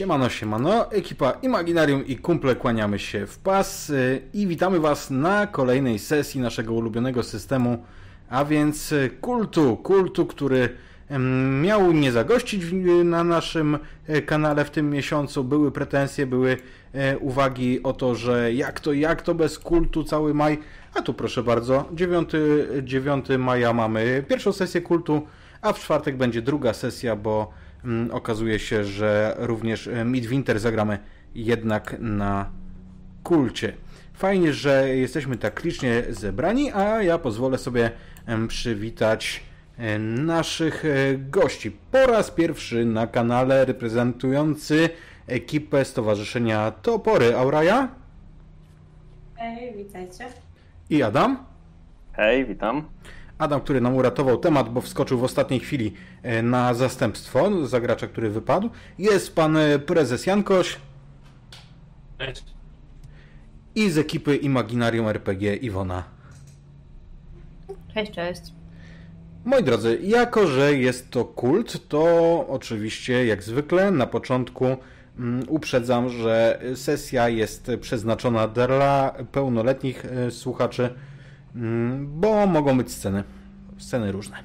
[0.00, 5.46] Siemano, siemano, ekipa Imaginarium i kumple kłaniamy się w pas y, i witamy Was na
[5.46, 7.84] kolejnej sesji naszego ulubionego systemu,
[8.30, 10.68] a więc kultu, kultu, który
[11.62, 12.64] miał nie zagościć
[13.04, 15.44] na naszym e, kanale w tym miesiącu.
[15.44, 16.56] Były pretensje, były
[16.94, 20.58] e, uwagi o to, że jak to, jak to bez kultu cały maj.
[20.94, 22.30] A tu proszę bardzo, 9,
[22.82, 25.26] 9 maja mamy pierwszą sesję kultu,
[25.62, 27.59] a w czwartek będzie druga sesja, bo
[28.12, 30.98] okazuje się, że również e, Midwinter zagramy
[31.34, 32.50] jednak na
[33.22, 33.72] kulcie.
[34.14, 37.90] Fajnie, że jesteśmy tak licznie zebrani, a ja pozwolę sobie
[38.48, 39.42] przywitać
[39.80, 41.70] E, naszych e, gości.
[41.90, 44.88] Po raz pierwszy na kanale reprezentujący
[45.26, 47.36] ekipę Stowarzyszenia Topory.
[47.36, 47.88] Auraja?
[49.36, 50.26] Hej, witajcie.
[50.90, 51.38] I Adam?
[52.12, 52.84] Hej, witam.
[53.40, 58.30] Adam, który nam uratował temat, bo wskoczył w ostatniej chwili e, na zastępstwo zagracza, który
[58.30, 58.70] wypadł.
[58.98, 60.76] Jest pan prezes Jankoś.
[62.18, 62.44] Cześć.
[63.74, 66.04] I z ekipy Imaginarium RPG Iwona.
[67.94, 68.40] Cześć, cześć.
[69.44, 72.04] Moi drodzy, jako że jest to kult, to
[72.48, 74.66] oczywiście jak zwykle na początku
[75.18, 80.94] mm, uprzedzam, że sesja jest przeznaczona dla pełnoletnich e, słuchaczy,
[82.06, 83.24] bo mogą być sceny,
[83.78, 84.36] sceny różne.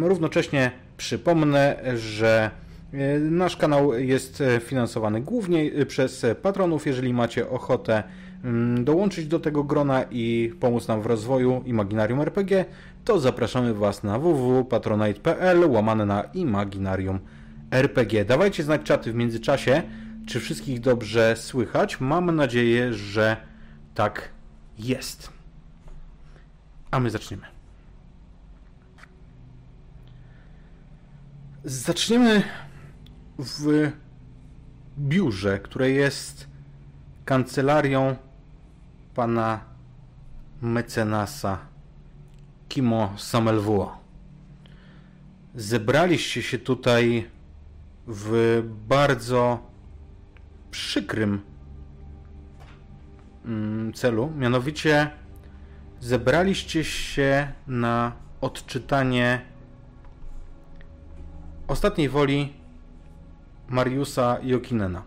[0.00, 2.50] Równocześnie przypomnę, że
[2.92, 6.86] e, nasz kanał jest finansowany głównie e, przez patronów.
[6.86, 8.02] Jeżeli macie ochotę
[8.44, 12.64] mm, dołączyć do tego grona i pomóc nam w rozwoju Imaginarium RPG,
[13.04, 17.18] to zapraszamy Was na www.patronite.pl łamane na Imaginarium
[17.70, 18.24] RPG.
[18.24, 19.82] Dawajcie znać czaty w międzyczasie,
[20.26, 22.00] czy wszystkich dobrze słychać.
[22.00, 23.36] Mam nadzieję, że
[23.94, 24.28] tak
[24.78, 25.35] jest.
[26.96, 27.46] A my zaczniemy.
[31.64, 32.42] Zaczniemy
[33.38, 33.92] w
[34.98, 36.48] biurze, które jest
[37.24, 38.16] kancelarią
[39.14, 39.60] pana
[40.62, 41.58] mecenasa
[42.68, 43.98] Kimo Samelwuo.
[45.54, 47.30] Zebraliście się tutaj
[48.06, 49.70] w bardzo
[50.70, 51.40] przykrym
[53.44, 55.10] mm, celu, mianowicie
[56.00, 59.40] zebraliście się na odczytanie
[61.68, 62.52] ostatniej woli
[63.68, 65.02] Mariusa Jokinena.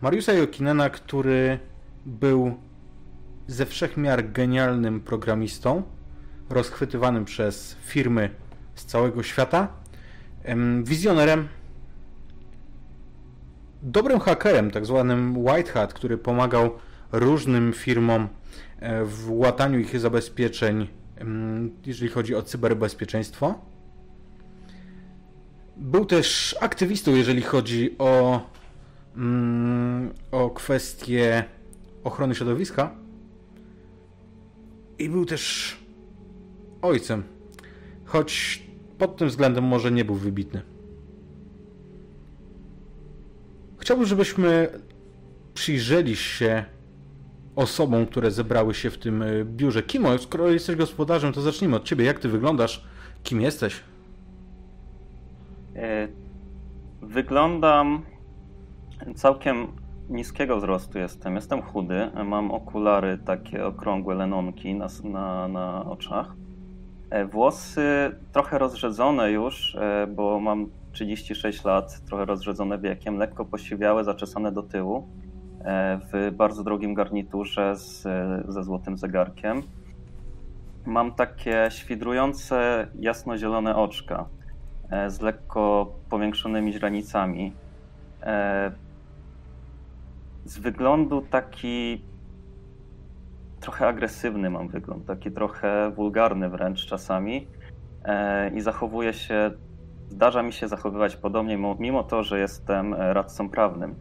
[0.00, 1.58] Mariusa Jokinena, który
[2.06, 2.54] był
[3.46, 5.82] ze wszechmiar genialnym programistą,
[6.50, 8.30] rozchwytywanym przez firmy
[8.74, 9.68] z całego świata,
[10.82, 11.48] wizjonerem,
[13.82, 16.70] dobrym hakerem, tak zwanym White Hat, który pomagał
[17.12, 18.28] różnym firmom
[19.04, 20.88] w łataniu ich zabezpieczeń,
[21.86, 23.54] jeżeli chodzi o cyberbezpieczeństwo.
[25.76, 28.40] Był też aktywistą, jeżeli chodzi o,
[30.30, 31.44] o kwestie
[32.04, 32.94] ochrony środowiska.
[34.98, 35.76] I był też
[36.82, 37.22] ojcem,
[38.04, 38.62] choć
[38.98, 40.62] pod tym względem może nie był wybitny.
[43.78, 44.68] Chciałbym, żebyśmy
[45.54, 46.64] przyjrzeli się
[47.56, 49.82] osobom, które zebrały się w tym e, biurze.
[49.82, 52.04] Kimo, skoro jesteś gospodarzem, to zacznijmy od ciebie.
[52.04, 52.84] Jak ty wyglądasz?
[53.22, 53.80] Kim jesteś?
[55.76, 56.08] E,
[57.02, 58.02] wyglądam
[59.14, 59.66] całkiem
[60.10, 61.34] niskiego wzrostu jestem.
[61.34, 66.34] Jestem chudy, mam okulary takie okrągłe lenonki na, na, na oczach.
[67.10, 69.76] E, włosy trochę rozrzedzone już,
[70.16, 75.08] bo mam 36 lat, trochę rozrzedzone wiekiem, lekko posiwiałe, zaczesane do tyłu,
[76.12, 78.02] w bardzo drogim garniturze z,
[78.48, 79.62] ze złotym zegarkiem.
[80.86, 84.26] Mam takie świdrujące, jasnozielone oczka
[85.08, 87.52] z lekko powiększonymi źrenicami.
[90.44, 92.02] Z wyglądu taki
[93.62, 97.46] trochę agresywny mam wygląd, taki trochę wulgarny wręcz czasami
[98.04, 99.50] e, i zachowuję się,
[100.08, 103.94] zdarza mi się zachowywać podobnie, mimo to, że jestem e, radcą prawnym.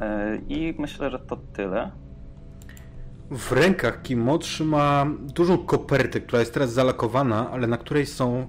[0.00, 1.90] E, I myślę, że to tyle.
[3.30, 8.46] W rękach Kimo trzyma dużą kopertę, która jest teraz zalakowana, ale na której są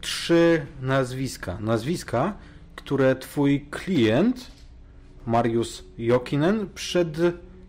[0.00, 1.58] trzy nazwiska.
[1.60, 2.34] Nazwiska,
[2.74, 4.50] które twój klient,
[5.26, 7.18] Mariusz Jokinen, przed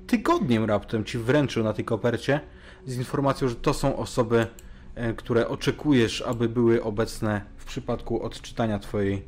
[0.07, 2.39] tygodniem raptem ci wręczył na tej kopercie
[2.85, 4.47] z informacją, że to są osoby,
[4.95, 9.23] e, które oczekujesz, aby były obecne w przypadku odczytania twojej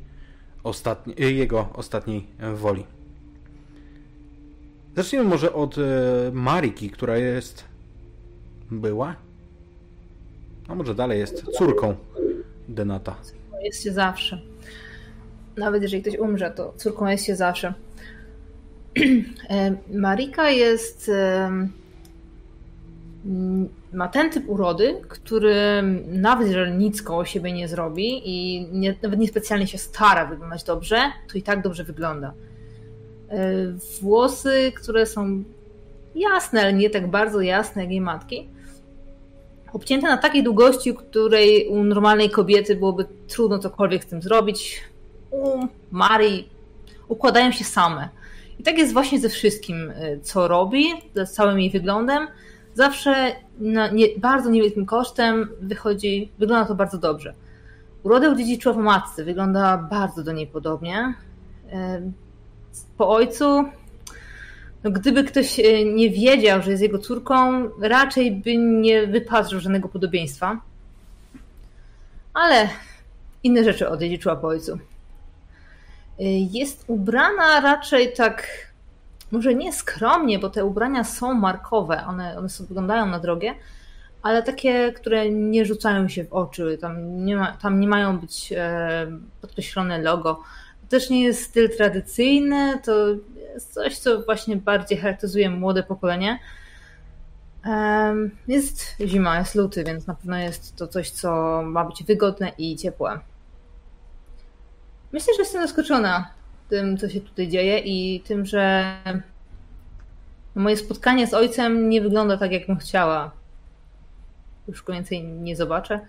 [0.64, 2.95] ostatniej, e, jego ostatniej woli.
[4.96, 5.82] Zacznijmy może od e,
[6.32, 7.64] Mariki, która jest
[8.70, 9.16] była,
[10.68, 11.94] a może dalej jest córką
[12.68, 13.16] Denata.
[13.62, 14.40] Jest się zawsze.
[15.56, 17.74] nawet jeżeli ktoś umrze, to córką jest się zawsze.
[19.50, 21.10] E, Marika jest.
[23.92, 29.20] Ma ten typ urody, który nawet jeżeli nic koło siebie nie zrobi i nie, nawet
[29.20, 30.96] niespecjalnie się stara wyglądać dobrze,
[31.32, 32.32] to i tak dobrze wygląda.
[33.30, 35.44] E, włosy, które są
[36.14, 38.48] jasne, ale nie tak bardzo jasne jak jej matki.
[39.72, 44.82] Obcięte na takiej długości, której u normalnej kobiety byłoby trudno cokolwiek z tym zrobić.
[45.30, 46.48] U Marii
[47.08, 48.08] układają się same.
[48.58, 50.84] I tak jest właśnie ze wszystkim, y, co robi,
[51.14, 52.26] z całym jej wyglądem.
[52.74, 57.34] Zawsze na nie, bardzo niewielkim kosztem wychodzi, wygląda to bardzo dobrze.
[58.02, 61.14] Urodę odziedziczyła po matce, wygląda bardzo do niej podobnie.
[62.98, 63.64] Po ojcu
[64.86, 69.88] no, gdyby ktoś e, nie wiedział, że jest jego córką, raczej by nie wypatrzył żadnego
[69.88, 70.60] podobieństwa.
[72.34, 72.68] Ale
[73.42, 74.72] inne rzeczy odziedziczyła po ojcu.
[74.72, 74.78] E,
[76.28, 78.48] jest ubrana raczej tak,
[79.32, 83.54] może nie skromnie, bo te ubrania są markowe, one, one sobie wyglądają na drogie,
[84.22, 88.52] ale takie, które nie rzucają się w oczy, tam nie, ma, tam nie mają być
[88.56, 89.06] e,
[89.40, 90.42] podkreślone logo.
[90.86, 92.92] To też nie jest styl tradycyjny, to
[93.54, 96.38] jest coś, co właśnie bardziej charakteryzuje młode pokolenie.
[98.48, 102.76] Jest zima, jest luty, więc na pewno jest to coś, co ma być wygodne i
[102.76, 103.20] ciepłe.
[105.12, 106.30] Myślę, że jestem zaskoczona
[106.68, 108.96] tym, co się tutaj dzieje i tym, że
[110.54, 113.30] moje spotkanie z ojcem nie wygląda tak, jak bym chciała.
[114.68, 116.00] Już więcej nie zobaczę.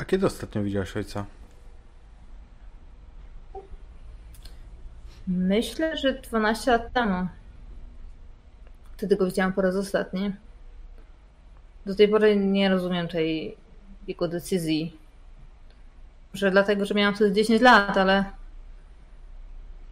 [0.00, 1.24] A kiedy ostatnio widziałaś ojca?
[5.28, 7.28] Myślę, że 12 lat temu.
[8.96, 10.32] Wtedy go widziałam po raz ostatni.
[11.86, 13.56] Do tej pory nie rozumiem tej
[14.08, 14.96] jego decyzji.
[16.34, 18.24] Może dlatego, że miałam wtedy 10 lat, ale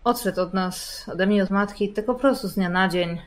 [0.04, 3.20] odszedł od nas, ode mnie, od matki, tak po prostu z dnia na dzień.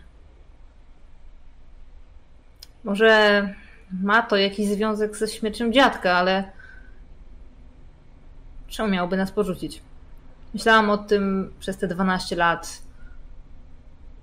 [2.84, 3.50] Może
[3.92, 6.61] ma to jakiś związek ze śmiercią dziadka, ale
[8.72, 9.82] czemu miałby nas porzucić?
[10.54, 12.82] Myślałam o tym przez te 12 lat.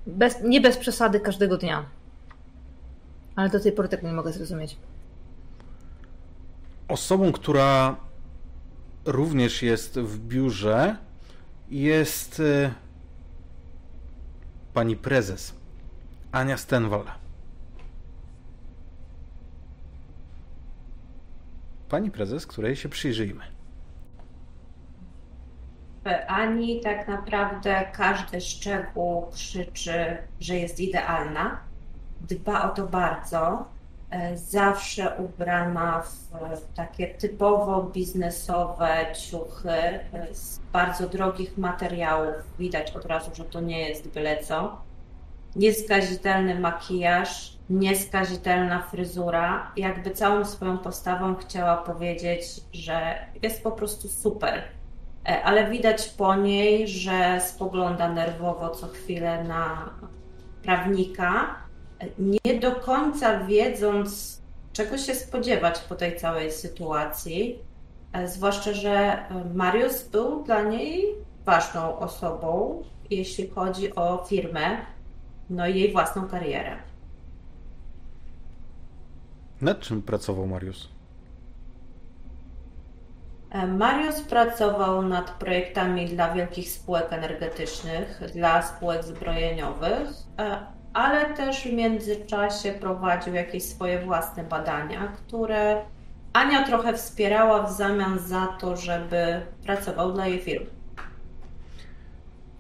[0.06, 1.84] Bez, nie bez przesady każdego dnia.
[3.36, 4.76] Ale do tej pory tego nie mogę zrozumieć.
[6.88, 7.96] Osobą, która
[9.04, 10.96] również jest w biurze,
[11.68, 12.70] jest y,
[14.74, 15.54] pani prezes
[16.32, 17.04] Ania Stenwal.
[21.88, 23.57] Pani prezes, której się przyjrzyjmy.
[26.26, 31.60] Ani tak naprawdę każdy szczegół krzyczy, że jest idealna.
[32.20, 33.64] Dba o to bardzo.
[34.10, 40.02] E, zawsze ubrana w takie typowo biznesowe ciuchy e,
[40.32, 42.34] z bardzo drogich materiałów.
[42.58, 44.80] Widać od razu, że to nie jest byle co.
[45.56, 49.72] Nieskazitelny makijaż, nieskazitelna fryzura.
[49.76, 54.62] Jakby całą swoją postawą chciała powiedzieć, że jest po prostu super
[55.28, 59.90] ale widać po niej, że spogląda nerwowo co chwilę na
[60.62, 61.56] prawnika,
[62.18, 64.42] nie do końca wiedząc,
[64.72, 67.58] czego się spodziewać po tej całej sytuacji.
[68.12, 71.04] E, zwłaszcza, że Mariusz był dla niej
[71.46, 74.76] ważną osobą, jeśli chodzi o firmę,
[75.50, 76.76] no i jej własną karierę.
[79.60, 80.88] Nad czym pracował Mariusz?
[83.50, 90.58] E, Mariusz pracował nad projektami dla wielkich spółek energetycznych, dla spółek zbrojeniowych, e,
[90.92, 95.82] ale też w międzyczasie prowadził jakieś swoje własne badania, które
[96.32, 100.66] Ania trochę wspierała w zamian za to, żeby pracował dla jej firmy.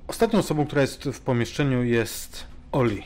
[0.08, 3.02] Ostatnią osobą, która jest w pomieszczeniu jest Oli.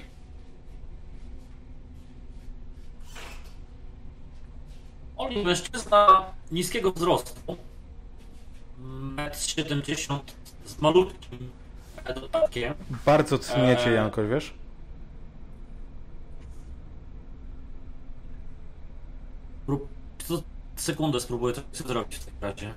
[5.17, 7.57] Oli, mężczyzna niskiego wzrostu,
[9.17, 10.21] 1,70 m
[10.65, 11.51] z malutkim
[12.15, 12.75] dodatkiem.
[13.07, 13.93] Bardzo cniecie, e...
[13.93, 14.55] Janko, wiesz?
[19.67, 19.89] Prób...
[20.77, 22.75] Sekundę spróbuję to zrobić w takim razie.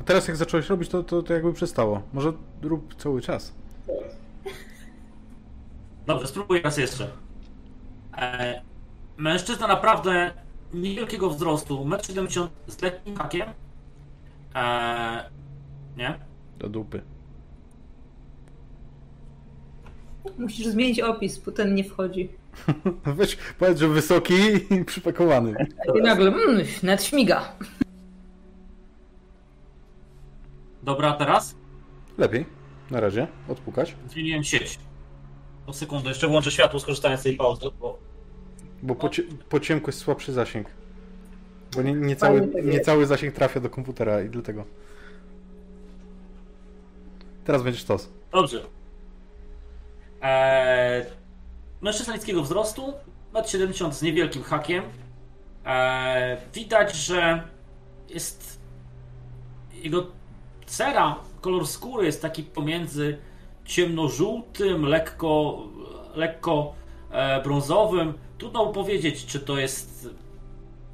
[0.00, 2.02] A teraz jak zacząłeś robić, to, to, to jakby przestało.
[2.12, 3.52] Może rób cały czas.
[6.06, 7.10] Dobrze, spróbuję raz jeszcze.
[8.16, 8.62] E,
[9.16, 10.32] mężczyzna naprawdę
[10.74, 13.48] niewielkiego wzrostu, 1,70 m z lekkim hakiem.
[14.54, 15.22] Eee,
[15.96, 16.18] nie?
[16.58, 17.02] Do dupy.
[20.38, 22.28] Musisz zmienić opis, bo ten nie wchodzi.
[23.16, 24.34] Weź, powiedz, że wysoki
[24.70, 25.66] i przypakowany.
[25.98, 27.52] I nagle, mmm, net śmiga.
[30.82, 31.54] Dobra, a teraz?
[32.18, 32.46] Lepiej.
[32.90, 33.26] Na razie.
[33.48, 33.96] Odpukać.
[34.08, 34.78] Zmieniłem sieć.
[35.66, 37.98] Po sekundę, jeszcze włączę światło, skorzystając z tej pauzy, bo
[38.82, 40.66] Bo po, cie- po ciemku jest słabszy zasięg.
[41.76, 44.64] Bo nie, nie, cały, tak nie cały zasięg trafia do komputera i dlatego.
[47.44, 48.08] Teraz będziesz tos.
[48.32, 48.62] Dobrze.
[50.22, 51.04] Eee,
[51.80, 52.92] mężczyzna niskiego wzrostu,
[53.32, 54.84] 1,70 m z niewielkim hakiem.
[55.64, 57.42] Eee, widać, że
[58.08, 58.60] jest.
[59.82, 60.06] Jego
[60.66, 63.18] cera, kolor skóry jest taki pomiędzy
[63.64, 65.58] ciemnożółtym, lekko,
[66.14, 66.74] lekko
[67.44, 68.14] brązowym.
[68.38, 70.08] Trudno powiedzieć, czy to jest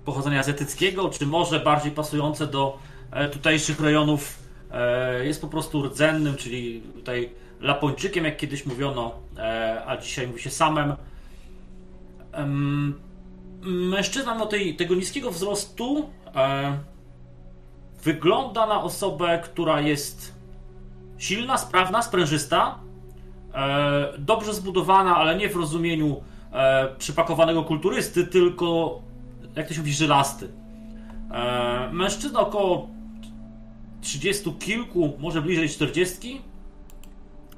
[0.05, 2.79] pochodzenia azjatyckiego, czy może bardziej pasujące do
[3.11, 4.39] e, tutejszych rejonów.
[4.71, 10.43] E, jest po prostu rdzennym, czyli tutaj Lapończykiem, jak kiedyś mówiono, e, a dzisiaj mówi
[10.43, 10.97] się samem.
[12.33, 13.01] Em,
[13.63, 16.79] Mężczyzna mimo tej, tego niskiego wzrostu e,
[18.03, 20.35] wygląda na osobę, która jest
[21.19, 22.88] silna, sprawna, sprężysta, e,
[24.19, 26.23] dobrze zbudowana, ale nie w rozumieniu
[26.53, 29.01] e, przypakowanego kulturysty, tylko
[29.57, 30.49] jak to się mówi, żylasty.
[31.31, 32.89] E, mężczyzna około
[34.01, 36.43] 30 kilku, może bliżej 40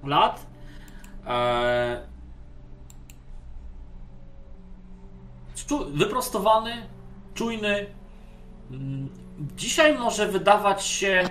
[0.04, 0.46] lat.
[1.26, 2.10] E,
[5.90, 6.72] wyprostowany,
[7.34, 7.86] czujny.
[8.70, 9.08] Mm,
[9.56, 11.28] Dzisiaj może wydawać się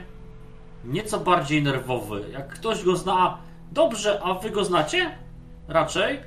[0.85, 2.25] nieco bardziej nerwowy.
[2.31, 3.37] Jak ktoś go zna
[3.71, 5.11] dobrze, a wy go znacie
[5.67, 6.19] raczej,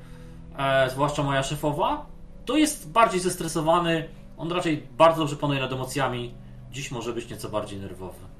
[0.58, 2.06] e, zwłaszcza moja szefowa,
[2.44, 4.08] to jest bardziej zestresowany.
[4.36, 6.34] On raczej bardzo dobrze panuje nad emocjami.
[6.72, 8.32] Dziś może być nieco bardziej nerwowy.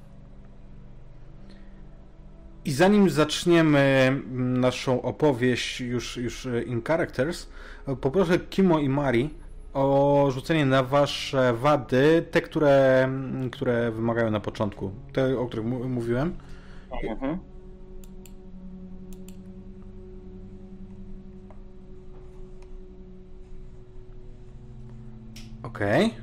[2.65, 7.49] I zanim zaczniemy mm, naszą opowieść już, już e, in characters,
[7.89, 9.31] e, poproszę Kimo i Mari
[9.75, 14.91] o rzucenie na wasze wady, te, które, mm, które wymagają na początku.
[15.13, 16.35] Te, o których mówiłem.
[17.11, 17.52] Mhm.
[25.73, 26.15] Okej.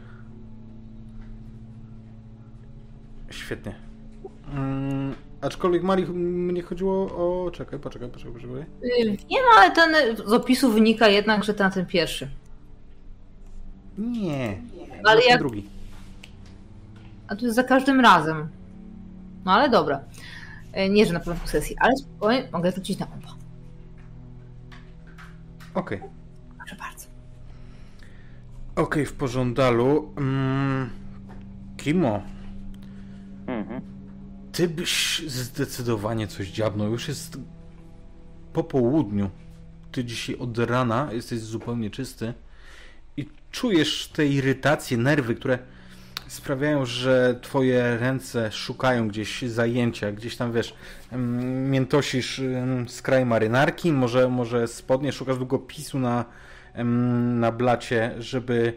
[3.29, 3.75] Świetnie.
[4.53, 7.51] Mm, aczkolwiek Mari, mnie chodziło o...
[7.51, 8.65] Czekaj, poczekaj, poczekaj, poczekaj.
[9.29, 12.29] Nie no, ale ten z opisu wynika jednak, że ten, ten pierwszy.
[13.98, 14.58] Nie.
[15.03, 15.70] Ale właśnie jak- drugi.
[17.27, 18.48] A to jest za każdym razem.
[19.46, 20.00] No ale dobra.
[20.77, 23.29] Y, Nie, że na początku sesji, ale spokojnie, mogę wrócić na kompa.
[25.74, 26.00] Okej.
[26.58, 27.08] Proszę bardzo.
[28.79, 30.13] Okej, w pożądalu.
[30.17, 30.89] Mm,
[31.77, 32.21] Kimo,
[33.48, 33.81] Mhm.
[34.51, 36.91] ty byś zdecydowanie coś dziabnął.
[36.91, 37.38] Już jest
[38.53, 39.29] po południu.
[39.91, 42.33] Ty dzisiaj od rana jesteś zupełnie czysty
[43.17, 45.59] i czujesz te irytacje, nerwy, które
[46.27, 50.74] sprawiają, że twoje ręce szukają gdzieś zajęcia, gdzieś tam wiesz,
[51.12, 56.25] em, miętosisz em, skraj marynarki, może, może spodnie, szukasz długopisu na,
[56.75, 58.73] na blacie, żeby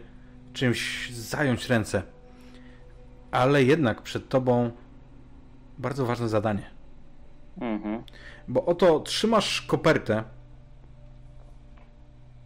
[0.53, 2.03] czymś zająć ręce.
[3.31, 4.71] Ale jednak przed tobą
[5.77, 6.69] bardzo ważne zadanie.
[7.61, 8.03] Mhm.
[8.47, 10.23] Bo oto trzymasz kopertę,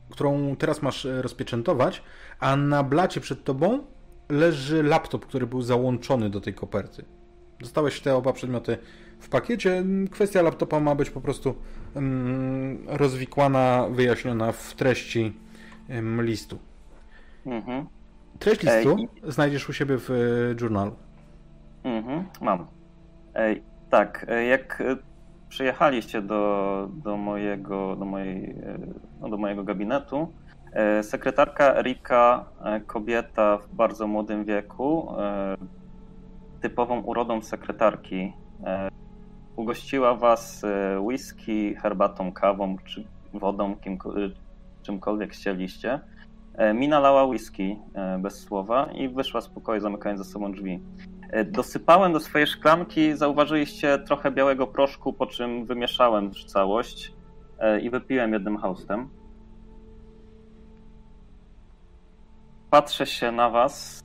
[0.10, 2.04] którą teraz masz e, rozpieczętować,
[2.40, 3.84] a na blacie przed tobą
[4.30, 7.06] leży laptop, który był załączony do tej koperty.
[7.60, 8.78] Dostałeś te oba przedmioty
[9.20, 9.84] w pakiecie.
[10.12, 11.56] Kwestia laptopa ma być po prostu
[11.96, 15.34] mm, rozwikłana, wyjaśniona w treści
[16.22, 16.60] listu.
[17.46, 17.88] Mhm.
[18.40, 20.16] Treść Ej, listu znajdziesz u siebie w e,
[20.62, 20.96] journalu.
[21.84, 22.24] Mhm.
[22.42, 22.68] Mam.
[23.36, 24.96] Ej, tak, e, jak e,
[25.50, 28.56] przyjechaliście do, do, mojego, do, mojej,
[29.22, 30.34] no, do mojego gabinetu,
[31.02, 35.14] sekretarka Erika, e, kobieta w bardzo młodym wieku,
[36.62, 38.34] typową urodą sekretarki,
[39.58, 44.30] ugościła was e, whisky, herbatą, kawą czy wodą, kimko- e,
[44.84, 46.00] czymkolwiek chcieliście.
[46.56, 47.78] E, Mi nalała whisky
[48.20, 50.80] bez słowa i wyszła z pokoju, zamykając za sobą drzwi.
[51.46, 57.14] Dosypałem do swojej szklanki, zauważyliście trochę białego proszku, po czym wymieszałem całość
[57.82, 59.10] i wypiłem jednym haustem.
[62.70, 64.04] Patrzę się na was.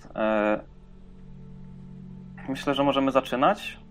[2.49, 3.82] Myślę, że możemy zaczynać.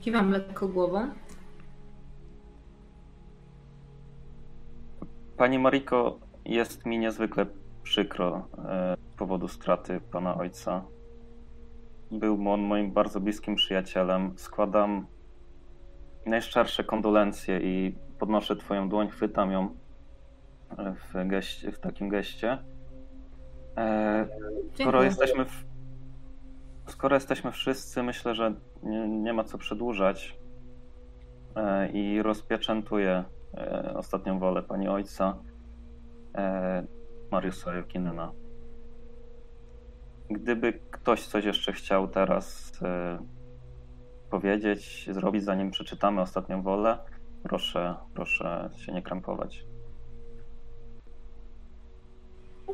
[0.00, 1.08] Kiwam lekko głową.
[5.36, 7.46] Pani Mariko, jest mi niezwykle
[7.82, 10.84] przykro e, z powodu straty pana ojca.
[12.10, 14.32] Był on moim bardzo bliskim przyjacielem.
[14.36, 15.06] Składam
[16.26, 19.68] najszczersze kondolencje i podnoszę twoją dłoń, chwytam ją
[20.76, 22.58] w, geście, w takim geście.
[23.76, 24.28] E,
[24.74, 25.64] skoro jesteśmy w,
[26.88, 30.38] skoro jesteśmy wszyscy, myślę, że nie, nie ma co przedłużać
[31.56, 35.38] e, i rozpieczętuję e, ostatnią wolę pani ojca
[36.34, 36.86] e,
[37.30, 38.32] Mariusza Jokinena.
[40.30, 42.72] Gdyby ktoś coś jeszcze chciał teraz
[44.30, 46.98] powiedzieć, zrobić, zanim przeczytamy ostatnią wolę,
[47.42, 49.64] proszę, proszę się nie krępować.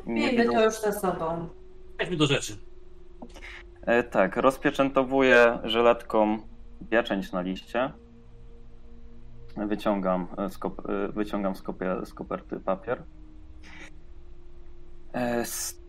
[0.07, 1.49] Miejmy to już za sobą.
[1.97, 2.57] Przejdźmy do rzeczy.
[3.87, 6.39] E, tak, rozpieczętowuję żyletką
[6.91, 7.93] pieczęć na liście.
[9.57, 13.03] Wyciągam z, kop- e, wyciągam z, kopie- z koperty papier.
[15.15, 15.81] E, s-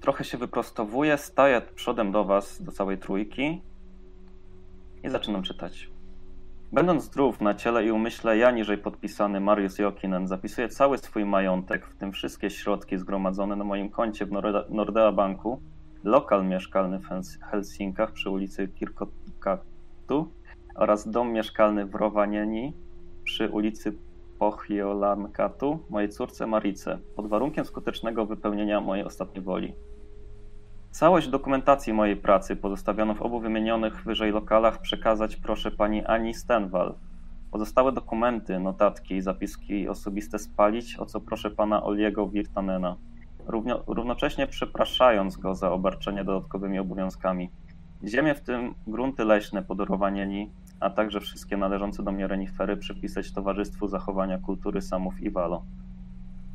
[0.00, 3.62] trochę się wyprostowuję, staję przodem do was, do całej trójki
[5.04, 5.90] i zaczynam czytać.
[6.72, 11.86] Będąc zdrów na ciele i umyśle, ja niżej podpisany Mariusz Jokinen zapisuję cały swój majątek,
[11.86, 14.30] w tym wszystkie środki zgromadzone na moim koncie w
[14.70, 15.60] Nordea Banku,
[16.06, 20.32] lokal mieszkalny w Hels- Helsinkach przy ulicy Kirkokatu
[20.74, 22.72] oraz dom mieszkalny w Rovaniemi
[23.24, 23.98] przy ulicy
[24.38, 29.74] Pohjolankatu mojej córce Marice, pod warunkiem skutecznego wypełnienia mojej ostatniej woli.
[30.90, 36.94] Całość dokumentacji mojej pracy pozostawiono w obu wymienionych wyżej lokalach przekazać proszę pani Ani Stenwal.
[37.50, 42.96] Pozostałe dokumenty, notatki i zapiski osobiste spalić, o co proszę pana Oliego Wirtanena,
[43.86, 47.50] Równocześnie przepraszając go za obarczenie dodatkowymi obowiązkami.
[48.04, 53.88] Ziemię, w tym grunty leśne podorowanieni, a także wszystkie należące do mnie renifery przypisać Towarzystwu
[53.88, 55.62] Zachowania Kultury Samów i Walo.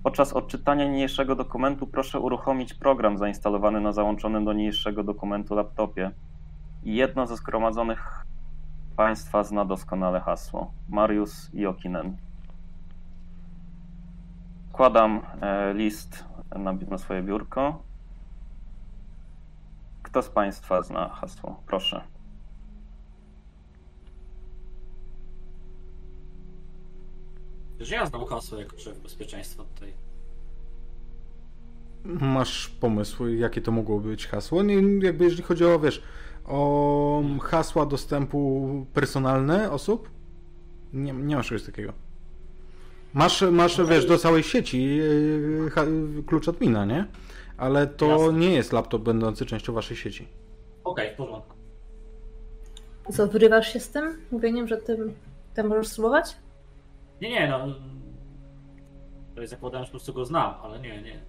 [0.03, 6.11] Podczas odczytania niniejszego dokumentu proszę uruchomić program zainstalowany na załączonym do niniejszego dokumentu laptopie.
[6.83, 8.25] Jedno ze zgromadzonych
[8.95, 10.71] Państwa zna doskonale hasło.
[10.89, 12.17] Mariusz Jokinen.
[14.69, 16.25] Wkładam e, list
[16.59, 17.83] na, na swoje biurko.
[20.03, 21.63] Kto z Państwa zna hasło?
[21.67, 22.03] Proszę.
[27.79, 29.93] Że ja znam hasło jako szef bezpieczeństwa tutaj.
[32.03, 34.63] Masz pomysł, jakie to mogło być hasło?
[34.63, 36.03] Nie, jakby jeżeli chodzi o, wiesz,
[36.45, 40.09] o hasła dostępu personalne osób?
[40.93, 41.93] Nie, nie masz czegoś takiego.
[43.13, 45.71] Masz, masz wiesz, do całej sieci yy,
[46.27, 47.05] klucz admina, nie?
[47.57, 48.33] Ale to Jasne.
[48.39, 50.27] nie jest laptop będący częścią waszej sieci.
[50.83, 51.55] Okej, w porządku.
[53.11, 54.97] Co, wyrywasz się z tym mówieniem, że ty,
[55.53, 56.35] ty możesz spróbować?
[57.21, 57.67] Nie, nie, no.
[59.35, 61.19] To jest zakładałem, że po prostu go znam, ale nie, nie.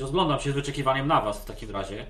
[0.00, 2.06] Rozglądam się z wyczekiwaniem na was w takim razie.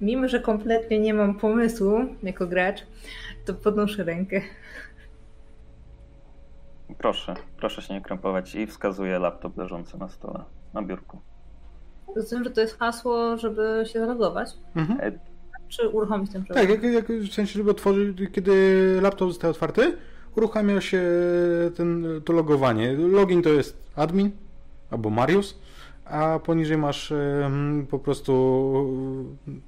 [0.00, 2.82] Mimo, że kompletnie nie mam pomysłu jako gracz,
[3.44, 4.40] to podnoszę rękę.
[6.98, 11.20] Proszę, proszę się nie krępować i wskazuję laptop leżący na stole, na biurku.
[12.16, 14.48] Rozumiem, że to jest hasło, żeby się zalogować?
[14.76, 15.00] Mhm.
[15.00, 15.18] E,
[15.68, 16.66] Czy uruchomić ten program?
[16.66, 18.52] Tak, jak, jak, w sensie, żeby otworzyć, kiedy
[19.02, 19.96] laptop zostaje otwarty,
[20.36, 21.02] uruchamia się
[21.76, 22.92] ten, to logowanie.
[22.92, 24.30] Login to jest admin
[24.90, 25.54] albo Mariusz,
[26.04, 28.32] a poniżej masz em, po prostu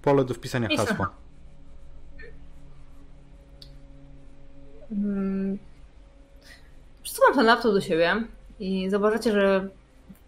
[0.03, 0.85] pole do wpisania Wpisa.
[0.87, 1.11] hasła.
[4.93, 5.59] Mm.
[7.13, 8.15] Przesuwam ten laptop do siebie
[8.61, 9.69] i zobaczycie, że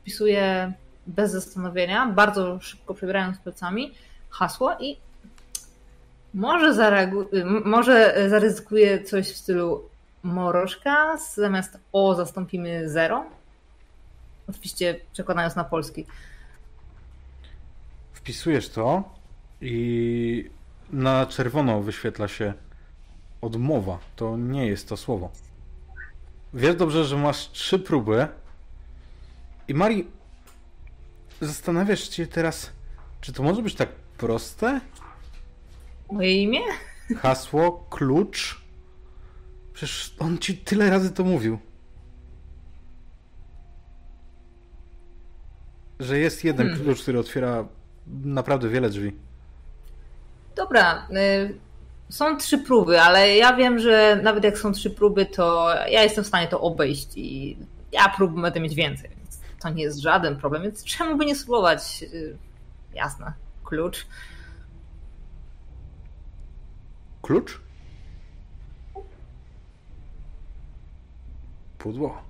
[0.01, 0.73] wpisuję
[1.07, 3.95] bez zastanowienia, bardzo szybko przebierając plecami
[4.31, 4.97] hasło i
[6.35, 7.27] może, zareagu-
[7.65, 9.89] może zaryzykuję coś w stylu
[10.23, 13.25] morożka, zamiast o zastąpimy zero.
[14.49, 16.07] Oczywiście przekładając na polski.
[18.13, 19.03] Wpisujesz to
[19.61, 20.51] i
[20.91, 22.55] na czerwono wyświetla się
[23.41, 23.99] odmowa.
[24.17, 25.31] To nie jest to słowo.
[26.55, 28.29] Wiesz dobrze, że masz trzy próby
[29.69, 30.07] i Mari,
[31.41, 32.73] zastanawiasz się teraz,
[33.21, 33.89] czy to może być tak
[34.19, 34.81] proste?
[36.13, 36.61] Moje imię?
[37.17, 38.61] Hasło, klucz.
[39.73, 41.59] Przecież on ci tyle razy to mówił.
[46.01, 46.85] Że jest jeden Hmm.
[46.85, 47.65] klucz, który otwiera
[48.07, 49.13] naprawdę wiele drzwi.
[50.57, 51.55] Dobra, y,
[52.09, 56.25] są trzy próby, ale ja wiem, że nawet jak są trzy próby, to ja jestem
[56.25, 57.57] w stanie to obejść i
[57.93, 61.35] ja prób będę mieć więcej, więc to nie jest żaden problem, więc czemu by nie
[61.35, 62.03] spróbować?
[62.03, 62.37] Y,
[62.95, 63.33] Jasne,
[63.65, 64.07] klucz.
[67.23, 67.61] Klucz?
[71.79, 72.23] Pudło.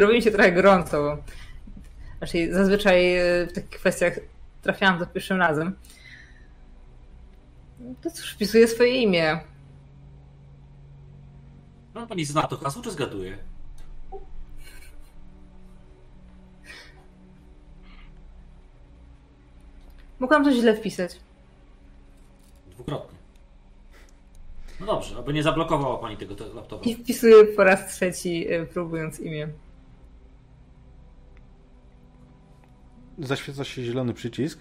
[0.00, 1.22] Robi mi się trochę gorąco, bo
[2.20, 4.18] raczej zazwyczaj y, w takich kwestiach
[4.62, 5.76] trafiałam za pierwszym razem.
[8.02, 9.40] To cóż, wpisuję swoje imię.
[11.94, 13.38] No pani zna to hasło, czy zgaduje?
[20.20, 21.20] Mogłam coś źle wpisać.
[22.70, 23.18] Dwukrotnie.
[24.80, 26.84] No dobrze, aby nie zablokowała pani tego te- laptopa.
[26.84, 29.48] I wpisuję po raz trzeci, y, próbując imię.
[33.18, 34.60] Zaświeca się zielony przycisk.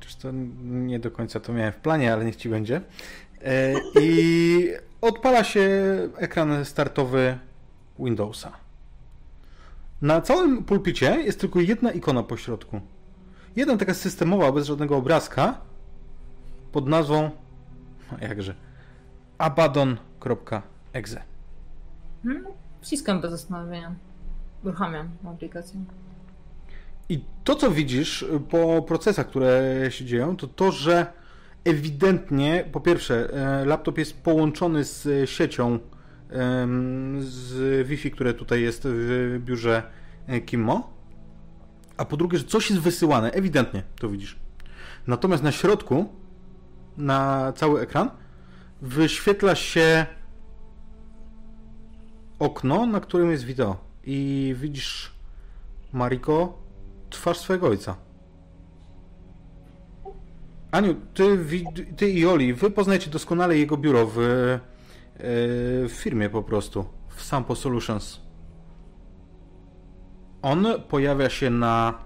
[0.00, 0.28] Chociaż to
[0.62, 2.80] nie do końca to miałem w planie, ale niech ci będzie.
[3.44, 4.68] E, I
[5.00, 5.70] odpala się
[6.16, 7.38] ekran startowy
[7.98, 8.52] Windowsa.
[10.02, 12.80] Na całym pulpicie jest tylko jedna ikona po środku.
[13.56, 15.60] Jedna taka systemowa, bez żadnego obrazka,
[16.72, 17.30] pod nazwą,
[18.12, 18.54] no jakże,
[19.38, 21.22] abaddon.exe.
[22.22, 22.44] Hmm?
[22.80, 23.94] Wciskam bez zastanowienia.
[24.64, 25.80] Uruchamiam aplikację.
[27.10, 31.06] I to, co widzisz y, po procesach, które się dzieją, to to, że
[31.64, 35.78] ewidentnie, po pierwsze, e, laptop jest połączony z siecią
[37.20, 39.82] z Wi-Fi, które tutaj jest w biurze
[40.26, 40.92] e, Kimmo,
[41.96, 44.38] a po drugie, że coś jest wysyłane, ewidentnie to widzisz.
[45.06, 46.08] Natomiast na środku,
[46.96, 48.10] na cały ekran,
[48.82, 50.06] wyświetla się
[52.38, 53.76] okno, na którym jest wideo.
[54.04, 55.12] I widzisz,
[55.92, 56.58] Mariko,
[57.10, 57.96] twarz swojego ojca.
[60.70, 61.38] Aniu, ty,
[61.96, 64.60] ty i Oli, wy poznajecie doskonale jego biuro w, e,
[65.88, 68.20] w firmie po prostu, w Sampo Solutions.
[70.42, 72.04] On pojawia się na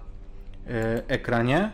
[0.67, 1.71] e, ekranie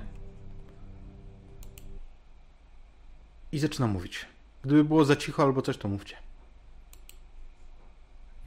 [3.51, 4.25] i zaczyna mówić.
[4.61, 6.15] Gdyby było za cicho albo coś, to mówcie.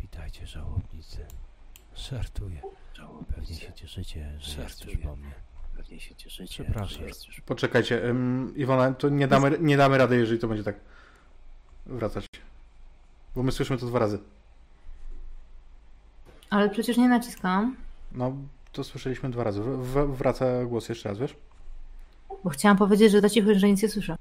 [0.00, 1.26] Witajcie, żałobnicy.
[1.96, 2.62] Żartuję.
[3.34, 5.30] Pewnie się cieszycie, że jest już po mnie.
[5.76, 6.64] Pewnie się cieszycie.
[6.64, 6.98] Przepraszam.
[7.00, 10.64] że jest już Poczekajcie, em, Iwona, to nie damy, nie damy rady, jeżeli to będzie
[10.64, 10.76] tak
[11.86, 12.26] wracać.
[13.36, 14.18] Bo my słyszymy to dwa razy.
[16.50, 17.76] Ale przecież nie naciskam,
[18.12, 18.32] No,
[18.72, 19.62] to słyszeliśmy dwa razy.
[19.62, 21.36] W, wraca głos jeszcze raz, wiesz?
[22.44, 24.16] bo chciałam powiedzieć, że za cicho, że nic nie słyszę.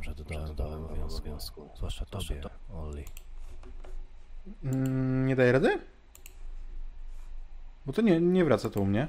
[0.00, 1.68] Że dodałem wam obowiązku.
[1.76, 2.42] Zwłaszcza tobie,
[2.74, 3.04] Olli.
[4.64, 5.78] Mm, nie daje rady?
[7.88, 9.08] Bo to nie, nie wraca to u mnie.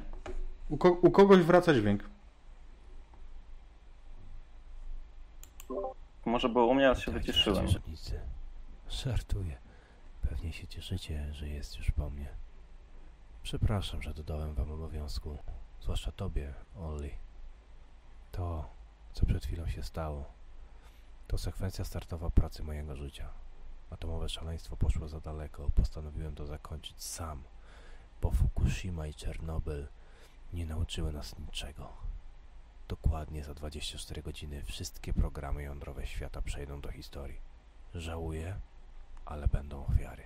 [0.70, 2.10] U, ko u kogoś wraca dźwięk.
[6.26, 7.68] Może było u mnie, ale się wyciszyłem.
[7.68, 8.20] Żałobnicy.
[8.89, 9.58] Żartuję.
[10.30, 12.28] Pewnie się cieszycie, że jest już po mnie.
[13.44, 15.38] Przepraszam, że dodałem wam obowiązku.
[15.82, 17.12] Zwłaszcza tobie, Olli.
[18.32, 18.70] To,
[19.13, 20.26] co przed chwilą się stało,
[21.28, 23.30] to sekwencja startowa pracy mojego życia.
[23.89, 25.70] Atomowe szaleństwo poszło za daleko.
[25.76, 27.44] Postanowiłem to zakończyć sam,
[28.21, 29.88] bo Fukushima i Czernobyl
[30.53, 31.93] nie nauczyły nas niczego.
[32.88, 37.41] Dokładnie za 24 godziny wszystkie programy jądrowe świata przejdą do historii.
[37.95, 38.60] Żałuję,
[39.25, 40.23] ale będą ofiary.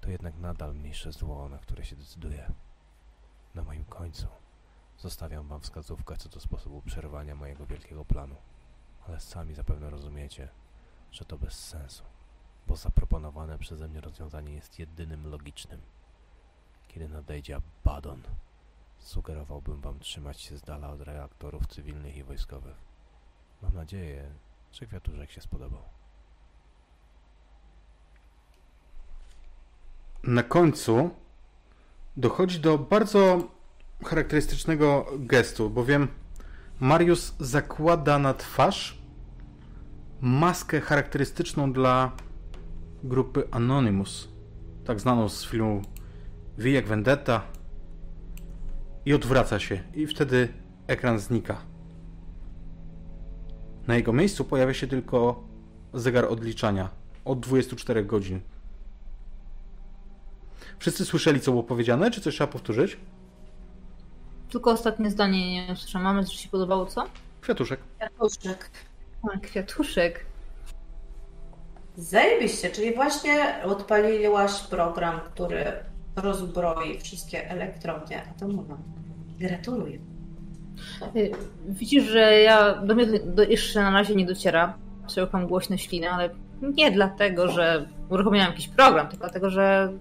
[0.00, 2.52] To jednak nadal mniejsze zło, na które się decyduję.
[3.54, 4.26] Na moim końcu
[4.98, 8.36] zostawiam wam wskazówkę co do sposobu przerwania mojego wielkiego planu.
[9.08, 10.48] Ale sami zapewne rozumiecie,
[11.12, 12.04] że to bez sensu,
[12.66, 15.80] bo zaproponowane przeze mnie rozwiązanie jest jedynym logicznym.
[16.94, 18.22] Kiedy nadejdzie Abaddon,
[18.98, 22.76] sugerowałbym wam trzymać się z dala od reaktorów cywilnych i wojskowych.
[23.62, 24.30] Mam nadzieję,
[24.72, 25.82] że kwiatuszek się spodobał.
[30.22, 31.10] Na końcu
[32.16, 33.48] dochodzi do bardzo
[34.04, 36.08] charakterystycznego gestu, bowiem
[36.80, 38.98] Marius zakłada na twarz
[40.20, 42.12] maskę charakterystyczną dla
[43.04, 44.28] grupy Anonymous,
[44.84, 45.82] tak znaną z filmu
[46.58, 47.42] V jak Vendetta
[49.06, 50.48] i odwraca się i wtedy
[50.86, 51.56] ekran znika.
[53.86, 55.44] Na jego miejscu pojawia się tylko
[55.94, 56.88] zegar odliczania
[57.24, 58.40] od 24 godzin.
[60.78, 62.96] Wszyscy słyszeli, co było powiedziane, czy coś trzeba powtórzyć?
[64.50, 66.04] Tylko ostatnie zdanie nie usłyszałam.
[66.04, 67.04] Mamy, że się podobało, co?
[67.40, 67.80] Kwiatuszek.
[67.98, 68.70] Kwiatuszek.
[69.22, 70.26] A, kwiatuszek.
[71.96, 75.72] Zajebiście, czyli właśnie odpaliłaś program, który
[76.16, 78.76] rozbroi wszystkie elektrownie atomowe.
[79.38, 79.98] Gratuluję.
[81.16, 81.32] Y,
[81.68, 83.06] Widzisz, że ja do mnie
[83.48, 84.74] jeszcze na razie nie dociera.
[85.06, 86.30] Przełkam głośne świny, ale
[86.62, 89.92] nie dlatego, że uruchomiłam jakiś program, tylko dlatego, że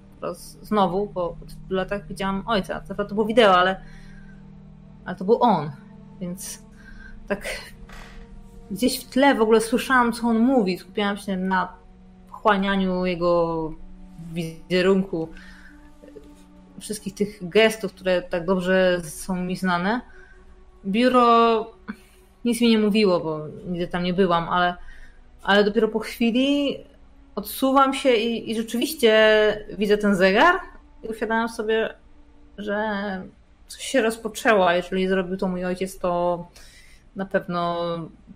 [0.61, 1.35] znowu po
[1.67, 2.81] tylu latach widziałam ojca.
[2.81, 3.81] Prawda to było wideo, ale,
[5.05, 5.71] ale to był on.
[6.21, 6.63] Więc
[7.27, 7.47] tak
[8.71, 10.77] gdzieś w tle w ogóle słyszałam, co on mówi.
[10.77, 11.73] Skupiałam się na
[12.27, 13.71] wchłanianiu jego
[14.33, 15.29] wizerunku,
[16.83, 20.01] wszystkich tych gestów, które tak dobrze są mi znane.
[20.85, 21.71] biuro
[22.45, 24.75] nic mi nie mówiło, bo nigdy tam nie byłam, ale,
[25.43, 26.77] ale dopiero po chwili
[27.35, 29.13] odsuwam się i, i rzeczywiście
[29.77, 30.55] widzę ten zegar
[31.03, 31.93] i uświadamiam sobie,
[32.57, 32.77] że
[33.67, 36.45] coś się rozpoczęło, jeżeli zrobił to mój ojciec, to
[37.15, 37.79] na pewno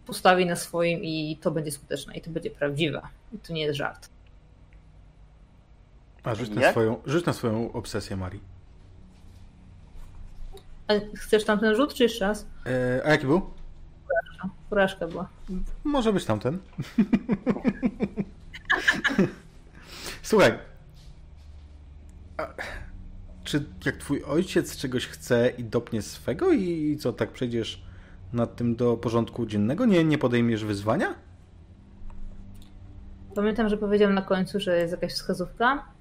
[0.06, 3.02] postawi na swoim i to będzie skuteczne i to będzie prawdziwe.
[3.34, 4.10] I to nie jest żart.
[6.28, 8.42] A rzuć na, swoją, rzuć na swoją obsesję, Marii.
[10.88, 12.46] A chcesz tamten rzut, czy jeszcze raz?
[12.66, 13.42] E, a jaki był?
[14.08, 14.50] Porażka.
[14.70, 15.28] Porażka była.
[15.84, 16.60] Może być tamten.
[20.24, 20.54] Słuchaj.
[22.38, 22.48] A,
[23.44, 27.84] czy jak twój ojciec czegoś chce i dopnie swego i co, tak przejdziesz
[28.34, 29.86] nad tym do porządku dziennego?
[29.86, 31.16] Nie, nie podejmiesz wyzwania?
[33.36, 35.97] Pamiętam, że powiedział na końcu, że jest jakaś wskazówka.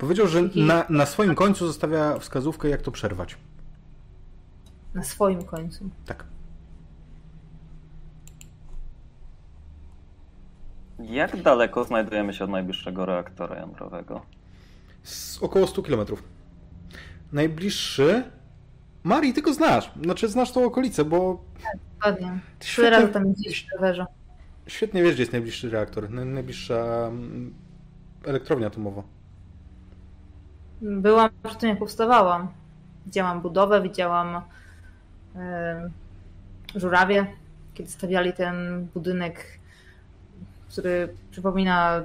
[0.00, 3.36] Powiedział, że na, na swoim końcu zostawia wskazówkę, jak to przerwać.
[4.94, 5.90] Na swoim końcu.
[6.06, 6.24] Tak.
[10.98, 14.22] Jak daleko znajdujemy się od najbliższego reaktora jądrowego?
[15.02, 16.06] Z około 100 km.
[17.32, 18.22] Najbliższy.
[19.04, 19.92] Marii, ty go znasz.
[20.02, 21.44] Znaczy, znasz tą okolicę, bo.
[21.62, 22.38] Tak, dokładnie.
[22.76, 26.10] Tyle razy tam gdzieś w Świetnie wiesz, gdzie jest najbliższy reaktor.
[26.10, 27.54] Najbliższa mm,
[28.24, 29.19] elektrownia atomowa.
[30.82, 32.48] Byłam przy tym, jak powstawałam.
[33.06, 34.42] Widziałam budowę, widziałam
[35.34, 37.26] yy, żurawie,
[37.74, 39.58] kiedy stawiali ten budynek,
[40.68, 42.02] który przypomina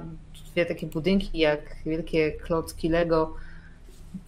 [0.52, 3.34] dwie takie budynki, jak wielkie klocki Lego,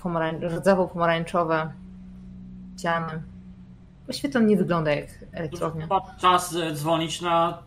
[0.02, 1.70] pomarań rdzawo-pomarańczowe,
[2.78, 3.22] ściany.
[4.04, 5.88] Właściwie to nie wygląda jak elektrownia.
[6.20, 7.58] Czas e, dzwonić na,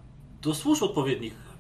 [0.41, 1.50] do służb odpowiednich.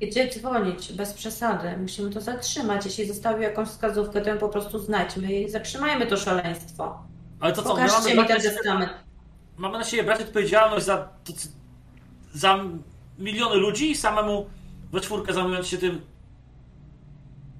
[0.00, 0.92] Gdzie dzwonić?
[0.92, 1.76] Bez przesady.
[1.76, 2.84] Musimy to zatrzymać.
[2.84, 7.02] Jeśli zostawił jakąś wskazówkę, to ją po prostu znajdźmy i zatrzymajmy to szaleństwo.
[7.40, 7.68] Ale to co?
[7.68, 8.92] Pokażcie mi ten testament.
[9.56, 11.08] Mamy na siebie brać odpowiedzialność za,
[12.34, 12.64] za
[13.18, 14.46] miliony ludzi i samemu
[14.92, 16.00] we czwórkę zajmując się tym.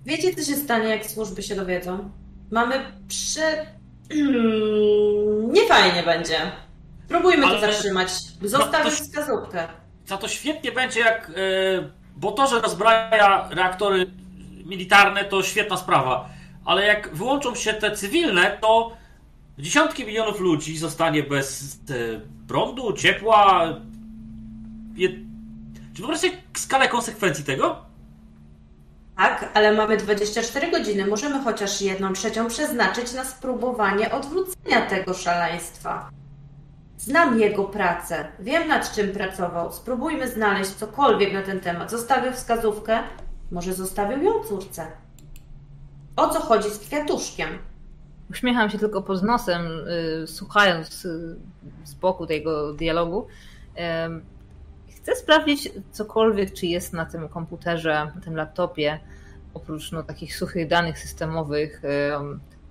[0.07, 2.11] Wiecie, co się stanie, jak służby się dowiedzą?
[2.50, 2.74] Mamy
[3.09, 3.66] prze...
[5.57, 6.53] Nie fajnie będzie.
[7.09, 7.61] Próbujmy Ale...
[7.61, 8.11] to zatrzymać.
[8.42, 9.05] Zostawić to...
[9.05, 9.68] wskazówkę.
[10.07, 11.33] Za to świetnie będzie, jak...
[11.37, 14.11] Yy bo to, że rozbraja reaktory
[14.64, 16.28] militarne, to świetna sprawa.
[16.64, 18.96] Ale jak wyłączą się te cywilne, to
[19.59, 23.68] dziesiątki milionów ludzi zostanie bez e, prądu, ciepła.
[24.94, 25.09] Je...
[25.94, 27.76] Czy wyobraźcie skalę konsekwencji tego?
[29.16, 31.06] Tak, ale mamy 24 godziny.
[31.06, 36.11] Możemy chociaż jedną trzecią przeznaczyć na spróbowanie odwrócenia tego szaleństwa.
[37.01, 39.73] Znam jego pracę, wiem nad czym pracował.
[39.73, 41.91] Spróbujmy znaleźć cokolwiek na ten temat.
[41.91, 42.99] Zostawił wskazówkę,
[43.51, 44.87] może zostawił ją córce.
[46.17, 47.49] O co chodzi z kwiatuszkiem?
[48.31, 49.63] Uśmiecham się tylko pod nosem,
[50.21, 51.37] yy, słuchając yy,
[51.85, 53.27] z boku tego dialogu.
[54.97, 59.01] Chcę sprawdzić cokolwiek, czy jest na tym komputerze, na tym laptopie,
[59.55, 61.83] oprócz no, takich suchych danych systemowych,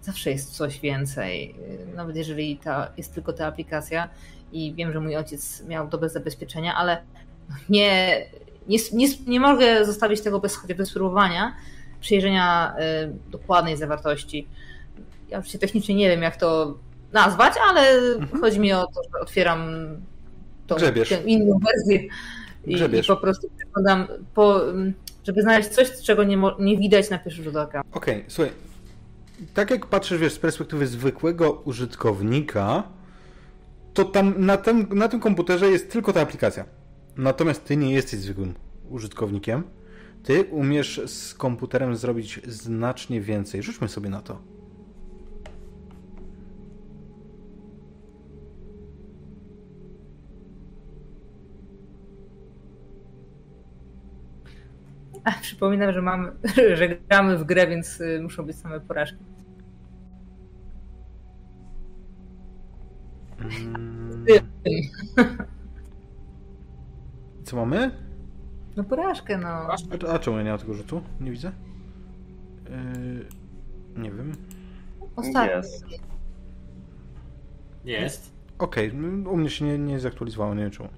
[0.09, 1.55] zawsze jest coś więcej.
[1.95, 4.09] Nawet jeżeli ta, jest tylko ta aplikacja
[4.51, 7.01] i wiem, że mój ojciec miał dobre zabezpieczenia, ale
[7.69, 8.25] nie,
[8.67, 11.55] nie, nie, nie mogę zostawić tego bez, bez spróbowania
[12.01, 14.47] przejrzenia y, dokładnej zawartości.
[15.29, 16.77] Ja oczywiście technicznie nie wiem, jak to
[17.13, 18.41] nazwać, ale mhm.
[18.41, 19.69] chodzi mi o to, że otwieram
[20.67, 22.09] tą, tę inną wersję
[22.65, 24.61] i, i, po prostu przeglądam, po,
[25.23, 27.81] żeby znaleźć coś, czego nie, nie widać na pierwszy rzut oka.
[27.93, 28.53] Okej, okay, słuchaj,
[29.53, 32.83] tak jak patrzysz wiesz, z perspektywy zwykłego użytkownika,
[33.93, 34.57] to tam na
[34.89, 36.65] na tym komputerze jest tylko ta aplikacja.
[37.17, 38.53] Natomiast ty nie jesteś zwykłym
[38.89, 39.63] użytkownikiem.
[40.23, 43.63] Ty umiesz z komputerem zrobić znacznie więcej.
[43.63, 44.58] Rzućmy sobie na to.
[55.29, 56.31] A, przypominam, że, mamy,
[56.77, 59.23] że gramy w grę, więc y, muszą być same porażki.
[63.39, 64.25] Mm.
[67.43, 67.91] Co mamy?
[68.75, 69.47] No porażkę, no.
[69.47, 69.75] A,
[70.13, 71.01] a czemu ja nie mam tego rzutu?
[71.19, 71.51] Nie widzę?
[72.69, 73.25] Yy,
[74.01, 74.31] nie wiem.
[75.15, 75.55] Ostatni.
[75.55, 75.85] Jest.
[77.85, 78.33] Jest.
[78.59, 79.31] Okej, okay.
[79.31, 80.89] u mnie się nie, nie zaktualizowało, nie wiem czemu.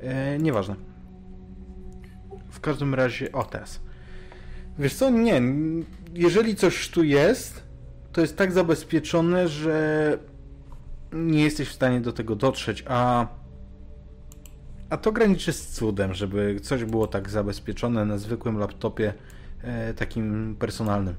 [0.00, 0.91] Yy, nieważne.
[2.52, 3.80] W każdym razie, o teraz.
[4.78, 5.42] Wiesz co, nie,
[6.14, 7.62] jeżeli coś tu jest,
[8.12, 10.18] to jest tak zabezpieczone, że
[11.12, 13.26] nie jesteś w stanie do tego dotrzeć, a
[14.90, 19.14] a to graniczy z cudem, żeby coś było tak zabezpieczone na zwykłym laptopie
[19.62, 21.14] e, takim personalnym.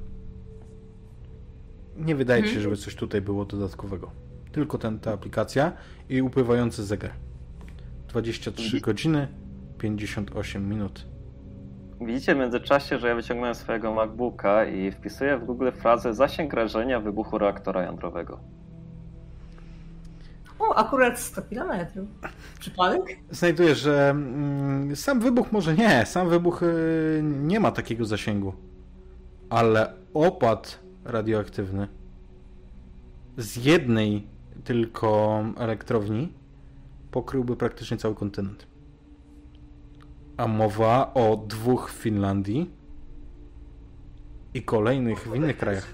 [1.98, 2.54] Nie wydaje hmm.
[2.54, 2.64] się, mhm.
[2.64, 4.12] żeby coś tutaj było dodatkowego.
[4.52, 5.72] Tylko ten, ta aplikacja
[6.10, 7.12] i upływający zegar.
[8.08, 8.82] 23 Mhm.
[8.82, 9.28] godziny,
[9.78, 11.06] 58 minut.
[12.02, 17.00] Widzicie w międzyczasie, że ja wyciągnąłem swojego MacBooka i wpisuję w Google frazę zasięg rażenia
[17.00, 18.40] wybuchu reaktora jądrowego.
[20.60, 21.88] O, akurat 100 km.
[22.60, 23.20] Przypadek?
[23.32, 28.54] Znajduję, że mm, sam wybuch może nie, sam wybuch y, nie ma takiego zasięgu,
[29.50, 31.88] ale opad radioaktywny
[33.38, 34.28] z jednej
[34.64, 36.34] tylko elektrowni
[37.12, 38.73] pokryłby praktycznie cały kontynent.
[40.38, 42.70] A mowa o dwóch w Finlandii
[44.54, 45.88] i kolejnych w innych krajach.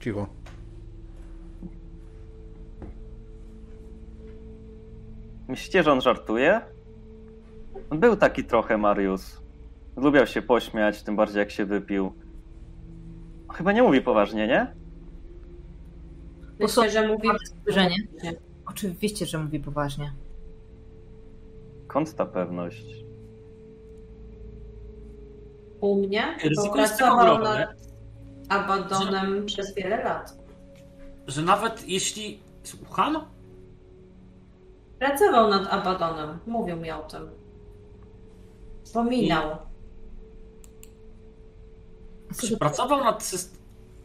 [0.00, 0.26] Cicho.
[5.48, 6.60] Myślicie, że on żartuje?
[7.90, 9.40] On był taki trochę Marius.
[9.96, 12.12] Lubiał się pośmiać, tym bardziej jak się wypił.
[13.52, 14.74] Chyba nie mówi poważnie, nie?
[16.60, 17.28] Myślę, że mówi...
[17.44, 17.96] Spojrzenie.
[18.66, 20.12] Oczywiście, że mówi poważnie.
[21.96, 22.86] Kąt ta pewność.
[25.80, 27.68] U mnie Ryzyko pracował nad
[28.48, 30.38] Abadonem przez wiele lat.
[31.26, 32.40] Że nawet jeśli.
[32.62, 33.18] Słucham?
[34.98, 36.38] Pracował nad Abadonem.
[36.46, 37.30] Mówił mi o tym.
[38.84, 39.56] Wspominał.
[42.40, 43.62] Czy pracował nad systemem.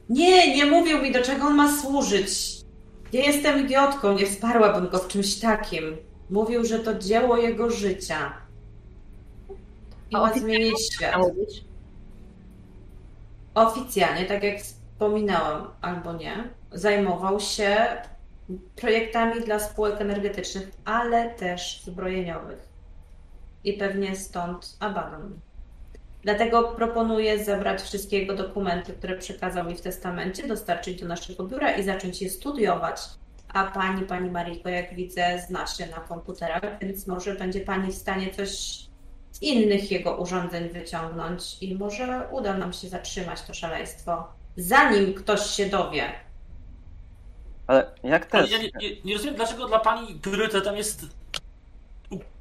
[0.10, 2.62] Nie, nie mówił mi, do czego on ma służyć.
[3.14, 6.11] Nie jestem idiotką, nie wsparłabym go w czymś takim.
[6.32, 8.34] Mówił, że to dzieło jego życia.
[10.10, 11.22] I ma zmienić świat.
[13.56, 17.78] Oficjalnie, tak jak wspominałam, albo nie, zajmował się
[18.76, 22.70] projektami dla spółek energetycznych, ale też zbrojeniowych.
[23.64, 25.40] I pewnie stąd Abaddon.
[26.24, 31.72] Dlatego proponuję zebrać wszystkie jego dokumenty, które przekazał mi w testamencie, dostarczyć do naszego biura
[31.72, 33.02] i zacząć je studiować.
[33.54, 37.96] A pani, pani Mariko, jak widzę, zna się na komputerach, więc może będzie pani w
[37.96, 38.50] stanie coś
[39.32, 45.46] z innych jego urządzeń wyciągnąć i może uda nam się zatrzymać to szaleństwo, zanim ktoś
[45.46, 46.12] się dowie.
[47.68, 48.52] Ale jak Ale też?
[48.52, 51.06] ja nie, nie, nie rozumiem, dlaczego dla pani priorytetem jest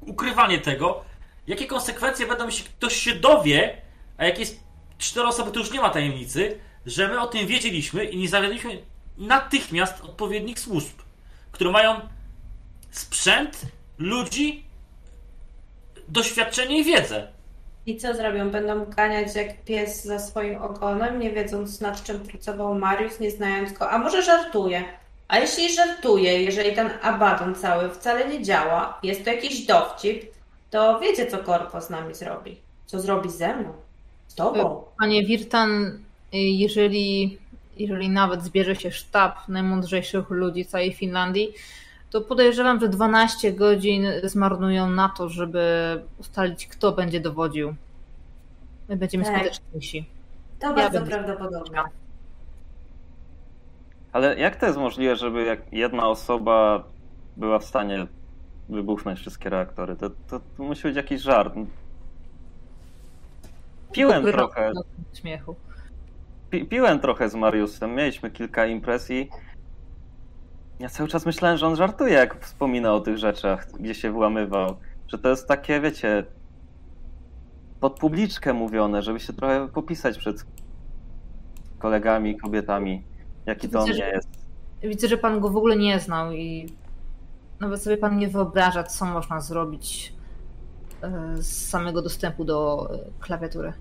[0.01, 1.03] ukrywanie tego.
[1.47, 3.77] Jakie konsekwencje będą, jeśli ktoś się dowie,
[4.17, 4.59] a jak jest
[4.97, 8.81] cztery osoby, to już nie ma tajemnicy, że my o tym wiedzieliśmy i nie zawiadomiliśmy
[9.17, 10.93] natychmiast odpowiednich służb,
[11.51, 11.95] które mają
[12.91, 13.61] sprzęt,
[13.97, 14.63] ludzi,
[16.07, 17.27] doświadczenie i wiedzę.
[17.85, 18.49] I co zrobią?
[18.49, 23.73] Będą ganiać jak pies za swoim ogonem, nie wiedząc nad czym pracował Mariusz, nie znając
[23.73, 23.89] go.
[23.89, 24.83] A może żartuje?
[25.27, 30.31] A jeśli żartuje, jeżeli ten Abaddon cały wcale nie działa, jest to jakiś dowcip,
[30.69, 32.57] to wiecie, co Korpo z nami zrobi.
[32.85, 33.73] Co zrobi ze mną?
[34.27, 34.83] Z tobą?
[34.99, 35.85] Panie Wirtan,
[36.33, 37.37] y, jeżeli,
[37.77, 41.53] jeżeli nawet zbierze się sztab najmądrzejszych ludzi całej Finlandii,
[42.09, 45.63] to podejrzewam, że 12 godzin zmarnują na to, żeby
[46.17, 47.75] ustalić, kto będzie dowodził.
[48.89, 49.35] My będziemy Tak.
[49.35, 50.05] skuteczniejsi.
[50.59, 51.83] To ja bardzo prawdopodobne.
[54.13, 56.83] Ale jak to jest możliwe, żeby jak jedna osoba
[57.37, 58.07] była w stanie
[58.69, 59.95] wybuchnąć wszystkie reaktory?
[59.95, 61.53] To, to, to musi być jakiś żart.
[63.91, 64.71] Piłem Dobry trochę,
[65.13, 65.55] śmiechu.
[66.51, 69.29] Pi, piłem trochę z Mariusem, mieliśmy kilka imprez i
[70.79, 74.75] ja cały czas myślałem, że on żartuje, jak wspomina o tych rzeczach, gdzie się włamywał.
[75.07, 76.25] Że to jest takie, wiecie,
[77.79, 80.45] pod publiczkę mówione, żeby się trochę popisać przed
[81.79, 83.03] kolegami, kobietami,
[83.45, 84.29] jaki to on Widzę, nie jest.
[84.83, 86.73] Widzę, że pan go w ogóle nie znał i
[87.59, 90.13] nawet sobie pan nie wyobraża, co można zrobić
[91.01, 93.73] e, z samego dostępu do e, klawiatury.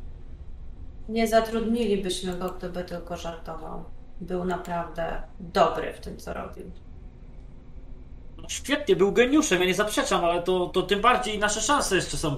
[1.10, 3.84] Nie zatrudnilibyśmy go, gdyby tylko żartował.
[4.20, 6.70] Był naprawdę dobry w tym, co robił.
[8.36, 12.16] No, świetnie, był geniuszem, ja nie zaprzeczam, ale to, to tym bardziej nasze szanse jeszcze
[12.16, 12.36] są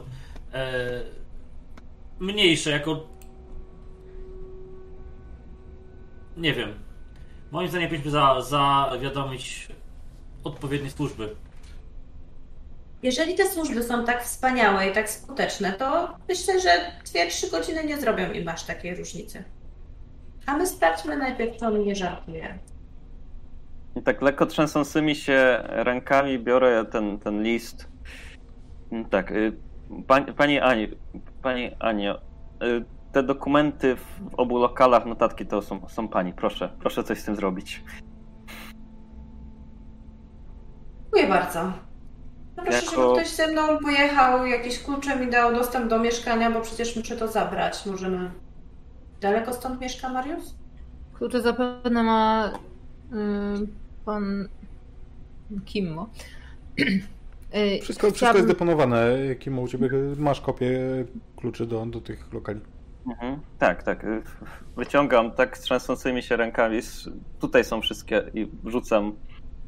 [0.53, 1.03] e,
[2.19, 3.07] mniejsze jako...
[6.37, 6.75] Nie wiem.
[7.51, 9.69] Moim zdaniem powinniśmy za, zawiadomić
[10.45, 11.37] odpowiednie służby.
[13.03, 16.69] Jeżeli te służby są tak wspaniałe i tak skuteczne, to myślę, że
[17.05, 19.45] 2-3 godziny nie zrobią im aż takiej różnicy.
[20.47, 22.59] A my sprawdźmy najpierw, czy on nie żartuje.
[23.97, 27.89] I tak lekko trzęsącymi się rękami biorę ten, ten list.
[28.93, 29.53] Mm, Tak, y,
[30.07, 30.89] pani, pani Ani,
[31.43, 32.15] pani Anio,
[32.63, 37.25] y, te dokumenty w obu lokalach, notatki to są, są pani, proszę, proszę coś z
[37.25, 37.83] tym zrobić.
[41.03, 41.73] Dziękuję bardzo.
[42.63, 46.61] Proszę, Jako- żeby ktoś ze mną pojechał, jakieś klucze mi dał dostęp do mieszkania, bo
[46.61, 47.87] przecież muszę to zabrać.
[47.87, 48.31] Możemy.
[49.21, 50.45] Daleko stąd mieszka Mariusz?
[51.15, 52.53] Klucze zapewne ma
[53.13, 53.67] y,
[54.05, 54.49] Pan
[55.65, 56.07] Kimmo.
[57.55, 58.15] Y, wszystko, Chciałabym...
[58.15, 59.17] wszystko jest deponowane.
[59.39, 60.81] Kimmo, u ciebie masz kopię
[61.37, 62.61] kluczy do, do tych lokali.
[63.07, 63.41] Mhm.
[63.59, 64.07] Tak, tak.
[64.77, 66.81] Wyciągam tak z trzęsącymi się rękami.
[67.41, 69.13] Tutaj są wszystkie i rzucam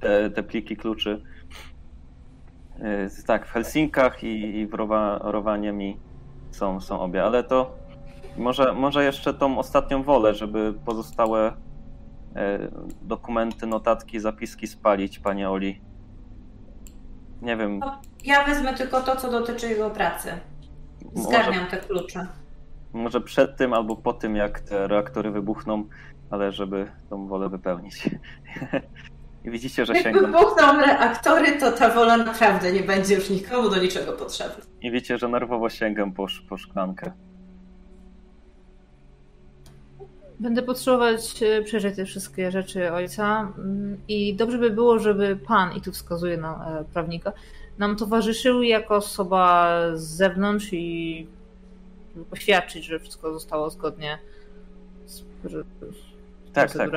[0.01, 1.23] te, te pliki kluczy.
[2.79, 6.01] Y, tak, w Helsinkach i, i w Rowa, Rowaniemi
[6.51, 7.85] są, są obie, ale to
[8.37, 11.53] może, może jeszcze tą ostatnią wolę, żeby pozostałe
[12.37, 12.59] e,
[13.03, 15.81] dokumenty, notatki, zapiski spalić, panie Oli.
[17.43, 17.79] Nie wiem.
[17.79, 20.29] No, ja wezmę tylko to, co dotyczy jego pracy.
[21.15, 22.27] Zgarniam może, te klucze.
[22.93, 25.85] Może przed tym albo po tym, jak te reaktory wybuchną,
[26.31, 28.11] ale żeby tą wolę wypełnić.
[29.45, 30.23] I widzicie, że Jak sięgam.
[30.23, 34.65] Jak wybuchną reaktory, to ta wola naprawdę nie będzie już nikomu do niczego potrzebna.
[34.83, 37.13] I widzicie, że nerwowo sięgam po, po szklankę.
[40.41, 45.77] Będę potrzebować e, przejrzeć te wszystkie rzeczy ojca mm, i dobrze by było, żeby pan,
[45.77, 47.33] i tu wskazuje na e, prawnika,
[47.79, 51.27] nam towarzyszył jako osoba z zewnątrz i
[52.31, 54.19] poświadczyć, że wszystko zostało zgodnie
[55.07, 55.23] z,
[56.55, 56.91] tak, tak,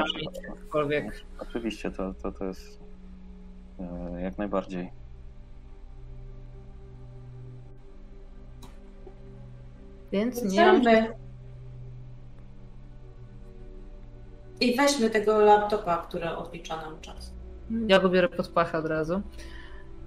[0.73, 2.79] oczywiście, oczywiście to, to, to jest
[3.79, 4.91] e, jak najbardziej.
[10.11, 10.81] Więc nie mam...
[14.59, 17.33] I weźmy tego laptopa, który odlicza nam czas.
[17.87, 19.21] Ja go biorę pod pachę od razu.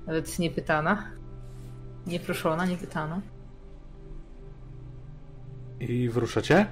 [0.06, 1.10] Nawet nie pytana.
[2.06, 3.20] Nie proszona, nie pytana.
[5.80, 6.66] I wruszacie?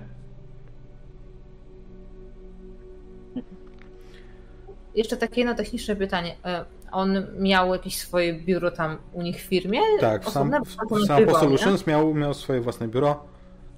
[4.98, 6.36] Jeszcze takie jedno techniczne pytanie.
[6.44, 9.80] E, on miał jakieś swoje biuro tam u nich w firmie?
[10.00, 13.24] Tak, w sam, w Sampo Solutions miał, miał swoje własne biuro.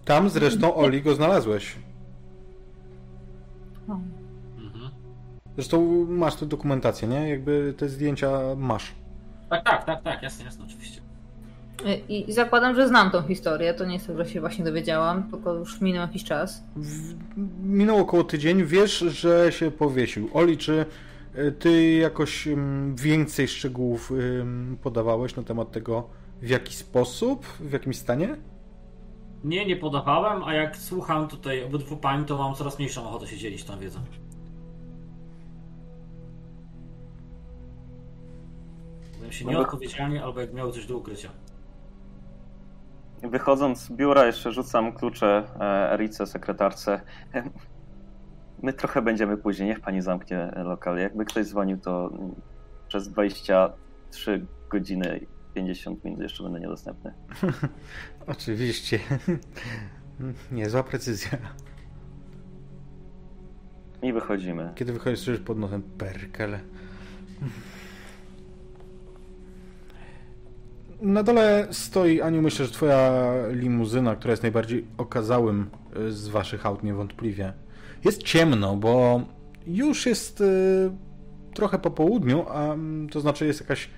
[0.05, 1.77] Tam zresztą Oli go znalazłeś.
[3.89, 4.11] Mhm.
[5.55, 7.29] Zresztą masz tu dokumentację, nie?
[7.29, 8.95] Jakby te zdjęcia masz.
[9.51, 11.01] Tak, tak, tak, tak, jasne, jasne, oczywiście.
[12.09, 13.75] I, zakładam, że znam tą historię.
[13.75, 16.63] To nie jest tak, że się właśnie dowiedziałam, tylko już minął jakiś czas.
[16.77, 17.15] W,
[17.63, 18.65] minął około tydzień.
[18.65, 20.31] Wiesz, że się powiesił.
[20.33, 21.10] Oli, czy e,
[21.59, 22.49] ty jakoś
[22.95, 24.13] więcej szczegółów
[24.83, 26.09] podawałeś na temat tego,
[26.43, 28.37] w jaki sposób, w jakim stanie?
[29.45, 33.37] Nie, nie podawałem, a jak słucham tutaj obydwu pań, to mam coraz mniejszą ochotę się
[33.37, 34.01] dzielić tą wiedzą.
[39.19, 41.31] Byłem się nieodpowiedzialnie, albo jak miał coś do ukrycia.
[43.23, 47.01] Wychodząc z biura jeszcze rzucam klucze e, Erice, sekretarce.
[48.63, 50.99] My trochę będziemy później, niech pani zamknie lokal.
[50.99, 52.13] Jakby ktoś dzwonił, to
[52.89, 57.15] przez 23 godziny 50 minut jeszcze będę niedostępny.
[58.27, 58.99] Oczywiście.
[60.53, 61.39] Niezła precyzja.
[64.03, 64.73] I wychodzimy.
[64.75, 66.59] Kiedy wychodzisz, słyszysz pod nosem perkel.
[71.03, 76.67] Na dole stoi, Aniu, myślę, że twoja limuzyna, która jest najbardziej okazałym y, z waszych
[76.67, 77.53] aut, niewątpliwie.
[78.05, 79.23] Jest ciemno, bo
[79.67, 80.91] już jest y,
[81.55, 83.89] trochę po południu, a mm, to znaczy jest jakaś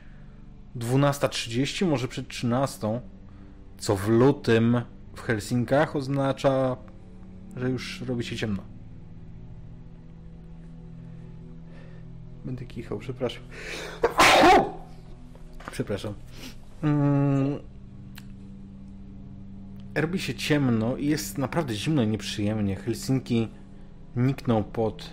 [0.77, 3.01] 12.30, może przed 13,
[3.79, 4.83] co w lutym
[5.15, 6.77] w Helsinkach oznacza,
[7.57, 8.63] że już robi się ciemno.
[12.45, 13.43] Będę kichał, przepraszam.
[15.73, 16.15] Przepraszam.
[16.83, 17.59] Mm.
[19.95, 22.77] Robi się ciemno i jest naprawdę zimno i nieprzyjemnie.
[22.77, 23.49] Helsinki
[24.17, 25.11] nikną pod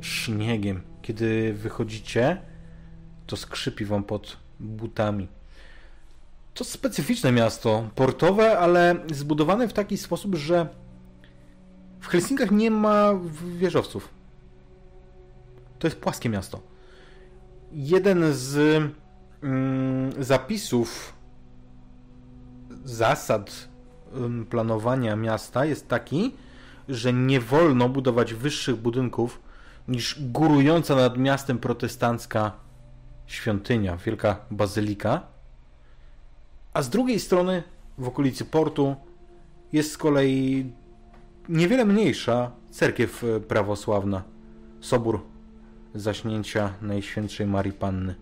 [0.00, 0.82] śniegiem.
[1.02, 2.42] Kiedy wychodzicie,
[3.26, 5.28] to skrzypi wam pod butami.
[6.54, 10.68] To specyficzne miasto, portowe, ale zbudowane w taki sposób, że
[12.00, 13.10] w Helsinkach nie ma
[13.56, 14.08] wieżowców.
[15.78, 16.60] To jest płaskie miasto.
[17.72, 18.82] Jeden z
[19.42, 21.14] mm, zapisów
[22.84, 23.68] zasad
[24.14, 26.34] mm, planowania miasta jest taki,
[26.88, 29.40] że nie wolno budować wyższych budynków
[29.88, 32.52] niż górująca nad miastem protestancka
[33.26, 35.22] świątynia, wielka bazylika.
[36.72, 37.62] A z drugiej strony,
[37.98, 38.96] w okolicy portu,
[39.72, 40.72] jest z kolei
[41.48, 44.22] niewiele mniejsza cerkiew e, prawosławna,
[44.80, 45.20] sobór
[45.94, 48.14] zaśnięcia Najświętszej Marii Panny.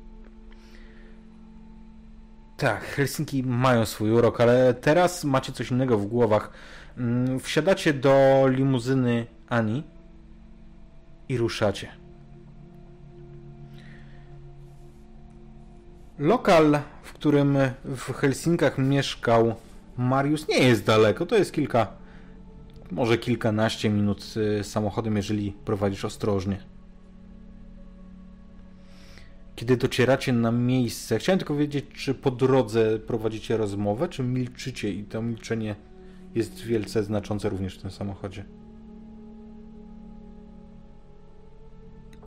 [2.56, 6.50] Tak, Helsinki mają swój urok, ale teraz macie coś innego w głowach.
[6.98, 9.82] Mm, wsiadacie do limuzyny Ani
[11.28, 11.88] i ruszacie.
[16.18, 19.54] Lokal, w którym w Helsinkach mieszkał
[19.98, 21.26] Mariusz, nie jest daleko.
[21.26, 21.86] To jest kilka,
[22.90, 26.72] może kilkanaście minut y, samochodem, jeżeli prowadzisz ostrożnie.
[29.62, 35.04] kiedy docieracie na miejsce, chciałem tylko wiedzieć, czy po drodze prowadzicie rozmowę, czy milczycie i
[35.04, 35.74] to milczenie
[36.34, 38.44] jest wielce znaczące również w tym samochodzie.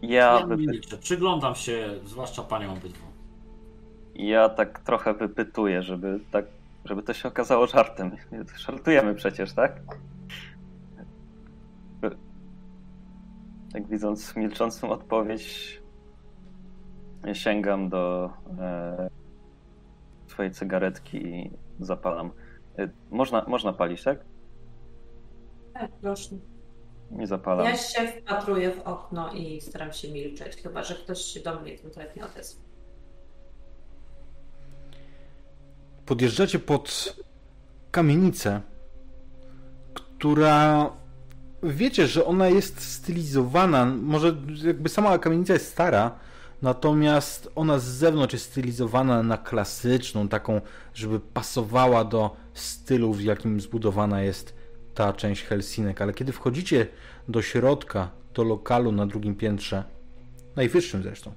[0.02, 0.48] Ja,
[0.92, 0.98] Ja.
[1.00, 3.06] Przyglądam się, zwłaszcza panią obydwu.
[4.16, 6.46] ja tak trochę wypytuję, żeby tak,
[6.86, 8.12] żeby to się okazało żartem.
[8.68, 9.82] Żartujemy przecież, tak?
[13.74, 15.82] Tak widząc milczącą odpowiedź,
[17.34, 19.10] sięgam do e,
[20.28, 22.32] swojej cygaretki i zapalam.
[22.80, 24.20] E, można, można palić, tak?
[25.74, 26.30] Tak, proszę.
[27.12, 27.66] Nie zapalam.
[27.66, 31.78] Ja się wpatruję w okno i staram się milczeć, chyba że ktoś się do mnie
[31.78, 32.62] konkretnie odezwie.
[36.06, 37.16] Podjeżdżacie pod
[37.92, 38.62] kamienicę,
[39.94, 40.90] która
[41.64, 43.86] wiecie, że ona jest stylizowana.
[43.86, 46.20] Może jakby sama kamienica jest stara,
[46.62, 50.62] natomiast ona z zewnątrz jest stylizowana na klasyczną, taką,
[50.94, 54.56] żeby pasowała do stylu, w jakim zbudowana jest
[54.94, 56.02] ta część Helsinek.
[56.02, 56.88] Ale kiedy wchodzicie
[57.28, 59.84] do środka, do lokalu na drugim piętrze,
[60.56, 61.34] najwyższym zresztą,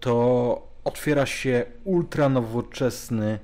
[0.00, 3.38] to otwiera się ultra nowoczesny,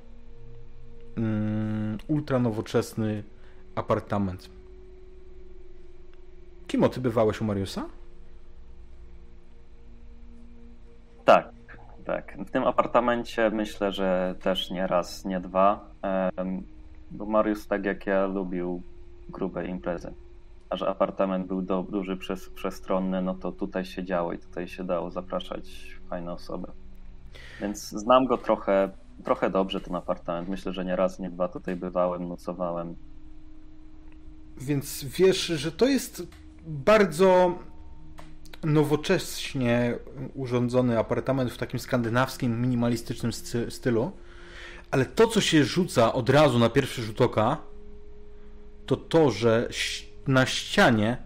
[1.17, 3.23] um, ultra nowoczesny
[3.75, 4.51] apartament.
[6.67, 7.89] Kimo, ty bywałeś u Mariusa?
[11.25, 11.53] Tak,
[12.03, 12.37] tak.
[12.47, 15.91] W tym apartamencie myślę, że też nie raz, nie dwa.
[17.11, 18.83] Bo Mariusz, tak jak ja, lubił
[19.29, 20.15] grube imprezy.
[20.71, 24.69] A że apartament był do, duży, przez, przestronny, no to tutaj się działo i tutaj
[24.69, 26.69] się dało zapraszać fajne osoby.
[27.61, 28.91] Więc znam go trochę,
[29.25, 30.49] trochę dobrze, ten apartament.
[30.49, 32.95] Myślę, że nie raz, nie dwa tutaj bywałem, nocowałem.
[34.57, 36.23] Więc wiesz, że to jest
[36.67, 37.59] bardzo
[38.65, 39.99] nowocześnie
[40.35, 44.13] urządzony apartament w takim skandynawskim, minimalistycznym sty- stylu.
[44.91, 47.57] Ale to, co się rzuca od razu na pierwszy rzut oka,
[48.87, 49.69] to to, że
[50.27, 51.17] na ścianie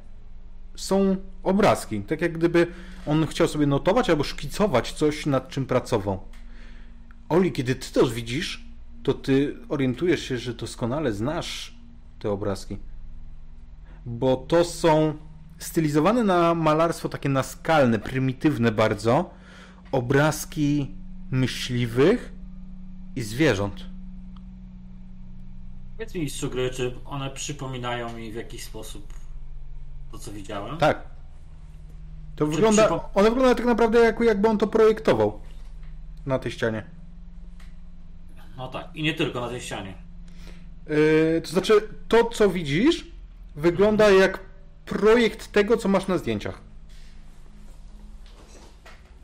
[0.77, 2.01] są obrazki.
[2.01, 2.67] Tak jak gdyby
[3.07, 6.21] on chciał sobie notować albo szkicować coś, nad czym pracował.
[7.29, 8.65] Oli, kiedy ty to widzisz,
[9.03, 11.79] to ty orientujesz się, że doskonale znasz
[12.19, 12.79] te obrazki.
[14.07, 15.17] Bo to są
[15.59, 19.31] stylizowane na malarstwo takie naskalne, prymitywne bardzo,
[19.93, 20.95] obrazki
[21.31, 22.33] myśliwych
[23.17, 23.87] i zwierząt.
[25.97, 29.15] Powiedz mi, mistrzu gry, czy one przypominają mi w jakiś sposób
[30.13, 30.79] to, co widziałem?
[30.79, 31.03] Tak.
[32.37, 35.41] To Czy wygląda, przypo- one wyglądają tak naprawdę jak, jakby on to projektował
[36.27, 36.85] na tej ścianie.
[38.57, 39.95] No tak, i nie tylko na tej ścianie.
[40.89, 41.73] Yy, to znaczy,
[42.09, 43.07] to co widzisz,
[43.57, 44.41] wygląda jak
[44.87, 46.61] projekt tego, co masz na zdjęciach.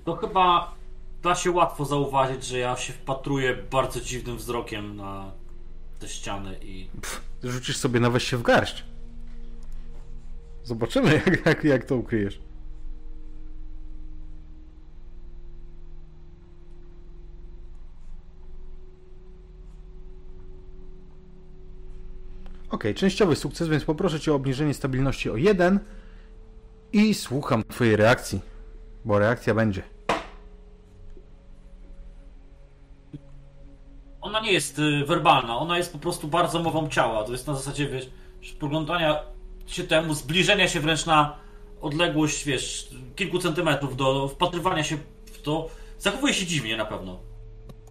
[0.05, 0.75] To chyba
[1.23, 5.33] da się łatwo zauważyć, że ja się wpatruję bardzo dziwnym wzrokiem na
[5.99, 6.89] te ściany i
[7.43, 8.85] Rzucisz sobie na weź się w garść.
[10.65, 12.41] Zobaczymy, jak, jak, jak to ukryjesz.
[22.73, 25.81] Ok, częściowy sukces, więc poproszę Cię o obniżenie stabilności o 1
[26.93, 28.41] i słucham Twojej reakcji,
[29.05, 29.83] bo reakcja będzie.
[34.23, 37.25] ona nie jest y, werbalna, ona jest po prostu bardzo mową ciała.
[37.25, 38.11] To jest na zasadzie, wiesz,
[38.61, 39.23] poglądania
[39.67, 41.37] się temu, zbliżenia się wręcz na
[41.81, 44.97] odległość, wiesz, kilku centymetrów do wpatrywania się
[45.27, 45.69] w to.
[45.99, 47.21] Zachowuje się dziwnie na pewno.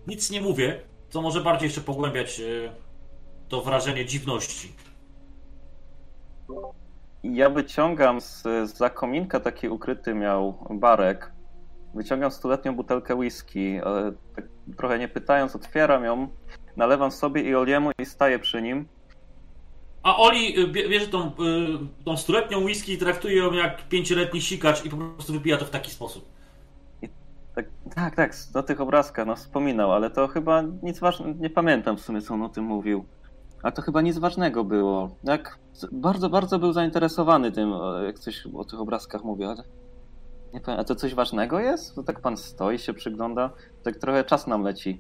[0.07, 2.69] Nic nie mówię, co może bardziej jeszcze pogłębiać y,
[3.51, 4.73] to wrażenie dziwności.
[7.23, 11.31] Ja wyciągam z, z za kominka taki ukryty miał barek.
[11.93, 14.45] Wyciągam stuletnią butelkę whisky, ale tak
[14.77, 16.27] trochę nie pytając, otwieram ją,
[16.77, 18.87] nalewam sobie i Oliemu i staję przy nim.
[20.03, 21.31] A Oli bie- bierze tą, y,
[22.05, 25.69] tą stuletnią whisky i traktuje ją jak pięcioletni sikacz i po prostu wypija to w
[25.69, 26.25] taki sposób.
[27.55, 31.97] Tak, tak, tak, do tych obrazkach no, wspominał, ale to chyba nic ważnego, nie pamiętam
[31.97, 33.05] w sumie, co on o tym mówił.
[33.63, 35.09] A to chyba nic ważnego było.
[35.23, 35.57] Jak
[35.91, 39.63] bardzo, bardzo był zainteresowany tym, o- jak coś o tych obrazkach mówił, ale
[40.53, 41.95] nie powiem, a to coś ważnego jest?
[41.95, 43.49] To tak pan stoi, się przygląda,
[43.83, 44.99] tak trochę czas nam leci.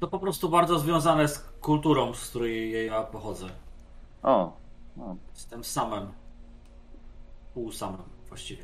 [0.00, 3.46] To po prostu bardzo związane z kulturą, z której ja pochodzę.
[4.22, 4.52] O,
[4.96, 6.06] no, Jestem samem.
[7.54, 8.62] Pół samem właściwie.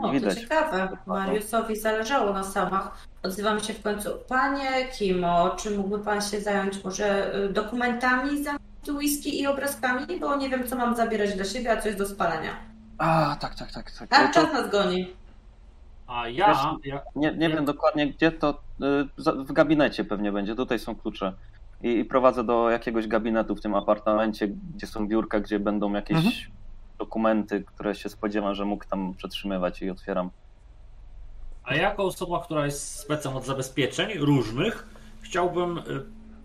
[0.00, 0.40] O, to Widać.
[0.40, 0.88] ciekawe.
[1.06, 3.06] Mariusowi zależało na samach.
[3.22, 4.10] Odzywam się w końcu.
[4.28, 10.06] Panie Kimo, czy mógłby pan się zająć może y, dokumentami z whisky i obrazkami?
[10.20, 12.50] Bo nie wiem, co mam zabierać dla siebie, a co jest do spalenia.
[12.98, 13.90] A, tak, tak, tak.
[13.90, 14.08] tak.
[14.08, 15.06] Tak, To- czas nas goni.
[16.06, 18.50] A ja, Wiesz, ja Nie, nie wiem dokładnie gdzie to.
[18.50, 20.54] y, za- W gabinecie pewnie będzie.
[20.54, 21.32] Tutaj są klucze.
[21.82, 26.16] I, I prowadzę do jakiegoś gabinetu w tym apartamencie, gdzie są biurka, gdzie będą jakieś
[26.16, 26.34] Mhm.
[27.00, 30.30] Dokumenty, które się spodziewam, że mógł tam przetrzymywać i otwieram.
[31.64, 34.88] A jako osoba, która jest specem od zabezpieczeń różnych,
[35.20, 35.82] chciałbym y,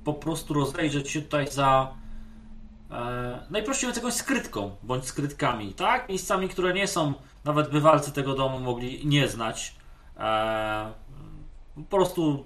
[0.03, 1.93] po prostu rozejrzeć się tutaj za
[2.91, 6.09] e, najprościej mówiąc jakąś skrytką, bądź skrytkami, tak?
[6.09, 9.75] Miejscami, które nie są, nawet bywalcy tego domu mogli nie znać.
[10.17, 10.91] E,
[11.75, 12.45] po prostu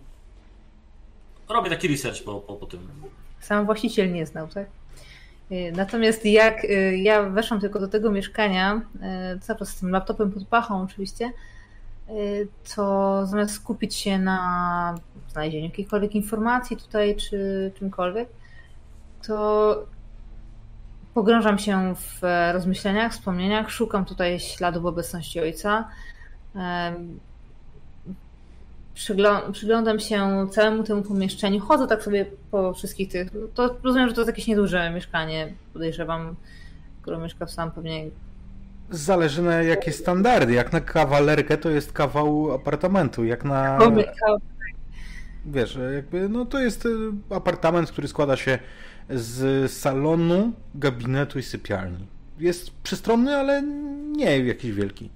[1.50, 2.88] robię taki research po, po, po tym.
[3.40, 4.79] Sam właściciel nie znał, tak?
[5.52, 8.82] Y, Natomiast jak y, ja weszłam tylko do tego mieszkania,
[9.36, 11.32] y, cały czas z tym laptopem pod pachą oczywiście,
[12.76, 14.96] to zamiast skupić się na
[15.32, 18.30] znalezieniu jakiejkolwiek informacji tutaj, czy czymkolwiek,
[19.28, 19.76] to
[21.14, 22.20] pogrążam się w
[22.54, 25.88] rozmyśleniach, wspomnieniach, szukam tutaj śladów obecności ojca.
[29.52, 31.60] Przyglądam się całemu temu pomieszczeniu.
[31.60, 33.28] Chodzę tak sobie po wszystkich tych.
[33.54, 35.54] To rozumiem, że to jest jakieś nieduże mieszkanie.
[35.74, 36.36] Podejrzewam,
[37.02, 38.06] które mieszka sam pewnie.
[38.90, 40.54] Zależy na jakie standardy.
[40.54, 43.26] Jak na kawalerkę to jest kawał apartamentu.
[43.26, 43.80] Jak na.
[45.46, 46.90] Wiesz, jakby, no to jest y,
[47.30, 48.60] apartament, który składa się
[49.10, 52.08] z salonu, gabinetu i sypialni.
[52.40, 53.64] Jest przystronny, ale
[54.12, 55.10] nie jakiś wielki.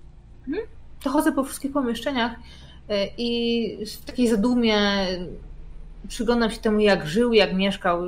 [1.04, 2.32] To chodzę po wszystkich pomieszczeniach
[3.18, 4.78] i w takiej zadumie
[6.08, 8.02] przyglądam się temu, jak żył, jak mieszkał.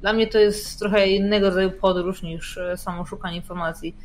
[0.00, 3.96] Dla mnie to jest trochę innego rodzaju podróż niż e, samo szukanie informacji.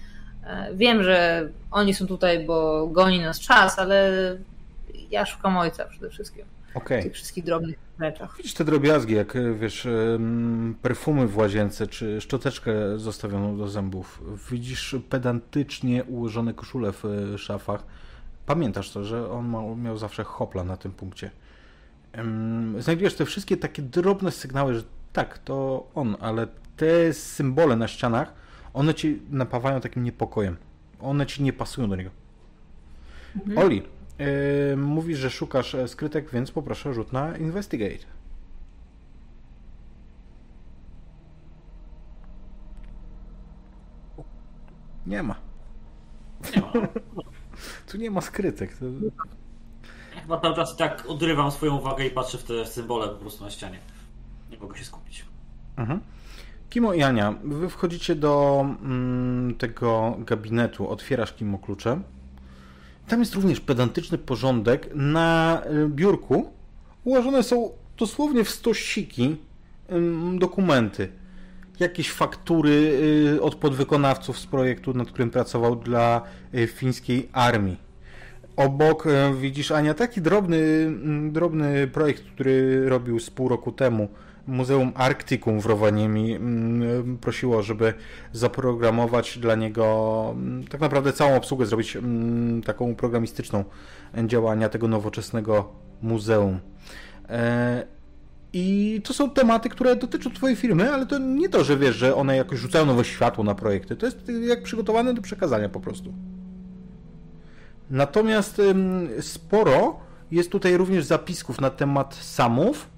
[0.43, 4.12] E, Wiem, że oni są tutaj, bo goni nas czas, ale
[5.12, 6.45] ja szukam ojca przede wszystkim.
[6.74, 7.01] Okej.
[7.01, 8.38] W tych wszystkich drobnych rzeczach.
[8.38, 9.88] Widzisz te drobiazgi, jak wiesz,
[10.82, 14.22] perfumy w łazience, czy szczoteczkę zostawioną do zębów.
[14.51, 17.03] Widzisz pedantycznie ułożone koszule w
[17.38, 17.84] szafach.
[18.45, 21.31] Pamiętasz to, że on ma, miał zawsze hopla na tym punkcie.
[22.79, 24.83] Znajdujesz te wszystkie takie drobne sygnały, że
[25.13, 28.33] tak, to on, ale te symbole na ścianach,
[28.73, 30.57] one ci napawają takim niepokojem.
[30.99, 32.09] One ci nie pasują do niego.
[33.55, 33.83] Oli,
[34.19, 38.05] yy, mówisz, że szukasz e, skrytek, więc poproszę rzut na Investigate.
[45.07, 45.35] Nie ma.
[46.55, 46.71] Nie ma.
[47.88, 48.78] Tu nie ma skrytek.
[48.78, 48.86] To...
[50.16, 53.43] Ja chyba cały czas tak odrywam swoją uwagę i patrzę w te symbole po prostu
[53.43, 53.80] na ścianie.
[54.51, 55.26] Nie mogę się skupić.
[55.78, 55.99] Mhm.
[56.70, 62.01] Kimo i Ania, wy wchodzicie do mm, tego gabinetu, otwierasz Kimo klucze.
[63.07, 64.89] Tam jest również pedantyczny porządek.
[64.95, 66.51] Na y, biurku
[67.03, 69.38] ułożone są dosłownie w stosiki
[70.39, 71.11] dokumenty.
[71.80, 72.99] Jakieś faktury
[73.36, 76.21] y, od podwykonawców z projektu, nad którym pracował dla
[76.53, 77.86] y, fińskiej armii.
[78.55, 84.07] Obok e, widzisz, Ania, taki drobny, mm, drobny projekt, który robił z pół roku temu.
[84.47, 87.93] Muzeum Arktykum w Rowaniemi mm, prosiło, żeby
[88.34, 91.97] zaprogramować dla niego mm, tak naprawdę całą obsługę, zrobić
[92.65, 93.63] taką programistyczną
[94.26, 95.69] działania tego nowoczesnego
[96.01, 96.59] muzeum.
[98.58, 102.16] I to są tematy, które dotyczą Twojej firmy, ale to nie to, że wiesz, że
[102.16, 103.95] one jakoś rzucają nowe światło na projekty.
[103.95, 106.14] To jest jak przygotowane do przekazania po prostu.
[107.89, 108.62] Natomiast
[109.20, 109.99] sporo
[110.32, 112.89] jest tutaj również zapisków na temat samów,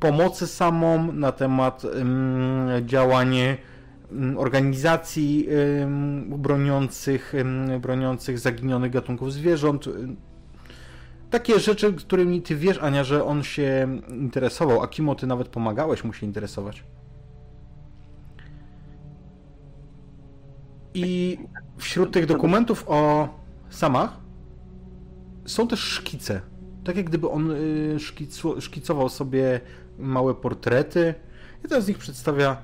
[0.00, 1.82] pomocy samom, na temat
[2.82, 3.36] działań
[4.36, 5.48] organizacji
[6.26, 7.32] broniących,
[7.80, 9.88] broniących zaginionych gatunków zwierząt.
[11.30, 16.04] Takie rzeczy, którymi ty wiesz, Ania, że on się interesował, a Kimo, ty nawet pomagałeś
[16.04, 16.84] mu się interesować.
[20.94, 21.38] I
[21.78, 23.28] wśród tych dokumentów o
[23.70, 24.16] samach
[25.44, 26.40] są też szkice.
[26.84, 27.96] Tak jak gdyby on y,
[28.60, 29.60] szkicował sobie
[29.98, 31.14] małe portrety.
[31.62, 32.56] Jeden z nich przedstawia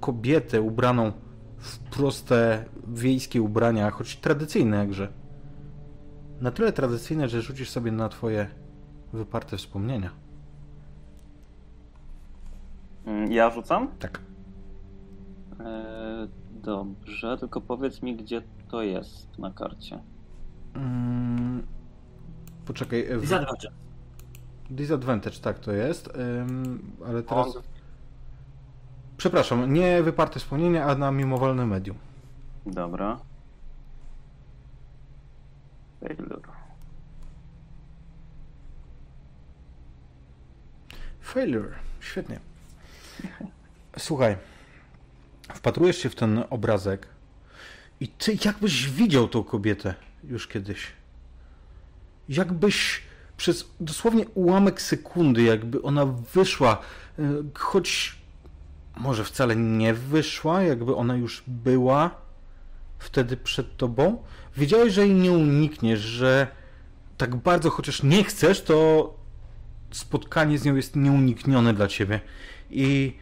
[0.00, 1.12] kobietę ubraną
[1.58, 5.23] w proste wiejskie ubrania, choć tradycyjne jakże.
[6.44, 8.46] Na tyle tradycyjne, że rzucisz sobie na twoje
[9.12, 10.10] wyparte wspomnienia.
[13.06, 13.88] Mm, Ja rzucam?
[13.98, 14.20] Tak.
[15.60, 16.28] E,
[16.62, 20.02] dobrze, tylko powiedz mi, gdzie to jest na karcie.
[20.74, 21.66] Mm,
[22.66, 23.00] poczekaj.
[23.12, 23.68] e, w- Disadvantage.
[24.70, 26.08] Disadvantage, tak to jest.
[26.16, 27.56] Ym, ale teraz.
[27.56, 27.62] On-
[29.16, 31.96] Przepraszam, nie wyparte wspomnienia, a na mimowolne medium.
[32.66, 33.18] Dobra.
[36.04, 36.48] Failure.
[41.20, 41.74] Failure.
[42.00, 42.40] Świetnie.
[43.98, 44.36] Słuchaj.
[45.54, 47.06] Wpatrujesz się w ten obrazek
[48.00, 49.94] I ty jakbyś widział tą kobietę
[50.24, 50.86] już kiedyś.
[52.28, 53.02] Jakbyś
[53.36, 56.78] przez dosłownie ułamek sekundy, jakby ona wyszła,
[57.18, 57.22] e,
[57.54, 58.16] choć
[58.96, 62.10] może wcale nie wyszła, jakby ona już była
[62.98, 64.22] wtedy przed tobą,
[64.56, 66.46] wiedziałeś, że jej nie unikniesz, że
[67.16, 69.14] tak bardzo chociaż nie chcesz, to
[69.90, 72.20] spotkanie z nią jest nieuniknione dla ciebie.
[72.70, 73.16] I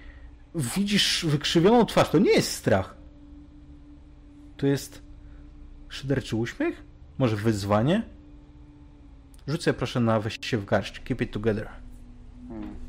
[0.54, 2.10] widzisz wykrzywioną twarz.
[2.10, 2.96] To nie jest strach.
[4.56, 5.02] To jest
[5.88, 6.82] szyderczy uśmiech?
[7.18, 8.02] Może wyzwanie?
[9.48, 11.00] Rzucę proszę na weź się w garść.
[11.00, 11.68] Keep it together.
[12.48, 12.81] Hmm.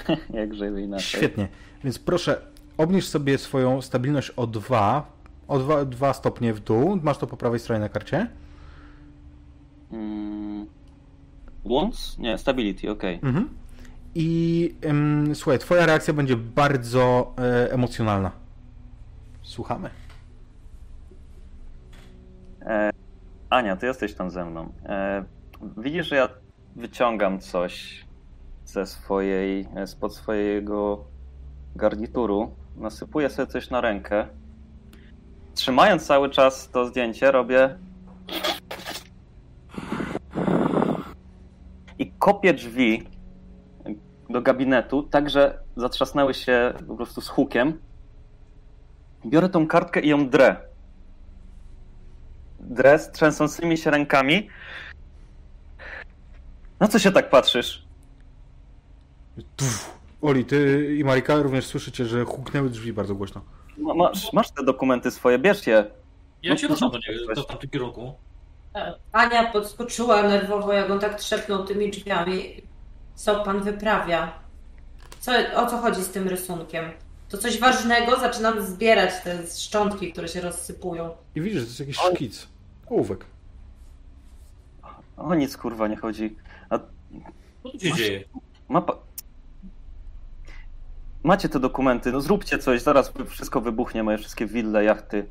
[0.40, 1.06] Jakże inaczej.
[1.06, 1.48] Świetnie.
[1.84, 2.40] Więc proszę,
[2.78, 5.12] obniż sobie swoją stabilność o 2,
[5.48, 6.98] o 2, 2 stopnie w dół.
[7.02, 8.26] Masz to po prawej stronie na karcie.
[9.90, 10.66] Hmm.
[11.64, 12.18] Wounds?
[12.18, 13.02] Nie, stability, ok.
[13.22, 13.48] Mhm.
[14.14, 18.30] I ym, słuchaj, twoja reakcja będzie bardzo e, emocjonalna.
[19.42, 19.90] Słuchamy.
[22.62, 22.90] E,
[23.50, 24.72] Ania, ty jesteś tam ze mną.
[24.84, 25.24] E,
[25.76, 26.28] widzisz, że ja
[26.76, 28.04] wyciągam coś
[28.72, 31.04] ze swojej, spod swojego
[31.76, 32.54] garnituru.
[32.76, 34.26] Nasypuję sobie coś na rękę.
[35.54, 37.78] Trzymając cały czas to zdjęcie, robię
[41.98, 43.08] i kopię drzwi
[44.30, 47.80] do gabinetu, tak że zatrzasnęły się po prostu z hukiem.
[49.26, 50.56] Biorę tą kartkę i ją drę.
[52.60, 54.48] Drę z trzęsącymi się rękami.
[56.80, 57.91] Na co się tak patrzysz?
[60.22, 63.40] Oli, ty i Marika również słyszycie, że huknęły drzwi bardzo głośno.
[63.78, 65.84] Masz, masz te dokumenty swoje, bierz je.
[66.42, 68.14] Ja cię ruszam do niego, do tamtego kierunku.
[69.12, 72.62] Ania podskoczyła nerwowo, jak on tak trzepnął tymi drzwiami.
[73.14, 74.32] Co pan wyprawia?
[75.20, 76.84] Co, o co chodzi z tym rysunkiem?
[77.28, 78.20] To coś ważnego?
[78.20, 81.10] Zaczynam zbierać te szczątki, które się rozsypują.
[81.34, 82.14] I widzisz, że to jest jakiś o...
[82.14, 82.48] szkic.
[82.86, 83.24] Ołówek.
[85.16, 86.36] O nic kurwa nie chodzi.
[86.70, 86.78] A...
[87.62, 87.98] Co tu się Masz...
[87.98, 88.24] dzieje?
[88.68, 88.96] Mapa...
[91.22, 95.26] Macie te dokumenty, no zróbcie coś, zaraz wszystko wybuchnie, moje wszystkie wille, jachty.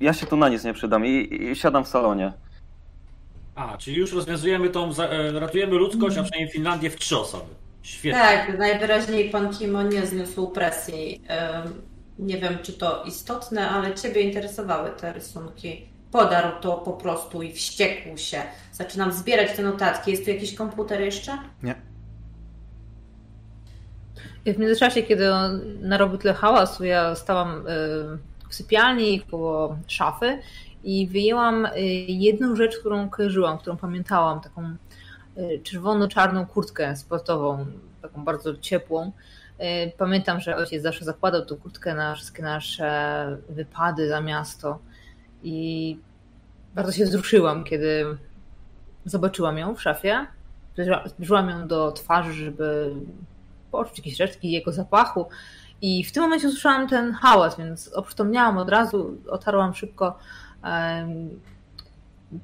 [0.00, 2.32] Ja się tu na nic nie przydam i, i siadam w salonie.
[3.54, 7.54] A, czyli już rozwiązujemy tą, e, ratujemy ludzkość, a przynajmniej Finlandię w trzy osoby.
[7.82, 8.20] Świetnie.
[8.20, 11.22] Tak, najwyraźniej pan Kimo nie zniósł presji.
[12.18, 15.86] Nie wiem, czy to istotne, ale ciebie interesowały te rysunki.
[16.12, 18.42] Podarł to po prostu i wściekł się.
[18.72, 20.10] Zaczynam zbierać te notatki.
[20.10, 21.38] Jest tu jakiś komputer jeszcze?
[21.62, 21.74] Nie.
[24.46, 25.30] W międzyczasie, kiedy
[25.80, 27.64] narobił tyle hałasu, ja stałam
[28.48, 30.38] w sypialni koło szafy
[30.84, 34.76] i wyjęłam y, jedną rzecz, którą kojarzyłam, którą pamiętałam, taką
[35.38, 37.66] y, czerwono-czarną kurtkę sportową,
[38.02, 39.12] taką bardzo ciepłą.
[39.60, 44.78] Y, pamiętam, że ojciec zawsze zakładał tę kurtkę na wszystkie nasze wypady za miasto
[45.42, 45.98] i
[46.74, 48.04] bardzo się wzruszyłam, kiedy
[49.04, 50.26] zobaczyłam ją w szafie.
[51.06, 52.94] Zbliżyłam ją do twarzy, żeby
[53.74, 55.26] poczuć jakieś resztki jego zapachu
[55.82, 60.18] i w tym momencie usłyszałam ten hałas, więc oprztomniałam od razu, otarłam szybko
[60.64, 61.40] um,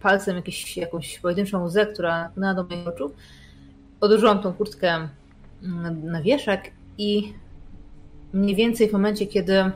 [0.01, 3.13] palcem jakieś, jakąś pojedynczą łzę, która napłynęła do moich oczu.
[4.01, 5.09] Odłożyłam tą kurtkę
[6.03, 7.33] na wieszak i
[8.33, 9.71] mniej więcej w momencie, kiedy,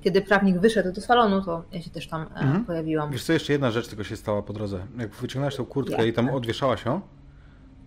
[0.00, 2.64] kiedy prawnik wyszedł do salonu, to ja się też tam e, mhm.
[2.64, 3.10] pojawiłam.
[3.10, 4.86] Wiesz co, jeszcze jedna rzecz tylko się stała po drodze.
[4.98, 6.06] Jak wyciągnęłaś tą kurtkę Jak?
[6.06, 7.00] i tam odwieszałaś ją,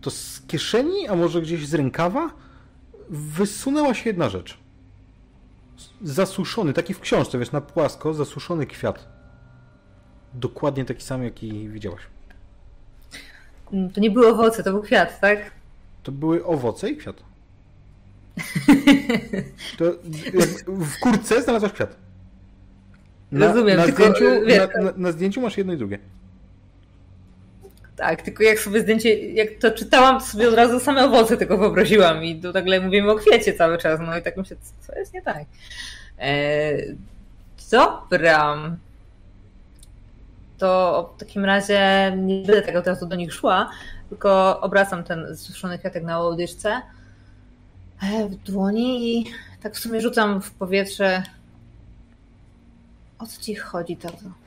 [0.01, 2.30] to z kieszeni, a może gdzieś z rękawa
[3.10, 4.58] wysunęła się jedna rzecz.
[6.02, 9.08] Zasuszony, taki w książce, wiesz, na płasko, zasuszony kwiat.
[10.34, 12.02] Dokładnie taki sam, jaki widziałaś.
[13.93, 15.52] To nie były owoce, to był kwiat, tak?
[16.04, 17.16] To były owoce i kwiat.
[19.78, 19.86] To
[20.68, 21.95] w kurce znalazłaś kwiat.
[23.32, 25.99] Na, Rozumiem, na, tylko, zdjęciu, wiesz, na, na, na zdjęciu masz jedno i drugie.
[28.02, 31.58] Tak, tylko jak sobie zdjęcie, jak to czytałam, to sobie od razu same owoce tego
[31.58, 35.14] wyobraziłam i to nagle mówimy o kwiecie cały czas, no i tak myślę, co jest
[35.14, 35.45] nie tak.
[36.20, 36.95] Eee,
[37.72, 38.58] dobra.
[40.58, 43.70] To w takim razie nie będę tego teraz do nich szła,
[44.10, 46.82] tylko obracam ten zsuszony kwiatek na łodyczce
[48.04, 49.26] e, w dłoni i
[49.64, 51.24] tak w sumie rzucam w powietrze.
[53.20, 54.41] O co ci chodzi, tato?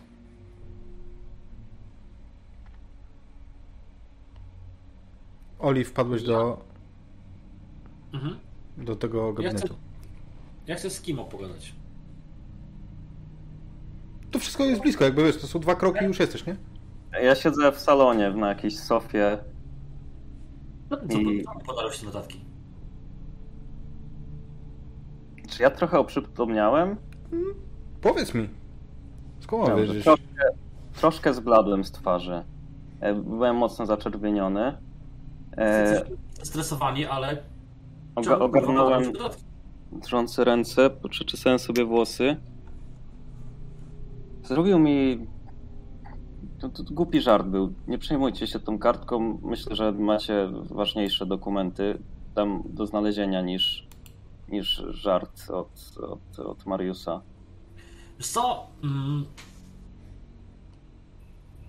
[5.65, 6.65] Oli, wpadłeś do.
[8.13, 8.37] Mhm.
[8.77, 9.59] do tego gabinetu.
[9.59, 9.75] Ja chcę,
[10.67, 11.75] ja chcę z kim opowiadać.
[14.31, 16.57] To wszystko jest blisko, jakby wiesz, to są dwa kroki i już jesteś, nie?
[17.23, 19.39] Ja siedzę w salonie na jakiejś sofie.
[20.91, 22.41] No, co, I- co podarłeś te notatki?
[25.49, 26.97] Czy ja trochę oprzytomniałem?
[28.01, 28.49] Powiedz mi.
[29.41, 30.05] Skąd wiedzieć?
[30.05, 30.25] troszkę,
[30.95, 32.45] troszkę zbladłem z twarzy.
[33.01, 34.84] E, Byłem mocno zaczerwieniony.
[35.57, 36.05] E,
[36.43, 37.43] Stresowani, ale...
[38.17, 39.13] oga- ogarnąłem
[39.93, 42.37] drżące ręce, przeczesałem sobie włosy.
[44.43, 45.27] Zrobił mi...
[46.61, 47.73] To, to głupi żart był.
[47.87, 49.39] Nie przejmujcie się tą kartką.
[49.43, 51.99] Myślę, że macie ważniejsze dokumenty
[52.35, 53.89] tam do znalezienia niż,
[54.49, 57.21] niż żart od, od, od Mariusa.
[58.21, 58.67] Co?
[58.85, 59.25] Mm,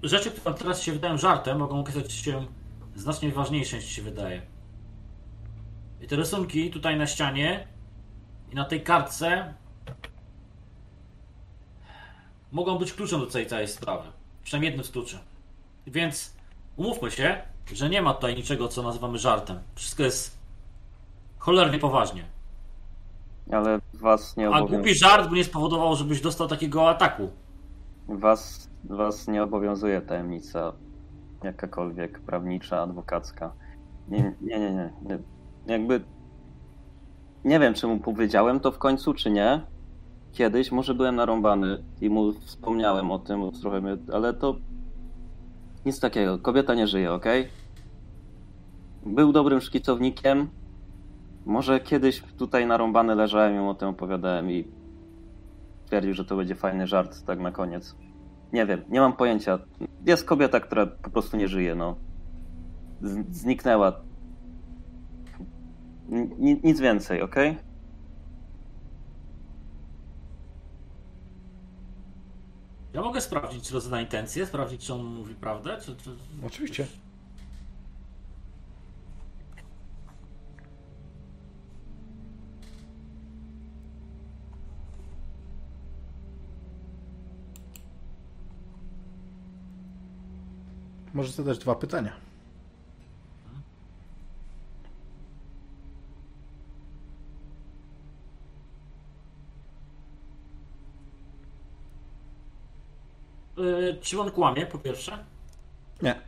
[0.04, 2.46] rzeczy, które teraz się wydają żartem, mogą okazać się
[2.96, 4.42] znacznie ważniejsze niż ci się wydaje.
[6.02, 7.68] I te rysunki tutaj na ścianie
[8.52, 9.54] i na tej kartce
[12.52, 14.10] mogą być kluczem do tej całej sprawy.
[14.44, 15.20] Przynajmniej jednym z kluczy.
[15.88, 16.36] Więc
[16.76, 17.42] umówmy się,
[17.74, 19.60] że nie ma tutaj niczego, co nazywamy żartem.
[19.76, 20.38] Wszystko jest
[21.38, 22.26] cholernie poważnie.
[23.52, 24.78] Ale was nie A obowiązuje.
[24.78, 27.30] głupi żart by nie spowodował, żebyś dostał takiego ataku.
[28.08, 30.74] Was, was nie obowiązuje tajemnica
[31.46, 33.54] jakakolwiek prawnicza, adwokacka.
[34.10, 35.20] Nie, nie, nie, nie.
[35.68, 36.02] Jakby
[37.46, 39.62] nie wiem, czy mu powiedziałem to w końcu, czy nie.
[40.32, 44.56] Kiedyś może byłem narąbany i mu wspomniałem o tym, trochę mnie, ale to
[45.86, 46.40] nic takiego.
[46.40, 47.26] Kobieta nie żyje, ok?
[49.06, 50.48] Był dobrym szkicownikiem.
[51.46, 54.68] Może kiedyś tutaj narąbany leżałem i mu o tym opowiadałem i
[55.86, 57.96] twierdził, że to będzie fajny żart tak na koniec.
[58.56, 59.60] Nie wiem, nie mam pojęcia.
[60.06, 61.96] Jest kobieta, która po prostu nie żyje, no.
[63.02, 64.02] Z- zniknęła.
[66.12, 66.30] N-
[66.64, 67.36] nic więcej, ok?
[72.94, 75.96] Ja mogę sprawdzić, czy rozna intencje, sprawdzić, czy on mówi prawdę, czy...
[75.96, 76.10] czy...
[76.46, 76.88] Oczywiście.
[91.16, 92.12] Możesz zadać dwa pytania.
[103.58, 105.26] Yy, czy on kłamie, po pierwsze?
[106.02, 106.22] Nie.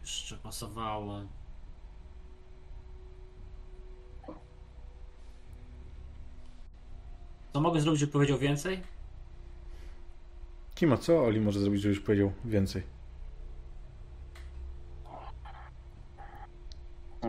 [0.00, 1.20] Jeszcze pasowało.
[7.54, 8.80] Co mogę zrobić, żeby powiedział więcej?
[10.74, 12.82] Kimo, co Oli może zrobić, żebyś powiedział więcej?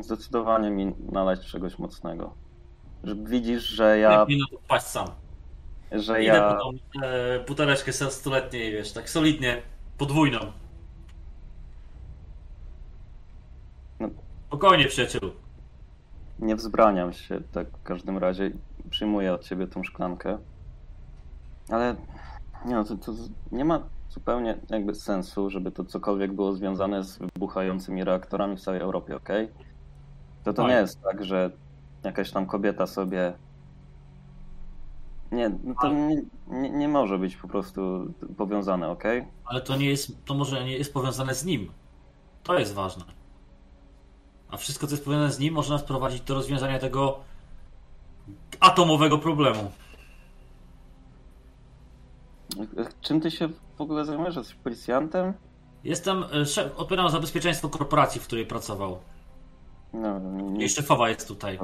[0.01, 2.33] Zdecydowanie mi nalać czegoś mocnego.
[3.03, 4.25] Że widzisz, że ja.
[4.29, 5.07] Nie na to wpaść sam.
[5.91, 6.53] Że Idę ja.
[6.53, 6.71] po tą
[7.03, 9.61] e, buteleczkę stuletniej, wiesz, tak solidnie,
[9.97, 10.39] podwójną.
[13.99, 14.09] No.
[14.47, 15.31] Spokojnie, przyjacielu.
[16.39, 18.51] Nie wzbraniam się tak w każdym razie.
[18.89, 20.37] Przyjmuję od ciebie tą szklankę.
[21.69, 21.95] Ale
[22.65, 23.13] nie no, to, to
[23.51, 23.79] nie ma
[24.09, 29.29] zupełnie jakby sensu, żeby to cokolwiek było związane z wybuchającymi reaktorami w całej Europie, ok?
[30.43, 31.51] To to nie jest tak, że
[32.03, 33.33] jakaś tam kobieta sobie.
[35.31, 39.03] Nie, no to nie, nie, nie może być po prostu powiązane, ok?
[39.45, 41.71] Ale to nie jest, to może nie jest powiązane z nim.
[42.43, 43.03] To jest ważne.
[44.49, 47.19] A wszystko, co jest powiązane z nim, może nas prowadzić do rozwiązania tego
[48.59, 49.71] atomowego problemu.
[53.01, 54.35] Czym ty się w ogóle zajmujesz?
[54.35, 55.33] Jesteś policjantem?
[55.83, 58.99] Jestem, e, szef, odpowiadam za bezpieczeństwo korporacji, w której pracował.
[59.93, 61.59] No, nie, I szefowa jest tutaj.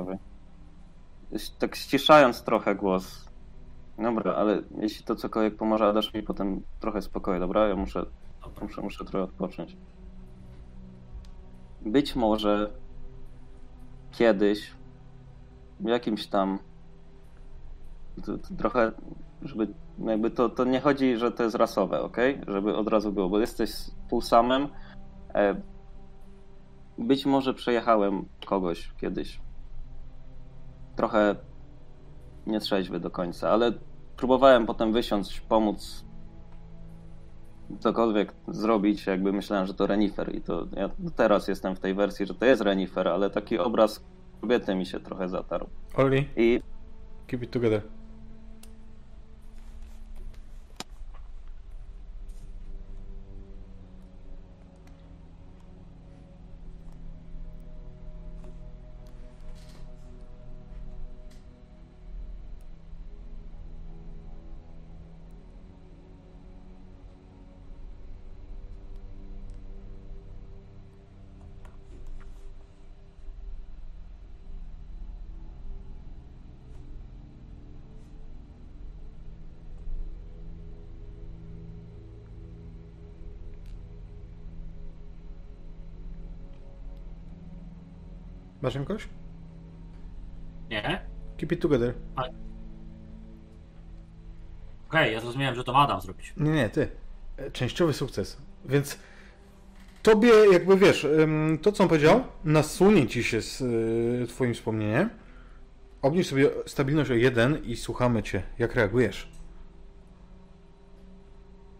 [1.59, 3.25] Tak ściszając trochę głos.
[3.97, 7.67] Dobra, ale jeśli to cokolwiek pomoże, dasz mi potem trochę spokoju, dobra?
[7.67, 8.05] Ja muszę,
[8.41, 8.63] Dobra.
[8.67, 9.77] muszę, muszę trochę odpocząć.
[11.81, 12.71] Być może
[14.11, 14.71] kiedyś
[15.83, 16.59] jakimś tam
[18.25, 18.91] to, to trochę,
[19.41, 19.67] żeby
[20.05, 22.17] jakby to, to nie chodzi, że to jest rasowe, ok?
[22.47, 23.71] Żeby od razu było, bo jesteś
[24.09, 24.67] półsamem.
[25.35, 25.55] E,
[26.97, 29.41] być może przejechałem kogoś kiedyś.
[30.95, 31.35] Trochę
[32.47, 33.73] nietrzeźwy do końca, ale
[34.17, 36.05] próbowałem potem wysiąść, pomóc
[37.79, 42.25] cokolwiek zrobić, jakby myślałem, że to renifer i to ja teraz jestem w tej wersji,
[42.25, 44.03] że to jest renifer, ale taki obraz
[44.41, 45.67] kobiety mi się trochę zatarł.
[45.95, 46.61] Oli, I
[47.27, 47.81] keep it together.
[88.61, 89.07] Masz jakoś?
[90.69, 91.01] Nie?
[91.37, 91.93] Keep it together.
[94.89, 96.33] Okej, ja zrozumiałem, że to ma Adam zrobić.
[96.37, 96.89] Nie, nie, ty.
[97.37, 98.37] E, Częściowy sukces.
[98.65, 98.99] Więc
[100.03, 101.07] tobie, jakby wiesz,
[101.61, 105.09] to co on powiedział, nasunie ci się z y, twoim wspomnieniem.
[106.01, 108.43] Obniż sobie stabilność o jeden i słuchamy cię.
[108.59, 109.31] Jak reagujesz?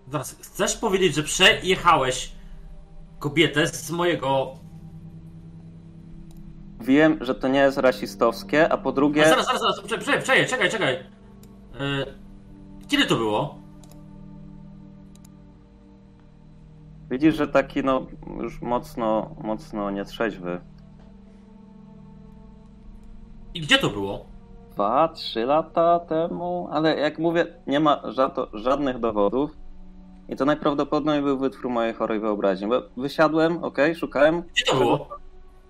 [0.07, 2.31] Zaraz, chcesz powiedzieć, że przejechałeś
[3.19, 4.55] kobietę z mojego...
[6.81, 9.25] Wiem, że to nie jest rasistowskie, a po drugie...
[9.25, 10.93] A zaraz, zaraz, zaraz, prze, prze, przejedź, czekaj, czekaj.
[10.93, 12.05] E,
[12.87, 13.55] kiedy to było?
[17.09, 18.05] Widzisz, że taki no
[18.41, 20.61] już mocno, mocno nietrzeźwy.
[23.53, 24.25] I gdzie to było?
[24.71, 29.51] Dwa, trzy lata temu, ale jak mówię, nie ma ża- żadnych dowodów.
[30.29, 32.67] I to najprawdopodobniej był wytwór mojej chorej wyobraźni.
[32.67, 34.41] Bo wysiadłem, ok, szukałem.
[34.41, 35.09] Gdzie to było?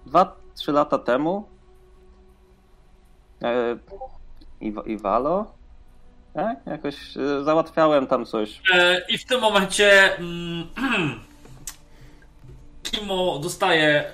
[0.05, 1.49] Dwa, trzy lata temu.
[3.41, 3.77] E,
[4.61, 5.51] Iw- Iwalo?
[6.33, 6.57] Tak?
[6.65, 8.61] Jakoś e, załatwiałem tam coś.
[8.73, 10.67] E, I w tym momencie mm,
[12.83, 14.13] Kimo dostaje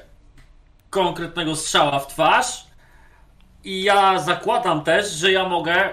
[0.89, 2.67] konkretnego strzała w twarz
[3.63, 5.89] i ja zakładam też, że ja mogę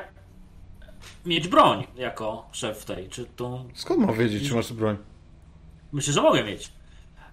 [1.26, 3.64] mieć broń jako szef tej, czy to...
[3.74, 4.96] Skąd mam wiedzieć, czy masz broń?
[5.92, 6.72] Myślę, że mogę mieć.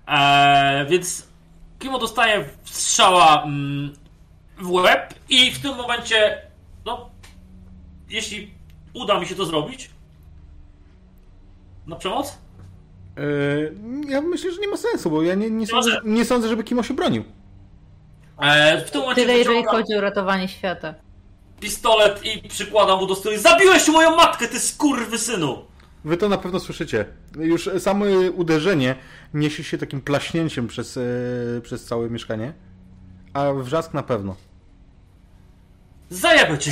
[0.08, 1.28] E, więc
[1.82, 3.94] Kimo dostaje strzała mm,
[4.58, 6.42] w łeb i w tym momencie,
[6.86, 7.10] no,
[8.10, 8.54] jeśli
[8.94, 9.90] uda mi się to zrobić,
[11.88, 12.38] na przemoc?
[13.18, 13.76] Yy,
[14.08, 16.84] ja myślę, że nie ma sensu, bo ja nie, nie, sądzę, nie sądzę, żeby Kimo
[16.84, 17.24] się bronił.
[18.40, 20.94] E, w tym momencie Tyle, jeżeli chodzi o ratowanie świata.
[21.60, 23.32] pistolet i przykładam mu do stół.
[23.38, 25.66] Zabiłeś moją matkę, ty skurwysynu!
[26.06, 27.06] Wy to na pewno słyszycie.
[27.36, 28.96] Już samo uderzenie
[29.34, 32.54] niesie się takim plaśnięciem przez, e, przez całe mieszkanie.
[33.34, 34.36] A wrzask na pewno.
[36.10, 36.72] Zajebę cię.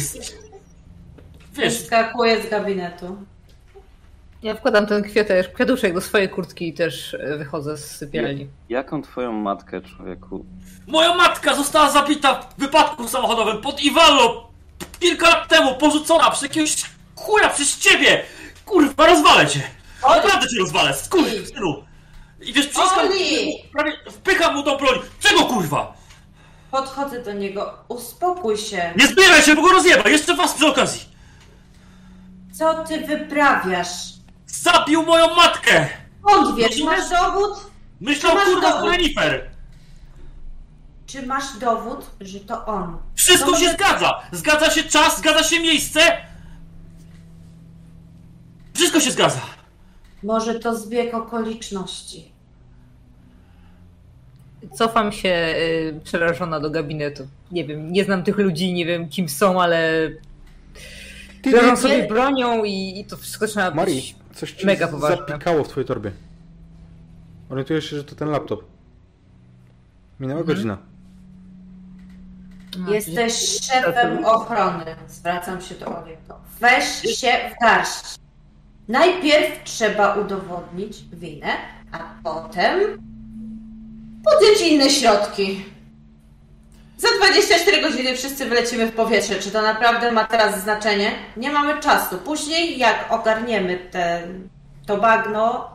[1.54, 3.18] Wiesz, Wyskakuję z gabinetu.
[4.44, 8.48] Ja wkładam ten kwiatek, kwiatuszek do swojej kurtki i też e, wychodzę z sypialni.
[8.70, 10.46] Jaką twoją matkę, człowieku?
[10.88, 14.50] moja matka została zabita w wypadku samochodowym pod Iwalo
[15.00, 18.24] kilka lat temu, porzucona przez jakiegoś chuja przez ciebie!
[18.70, 19.62] Kurwa, rozwalę cię!
[20.10, 21.84] Naprawdę cię rozwalę, skurwysynu!
[22.42, 23.08] I wiesz, przyciskam,
[23.74, 25.00] prawie wpycham mu tą broń.
[25.20, 25.94] Czego kurwa?
[26.72, 27.74] Podchodzę do niego.
[27.88, 28.94] Uspokój się.
[28.96, 30.10] Nie zbieraj się, bo go rozjeba!
[30.10, 31.02] Jeszcze was przy okazji!
[32.58, 33.88] Co ty wyprawiasz?
[34.48, 35.90] Zabił moją matkę!
[36.22, 36.82] Skąd wiesz?
[36.84, 37.52] Masz dowód?
[38.02, 38.92] Myślał Masz kurwa dowód.
[38.92, 39.50] Renifer!
[41.06, 42.98] Czy masz dowód, że to on?
[43.16, 44.20] Wszystko No się może- zgadza!
[44.32, 46.29] Zgadza się czas, zgadza się miejsce!
[48.80, 49.42] Wszystko się zgadza!
[50.24, 52.32] Może to zbieg okoliczności.
[54.74, 57.28] Cofam się y, przerażona do gabinetu.
[57.52, 60.10] Nie wiem, nie znam tych ludzi, nie wiem kim są, ale
[61.42, 64.16] Ty, biorą sobie bronią i, i to wszystko trzeba Mari, być...
[64.36, 65.18] coś ci mega poważne.
[65.28, 66.12] zapikało w twojej torbie.
[67.50, 68.64] Orientujesz się, że to ten laptop.
[70.20, 70.56] Minęła Mhm.
[70.58, 70.78] godzina.
[72.80, 74.86] No, Jesteś szefem ochrony.
[75.08, 76.40] Zwracam się do Oliego.
[76.60, 76.86] Weź
[77.20, 78.16] się w garść.
[78.90, 81.48] Najpierw trzeba udowodnić winę,
[81.92, 82.80] a potem
[84.26, 85.66] podjąć inne środki.
[86.98, 89.36] Za 24 godziny wszyscy wylecimy w powietrze.
[89.36, 91.12] Czy to naprawdę ma teraz znaczenie?
[91.38, 92.18] Nie mamy czasu.
[92.18, 94.28] Później, jak ogarniemy te,
[94.86, 95.70] to bagno,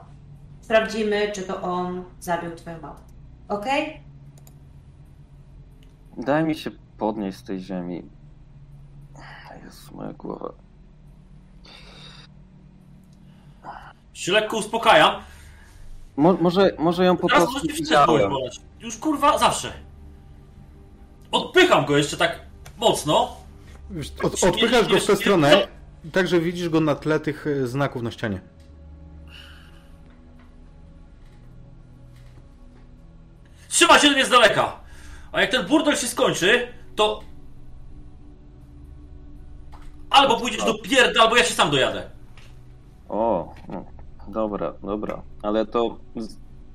[0.61, 3.01] sprawdzimy, czy to on zabił twoją mamę.
[3.49, 4.01] Okej?
[6.17, 8.03] Daj mi się podnieść z tej ziemi.
[9.65, 10.64] Jezus, moja głowa.
[14.15, 15.23] Się lekko uspokajam.
[16.17, 18.31] Mo, może, może ją po Teraz prostu możecie wszystko widziałem.
[18.31, 18.61] boleć.
[18.81, 19.73] Już kurwa zawsze.
[21.33, 22.41] Odpycham go jeszcze tak
[22.79, 23.37] mocno.
[23.91, 25.69] Wiesz, Od, odpychasz go w tę stronę,
[26.12, 28.41] tak że widzisz go na tle tych e, znaków na ścianie.
[33.69, 34.81] Trzymaj się mnie z daleka.
[35.33, 37.21] A jak ten burdel się skończy, to...
[40.11, 42.11] Albo pójdziesz do pierdy, albo ja się sam dojadę.
[43.09, 43.85] O, no,
[44.29, 45.22] dobra, dobra.
[45.43, 45.97] Ale to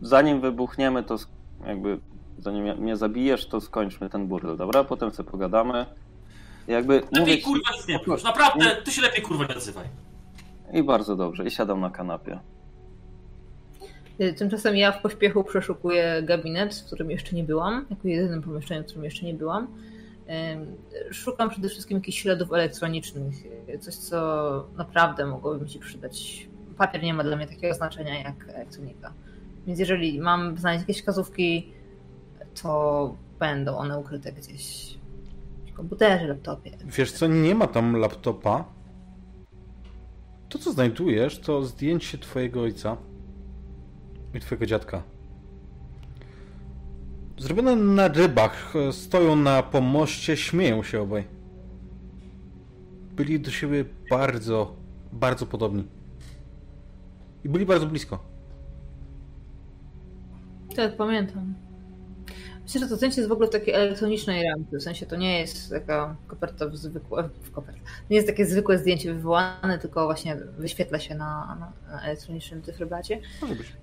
[0.01, 1.15] zanim wybuchniemy, to
[1.67, 1.99] jakby
[2.37, 4.83] zanim mnie zabijesz, to skończmy ten burdel, dobra?
[4.83, 5.85] Potem sobie pogadamy.
[6.67, 7.99] Jakby mówię Lepiej ci, kurwa nic nie.
[8.23, 9.85] Naprawdę, ty się lepiej kurwa nie odzywaj.
[10.73, 11.45] i bardzo dobrze.
[11.45, 12.39] I siadam na kanapie.
[14.21, 18.81] Y, Tymczasem ja w pośpiechu przeszukuję gabinet, w którym jeszcze nie byłam, jako jedynym pomieszczeniu,
[18.83, 19.67] w którym jeszcze nie byłam.
[20.53, 20.75] Ym,
[21.11, 23.33] Szukam przede wszystkim jakichś śladów elektronicznych,
[23.69, 24.19] y, coś co
[24.77, 26.47] naprawdę mogłoby mi się przydać.
[26.79, 29.13] Papier nie ma dla mnie takiego znaczenia jak elektronika.
[29.67, 31.71] Więc jeżeli mam znaleźć jakieś wskazówki,
[32.61, 34.97] to będą one ukryte gdzieś
[35.71, 36.71] w komputerze, laptopie.
[36.85, 38.65] Wiesz co, nie ma tam laptopa.
[40.49, 42.97] To, co znajdujesz, to zdjęcie twojego ojca
[44.33, 45.03] i twojego dziadka.
[47.37, 48.73] Zrobione na rybach.
[48.91, 51.23] Stoją na pomoście, śmieją się obaj.
[53.15, 54.75] Byli do siebie bardzo,
[55.11, 55.98] bardzo podobni.
[57.43, 58.19] I byli bardzo blisko.
[60.75, 61.53] Tak, pamiętam.
[62.63, 64.77] Myślę, że to zdjęcie jest w ogóle w takiej elektronicznej ramce.
[64.77, 67.81] W sensie to nie jest taka koperta w zwykłe, w koperta.
[68.09, 73.19] Nie jest takie zwykłe zdjęcie wywołane, tylko właśnie wyświetla się na, na, na elektronicznym cyfrobracie.
[73.41, 73.73] Może być.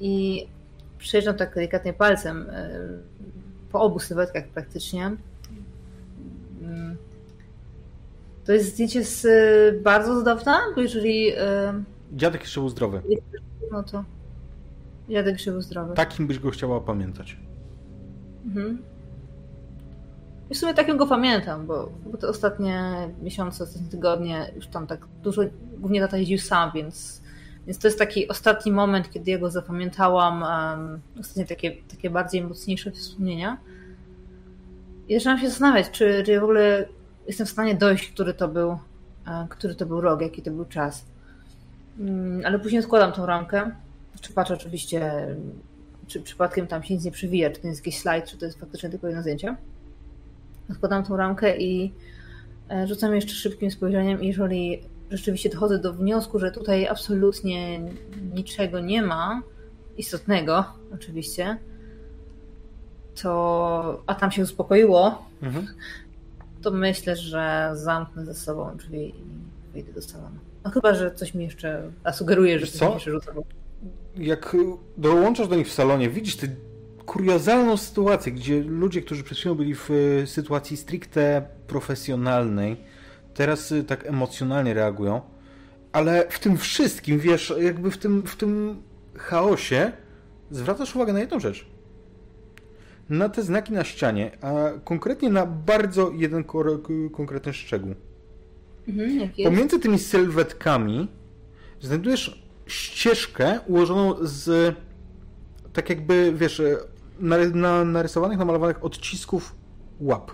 [0.00, 0.46] I
[0.98, 2.78] przejeżdżam tak delikatnie palcem e,
[3.72, 5.16] po obu sylwetkach praktycznie.
[6.62, 6.96] Mm.
[8.44, 11.32] To jest zdjęcie z e, bardzo z dawna, bo jeżeli.
[12.12, 13.02] Dziadek jeszcze był zdrowy.
[13.72, 14.04] No to.
[15.08, 15.94] Dziadek żył zdrowy.
[15.94, 17.36] Takim byś go chciała pamiętać.
[18.44, 18.82] Mhm.
[20.50, 22.92] I w sumie takim go pamiętam, bo, bo te ostatnie
[23.22, 25.42] miesiące, ostatnie tygodnie już tam tak dużo,
[25.78, 27.22] głównie tata jeździł sam, więc,
[27.66, 32.44] więc to jest taki ostatni moment, kiedy ja go zapamiętałam, um, ostatnie takie, takie bardziej
[32.44, 33.58] mocniejsze wspomnienia.
[35.08, 36.88] I zaczynam się zastanawiać, czy, czy w ogóle
[37.26, 38.78] jestem w stanie dojść, który to był,
[39.26, 41.11] e, który to był rok, jaki to był czas.
[41.98, 43.70] Mm, Ale później składam tą ramkę,
[44.20, 45.26] czy patrzę oczywiście,
[46.06, 48.60] czy przypadkiem tam się nic nie przewija, czy to jest jakiś slajd, czy to jest
[48.60, 49.56] faktycznie tylko jedno zdjęcie.
[50.74, 51.92] Składam tą ramkę i
[52.70, 57.80] e, rzucam jeszcze szybkim spojrzeniem, jeżeli rzeczywiście dochodzę do wniosku, że tutaj absolutnie
[58.34, 59.42] niczego nie ma
[59.96, 60.64] istotnego,
[60.94, 61.58] oczywiście,
[63.22, 65.66] to a tam się uspokoiło, Mhm.
[66.62, 69.14] to myślę, że zamknę ze sobą drzwi i
[69.72, 70.38] wyjdę do salonu.
[70.64, 72.86] No chyba, że coś mi jeszcze, a sugeruję, że coś co?
[72.88, 73.32] mi jeszcze rzuca.
[73.32, 73.44] bo-
[74.16, 74.56] Jak
[74.96, 76.46] dołączasz do nich w salonie, widzisz tę
[77.06, 79.88] kuriozalną sytuację, gdzie ludzie, którzy przed chwilą byli w
[80.22, 82.76] e, sytuacji stricte profesjonalnej,
[83.34, 85.20] teraz e, tak emocjonalnie reagują,
[85.92, 88.82] ale w tym wszystkim, wiesz, jakby w tym, w tym
[89.18, 89.92] chaosie
[90.50, 91.66] zwracasz uwagę na jedną rzecz.
[93.08, 94.52] Na te znaki na ścianie, a
[94.84, 96.44] konkretnie na bardzo jeden
[97.12, 97.94] konkretny szczegół.
[98.88, 99.30] Mhm?
[99.44, 101.08] Pomiędzy tymi sylwetkami
[101.80, 104.76] znajdujesz ścieżkę ułożoną z
[105.72, 106.62] tak jakby, wiesz,
[107.54, 109.54] na, narysowanych, namalowanych odcisków
[110.00, 110.30] łap.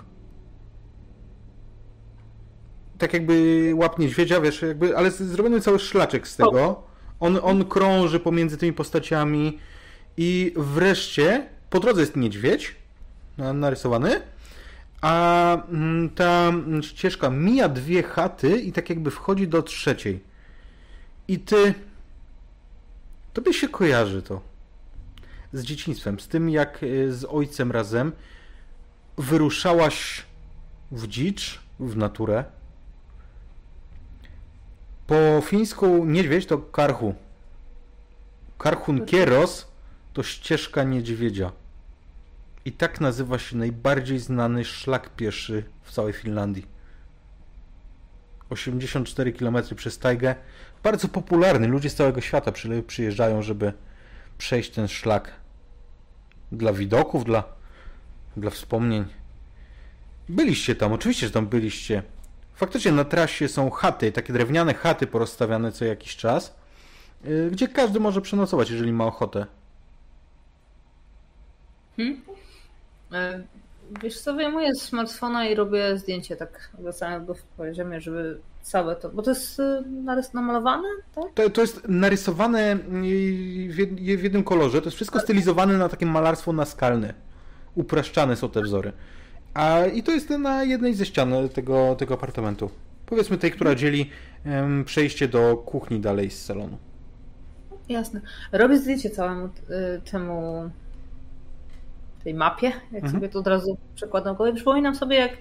[2.99, 6.83] Tak jakby łap niedźwiedzia, wiesz, jakby, ale zrobiony cały szlaczek z tego.
[7.20, 9.59] On, on krąży pomiędzy tymi postaciami
[10.16, 12.77] i wreszcie po drodze jest niedźwiedź
[13.39, 14.20] na- narysowany,
[15.01, 20.23] a mm, ta mm, ścieżka mija dwie chaty i tak jakby wchodzi do trzeciej.
[21.29, 21.75] I ty.
[23.33, 24.41] Tobie się kojarzy to.
[25.53, 28.12] Z dzieciństwem, z tym jak y, z ojcem razem
[29.19, 30.27] wyruszałaś
[30.91, 32.45] w dzicz, w naturę.
[35.07, 37.15] Po fińsku niedźwiedź to karhu.
[38.59, 39.69] Karhun kieros
[40.12, 41.53] to ścieżka niedźwiedzia.
[42.64, 46.66] I tak nazywa się najbardziej znany szlak pieszy w całej Finlandii.
[48.51, 50.35] 84 km przez tajgę.
[50.82, 51.68] Bardzo popularny.
[51.68, 53.72] Ludzie z całego świata przy- przyjeżdżają, żeby
[54.39, 55.32] przejść ten szlak.
[56.52, 57.44] Dla widoków, dla,
[58.36, 59.05] dla wspomnień.
[60.28, 62.02] Byliście tam, oczywiście, że tam byliście.
[62.55, 66.55] Faktycznie na trasie są chaty, takie drewniane chaty porozstawiane co jakiś czas,
[67.24, 69.47] yy, gdzie każdy może przenocować, jeżeli ma ochotę.
[71.98, 72.02] E,
[74.02, 78.97] Wiesz co, wyjmuję z smartfona i robię zdjęcie tak wracając go w poziomie, żeby całe
[78.97, 79.62] to, bo to jest y,
[80.05, 81.24] narys- namalowane, tak?
[81.35, 84.80] To, to jest narysowane w, jed- w jednym kolorze.
[84.80, 87.14] To jest wszystko stylizowane na takie malarstwo naskalne.
[87.74, 88.93] Upraszczane są te wzory.
[89.55, 92.70] A i to jest na jednej ze ścian tego, tego apartamentu.
[93.06, 94.10] Powiedzmy tej, która dzieli
[94.44, 96.78] em, przejście do kuchni dalej z salonu.
[97.89, 98.20] Jasne.
[98.52, 99.51] Robię zdjęcie całemu y,
[100.10, 100.70] temu
[102.28, 103.12] tej mapie, jak Mhm.
[103.12, 104.52] sobie to od razu przekładam w głowie.
[104.52, 105.38] Przypominam sobie, jak y,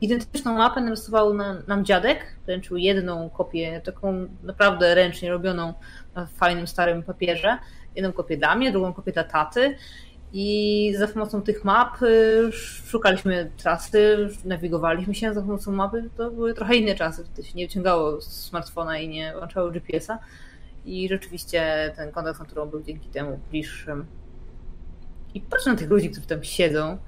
[0.00, 5.74] identyczną mapę narysował nam, nam dziadek, wręczył jedną kopię, taką naprawdę ręcznie robioną
[6.14, 7.58] na fajnym, starym papierze.
[7.94, 9.76] Jedną kopię dla mnie, drugą kopię dla taty.
[10.32, 12.52] I za pomocą tych map y,
[12.86, 16.10] szukaliśmy trasy, nawigowaliśmy się za pomocą mapy.
[16.16, 20.18] To były trochę inne czasy, wtedy się nie wyciągało smartfona i nie włączało GPS-a.
[20.84, 24.06] I rzeczywiście ten kontakt z naturą był dzięki temu bliższym.
[25.36, 26.98] I patrzę na tych ludzi, którzy tam siedzą.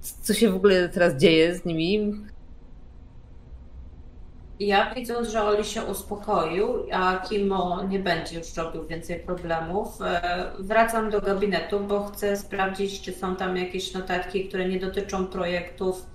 [0.00, 2.14] Co się w ogóle teraz dzieje z nimi?
[4.60, 10.52] Ja widząc, że Oli się uspokoił, a Kimo nie będzie już robił więcej problemów, e,
[10.58, 16.06] wracam do gabinetu, bo chcę sprawdzić, czy są tam jakieś notatki, które nie dotyczą projektów,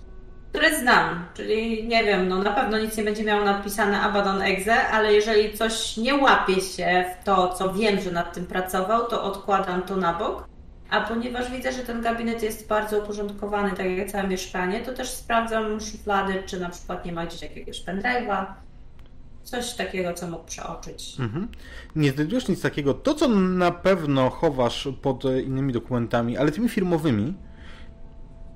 [0.58, 1.26] które znam.
[1.34, 5.58] Czyli nie wiem, no na pewno nic nie będzie miało napisane Abaddon Exe, ale jeżeli
[5.58, 9.98] coś nie łapie się w to, co wiem, że nad tym pracował, to odkładam to
[9.98, 10.48] na bok.
[10.90, 15.10] A ponieważ widzę, że ten gabinet jest bardzo uporządkowany, tak jak całe mieszkanie, to też
[15.10, 18.46] sprawdzam szuflady, czy na przykład nie ma gdzieś jakiegoś pendrive'a,
[19.44, 21.16] coś takiego, co mógł przeoczyć.
[21.20, 21.48] Mhm.
[21.96, 22.94] Nie znajdujesz nic takiego.
[22.94, 27.34] To, co na pewno chowasz pod innymi dokumentami, ale tymi firmowymi,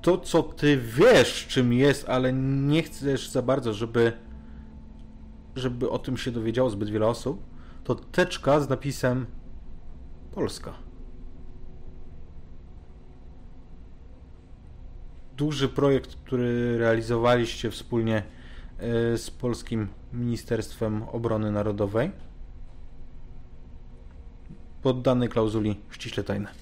[0.01, 4.13] to, co ty wiesz, czym jest, ale nie chcesz za bardzo, żeby,
[5.55, 7.43] żeby o tym się dowiedziało zbyt wiele osób,
[7.83, 9.25] to teczka z napisem
[10.31, 10.73] Polska.
[15.41, 18.23] duży projekt, który realizowaliście wspólnie
[18.77, 22.11] e, z Polskim Ministerstwem Obrony Narodowej,
[24.81, 26.60] poddany klauzuli ściśle tajne.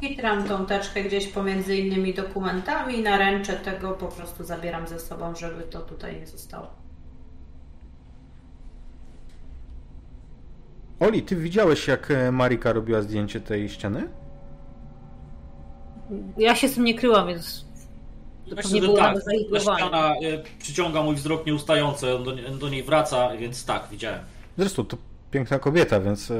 [0.00, 5.34] Kitram tą teczkę gdzieś pomiędzy innymi dokumentami, na ręcze tego po prostu zabieram ze sobą,
[5.34, 6.70] żeby to tutaj nie zostało.
[11.00, 14.08] Oli, ty widziałeś, jak e, Marika robiła zdjęcie tej ściany?
[16.38, 17.68] Ja się z tym nie kryłam, więc
[18.56, 19.16] Myślę, że tak.
[19.52, 24.20] Ta ściana e, przyciąga mój wzrok nieustający, on do, do, niej wraca, więc tak, widziałem.
[24.58, 24.96] Zresztą to
[25.30, 26.34] piękna kobieta, więc e,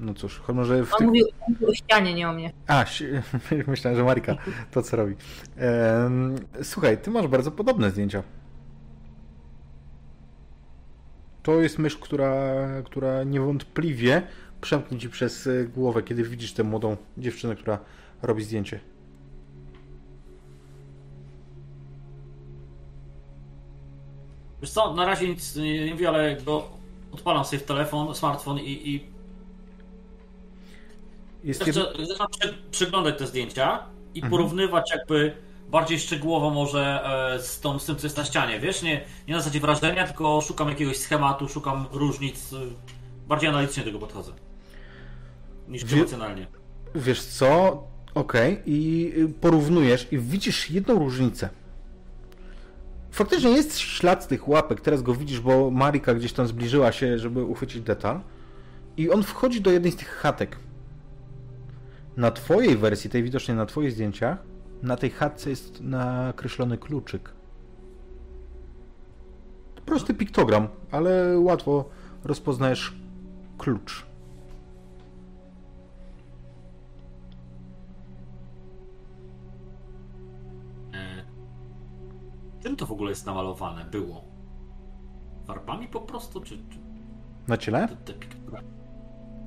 [0.00, 1.26] no cóż, może w On mówił
[1.68, 2.52] o ścianie, nie o mnie.
[2.66, 2.84] A,
[3.66, 4.36] myślałem, że Marika
[4.70, 5.14] to co robi.
[6.62, 8.22] Słuchaj, ty masz bardzo podobne zdjęcia.
[11.42, 12.54] To jest myśl, która,
[12.84, 14.22] która niewątpliwie
[14.60, 17.78] przemknie ci przez głowę, kiedy widzisz tę młodą dziewczynę, która
[18.22, 18.80] robi zdjęcie.
[24.60, 26.68] Wiesz co, na razie nic nie mówię, ale go
[27.12, 28.90] odpalam sobie w telefon, smartfon i...
[28.94, 29.19] i...
[31.44, 32.06] Jest Zaczę, kiedy...
[32.06, 32.28] Zaczynam
[32.70, 33.78] przeglądać te zdjęcia
[34.14, 34.30] i mhm.
[34.30, 35.36] porównywać jakby
[35.70, 37.04] bardziej szczegółowo może
[37.34, 38.82] e, z, tą, z tym, co jest na ścianie, wiesz?
[38.82, 42.56] Nie, nie na zasadzie wrażenia, tylko szukam jakiegoś schematu, szukam różnic, e,
[43.28, 44.32] bardziej analitycznie do tego podchodzę
[45.68, 45.96] niż Wie...
[45.96, 46.46] emocjonalnie.
[46.94, 47.82] Wiesz co,
[48.14, 48.64] Okej, okay.
[48.66, 51.48] i y, porównujesz i widzisz jedną różnicę.
[53.10, 57.18] Faktycznie jest ślad z tych łapek, teraz go widzisz, bo Marika gdzieś tam zbliżyła się,
[57.18, 58.20] żeby uchwycić detal.
[58.96, 60.58] I on wchodzi do jednej z tych chatek.
[62.20, 64.38] Na twojej wersji, tej widocznie na twoich zdjęciach,
[64.82, 67.32] na tej chatce jest nakreślony kluczyk.
[69.86, 71.84] Prosty piktogram, ale łatwo
[72.24, 72.96] rozpoznajesz
[73.58, 74.06] klucz.
[82.62, 83.84] Czym to w ogóle jest namalowane?
[83.84, 84.24] Było?
[85.44, 86.56] Farbami po prostu, czy...
[86.56, 86.78] czy...
[87.48, 87.88] Na ciele?
[87.88, 88.14] Te, te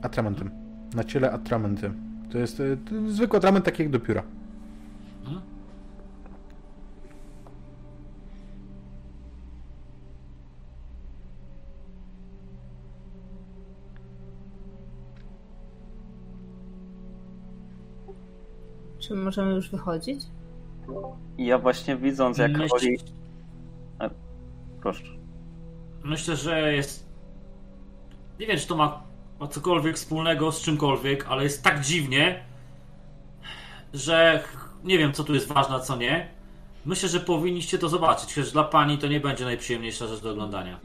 [0.01, 0.51] atramentem.
[0.95, 2.12] Na ciele atramentem.
[2.33, 4.23] To jest, jest zwykły atrament, taki jak do pióra.
[5.23, 5.41] Hmm?
[18.99, 20.25] Czy możemy już wychodzić?
[21.37, 22.75] ja właśnie widząc, jak Myśl...
[22.75, 22.97] Oli...
[24.81, 25.03] Proszę.
[26.03, 27.05] Myślę, że jest...
[28.39, 29.03] Nie wiem, czy to ma,
[29.43, 32.43] ma cokolwiek wspólnego z czymkolwiek, ale jest tak dziwnie,
[33.93, 34.43] że
[34.83, 36.29] nie wiem, co tu jest ważne, a co nie.
[36.85, 40.79] Myślę, że powinniście to zobaczyć, chociaż dla pani to nie będzie najprzyjemniejsza rzecz do oglądania.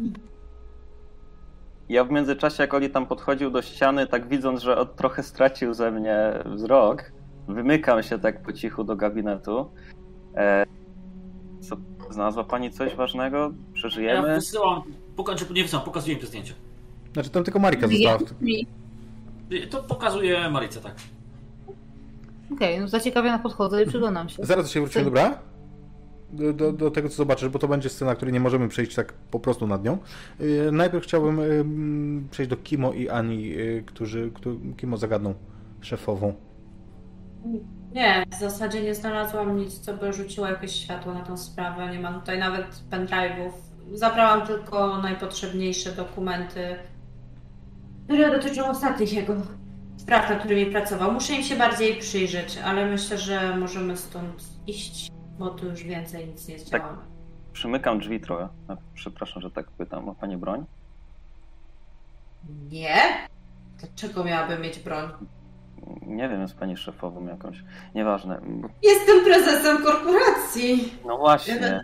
[1.88, 5.90] Ja w międzyczasie, jak Oli tam podchodził do ściany, tak widząc, że trochę stracił ze
[5.90, 7.12] mnie wzrok,
[7.48, 9.70] wymykam się tak po cichu do gabinetu.
[10.34, 10.66] E,
[11.60, 11.76] co,
[12.10, 13.52] znalazła pani coś ważnego?
[13.72, 14.28] Przeżyjemy?
[14.28, 14.82] Ja wysyłam,
[15.16, 16.54] poka- nie wysyłam, pokazuję im te zdjęcia.
[17.12, 18.18] Znaczy tam tylko Marika została.
[19.70, 20.94] To pokazuje Marice, tak.
[22.52, 24.44] Okej, okay, no zaciekawiona podchodzę i przyglądam się.
[24.44, 25.38] Zaraz się wrócimy, dobra?
[26.32, 29.12] Do, do, do, tego, co zobaczysz, bo to będzie scena, której nie możemy przejść tak
[29.12, 29.98] po prostu nad nią.
[30.40, 35.34] Yy, najpierw chciałbym yy, przejść do Kimo i Ani, yy, którzy, którzy Kimo zagadną
[35.80, 36.34] szefową.
[37.92, 41.90] Nie, w zasadzie nie znalazłam nic, co by rzuciło jakieś światło na tą sprawę.
[41.90, 43.50] Nie mam tutaj nawet pendrive'ów.
[43.92, 46.76] Zabrałam tylko najpotrzebniejsze dokumenty,
[48.08, 49.34] które dotyczą ostatnich jego
[49.96, 51.12] spraw, nad którymi pracował.
[51.12, 56.28] Muszę im się bardziej przyjrzeć, ale myślę, że możemy stąd iść, bo tu już więcej
[56.28, 56.98] nic nie zdziałamy.
[56.98, 57.06] Tak.
[57.52, 58.48] Przymykam drzwi trochę.
[58.94, 60.06] Przepraszam, że tak pytam.
[60.06, 60.64] Ma Pani broń?
[62.70, 63.26] Nie?
[63.78, 65.10] Dlaczego miałabym mieć broń?
[66.06, 67.64] nie wiem, jest pani szefową jakąś,
[67.94, 68.40] nieważne.
[68.82, 70.92] Jestem prezesem korporacji.
[71.06, 71.80] No właśnie.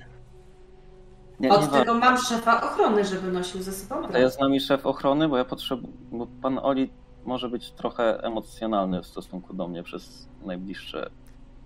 [1.40, 4.22] Nie, Od nie tego mam szefa ochrony, żeby nosił ze sobą To broń.
[4.22, 6.90] jest z nami szef ochrony, bo ja potrzebuję, bo pan Oli
[7.24, 11.10] może być trochę emocjonalny w stosunku do mnie przez najbliższe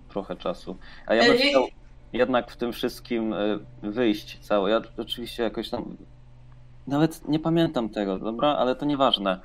[0.08, 0.76] trochę czasu.
[1.06, 1.64] A ja bym chciał
[2.12, 4.68] jednak w tym wszystkim y, wyjść cało.
[4.68, 5.96] Ja oczywiście jakoś tam
[6.86, 9.40] nawet nie pamiętam tego, dobra, ale to nieważne.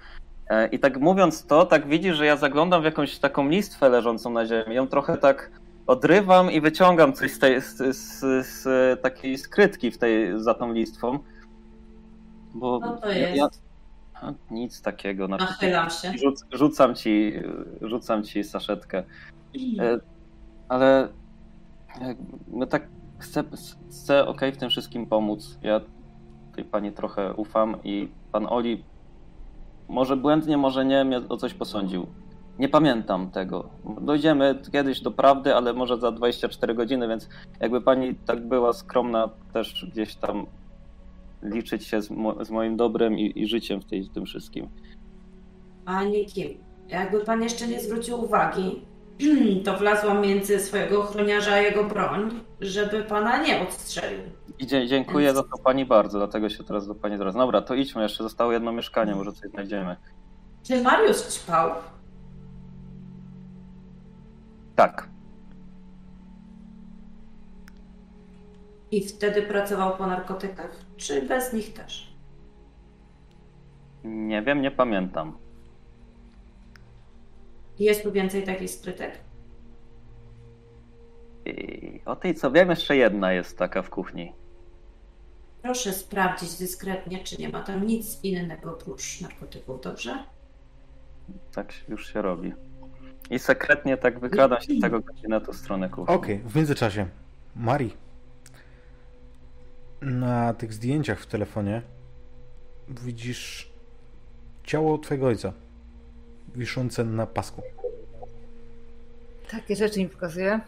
[0.50, 4.30] E, I tak mówiąc to, tak widzi, że ja zaglądam w jakąś taką listwę leżącą
[4.30, 4.76] na ziemi.
[4.76, 5.52] Ją trochę tak
[5.88, 10.74] odrywam i wyciągam coś z, tej, z, z, z takiej skrytki w tej, za tą
[10.74, 11.20] listwą.
[12.56, 13.36] Bo No to ja- jest.
[13.38, 13.48] ja,
[14.22, 15.28] a, nic takiego.
[15.28, 16.14] Na Nachylam się.
[16.18, 17.34] Rzuc, rzucam ci,
[17.82, 19.04] rzucam ci saszetkę.
[19.80, 20.00] E,
[20.70, 21.08] Ale
[22.02, 22.88] jak- no tak
[23.20, 23.44] chcę,
[23.90, 25.60] chcę ok, w tym wszystkim pomóc.
[25.62, 25.82] Ja
[26.56, 28.84] tej pani trochę ufam i pan Oli
[29.88, 32.08] może błędnie, może nie, mnie o coś posądził.
[32.60, 33.70] Nie pamiętam tego.
[34.02, 39.30] Dojdziemy kiedyś do prawdy, ale może za 24 godziny, więc jakby pani tak była skromna
[39.54, 40.46] też gdzieś tam
[41.44, 44.68] liczyć się z, mo- z moim dobrem i, i życiem w, tej, w tym wszystkim.
[45.86, 46.50] A nikim.
[46.90, 48.82] Jakby pan jeszcze nie zwrócił uwagi,
[49.66, 54.20] to wlazłam między swojego ochroniarza a jego broń, żeby pana nie odstrzelił.
[54.60, 57.42] I dziękuję za to pani bardzo, dlatego się teraz do pani zwracam.
[57.42, 59.96] Dobra, to idźmy, jeszcze zostało jedno mieszkanie, może coś znajdziemy.
[60.64, 61.72] Czy Mariusz ćpał?
[64.76, 65.08] Tak,
[68.94, 70.72] I wtedy pracował po narkotykach?
[70.98, 72.14] Czy bez nich też?
[74.04, 75.38] nie wiem, nie pamiętam.
[77.80, 79.12] Jest tu więcej takich skrytek?
[81.46, 84.34] I o tej co wiem, jeszcze jedna jest taka w kuchni.
[85.62, 90.24] Proszę sprawdzić dyskretnie, czy nie ma tam nic innego oprócz narkotyków, dobrze?
[91.52, 92.54] Tak już się robi.
[93.30, 96.16] I sekretnie tak wykradam się z tego gabinetu w stronę kuchni.
[96.16, 97.06] Okej, w międzyczasie.
[97.56, 97.94] Mari.
[100.02, 101.82] Na tych zdjęciach w telefonie
[102.90, 103.72] widzisz
[104.64, 105.54] ciało twojego ojca
[106.56, 107.62] wiszące na pasku.
[109.52, 110.60] Takie rzeczy mi pokazuje.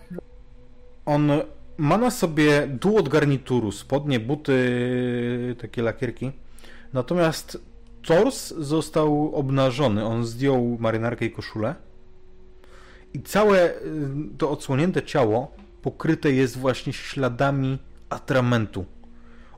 [1.05, 1.31] On
[1.77, 6.31] ma na sobie dół od garnituru, spodnie, buty, takie lakierki.
[6.93, 7.57] Natomiast
[8.03, 10.05] tors został obnażony.
[10.05, 11.75] On zdjął marynarkę i koszulę.
[13.15, 13.79] I całe y,
[14.37, 15.51] to odsłonięte ciało
[15.81, 17.77] pokryte jest właśnie śladami
[18.09, 18.85] atramentu.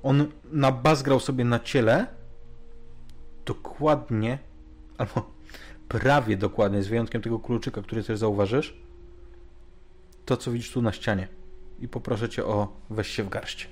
[0.03, 2.07] On nabazgrał sobie na ciele
[3.45, 4.39] dokładnie,
[4.97, 5.31] albo
[5.89, 8.77] prawie dokładnie, z wyjątkiem tego kluczyka, który też zauważysz,
[10.25, 11.27] to co widzisz tu na ścianie.
[11.79, 13.69] I poproszę cię o weź się w garść.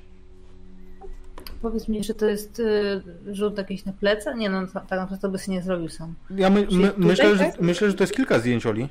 [1.61, 3.01] Powiedz mi, że to jest y,
[3.31, 4.35] rzut jakiś na plecy?
[4.35, 6.15] Nie no, ta- tak naprawdę to by się nie zrobił sam.
[6.29, 7.61] Ja my, my, myślę, że, tak?
[7.61, 8.89] myślę, że to jest kilka zdjęć Oli.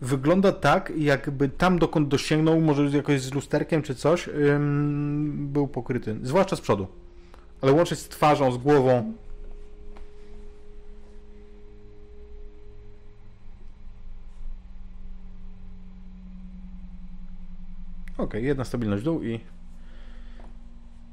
[0.00, 6.16] Wygląda tak, jakby tam dokąd dosięgnął, może jakoś z lusterkiem czy coś, ym, był pokryty.
[6.22, 6.86] Zwłaszcza z przodu.
[7.60, 9.12] Ale łącznie z twarzą, z głową.
[18.18, 19.40] Okej, jedna stabilność dół i...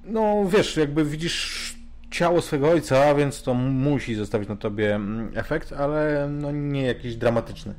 [0.06, 1.76] No wiesz, jakby widzisz
[2.12, 7.16] ciało swego ojca, więc to musi zostawić na tobie mm, efekt, ale no nie jakiś
[7.16, 7.74] dramatyczny.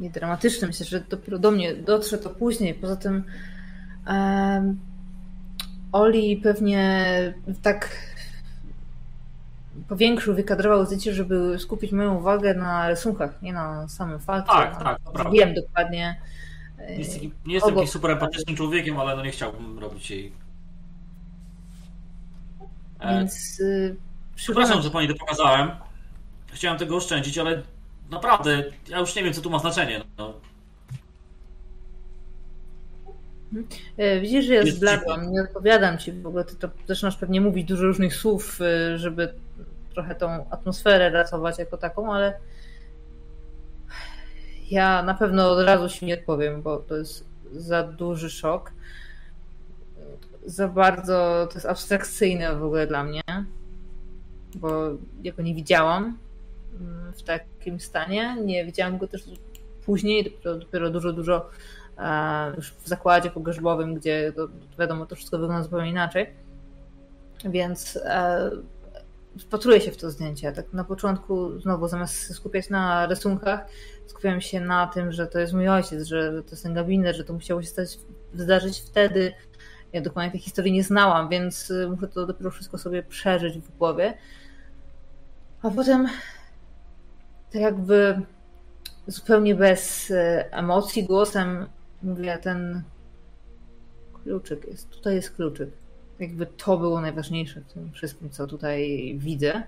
[0.00, 2.74] Nie dramatyczne, myślę, że dopiero do mnie dotrze to później.
[2.74, 3.24] Poza tym
[5.92, 7.04] Oli pewnie
[7.62, 7.96] tak
[9.88, 14.52] powiększył, wykadrował zdjęcie, żeby skupić moją uwagę na rysunkach, nie na samym fakcie.
[14.52, 15.30] Tak, tak, to prawda.
[15.32, 16.20] Wiem dokładnie.
[16.78, 20.10] e, Nie, jest taki, nie jestem jakimś super empatycznym człowiekiem, ale no nie chciałbym robić
[20.10, 20.32] jej.
[23.00, 23.96] E, Więc y,
[24.34, 25.70] Przepraszam, że pani to pokazałem.
[26.52, 27.62] Chciałem tego oszczędzić, ale
[28.10, 30.04] naprawdę, ja już nie wiem, co tu ma znaczenie.
[30.18, 30.34] No.
[33.96, 37.40] E, Widzisz, że ja Jest zbladłam, nie odpowiadam ci, w ogóle ty to zaczynasz pewnie
[37.40, 39.34] mówić dużo różnych słów, e, żeby
[39.94, 42.38] trochę tą atmosferę ratować jako taką, ale
[44.70, 48.72] ja na pewno od razu ci nie odpowiem, bo to jest za duży szok.
[50.46, 53.22] Za bardzo to jest abstrakcyjne w ogóle dla mnie,
[54.54, 54.90] bo
[55.22, 56.18] ja go nie widziałam
[57.16, 58.36] w takim stanie.
[58.44, 59.24] Nie widziałam go też
[59.84, 61.50] później, dopiero, dopiero dużo, dużo
[61.98, 64.48] e, już w zakładzie pogrzebowym, gdzie to,
[64.78, 66.26] wiadomo, to wszystko wygląda zupełnie inaczej.
[67.44, 68.50] Więc e,
[69.38, 70.52] wpatruję się w to zdjęcie.
[70.52, 73.66] Tak na początku znowu zamiast skupiać na rysunkach,
[74.06, 77.24] skupiam się na tym, że to jest mój ojciec, że to jest ten gabinet, że
[77.24, 77.98] to musiało się stać,
[78.34, 79.32] zdarzyć wtedy.
[79.92, 83.78] Ja dokładnie tej historii nie znałam, więc y, muszę to dopiero wszystko sobie przeżyć w
[83.78, 84.14] głowie.
[85.62, 86.08] A potem
[87.52, 88.22] tak jakby
[89.06, 91.66] zupełnie bez e, emocji głosem
[92.02, 92.82] mówię, ten
[94.24, 95.70] kluczyk jest, tutaj jest kluczyk.
[96.18, 99.62] Jakby to było najważniejsze w tym wszystkim, co tutaj widzę.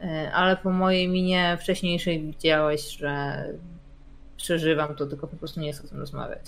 [0.00, 3.44] E, ale po mojej minie wcześniejszej widziałeś, że
[4.36, 6.40] przeżywam to, tylko po prostu nie chcę o tym rozmawiać.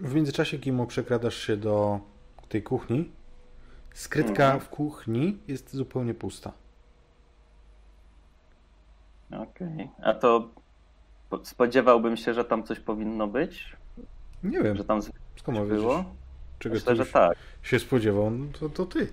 [0.00, 2.00] W międzyczasie, Kimo, przekradasz się do
[2.48, 3.10] tej kuchni.
[3.94, 4.60] Skrytka Mhm.
[4.60, 6.52] w kuchni jest zupełnie pusta.
[9.30, 9.90] Okej.
[10.02, 10.48] A to
[11.30, 13.76] po- spodziewałbym się, że tam coś powinno być?
[14.42, 15.00] Nie wiem, Że tam
[15.36, 15.96] skąd coś było?
[15.96, 16.08] wiedzieć,
[16.58, 17.38] czego Myślę, że tak.
[17.62, 19.08] się spodziewał, no to, to ty.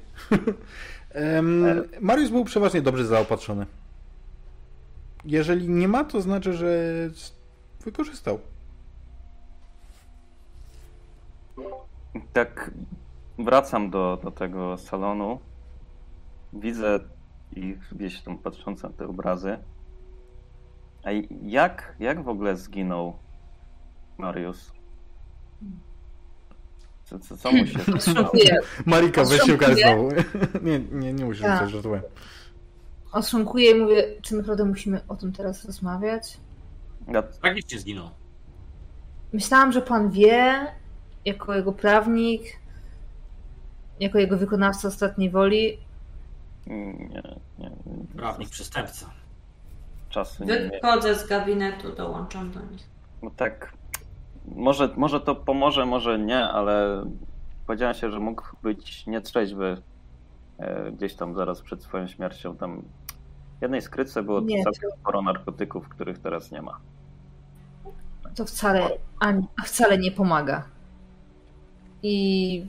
[1.13, 1.63] Em,
[2.01, 3.65] Mariusz był przeważnie dobrze zaopatrzony.
[5.25, 6.83] Jeżeli nie ma, to znaczy, że
[7.85, 8.39] wykorzystał.
[12.33, 12.71] Tak
[13.39, 15.39] wracam do, do tego salonu.
[16.53, 16.99] Widzę
[17.55, 19.57] ich gdzieś tam patrząc na te obrazy.
[21.03, 21.09] A
[21.41, 23.13] jak, jak w ogóle zginął
[24.17, 24.71] Mariusz?
[27.03, 28.31] Co, co, co mu się stało?
[28.85, 30.09] Marika, weź się znowu.
[30.67, 31.69] nie, nie, nie musisz Tak.
[31.69, 32.01] żartuję.
[33.11, 36.37] ostrząkuję i mówię, czy naprawdę musimy o tym teraz rozmawiać?
[37.07, 38.09] Ja, Tragicznie zginął.
[39.33, 40.67] Myślałam, że pan wie,
[41.25, 42.43] jako jego prawnik,
[43.99, 45.77] jako jego wykonawca ostatniej woli,
[46.67, 47.21] nie,
[47.59, 47.71] nie.
[48.15, 49.09] Prawnik, przestępca.
[50.09, 50.69] Czasu nie.
[50.69, 52.89] Wychodzę z gabinetu, dołączam do nich.
[53.23, 53.73] No tak,
[54.55, 57.05] może, może to pomoże, może nie, ale
[57.67, 59.81] powiedziałem się, że mógł być nietrzeźwy
[60.57, 62.57] e, gdzieś tam zaraz przed swoją śmiercią.
[62.57, 62.81] Tam
[63.59, 66.79] w jednej skrytce było Nie, całkiem sporo narkotyków, których teraz nie ma.
[68.35, 68.89] to wcale,
[69.19, 70.63] ani, wcale nie pomaga.
[72.03, 72.65] I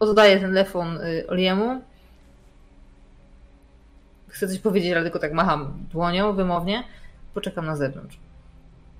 [0.00, 1.82] oddaję telefon y, Oliemu.
[4.28, 6.84] Chcę coś powiedzieć, ale tylko tak macham dłonią wymownie.
[7.34, 8.18] Poczekam na zewnątrz.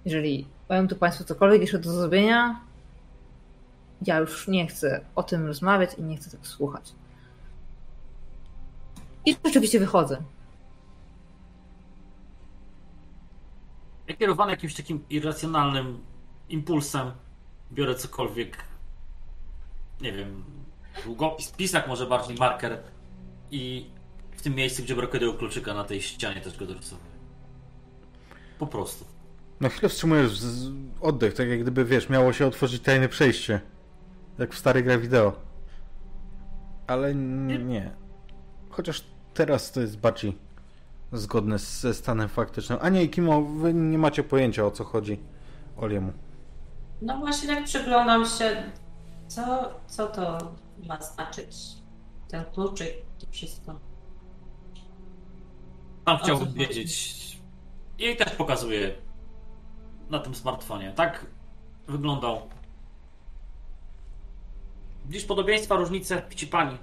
[0.04, 2.60] Jeżeli mają tu Państwo cokolwiek jeszcze do zrobienia,
[4.06, 6.92] ja już nie chcę o tym rozmawiać i nie chcę tak słuchać.
[9.26, 10.22] I rzeczywiście wychodzę.
[14.06, 16.00] Ja kierowany jakimś takim irracjonalnym
[16.48, 17.10] impulsem
[17.72, 18.56] biorę cokolwiek,
[20.00, 20.44] nie wiem,
[21.04, 22.78] długopis, pisak może bardziej, marker
[23.50, 23.90] i
[24.36, 27.10] w tym miejscu, gdzie brakuje tego kluczyka na tej ścianie też go dorysowuję.
[28.58, 29.04] Po prostu.
[29.60, 30.70] Na chwilę wstrzymujesz z-
[31.00, 33.60] oddech, tak jak gdyby, wiesz, miało się otworzyć tajne przejście.
[34.38, 35.32] Jak w starej grach wideo.
[36.86, 37.90] Ale n- nie.
[38.70, 39.04] Chociaż
[39.34, 40.38] teraz to jest bardziej
[41.12, 42.78] zgodne ze stanem faktycznym.
[42.82, 45.20] A nie, i Kimo, wy nie macie pojęcia o co chodzi
[45.76, 46.12] Oliemu.
[47.02, 48.62] No właśnie tak przyglądam się,
[49.28, 50.38] co, co to
[50.86, 51.56] ma znaczyć.
[52.28, 53.80] Ten kluczyk, to wszystko.
[56.04, 56.52] Tam chodzi?
[56.52, 57.18] wiedzieć.
[57.98, 58.94] I też pokazuję
[60.10, 60.92] na tym smartfonie.
[60.92, 61.26] Tak
[61.88, 62.40] wyglądał.
[65.06, 66.78] Widzisz podobieństwa, różnice, ci pani.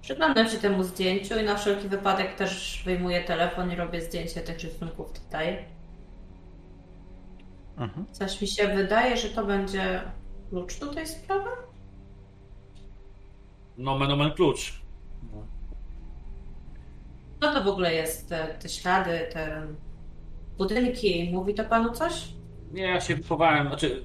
[0.00, 4.60] Przyglądam się temu zdjęciu i na wszelki wypadek też wyjmuję telefon i robię zdjęcie tych
[4.60, 5.73] rysunków tutaj.
[7.76, 8.06] Mhm.
[8.12, 10.02] Coś mi się wydaje, że to będzie
[10.50, 11.50] klucz do tej sprawy?
[13.78, 14.82] Nomen omen klucz.
[17.40, 18.28] Co to w ogóle jest?
[18.28, 19.66] Te, te ślady, te
[20.58, 21.30] budynki?
[21.32, 22.28] Mówi to panu coś?
[22.72, 24.04] Nie, ja się wychowałem, znaczy.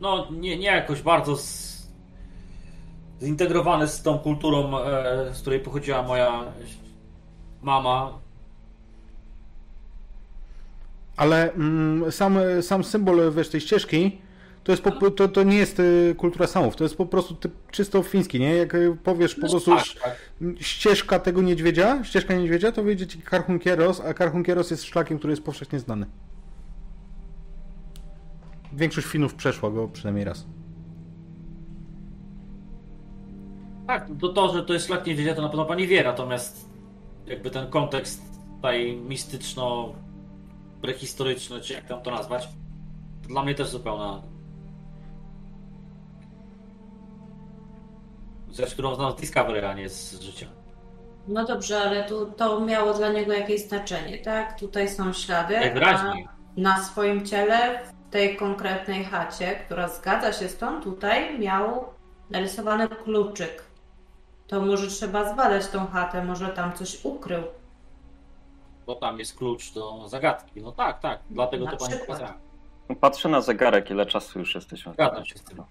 [0.00, 1.76] No, nie, nie jakoś bardzo z...
[3.22, 6.44] zintegrowany z tą kulturą, e, z której pochodziła moja
[7.62, 8.18] mama.
[11.16, 14.18] Ale mm, sam, sam symbol, wiesz, tej ścieżki,
[14.66, 17.52] to, jest po, to, to nie jest y, kultura samów, to jest po prostu typ,
[17.70, 18.54] czysto fiński, nie?
[18.54, 20.16] Jak y, powiesz po prostu tak, tak.
[20.60, 25.42] ścieżka tego niedźwiedzia, ścieżka niedźwiedzia, to wyjdzie ci Karhunkieros, a Karhunkieros jest szlakiem, który jest
[25.44, 26.06] powszechnie znany.
[28.72, 30.46] Większość Finów przeszła go przynajmniej raz.
[33.86, 36.68] Tak, to, to, że to jest szlak niedźwiedzia, to na pewno pani wie, natomiast
[37.26, 38.22] jakby ten kontekst
[38.56, 39.92] tutaj mistyczno
[40.86, 42.48] prehistoryczny, czy jak tam to nazwać,
[43.22, 44.22] to dla mnie też zupełna
[48.52, 50.46] rzecz, którą znam z Discovery, a nie z życia.
[51.28, 54.60] No dobrze, ale tu, to miało dla niego jakieś znaczenie, tak?
[54.60, 55.60] Tutaj są ślady.
[55.60, 56.28] Najwyraźniej.
[56.56, 61.84] Na swoim ciele, w tej konkretnej chacie, która zgadza się z tą, tutaj miał
[62.30, 63.62] narysowany kluczyk.
[64.46, 67.42] To może trzeba zbadać tą chatę, może tam coś ukrył.
[68.86, 70.62] Bo tam jest klucz do zagadki.
[70.62, 72.38] No tak, tak, dlatego Na to pani pokazała.
[73.00, 75.62] Patrzę na zegarek, ile czasu już jesteśmy w Zgadzam się z tym.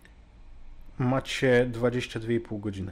[0.97, 2.91] Macie 22,5 godziny.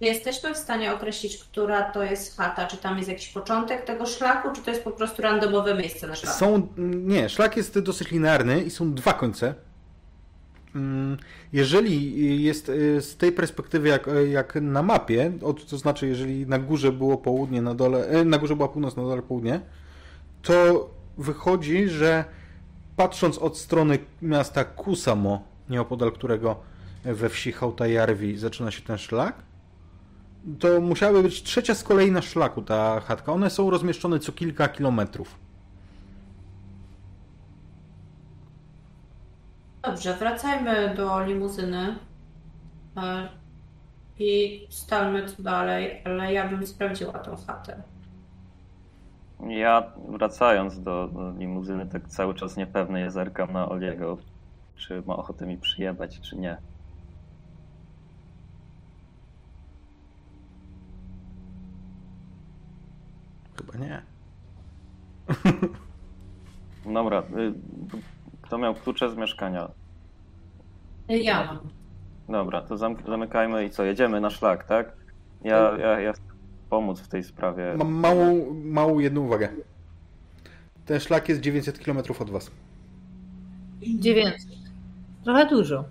[0.00, 2.66] Jesteśmy w stanie określić, która to jest chata?
[2.66, 6.14] Czy tam jest jakiś początek tego szlaku, czy to jest po prostu randomowe miejsce na
[6.14, 6.38] szlaku?
[6.38, 9.54] Są, nie, szlak jest dosyć linearny i są dwa końce.
[10.74, 11.16] Mm,
[11.52, 15.32] Jeżeli jest y, z tej perspektywy jak, jak na mapie,
[15.70, 19.02] to znaczy jeżeli na górze było południe, na dole, e, na górze była północ, na
[19.02, 19.60] dole południe,
[20.42, 22.24] to wychodzi, że
[22.96, 26.56] patrząc od strony miasta Kusamo, nieopodal którego
[27.04, 29.42] we wsi Hautajarvi zaczyna się ten szlak,
[30.58, 33.32] to musiałaby być trzecia z kolei na szlaku ta chatka.
[33.32, 35.43] One są rozmieszczone co kilka kilometrów.
[39.84, 41.96] Dobrze, wracajmy do limuzyny
[42.96, 43.28] e,
[44.18, 47.82] i ustalmy co dalej, ale ja bym sprawdziła tą chatę.
[49.48, 51.08] Ja wracając do,
[51.38, 54.18] limuzyny, tak cały czas niepewny je zerkam na Oliego,
[54.76, 56.56] czy ma ochotę mi przyjebać, czy nie.
[63.56, 64.02] Chyba nie.
[66.94, 68.13] Dobra, y,
[68.44, 69.68] kto miał klucze z mieszkania?
[71.08, 71.58] Ja mam.
[72.28, 74.92] Dobra, to zam- zamykajmy i co, jedziemy na szlak, tak?
[75.44, 76.22] Ja, ja, ja chcę
[76.70, 77.74] pomóc w tej sprawie.
[77.76, 79.48] Mam małą, małą jedną uwagę.
[80.86, 82.50] Ten szlak jest 900 km od was.
[83.82, 84.50] 900.
[85.24, 85.84] Trochę dużo.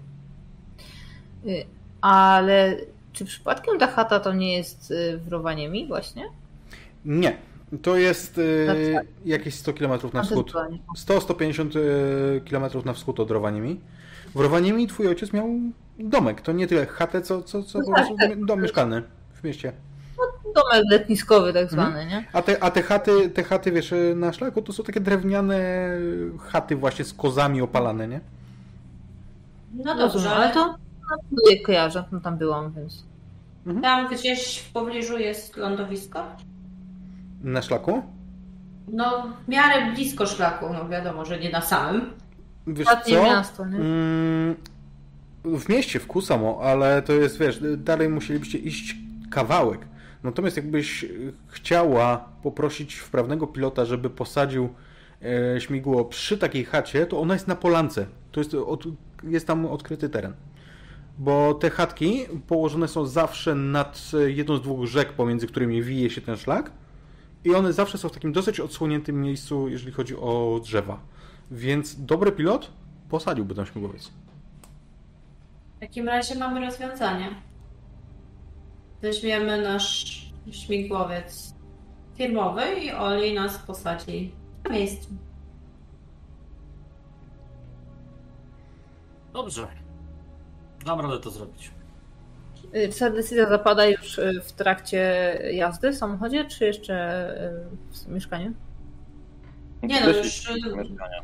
[1.45, 1.65] Y,
[2.01, 2.77] Ale
[3.13, 6.29] czy przypadkiem ta chata to nie jest y, w Rowaniemi właśnie?
[7.05, 7.37] Nie.
[7.81, 9.25] To jest e, Na wschód.
[9.25, 10.51] jakieś 100 km na wschód.
[10.51, 10.79] Zdecydowanie.
[10.97, 11.69] 100-150
[12.49, 13.79] km na wschód od Rowaniemi.
[14.35, 15.49] W Rowaniemi twój ojciec miał
[15.99, 16.41] domek.
[16.41, 18.45] To nie tyle chatę, co, co, co No po tak, prostu tak.
[18.45, 19.73] dom mieszkalny w mieście.
[20.55, 22.25] Domek letniskowy tak zwany, nie?
[22.33, 25.59] A te, a te chaty, te chaty, wiesz, na szlaku to są takie drewniane
[26.39, 28.19] chaty właśnie z kozami opalane, nie?
[29.73, 30.67] No dobrze, ale ale to
[31.31, 33.03] no, nie kojarzę, no tam byłam, więc...
[33.81, 36.23] tam gdzieś w pobliżu jest lądowisko?
[37.43, 38.03] Na szlaku?
[38.87, 42.13] No, w miarę blisko szlaku, no wiadomo, że nie na samym.
[42.67, 43.23] Wiesz Ostatnie co?
[43.23, 43.77] miasto, nie?
[43.77, 44.55] Mm,
[45.45, 48.95] w mieście, w Kusamo, ale to jest, wiesz, dalej musielibyście iść
[49.31, 49.87] kawałek.
[50.23, 51.05] Natomiast jakbyś
[51.47, 54.69] chciała poprosić wprawnego pilota, żeby posadził
[55.55, 58.05] e, śmigło przy takiej chacie, to ona jest na polance.
[58.31, 58.83] To jest, od,
[59.23, 60.33] jest tam odkryty teren.
[61.19, 66.21] Bo te chatki położone są zawsze nad jedną z dwóch rzek, pomiędzy którymi wije się
[66.21, 66.71] ten szlak.
[67.43, 70.99] I one zawsze są w takim dosyć odsłoniętym miejscu, jeżeli chodzi o drzewa.
[71.51, 72.71] Więc dobry pilot
[73.09, 74.11] posadziłby tam śmigłowiec.
[75.77, 77.35] W takim razie mamy rozwiązanie.
[79.01, 80.05] Weźmiemy nasz
[80.51, 81.53] śmigłowiec
[82.15, 85.09] firmowy i Oli nas posadzi na miejscu.
[89.33, 89.67] Dobrze.
[90.85, 91.71] Dam radę to zrobić.
[92.75, 94.99] Y, Czy ta decyzja zapada już y, w trakcie
[95.53, 97.27] jazdy w samochodzie, czy jeszcze
[97.93, 98.53] y, w mieszkaniu?
[99.83, 101.21] Nie no, już, mieszkania.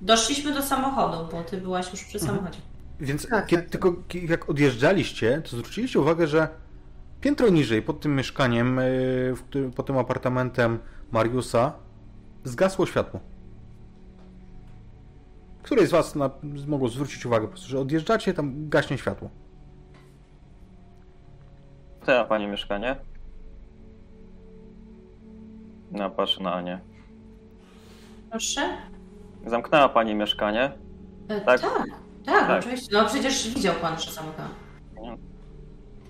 [0.00, 2.58] Doszliśmy do samochodu, bo ty byłaś już przy samochodzie.
[3.00, 3.70] Więc Tak, kiedy, tak.
[3.70, 3.94] tylko
[4.28, 6.48] jak odjeżdżaliście, to zwróciliście uwagę, że
[7.20, 8.80] piętro niżej, pod tym mieszkaniem,
[9.36, 10.78] w którym, pod tym apartamentem
[11.10, 11.72] Mariusa,
[12.44, 13.20] zgasło światło.
[15.62, 16.30] Któryś z Was na,
[16.66, 19.30] mogło zwrócić uwagę, po prostu, że odjeżdżacie, tam gaśnie światło.
[22.06, 22.96] To pani mieszkanie?
[25.90, 26.80] No, patrzę na Anię.
[28.30, 28.60] Proszę?
[29.46, 30.72] Zamknęła pani mieszkanie?
[31.28, 31.60] E, Tak.
[31.60, 31.72] tak,
[32.24, 32.58] tak, Tak.
[32.58, 32.88] oczywiście.
[32.92, 34.50] No przecież widział pan, że zamykałam.
[35.02, 35.16] Nie.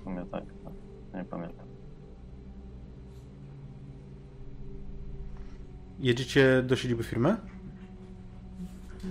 [0.01, 0.73] W sumie tak, tak.
[1.15, 1.67] Nie pamiętam.
[5.99, 7.37] Jedziecie do siedziby firmy?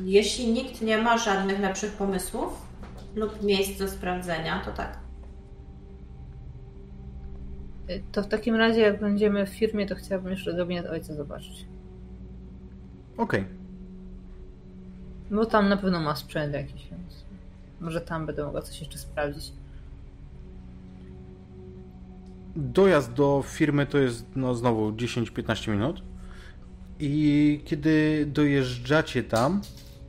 [0.03, 2.61] Jeśli nikt nie ma żadnych lepszych pomysłów
[3.15, 5.04] lub miejsc do sprawdzenia, to tak.
[8.11, 11.65] To w takim razie, jak będziemy w firmie, to chciałabym jeszcze gabinet ojca zobaczyć.
[13.17, 13.45] Okej.
[15.31, 17.25] Bo tam na pewno ma sprzęt jakiś, więc
[17.81, 19.51] może tam będę mogła coś jeszcze sprawdzić.
[22.55, 26.01] Dojazd do firmy to jest no, znowu 10-15 minut.
[26.99, 29.61] I kiedy dojeżdżacie tam,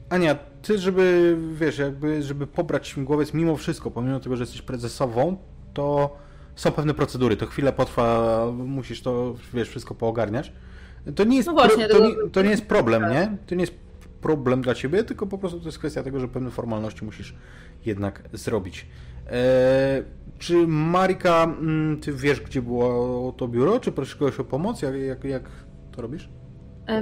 [0.09, 5.37] Ania, ty, żeby wiesz, jakby, żeby pobrać śmigłowiec mimo wszystko, pomimo tego, że jesteś prezesową,
[5.75, 6.17] to
[6.57, 7.37] są pewne procedury.
[7.37, 10.53] To chwilę potrwa, musisz to wiesz, wszystko poogarniać.
[11.17, 13.37] To nie jest, No właśnie, pro, to, nie, to nie jest problem, nie?
[13.47, 13.75] To nie jest
[14.21, 17.35] problem dla ciebie, tylko po prostu to jest kwestia tego, że pewne formalności musisz
[17.85, 18.87] jednak zrobić.
[19.27, 20.03] E,
[20.39, 23.81] czy Marika, mm, ty wiesz, gdzie było to biuro?
[23.81, 24.83] Czy prosisz kogoś o pomoc?
[24.83, 25.43] Jak, jak, jak
[25.93, 26.29] to robisz?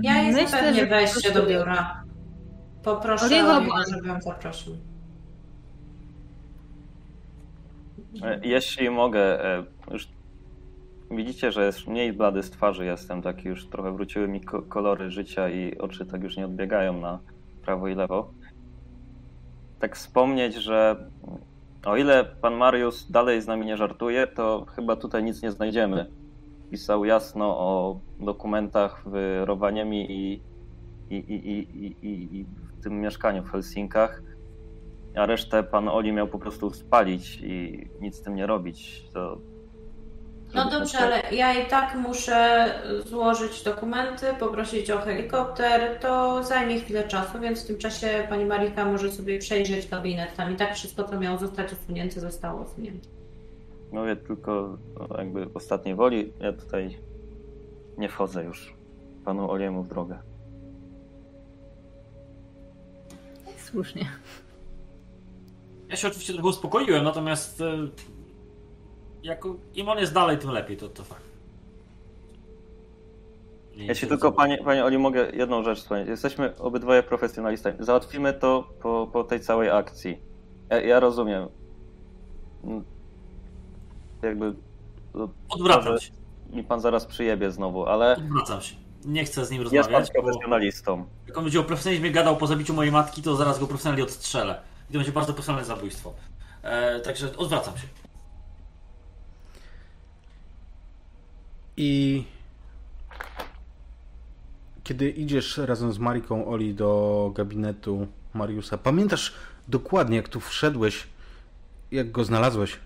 [0.02, 2.05] Ja jest Myślę, pewnie wejście do biura.
[2.82, 3.60] Poproszę Oliego,
[3.90, 4.72] żeby ją zaprosił.
[7.98, 8.03] E,
[8.43, 10.09] jeśli mogę, e, już
[11.11, 15.49] widzicie, że jest mniej blady z twarzy jestem, taki już trochę wróciły mi kolory życia
[15.49, 17.19] i oczy tak już nie odbiegają na
[17.65, 18.31] prawo i lewo.
[19.78, 20.97] Tak wspomnieć, że
[21.85, 26.07] o ile pan Mariusz dalej z nami nie żartuje, to chyba tutaj nic nie znajdziemy.
[26.70, 30.41] Pisał jasno o dokumentach w Rowaniemi i,
[31.11, 34.23] i, i, i, i, i w tym mieszkaniu w Helsinkach,
[35.16, 39.03] a resztę pan Oli miał po prostu spalić i nic z tym nie robić.
[39.12, 39.39] To
[40.55, 42.66] no dobrze, ale ja i tak muszę
[43.07, 45.99] złożyć dokumenty, poprosić o helikopter.
[46.01, 50.36] To zajmie chwilę czasu, więc w tym czasie pani Marika może sobie przejrzeć gabinet.
[50.36, 53.09] Tam i tak wszystko, co miało zostać usunięte, zostało usunięte.
[53.93, 54.78] Mówię tylko
[55.19, 56.32] jakby ostatniej woli.
[56.41, 56.99] Ja tutaj
[57.99, 58.74] nie wchodzę już
[59.24, 60.19] panu Oliemu w drogę.
[63.57, 64.07] Słusznie.
[65.94, 67.76] Ja się oczywiście trochę uspokoiłem, natomiast e,
[69.22, 71.24] jako, im on jest dalej, tym lepiej, to, to fakt.
[73.76, 76.08] Nie Jeśli tylko, panie, panie Oli, mogę jedną rzecz wspomnieć.
[76.08, 77.76] Jesteśmy obydwoje profesjonalistami.
[77.80, 80.18] Załatwimy to po, po tej całej akcji.
[80.70, 81.48] Ja, ja rozumiem.
[82.64, 82.84] Mm.
[84.22, 84.54] Jakby...
[85.48, 86.12] Odwracam się.
[86.50, 88.16] Mi pan zaraz przyjebie znowu, ale...
[88.16, 88.76] Odwracam się.
[89.04, 89.90] Nie chcę z nim rozmawiać.
[89.90, 91.06] Jest pan profesjonalistą.
[91.26, 94.73] Jak on będzie o profesjonalizmie gadał po zabiciu mojej matki, to zaraz go profesjonalnie odstrzelę.
[94.94, 96.14] To będzie bardzo profesjonalne zabójstwo.
[96.62, 97.86] E, także odwracam się.
[101.76, 102.24] I
[104.84, 109.34] kiedy idziesz razem z Mariką Oli do gabinetu Mariusa, pamiętasz
[109.68, 111.06] dokładnie, jak tu wszedłeś,
[111.90, 112.80] jak go znalazłeś?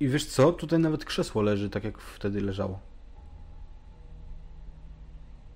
[0.00, 0.52] I wiesz co?
[0.52, 2.80] Tutaj nawet krzesło leży, tak jak wtedy leżało.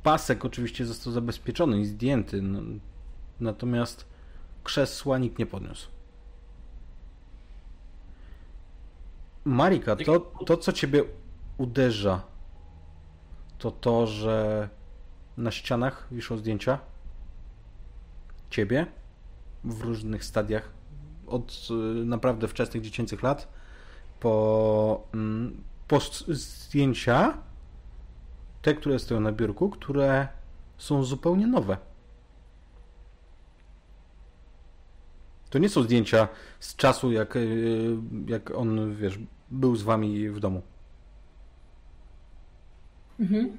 [0.02, 2.60] Pasek oczywiście został zabezpieczony i zdjęty, no,
[3.40, 4.11] natomiast
[4.64, 5.88] krzesła nikt nie podniósł.
[9.44, 11.04] Marika, to, to co ciebie
[11.58, 12.22] uderza,
[13.58, 14.68] to to, że
[15.36, 16.78] na ścianach wiszą zdjęcia
[18.50, 18.86] ciebie
[19.64, 20.70] w różnych stadiach
[21.26, 23.48] od y, naprawdę wczesnych dziecięcych lat
[24.20, 27.38] po, mm, po zdjęcia
[28.62, 30.28] te, które stoją na biurku, które
[30.78, 31.76] są zupełnie nowe.
[35.52, 36.28] To nie są zdjęcia
[36.60, 37.96] z czasu, jak, y,
[38.26, 39.18] jak on, wiesz,
[39.50, 40.62] był z wami w domu.
[43.20, 43.58] Mhm.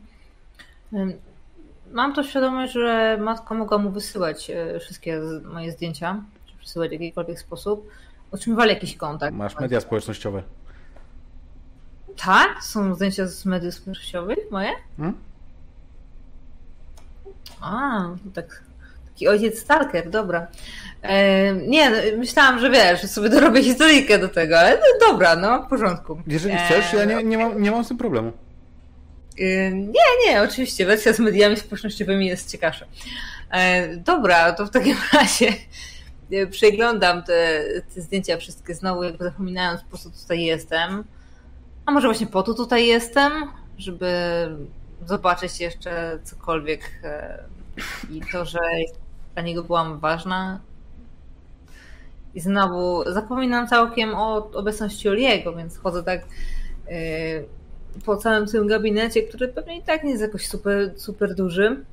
[1.91, 6.93] Mam to świadomość, że matka mogła mu wysyłać e, wszystkie moje zdjęcia, czy przesyłać w
[6.93, 7.89] jakikolwiek sposób.
[8.31, 9.35] Otrzymywali jakiś kontakt.
[9.35, 10.43] Masz media społecznościowe.
[12.17, 12.63] Tak?
[12.63, 14.71] Są zdjęcia z mediów społecznościowych moje?
[14.97, 15.17] Hmm?
[17.61, 18.63] A, tak
[19.13, 20.47] Taki ojciec stalker, dobra.
[21.01, 25.69] E, nie, myślałam, że wiesz, sobie dorobię historyjkę do tego, ale no, dobra, no, w
[25.69, 26.21] porządku.
[26.27, 28.31] Jeżeli chcesz, ja nie, nie, mam, nie mam z tym problemu.
[29.39, 32.85] E, nie, nie, oczywiście, wersja z mediami społecznościowymi jest ciekawsza.
[33.51, 35.53] E, dobra, to w takim razie
[36.51, 37.63] przeglądam te,
[37.95, 41.03] te zdjęcia wszystkie znowu, jakby zapominając po co tutaj jestem.
[41.85, 43.31] A może właśnie po to tutaj jestem,
[43.77, 44.09] żeby
[45.05, 46.91] zobaczyć jeszcze cokolwiek
[48.11, 48.59] i to, że
[49.33, 50.59] dla niego byłam ważna.
[52.35, 56.25] I znowu zapominam całkiem o obecności Oliego, więc chodzę tak
[56.89, 57.47] yy,
[58.05, 61.85] po całym tym gabinecie, który pewnie i tak nie jest jakoś super, super duży.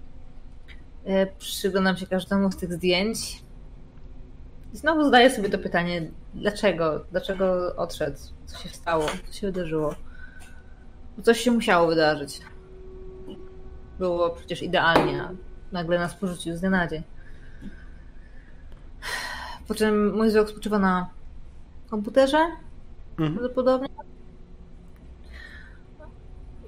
[1.07, 3.43] Yy, przyglądam się każdemu z tych zdjęć.
[4.75, 7.05] I znowu zadaję sobie to pytanie, dlaczego?
[7.11, 8.19] Dlaczego odszedł?
[8.47, 9.07] Co się stało?
[9.27, 9.95] Co się wydarzyło?
[11.17, 12.41] Bo coś się musiało wydarzyć.
[13.99, 15.29] Było przecież idealnie,
[15.73, 17.03] nagle nas porzucił z dnia na dzień.
[19.69, 21.11] Po czym mój wzrok spoczywa na
[21.91, 22.39] komputerze,
[23.11, 23.33] mhm.
[23.33, 23.89] prawdopodobnie.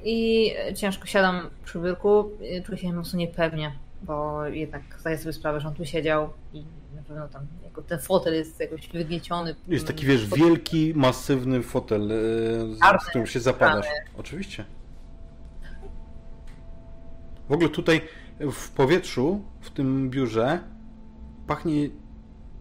[0.04, 2.30] I ciężko siadam przy biurku,
[2.66, 3.72] czuję się mocno niepewnie,
[4.02, 6.64] bo jednak zdaję sobie sprawę, że on tu siedział i
[6.96, 9.54] na pewno tam jako ten fotel jest jakoś wygnieciony.
[9.68, 12.16] Jest taki, wiesz, wielki, masywny fotel, e,
[12.98, 13.86] z, z którym się zapadasz.
[14.18, 14.64] Oczywiście.
[17.48, 18.00] W ogóle tutaj
[18.40, 20.60] w powietrzu, w tym biurze
[21.46, 21.88] pachnie,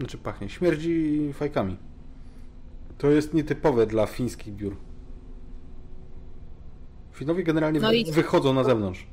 [0.01, 1.77] znaczy pachnie, śmierdzi fajkami.
[2.97, 4.75] To jest nietypowe dla fińskich biur.
[7.13, 8.11] Finowie generalnie no i...
[8.11, 9.07] wychodzą na zewnątrz.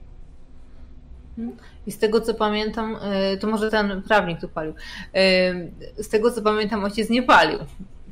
[1.39, 1.57] Mhm.
[1.87, 4.75] I z tego co pamiętam, e, to może ten prawnik tu palił.
[5.15, 5.55] E,
[6.03, 7.59] z tego co pamiętam, ojciec nie palił.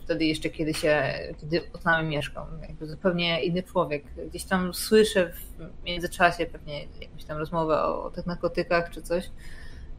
[0.01, 1.03] wtedy jeszcze, kiedy się,
[1.41, 2.47] kiedy nami mieszkał.
[2.63, 4.05] Jakby zupełnie inny człowiek.
[4.29, 9.31] Gdzieś tam słyszę w międzyczasie pewnie jakąś tam rozmowę o, o tych narkotykach czy coś.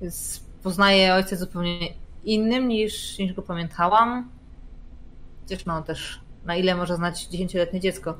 [0.01, 1.93] Więc poznaję ojca zupełnie
[2.27, 4.29] innym niż, niż go pamiętałam.
[5.41, 8.17] Chociaż no też na ile może znać dziesięcioletnie dziecko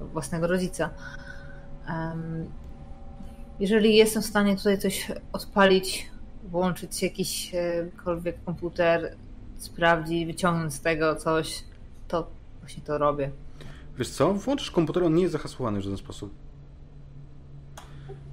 [0.00, 0.90] własnego rodzica.
[3.60, 6.10] Jeżeli jestem w stanie tutaj coś odpalić,
[6.44, 9.16] włączyć jakiśkolwiek komputer,
[9.58, 11.64] sprawdzić, wyciągnąć z tego coś,
[12.08, 13.30] to właśnie to robię.
[13.98, 14.34] Wiesz co?
[14.34, 16.34] Włączysz komputer, on nie jest zahasłowany w żaden sposób.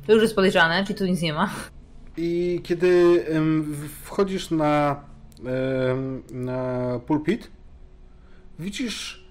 [0.06, 1.50] To już jest podejrzane, czyli tu nic nie ma.
[2.18, 3.26] I kiedy
[4.04, 5.04] wchodzisz na,
[6.32, 7.52] na pulpit,
[8.60, 9.28] widzisz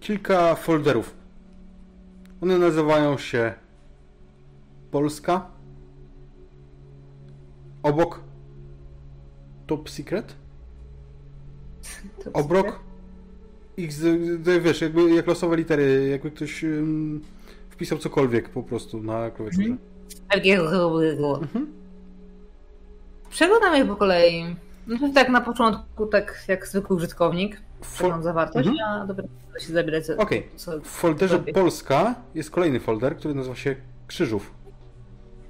[0.00, 1.14] kilka folderów.
[2.40, 3.52] One nazywają się
[4.90, 5.50] Polska.
[7.82, 8.20] Obok
[9.66, 10.34] Top Secret.
[12.24, 12.80] Top Obrok.
[13.76, 13.90] Ich,
[14.62, 16.64] wiesz, jakby jak losowe litery, jakby ktoś
[17.70, 19.76] wpisał cokolwiek po prostu na klawiaturze.
[21.42, 21.79] Mhm.
[23.30, 24.56] Przeglądam je po kolei.
[24.86, 27.60] No, tak na początku, tak jak zwykły użytkownik.
[27.82, 28.22] Fol...
[28.22, 28.88] zawartość, mhm.
[28.88, 29.28] a dopiero
[29.58, 30.10] się zabierać.
[30.10, 30.38] Okej.
[30.38, 30.80] Okay.
[30.80, 31.52] W folderze robię.
[31.52, 33.76] Polska jest kolejny folder, który nazywa się
[34.06, 34.54] Krzyżów.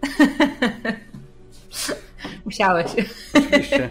[2.45, 2.87] Musiałeś.
[3.35, 3.91] Oczywiście.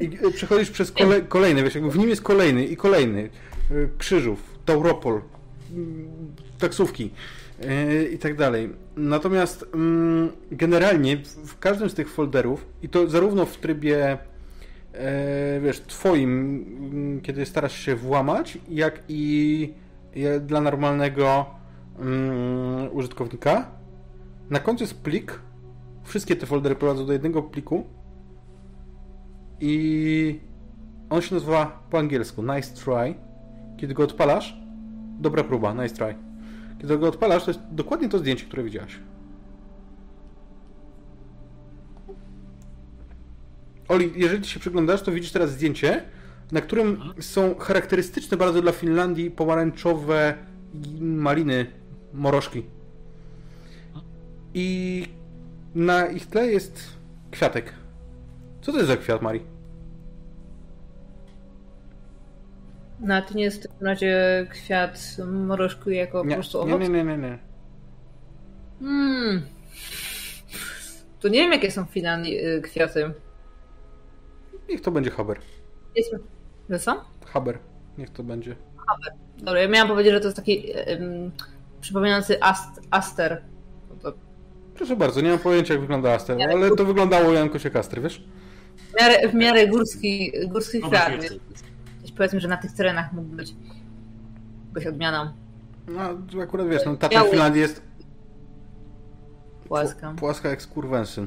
[0.00, 3.30] I e, przechodzisz przez kole, kolejny, wiesz, w nim jest kolejny i kolejny.
[3.70, 5.22] E, Krzyżów, Tauropol,
[5.72, 6.08] mm,
[6.58, 7.10] taksówki
[7.68, 8.70] e, i tak dalej.
[8.96, 11.16] Natomiast mm, generalnie
[11.46, 14.18] w każdym z tych folderów, i to zarówno w trybie
[15.62, 16.30] wiesz, twoim,
[16.92, 19.72] mm, kiedy starasz się włamać, jak i
[20.40, 21.46] dla normalnego
[22.92, 23.70] użytkownika,
[24.50, 25.40] na końcu jest plik.
[26.02, 27.84] Wszystkie te foldery prowadzą do jednego pliku
[29.60, 30.40] i
[31.10, 33.14] on się nazywa po angielsku Nice Try.
[33.76, 34.56] Kiedy go odpalasz,
[35.20, 36.14] dobra próba, nice try.
[36.84, 38.98] Kiedy go odpalasz, to jest dokładnie to zdjęcie, które widziałaś.
[43.88, 46.04] Oli, jeżeli ci się przyglądasz, to widzisz teraz zdjęcie,
[46.52, 50.34] na którym są charakterystyczne bardzo dla Finlandii pomarańczowe
[51.00, 51.66] maliny,
[52.12, 52.62] morożki.
[54.54, 55.06] I
[55.74, 56.82] na ich tle jest
[57.30, 57.74] kwiatek.
[58.62, 59.53] Co to jest za kwiat, Mari?
[63.00, 66.80] No, to nie jest w takim razie kwiat morożku jako nie, po prostu owoc?
[66.80, 67.38] Nie, nie, nie, nie.
[68.80, 69.42] Hmm.
[71.20, 73.10] To nie wiem, jakie są w Finlandii y, kwiaty.
[74.68, 75.38] Niech to będzie haber.
[75.96, 76.16] Jest...
[76.70, 77.04] Że co?
[77.26, 77.58] Haber.
[77.98, 78.56] Niech to będzie.
[78.88, 79.12] Haber.
[79.38, 81.30] Dobra, ja miałam powiedzieć, że to jest taki um,
[81.80, 83.42] przypominający ast, aster.
[84.02, 84.12] To...
[84.74, 88.24] Proszę bardzo, nie mam pojęcia, jak wygląda aster, ale to wyglądało jakoś jak aster, wiesz?
[88.76, 91.12] W miarę, w miarę górski, górski kwiat
[92.12, 93.54] powiedzmy, że na tych terenach mógł być
[94.72, 95.32] być odmianą.
[95.88, 96.02] No,
[96.42, 97.82] akurat wiesz, no tata w Finlandii jest
[99.68, 100.14] płaska.
[100.16, 101.26] Płaska jak skurwensyn.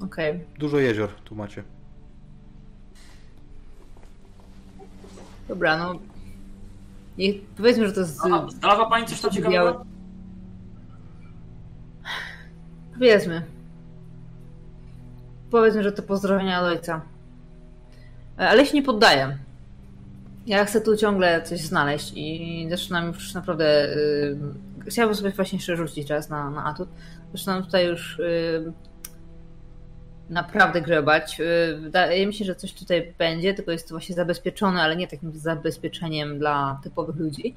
[0.00, 0.30] Okej.
[0.30, 0.58] Okay.
[0.58, 1.64] Dużo jezior tu macie.
[5.48, 5.94] Dobra, no.
[7.18, 8.16] I powiedzmy, że to jest.
[8.58, 9.84] Znalazła pani coś tam ciekawego?
[12.92, 13.42] Powiedzmy.
[15.50, 17.00] Powiedzmy, że to pozdrowienia od ojca.
[18.36, 19.38] Ale się nie poddaję.
[20.46, 23.94] Ja chcę tu ciągle coś znaleźć i zaczynam już naprawdę.
[23.96, 26.88] Yy, chciałabym sobie właśnie jeszcze rzucić czas na, na atut.
[27.34, 28.72] Zaczynam tutaj już yy,
[30.30, 31.38] naprawdę grzebać.
[31.38, 35.08] Yy, wydaje mi się, że coś tutaj będzie, tylko jest to właśnie zabezpieczone, ale nie
[35.08, 37.54] takim zabezpieczeniem dla typowych ludzi.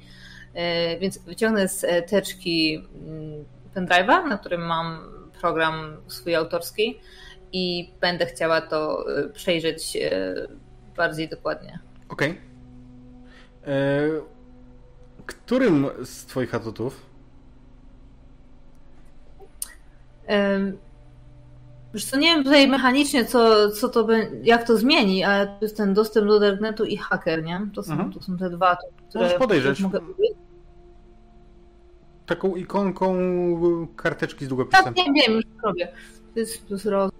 [0.54, 0.62] Yy,
[0.98, 2.84] więc wyciągnę z teczki yy,
[3.74, 4.98] pendrive'a, na którym mam
[5.40, 7.00] program swój autorski
[7.52, 10.10] i będę chciała to yy, przejrzeć yy,
[10.96, 11.78] bardziej dokładnie.
[12.08, 12.30] Okej.
[12.30, 12.45] Okay.
[13.66, 14.08] E,
[15.26, 17.06] którym z twoich atutów?
[21.94, 24.06] Już co, nie wiem tutaj mechanicznie, co, co to
[24.42, 27.68] jak to zmieni, ale to jest ten dostęp do darknetu i hacker, nie?
[27.74, 28.12] To są, mhm.
[28.12, 28.76] to są te dwa,
[29.08, 29.80] które Możesz podejrzeć.
[29.80, 30.00] Mogę...
[32.26, 33.16] Taką ikonką
[33.96, 34.84] karteczki z długopisem.
[34.84, 35.88] Tak, nie wiem, już robię.
[36.34, 37.10] To jest, jest roz...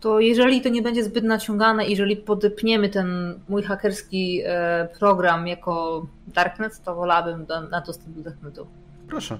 [0.00, 6.06] to jeżeli to nie będzie zbyt naciągane, jeżeli podepniemy ten mój hakerski e, program jako
[6.26, 8.66] Darknet, to wolałabym na dostęp do Darknetu.
[9.08, 9.38] Proszę.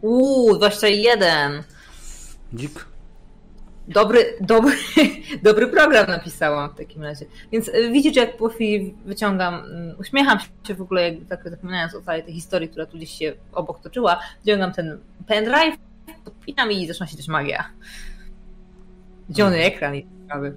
[0.00, 1.62] Uuu, 21.
[2.54, 2.86] Dzik.
[3.88, 4.72] Dobry, dobry,
[5.42, 7.26] dobry program napisałam w takim razie.
[7.52, 11.94] Więc e, widzicie, jak po chwili wyciągam, mm, uśmiecham się w ogóle, jakby tak zapominając
[11.94, 15.76] o całej tej historii, która tu gdzieś się obok toczyła, wyciągam ten pendrive
[16.24, 17.64] podpinam i zaczyna się też magia.
[19.36, 20.56] Zielony ekran jest ciekawy.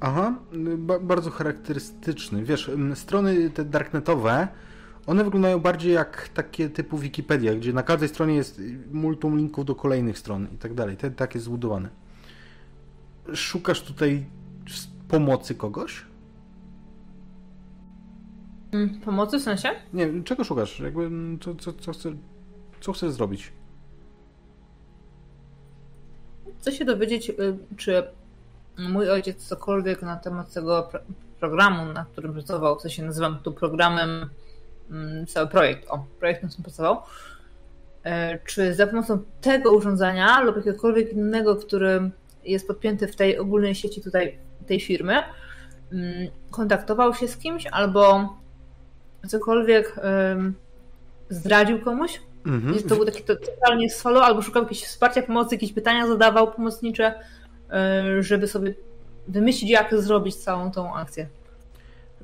[0.00, 0.34] Aha,
[0.78, 2.44] ba bardzo charakterystyczny.
[2.44, 4.48] Wiesz, strony te darknetowe,
[5.06, 8.60] one wyglądają bardziej jak takie typu Wikipedia, gdzie na każdej stronie jest
[8.92, 10.96] multum linków do kolejnych stron i tak dalej.
[10.96, 11.88] Te takie zbudowane.
[13.34, 14.26] Szukasz tutaj
[15.08, 16.04] pomocy kogoś?
[18.72, 19.68] Mm, Pomocy w sensie?
[19.92, 20.80] Nie, czego szukasz?
[20.80, 21.10] Jakby,
[21.40, 22.12] co, co, co, chce,
[22.80, 23.52] co chcesz zrobić?
[26.60, 27.34] Chcę się dowiedzieć, y,
[27.76, 28.02] czy
[28.78, 31.00] mój ojciec cokolwiek na temat tego pro
[31.40, 34.30] programu, na którym pracował, w sensie nazywam to programem
[34.90, 37.02] mm, cały projekt, o, projekt, na którym pracował,
[38.04, 42.10] e, czy za pomocą tego urządzenia lub jakiegokolwiek innego, który
[42.44, 45.14] jest podpięty w tej ogólnej sieci tutaj tej firmy,
[45.92, 48.34] mm, kontaktował się z kimś albo
[49.28, 50.00] cokolwiek
[51.30, 52.20] zdradził komuś?
[52.46, 52.74] Mhm.
[52.74, 57.14] Jest to był taki totalnie solo, albo szukał jakiegoś wsparcia, pomocy, jakieś pytania zadawał pomocnicze,
[57.70, 58.74] e, żeby sobie
[59.28, 61.28] wymyślić, jak zrobić całą tą akcję.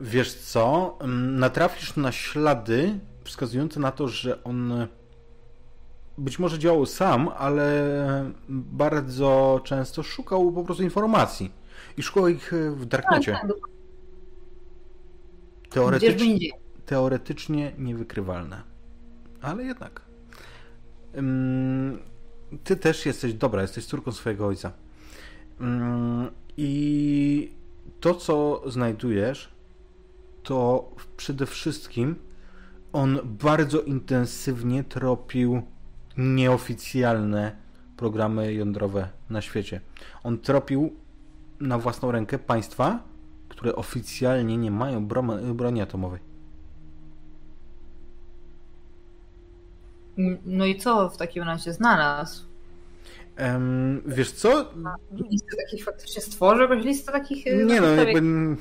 [0.01, 0.99] Wiesz co?
[1.05, 4.87] Ym, Natrafisz na ślady wskazujące na to, że on
[6.19, 7.85] być może działał sam, ale
[8.49, 11.53] bardzo często szukał po prostu informacji.
[11.97, 13.33] I szukał ich w darknecie.
[13.33, 13.77] Tak, tak,
[15.71, 16.51] Teoretycznie,
[16.87, 18.63] teoretycznie niewykrywalne.
[19.43, 20.06] Ale jednak.
[22.65, 24.73] Ty też jesteś dobra, jesteś córką swojego ojca.
[26.57, 27.53] I
[28.01, 29.51] to, co znajdujesz,
[30.43, 32.17] to przede wszystkim
[32.93, 35.63] on bardzo intensywnie tropił
[36.17, 37.57] nieoficjalne
[37.97, 39.81] programy jądrowe na świecie.
[40.23, 40.97] On tropił
[41.61, 43.03] na własną rękę państwa,
[43.49, 45.07] które oficjalnie nie mają
[45.55, 46.21] broni atomowej.
[50.47, 52.45] No i co w takim razie znalazł?
[53.37, 54.73] Em, wiesz co?
[55.31, 56.63] Listę takich faktycznie stworzył?
[56.63, 57.47] Jakąś listę takich...
[57.47, 58.57] e, Nie no, jakby nie,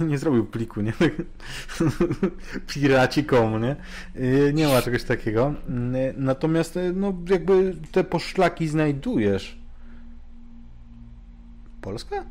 [0.00, 0.92] nie, nie zrobił pliku, nie?
[2.68, 3.76] Piraci komu, nie?
[4.16, 5.54] Y, Nie ma czegoś takiego.
[5.94, 9.58] Y, Natomiast y, no jakby te poszlaki znajdujesz.
[11.80, 12.24] Polska?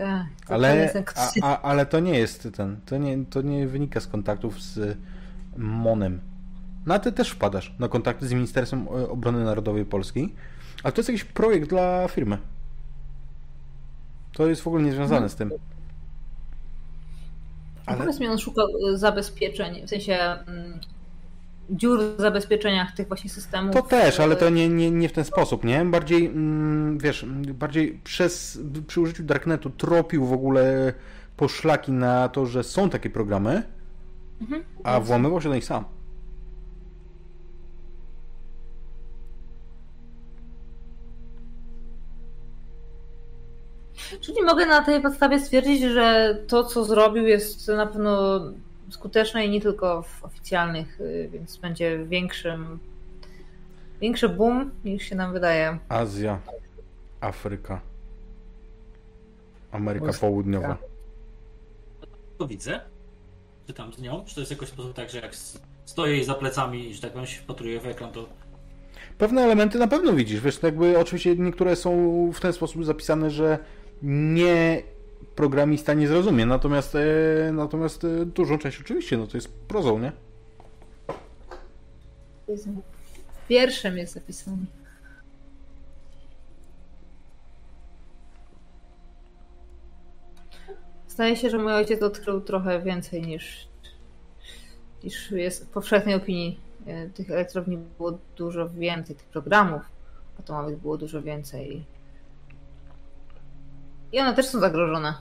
[0.00, 2.80] Tak, Ale, a, a, ale to nie jest ten.
[2.86, 4.98] To nie, to nie wynika z kontaktów z
[5.56, 6.20] MONem.
[6.86, 7.74] Na ty też wpadasz.
[7.78, 10.34] Na kontakty z Ministerstwem Obrony Narodowej Polski.
[10.82, 12.38] Ale to jest jakiś projekt dla firmy.
[14.32, 15.52] To jest w ogóle niezwiązane z tym.
[17.86, 17.98] Ale...
[17.98, 20.80] Powiedz mi, on szukał e, zabezpieczeń, w sensie mm,
[21.70, 23.74] dziur w zabezpieczeniach tych właśnie systemów.
[23.74, 25.84] to też, ale to e, nie, nie, nie w ten sposób, nie?
[25.84, 30.92] Bardziej, mm, wiesz, bardziej przez, przy użyciu Darknetu tropił w ogóle
[31.36, 33.62] poszlaki na to, że są takie programy,
[34.40, 34.62] Mhm.
[34.84, 35.84] a włamywał się do nich sam.
[44.20, 48.40] Czyli mogę na tej podstawie stwierdzić, że to, co zrobił, jest na pewno
[48.90, 52.78] skuteczne i nie tylko w oficjalnych, y, więc będzie większym,
[54.00, 55.78] większy boom niż się nam wydaje.
[55.88, 56.38] Azja,
[57.20, 57.80] Afryka,
[59.72, 60.26] Ameryka Polska.
[60.26, 60.76] Południowa.
[62.38, 62.80] To widzę.
[63.66, 64.24] Czytam z nią.
[64.26, 65.34] Czy to jest jakoś sposób tak, że jak
[65.84, 68.28] stoję jej za plecami i że tak powiem się wpatruję w ekran, to
[69.18, 73.58] Pewne elementy na pewno widzisz, wiesz, jakby oczywiście niektóre są w ten sposób zapisane, że
[74.02, 74.82] nie
[75.34, 80.12] programista nie zrozumie, natomiast, e, natomiast e, dużą część oczywiście, no to jest prozą, nie?
[83.44, 84.56] W pierwszym jest zapisane.
[91.08, 93.68] Zdaje się, że mój ojciec odkrył trochę więcej niż,
[95.04, 96.60] niż jest w powszechnej opinii.
[96.86, 99.82] E, Tych elektrowni było dużo więcej, tych programów
[100.38, 101.84] atomowych było dużo więcej.
[104.12, 105.14] I one też są zagrożone.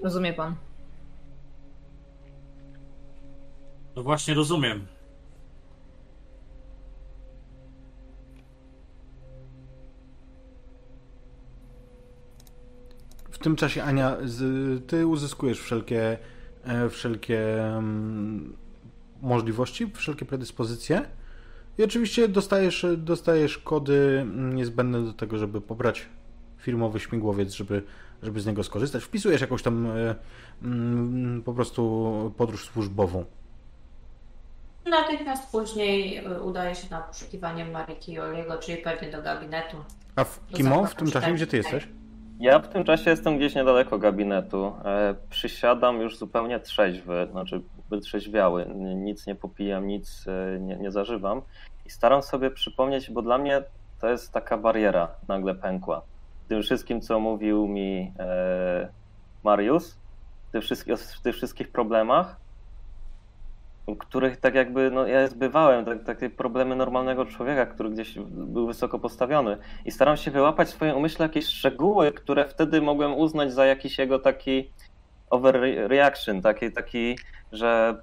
[0.00, 0.54] Rozumie pan?
[4.00, 4.86] no właśnie rozumiem.
[13.30, 16.18] W tym czasie, Ania, z, ty uzyskujesz wszelkie,
[16.64, 18.56] e, wszelkie mm,
[19.22, 21.02] możliwości, wszelkie predyspozycje
[21.78, 26.06] i oczywiście dostajesz, dostajesz kody mm, niezbędne do tego, żeby pobrać
[26.60, 27.82] firmowy śmigłowiec, żeby,
[28.22, 29.04] żeby z niego skorzystać.
[29.04, 30.14] Wpisujesz jakąś tam e,
[30.62, 33.24] mm, po prostu podróż służbową.
[34.86, 39.76] Natychmiast później y, udaje się na poszukiwanie Mariki i Oliego, czyli pewnie do gabinetu.
[40.16, 41.88] A w Kimo, w tym czasie, gdzie ty jesteś?
[42.40, 44.72] Ja w tym czasie jestem gdzieś niedaleko gabinetu.
[44.84, 48.66] E, przysiadam już zupełnie trzeźwy, znaczy wytrzeźwiały.
[48.96, 51.42] Nic nie popijam, nic e, nie, nie zażywam.
[51.86, 53.62] I staram sobie przypomnieć, bo dla mnie
[54.00, 56.02] to jest taka bariera nagle pękła.
[56.50, 58.88] Tym wszystkim, co mówił mi e,
[59.44, 59.84] Mariusz,
[60.52, 62.36] tych wszystkich, w tych wszystkich problemach,
[63.98, 68.98] których tak jakby, no ja zbywałem, tak, takie problemy normalnego człowieka, który gdzieś był wysoko
[68.98, 69.56] postawiony.
[69.84, 73.98] I staram się wyłapać w swoim umyśle jakieś szczegóły, które wtedy mogłem uznać za jakiś
[73.98, 74.70] jego taki
[75.30, 77.18] overreaction, taki, taki
[77.52, 78.02] że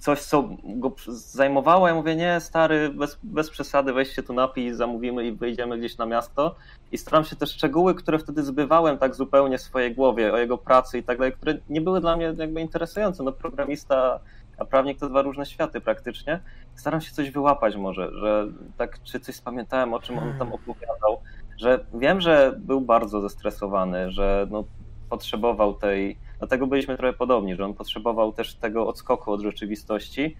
[0.00, 4.74] coś, co go zajmowało, ja mówię, nie, stary, bez, bez przesady, weź się tu napij,
[4.74, 6.54] zamówimy i wyjdziemy gdzieś na miasto.
[6.92, 10.58] I staram się te szczegóły, które wtedy zbywałem tak zupełnie w swojej głowie, o jego
[10.58, 13.22] pracy i tak dalej, które nie były dla mnie jakby interesujące.
[13.22, 14.20] No programista,
[14.58, 16.40] a prawnik to dwa różne światy praktycznie.
[16.74, 18.46] Staram się coś wyłapać może, że
[18.76, 21.20] tak, czy coś spamiętałem, o czym on tam opowiadał,
[21.58, 24.64] że wiem, że był bardzo zestresowany, że no,
[25.10, 30.36] potrzebował tej Dlatego byliśmy trochę podobni, że on potrzebował też tego odskoku od rzeczywistości,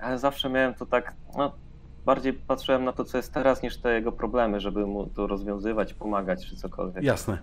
[0.00, 1.52] ale zawsze miałem to tak, no,
[2.06, 5.94] bardziej patrzyłem na to, co jest teraz, niż te jego problemy, żeby mu to rozwiązywać,
[5.94, 7.04] pomagać czy cokolwiek.
[7.04, 7.38] Jasne.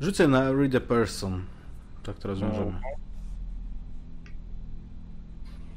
[0.00, 1.44] Rzucę na Read a Person.
[2.02, 2.66] Tak to rozwiążemy.
[2.66, 2.82] Mhm.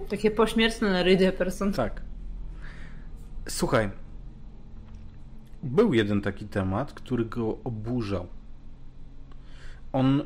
[0.10, 1.74] Takie pośmiertne na Read a Person.
[1.74, 2.02] Tak.
[3.48, 3.90] Słuchaj.
[5.64, 8.28] Był jeden taki temat, który go oburzał.
[9.94, 10.24] On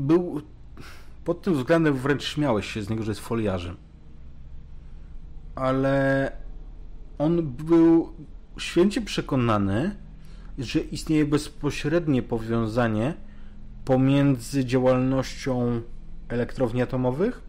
[0.00, 0.42] był
[1.24, 3.76] pod tym względem wręcz śmiałeś się z niego, że jest foliarzem.
[5.54, 6.32] Ale
[7.18, 8.12] on był
[8.58, 9.96] święcie przekonany,
[10.58, 13.14] że istnieje bezpośrednie powiązanie
[13.84, 15.80] pomiędzy działalnością
[16.28, 17.42] elektrowni atomowych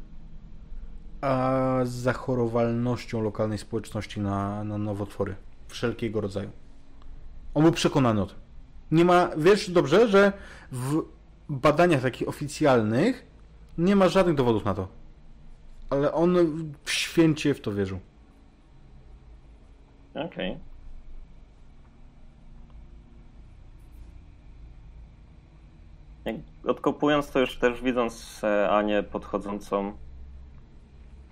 [1.22, 5.36] a zachorowalnością lokalnej społeczności na, na nowotwory
[5.68, 6.50] wszelkiego rodzaju.
[7.54, 8.38] On był przekonany o tym.
[8.92, 10.34] Nie ma, wiesz dobrze, że
[10.72, 11.02] w
[11.52, 13.28] badaniach takich oficjalnych
[13.78, 14.88] nie ma żadnych dowodów na to.
[15.90, 16.36] Ale on
[16.84, 18.00] w święcie w to wierzył.
[20.16, 20.52] Okej.
[20.52, 20.72] Okay.
[26.68, 29.94] Odkopując to już też widząc e, Anię podchodzącą,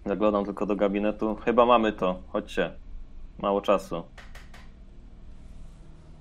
[0.05, 1.35] zaglądam tylko do gabinetu.
[1.35, 2.73] Chyba mamy to, chodźcie.
[3.37, 4.03] Mało czasu.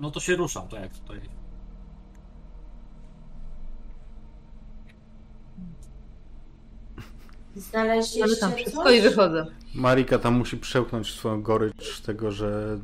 [0.00, 1.37] No to się ruszam, tak jak tutaj
[7.58, 8.98] Znaleźliście tam wszystko coś?
[8.98, 9.46] i wychodzę.
[9.74, 12.78] Marika tam musi przełknąć swoją gorycz tego, że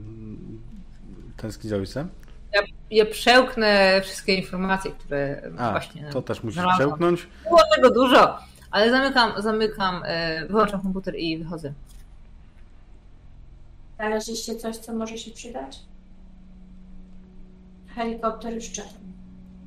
[1.36, 2.08] tęskni za ojcem.
[2.52, 2.60] Ja,
[2.90, 6.10] ja przełknę wszystkie informacje, które A, właśnie.
[6.12, 6.88] To też musisz znalazłam.
[6.88, 7.26] przełknąć.
[7.48, 8.38] Było tego dużo,
[8.70, 11.72] ale zamykam, zamykam, e, wyłączam komputer i wychodzę.
[13.96, 15.80] Znaleźliście coś, co może się przydać?
[17.94, 18.88] Helikopter już czeka.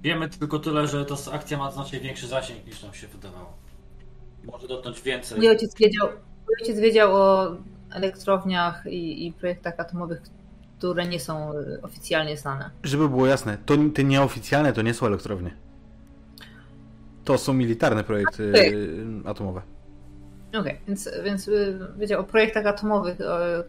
[0.02, 3.54] Wiemy tylko tyle, że ta akcja ma znacznie większy zasięg niż nam się wydawało
[4.52, 5.38] może dotknąć więcej.
[5.38, 6.08] Mój ojciec wiedział,
[6.46, 7.56] mój ojciec wiedział o
[7.92, 10.22] elektrowniach i, i projektach atomowych,
[10.78, 12.70] które nie są e, oficjalnie znane.
[12.84, 15.52] Żeby było jasne, to te nieoficjalne to nie są elektrownie.
[17.24, 19.32] To są militarne projekty okay.
[19.32, 19.62] atomowe.
[20.50, 21.52] Okej, okay, więc, więc e,
[21.98, 23.18] wiedział o projektach atomowych,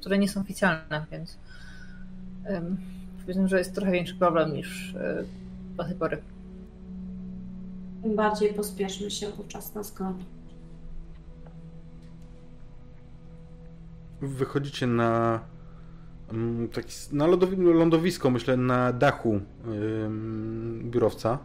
[0.00, 1.38] które nie są oficjalne, więc
[2.50, 2.76] um,
[3.20, 5.24] powiedzmy, że jest trochę większy problem niż e,
[5.76, 6.18] do tej pory.
[8.02, 10.24] Tym bardziej pospieszmy się, bo czas nas goni.
[14.20, 15.40] Wychodzicie na
[16.32, 17.26] mm, taki, na
[17.72, 19.40] lądowisko, myślę, na dachu
[20.82, 21.38] biurowca.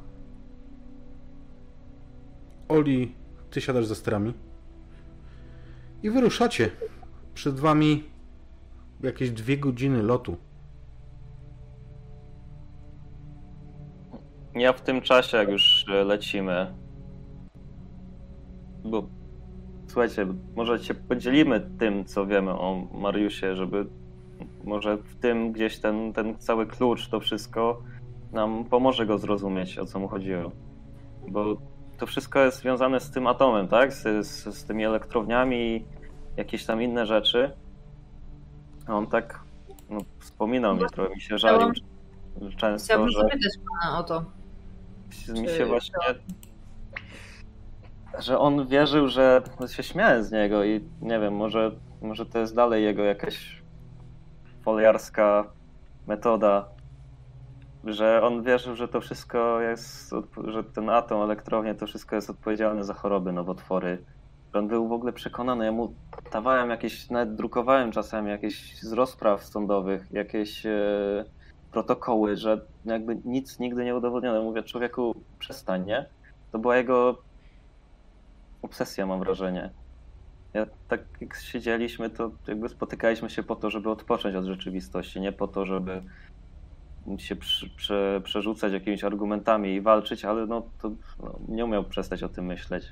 [2.70, 3.16] Oli,
[3.50, 4.34] ty siadasz za sterami.
[6.04, 6.70] I wyruszacie.
[7.34, 8.04] Przed wami
[9.04, 10.38] jakieś dwie godziny lotu.
[14.56, 16.74] Ja w tym czasie, jak już lecimy,
[18.84, 19.08] bo
[19.94, 23.86] słuchajcie, może się podzielimy tym, co wiemy o Mariusie, żeby
[24.64, 27.82] może w tym gdzieś ten, ten cały klucz, to wszystko
[28.32, 30.52] nam pomoże go zrozumieć, o co mu chodziło.
[31.28, 31.58] Bo
[31.98, 33.94] to wszystko jest związane z tym atomem, tak?
[33.94, 35.86] Z, z, z tymi elektrowniami i
[36.38, 37.52] jakieś tam inne rzeczy.
[38.88, 39.40] A on tak
[39.90, 41.72] no, wspominał mnie, trochę mi się żalił
[42.58, 43.22] często, Chciałbym że...
[43.22, 44.26] zapytać pana o to.
[45.42, 45.96] Mi się właśnie
[48.20, 51.72] że on wierzył, że się śmiałem z niego i nie wiem, może,
[52.02, 53.62] może to jest dalej jego jakaś
[54.62, 55.48] foliarska
[56.08, 56.66] metoda,
[57.84, 60.12] że on wierzył, że to wszystko jest,
[60.48, 64.04] że ten atom, elektrownia, to wszystko jest odpowiedzialne za choroby, nowotwory.
[64.54, 65.94] On był w ogóle przekonany, ja mu
[66.32, 71.26] dawałem jakieś, nawet drukowałem czasami jakieś z rozpraw sądowych, jakieś e,
[71.72, 74.44] protokoły, że jakby nic nigdy nie udowodniono.
[74.44, 76.06] Mówię, człowieku, przestań, nie?
[76.52, 77.18] To była jego
[78.64, 79.70] obsesja, mam wrażenie.
[80.54, 85.32] Ja tak jak siedzieliśmy, to jakby spotykaliśmy się po to, żeby odpocząć od rzeczywistości, nie
[85.32, 86.02] po to, żeby
[87.18, 90.92] się prze, prze, przerzucać jakimiś argumentami i walczyć, ale no to
[91.24, 92.84] no, nie umiał przestać o tym myśleć.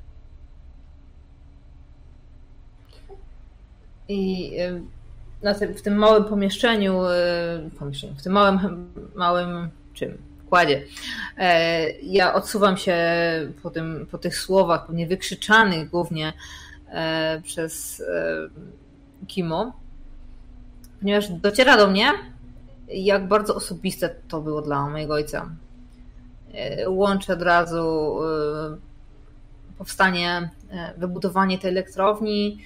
[4.08, 4.52] I
[5.44, 10.31] na tym, w tym małym pomieszczeniu, y, pomieszczeniu, w tym małym, małym czym?
[10.52, 10.84] Kładzie.
[11.38, 12.96] E, ja odsuwam się
[13.64, 16.34] po, tym, po tych słowach, pewnie wykrzyczanych głównie
[16.90, 18.50] e, przez e,
[19.28, 19.74] Kimo,
[21.00, 22.12] ponieważ dociera do mnie,
[22.88, 25.50] jak bardzo osobiste to było dla mojego ojca.
[26.88, 28.18] Łączę od razu
[29.78, 30.50] powstanie,
[30.98, 32.58] wybudowanie tej elektrowni,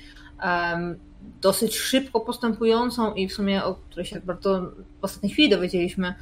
[1.41, 4.61] dosyć szybko postępującą i w sumie o której się bardzo
[5.01, 6.13] w ostatniej chwili dowiedzieliśmy,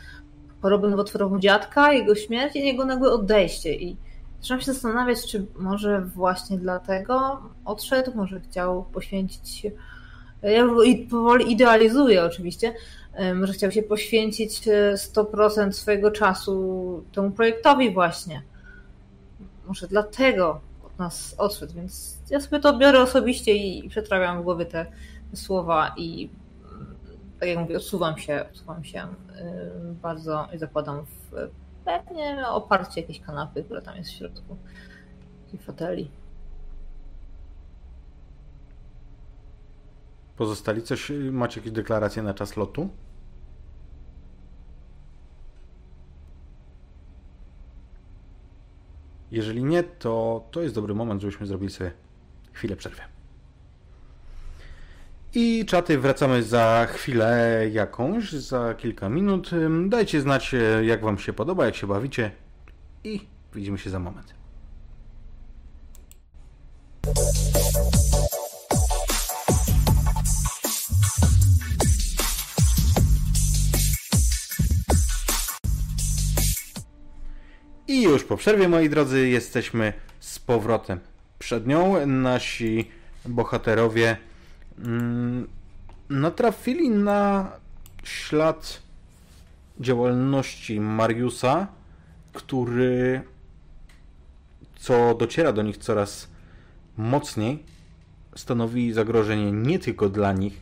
[0.64, 3.76] chorobę nowotworową dziadka, jego śmierć i jego nagłe odejście.
[3.76, 3.98] I
[4.42, 9.72] zaczynam się zastanawiać, czy może właśnie dlatego odszedł, może chciał poświęcić się.
[10.42, 10.68] Ja
[11.10, 12.74] powoli idealizuję oczywiście.
[13.36, 14.62] Może chciał się poświęcić
[14.96, 18.42] 100% e, swojego czasu temu projektowi właśnie.
[19.68, 24.66] Może dlatego od nas odszedł, więc ja sobie to biorę osobiście i przetrawiam w głowie
[24.66, 24.86] te
[25.34, 26.30] słowa i
[27.44, 31.50] tak jak mówię, odsuwam się, odsuwam się y, bardzo i zakładam w
[31.86, 34.58] pewnie oparcie jakiejś kanapy, która tam jest w środku
[35.54, 36.12] i foteli.
[40.38, 42.90] Pozostali coś, macie jakieś deklaracje na czas lotu?
[49.32, 51.92] Jeżeli nie, to to jest dobry moment, żebyśmy zrobili sobie
[52.54, 53.13] chwilę przerwy.
[55.36, 59.52] I czaty wracamy za chwilę jakąś, za kilka minut.
[59.88, 62.32] Dajcie znać, e, jak Wam się podoba, jak się bawicie
[63.04, 63.20] i
[63.56, 64.34] widzimy się za moment.
[77.88, 81.00] I już po przerwie, moi drodzy, jesteśmy z powrotem
[81.40, 82.08] przed nią.
[82.08, 82.92] Nasi
[83.26, 84.18] bohaterowie
[86.10, 87.52] natrafili na
[88.04, 88.82] ślad
[89.80, 91.68] działalności Mariusa,
[92.34, 93.22] który,
[94.76, 96.28] co dociera do nich coraz
[96.98, 97.64] mocniej,
[98.36, 100.62] stanowi zagrożenie nie tylko dla nich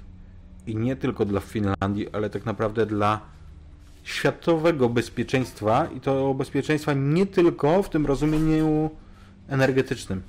[0.67, 3.21] i nie tylko dla Finlandii, ale tak naprawdę dla
[4.03, 8.89] światowego bezpieczeństwa i to bezpieczeństwa nie tylko w tym rozumieniu
[9.47, 10.21] energetycznym.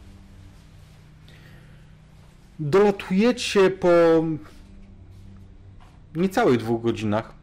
[2.58, 3.88] Dolatujecie po
[6.14, 7.34] niecałych dwóch godzinach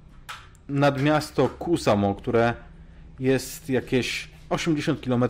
[0.70, 2.54] nad miasto Kusamo, które
[3.20, 5.24] jest jakieś 80 km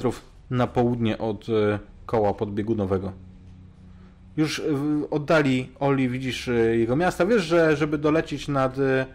[0.49, 3.11] na południe od e, koła podbiegunowego.
[4.38, 7.26] Już w oddali Oli widzisz e, jego miasta.
[7.26, 9.06] Wiesz, że żeby dolecieć nad, e,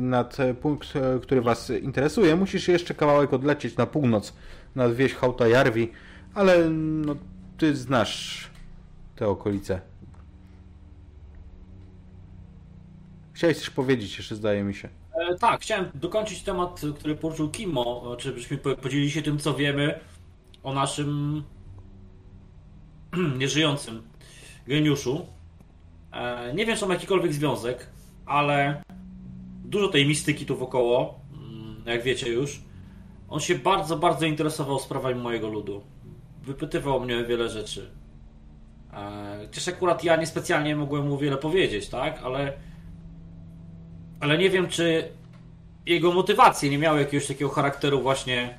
[0.00, 0.92] nad punkt,
[1.22, 4.34] który Was interesuje, musisz jeszcze kawałek odlecieć na północ,
[4.74, 5.90] nad wieś Hautajarvi,
[6.34, 7.16] ale no,
[7.58, 8.51] Ty znasz
[9.16, 9.80] te okolice.
[13.32, 14.88] Chciałeś coś powiedzieć jeszcze, zdaje mi się.
[15.14, 20.00] E, tak, chciałem dokończyć temat, który poruszył Kimo, czy byśmy podzielili się tym, co wiemy
[20.62, 21.42] o naszym
[23.38, 24.02] nieżyjącym
[24.66, 25.26] geniuszu.
[26.12, 27.86] E, nie wiem, czy ma jakikolwiek związek,
[28.26, 28.82] ale
[29.64, 32.60] dużo tej mistyki tu wokoło, mm, jak wiecie już.
[33.28, 35.82] On się bardzo, bardzo interesował sprawami mojego ludu.
[36.42, 37.90] Wypytywał mnie wiele rzeczy.
[39.46, 42.22] Chociaż akurat ja niespecjalnie mogłem mu wiele powiedzieć, tak?
[42.22, 42.52] Ale,
[44.20, 45.12] ale nie wiem, czy
[45.86, 48.58] jego motywacje nie miały jakiegoś takiego charakteru właśnie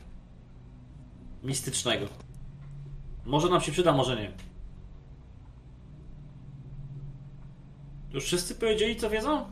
[1.43, 2.05] mistycznego.
[3.25, 4.31] Może nam się przyda, może nie.
[8.13, 9.45] Już wszyscy powiedzieli, co wiedzą?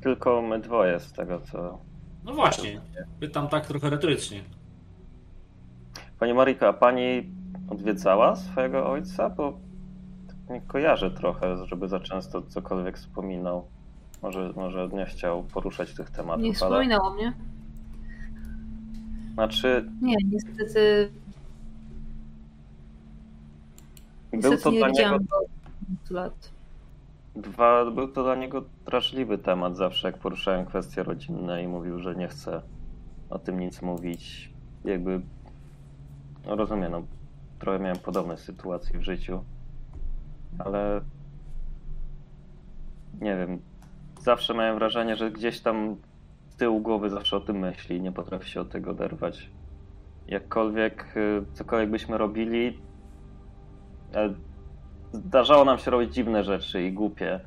[0.00, 1.78] Tylko my dwoje z tego, co...
[2.24, 2.80] No właśnie,
[3.20, 4.42] pytam tak trochę retorycznie.
[6.18, 7.35] Pani Marika, pani
[7.68, 9.30] odwiedzała swojego ojca?
[9.30, 9.58] Bo
[10.26, 13.64] tak nie kojarzę trochę, żeby za często cokolwiek wspominał.
[14.22, 16.42] Może, może nie chciał poruszać tych tematów.
[16.42, 17.10] Nie wspominał ale...
[17.10, 17.32] o mnie.
[19.34, 19.90] Znaczy.
[20.02, 21.10] Nie, niestety.
[24.30, 25.24] Był niestety to nie dla niego.
[26.10, 26.50] Lat.
[27.36, 32.14] Dwa, był to dla niego drażliwy temat zawsze, jak poruszałem kwestie rodzinne i mówił, że
[32.14, 32.62] nie chce
[33.30, 34.50] o tym nic mówić.
[34.84, 35.20] Jakby.
[36.46, 37.02] No rozumiem, no,
[37.58, 39.44] trochę miałem podobne sytuacje w życiu,
[40.58, 41.00] ale
[43.20, 43.60] nie wiem,
[44.20, 45.96] zawsze miałem wrażenie, że gdzieś tam
[46.48, 49.50] z tyłu głowy zawsze o tym myśli i nie potrafi się od tego oderwać.
[50.28, 52.78] jakkolwiek, y, cokolwiek byśmy robili,
[54.14, 54.34] e,
[55.12, 57.40] zdarzało nam się robić dziwne rzeczy i głupie.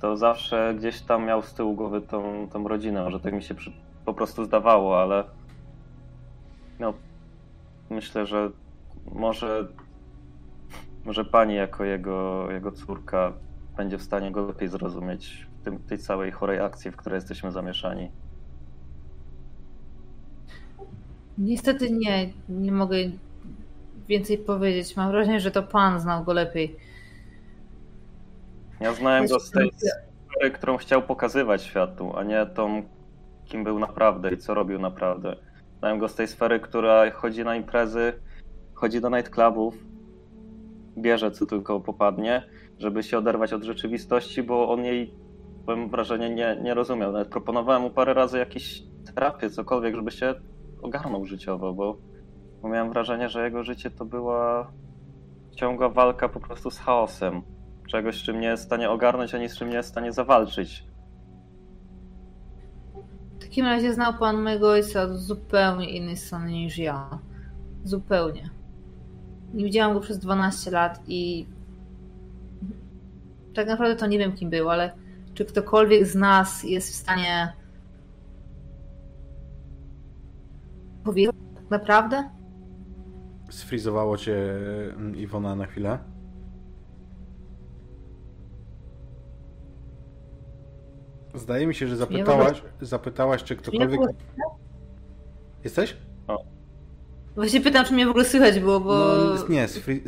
[0.00, 3.54] To zawsze gdzieś tam miał z tyłu głowy tą, tą rodzinę, że tak mi się
[3.54, 3.72] przy,
[4.04, 5.24] po prostu zdawało, ale
[6.78, 6.94] no,
[7.90, 8.50] myślę, że
[9.12, 9.68] może,
[11.04, 13.32] może pani jako jego, jego córka
[13.76, 17.52] będzie w stanie go lepiej zrozumieć w tym, tej całej chorej akcji, w której jesteśmy
[17.52, 18.10] zamieszani.
[21.38, 22.96] Niestety nie, nie mogę
[24.08, 24.96] więcej powiedzieć.
[24.96, 26.76] Mam wrażenie, że to pan znał go lepiej.
[28.80, 32.82] Ja znałem go z tej sfery, którą chciał pokazywać światu, a nie tą,
[33.44, 35.36] kim był naprawdę i co robił naprawdę.
[35.78, 38.12] Znałem go z tej sfery, która chodzi na imprezy,
[38.74, 39.74] chodzi do nightclubów,
[40.98, 42.42] bierze co tylko popadnie,
[42.78, 45.14] żeby się oderwać od rzeczywistości, bo on jej,
[45.66, 47.12] mam wrażenie, nie, nie rozumiał.
[47.12, 48.82] Nawet proponowałem mu parę razy jakieś
[49.14, 50.34] terapię, cokolwiek, żeby się
[50.82, 51.98] ogarnął życiowo, bo,
[52.62, 54.72] bo miałem wrażenie, że jego życie to była
[55.54, 57.42] ciągła walka po prostu z chaosem.
[57.88, 60.86] Czegoś, czym nie jest w stanie ogarnąć, ani z czym nie jest w stanie zawalczyć.
[63.38, 67.18] W takim razie znał pan mojego ojca od zupełnie innej strony niż ja.
[67.84, 68.50] Zupełnie.
[69.54, 71.46] Nie widziałam go przez 12 lat i
[73.54, 74.92] tak naprawdę to nie wiem kim był, ale
[75.34, 77.52] czy ktokolwiek z nas jest w stanie
[81.04, 82.30] powiedzieć tak naprawdę?
[83.50, 84.54] Sfrizowało cię
[84.96, 85.98] mm, Iwona na chwilę.
[91.34, 94.00] Zdaje mi się, że zapytałaś, zapytałaś czy ktokolwiek...
[95.64, 95.96] Jesteś?
[97.34, 98.94] Właśnie pytam, czy mnie w ogóle słychać było, bo...
[98.94, 100.02] No, nie, sfri,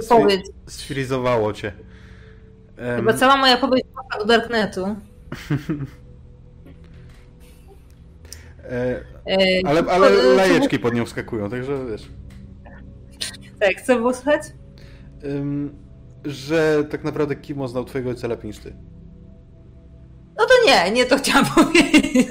[0.00, 0.46] wypowiedź.
[0.66, 1.72] sfrizowało cię.
[2.96, 3.84] Chyba cała moja wypowiedź
[4.18, 4.86] do Darknetu.
[8.64, 9.04] e,
[9.66, 12.08] ale, ale lajeczki pod nią skakują, także wiesz.
[13.60, 14.42] Tak, co było słychać?
[15.24, 15.74] Um,
[16.24, 18.76] że tak naprawdę Kimo znał twojego ojca lepiej niż ty.
[20.38, 22.28] No to nie, nie to chciałam powiedzieć.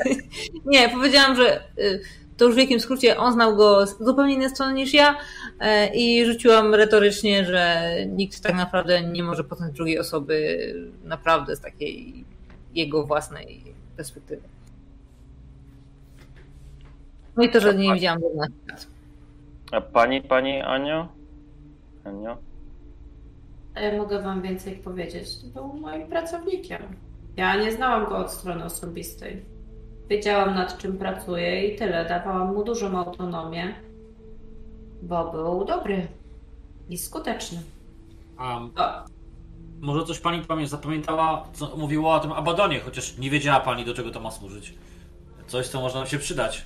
[0.65, 2.01] Nie, powiedziałam, że y,
[2.38, 5.18] to już w wielkim skrócie on znał go z zupełnie innej strony niż ja
[5.59, 10.57] e, i rzuciłam retorycznie, że nikt tak naprawdę nie może poznać drugiej osoby
[11.03, 12.26] naprawdę z takiej
[12.73, 13.64] jego własnej
[13.97, 14.41] perspektywy.
[17.38, 18.27] No i to, że nie widziałam go
[19.72, 21.07] A pani, pani Anio?
[22.03, 22.38] Anio?
[23.76, 25.27] Ja mogę wam więcej powiedzieć.
[25.53, 26.81] Był moim pracownikiem.
[27.38, 29.56] Ja nie znałam go od strony osobistej.
[30.09, 32.05] Wiedziałam nad czym pracuje i tyle.
[32.05, 33.75] Dawałam mu dużą autonomię,
[35.01, 36.07] bo był dobry
[36.89, 37.59] i skuteczny.
[38.39, 38.71] Um,
[39.79, 44.11] może coś pani zapamiętała, co mówiło o tym Abadonie, chociaż nie wiedziała pani do czego
[44.11, 44.73] to ma służyć.
[45.47, 46.65] Coś, co można nam się przydać.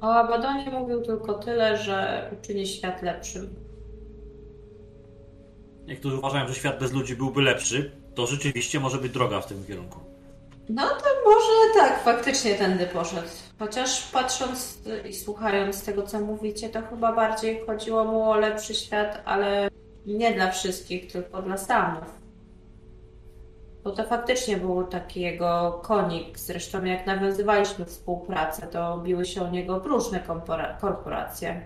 [0.00, 3.54] O Abadonie mówił tylko tyle, że uczyni świat lepszym.
[5.86, 7.92] Niektórzy uważają, że świat bez ludzi byłby lepszy.
[8.14, 10.09] To rzeczywiście może być droga w tym kierunku.
[10.74, 13.28] No to może tak, faktycznie tędy poszedł.
[13.58, 14.78] Chociaż patrząc
[15.08, 19.68] i słuchając tego, co mówicie, to chyba bardziej chodziło mu o lepszy świat, ale
[20.06, 22.20] nie dla wszystkich, tylko dla Stanów.
[23.84, 26.38] Bo to faktycznie był taki jego konik.
[26.38, 30.20] Zresztą jak nawiązywaliśmy współpracę, to biły się o niego różne
[30.80, 31.60] korporacje.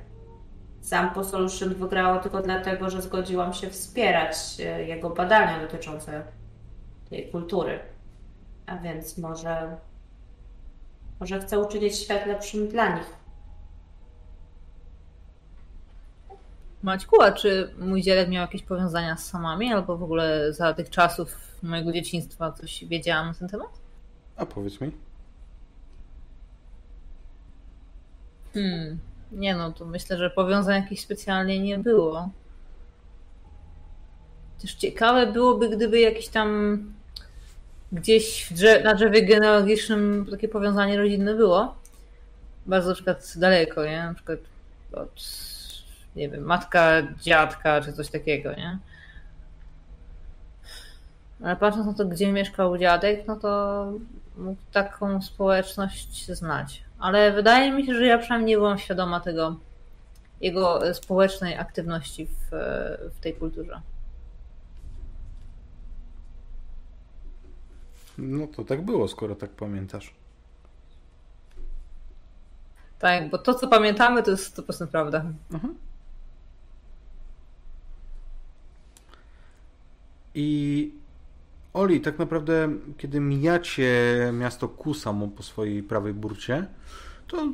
[0.80, 6.22] Sam Solution wygrało tylko dlatego, że zgodziłam się wspierać e, jego badania dotyczące
[7.10, 7.93] tej kultury.
[8.66, 9.76] A więc może,
[11.20, 13.24] może chcę uczynić świat lepszym dla nich.
[16.82, 20.90] Maćku, a czy mój dziadek miał jakieś powiązania z samami, albo w ogóle za tych
[20.90, 23.80] czasów mojego dzieciństwa coś wiedziałam na ten temat?
[24.36, 24.90] A powiedz mi.
[28.54, 28.98] Hmm,
[29.32, 32.28] nie no, to myślę, że powiązań jakichś specjalnie nie było.
[34.60, 36.78] Też ciekawe byłoby, gdyby jakiś tam
[37.94, 41.74] gdzieś drzew, na drzewie genealogicznym takie powiązanie rodzinne było.
[42.66, 44.02] Bardzo na przykład daleko, nie?
[44.02, 44.38] Na przykład
[44.92, 45.22] od,
[46.16, 48.78] nie wiem, matka, dziadka, czy coś takiego, nie?
[51.42, 53.92] Ale patrząc na to, gdzie mieszkał dziadek, no to
[54.36, 56.84] mógł taką społeczność znać.
[56.98, 59.56] Ale wydaje mi się, że ja przynajmniej nie byłam świadoma tego,
[60.40, 62.50] jego społecznej aktywności w,
[63.16, 63.80] w tej kulturze.
[68.18, 70.14] No to tak było, skoro tak pamiętasz.
[72.98, 75.24] Tak, bo to, co pamiętamy, to jest 100% prawda.
[75.52, 75.74] Mhm.
[80.34, 80.92] I
[81.74, 82.68] Oli, tak naprawdę,
[82.98, 83.92] kiedy mijacie
[84.32, 86.66] miasto Kusamo po swojej prawej burcie,
[87.26, 87.52] to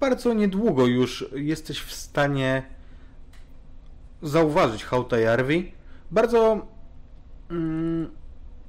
[0.00, 2.62] bardzo niedługo już jesteś w stanie
[4.22, 5.72] zauważyć Hautajarvi.
[6.10, 6.66] Bardzo
[7.50, 8.10] mm,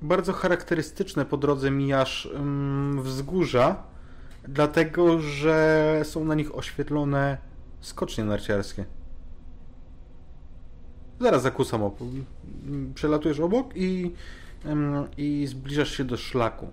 [0.02, 2.30] bardzo charakterystyczne po drodze mijasz
[3.02, 3.84] wzgórza,
[4.48, 7.38] dlatego że są na nich oświetlone
[7.82, 8.86] skocznie narciarskie.
[11.19, 11.99] Zaraz zakusam op.
[12.95, 14.14] Przelatujesz obok i,
[15.18, 16.68] i zbliżasz się do szlaku.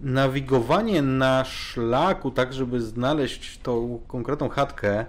[0.00, 5.06] Nawigowanie na szlaku, tak żeby znaleźć tą konkretną chatkę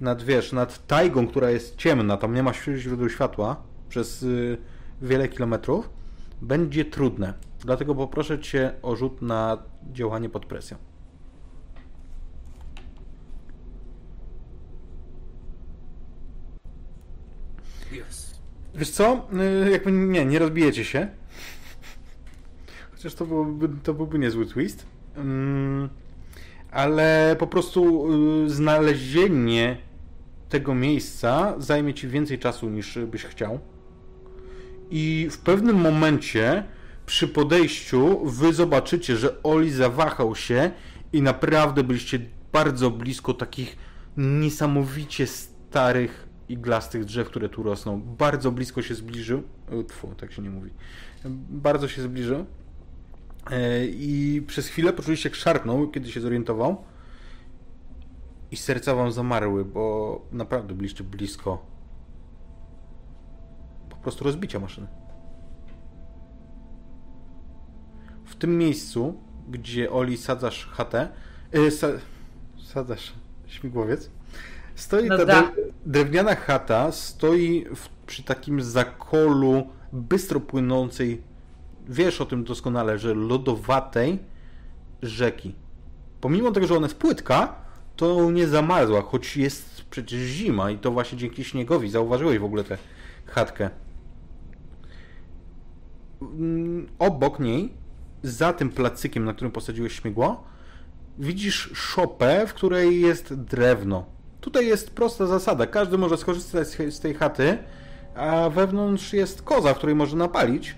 [0.00, 3.56] nad, wiesz, nad tajgą, która jest ciemna, tam nie ma źródeł światła
[3.88, 4.58] przez y,
[5.02, 5.90] wiele kilometrów,
[6.42, 7.34] będzie trudne.
[7.60, 9.62] Dlatego poproszę Cię o rzut na
[9.92, 10.76] działanie pod presją.
[17.92, 18.40] Yes.
[18.74, 19.28] Wiesz co?
[19.66, 21.08] Y, jakby nie, nie rozbijecie się.
[22.92, 24.86] Chociaż to byłby, to byłby niezły twist.
[25.16, 25.88] Mm,
[26.70, 28.08] ale po prostu
[28.44, 29.76] y, znalezienie
[30.48, 33.60] tego miejsca zajmie ci więcej czasu niż byś chciał.
[34.90, 36.64] I w pewnym momencie
[37.06, 40.70] przy podejściu wy zobaczycie, że Oli zawahał się
[41.12, 42.18] i naprawdę byliście
[42.52, 43.76] bardzo blisko takich
[44.16, 48.00] niesamowicie starych iglastych drzew, które tu rosną.
[48.00, 49.42] Bardzo blisko się zbliżył.
[49.88, 50.70] Tfu, tak się nie mówi.
[51.48, 52.46] Bardzo się zbliżył.
[53.50, 56.84] E, I przez chwilę poczuliście jak szarpnął, kiedy się zorientował.
[58.50, 61.71] I serca wam zamarły, bo naprawdę byliście blisko
[64.02, 64.86] po prostu rozbicia maszyny.
[68.24, 69.14] W tym miejscu,
[69.48, 71.08] gdzie Oli sadzasz chatę,
[71.52, 71.86] yy, sa,
[72.64, 73.12] sadzasz
[73.46, 74.10] śmigłowiec,
[74.74, 75.42] stoi No ta da.
[75.42, 75.52] dre-
[75.86, 81.22] drewniana chata, stoi w, przy takim zakolu bystro płynącej,
[81.88, 84.18] wiesz o tym doskonale, że lodowatej
[85.02, 85.54] rzeki.
[86.20, 87.54] Pomimo tego, że ona jest płytka,
[87.96, 92.64] to nie zamarzła, choć jest przecież zima i to właśnie dzięki śniegowi zauważyłeś w ogóle
[92.64, 92.78] tę
[93.26, 93.70] chatkę.
[96.34, 97.72] Mm, Obok niej,
[98.22, 100.44] za tym placykiem, na którym posadziłeś śmigło,
[101.18, 104.04] widzisz szopę, w której jest drewno.
[104.40, 105.66] Tutaj jest prosta zasada.
[105.66, 107.58] Każdy może skorzystać z tej chaty,
[108.14, 110.74] a wewnątrz jest koza, w której może napalić.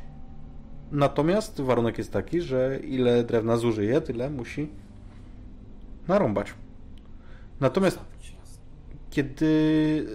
[0.93, 4.69] Natomiast warunek jest taki, że ile drewna zużyje, tyle musi
[6.09, 6.55] narąbać.
[7.61, 7.99] Natomiast
[9.11, 10.07] kiedy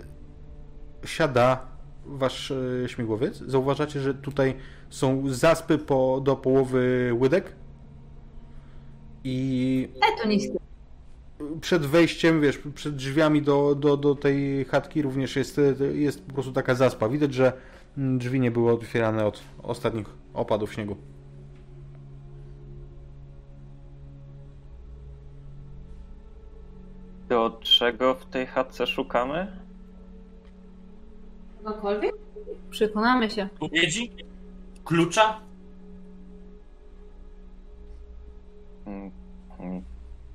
[1.06, 1.68] siada
[2.06, 4.56] wasz e, śmigłowiec, zauważacie, że tutaj
[4.90, 7.56] są zaspy po, do połowy łydek
[9.24, 10.58] i E, to niskie.
[11.62, 15.62] przed wejściem, wiesz, przed drzwiami do, do, do tej chatki również jest,
[15.94, 17.10] jest po prostu taka zaspa.
[17.10, 17.54] Widać, że
[17.98, 20.96] drzwi nie były otwierane od ostatnich opadów śniegu.
[27.30, 29.48] To czego w tej chatce szukamy?
[31.64, 32.16] Cokolwiek?
[32.70, 33.50] Przekonamy się.
[33.60, 34.12] Odpowiedzi?
[34.90, 35.40] Klucza?
[38.86, 39.12] Mm,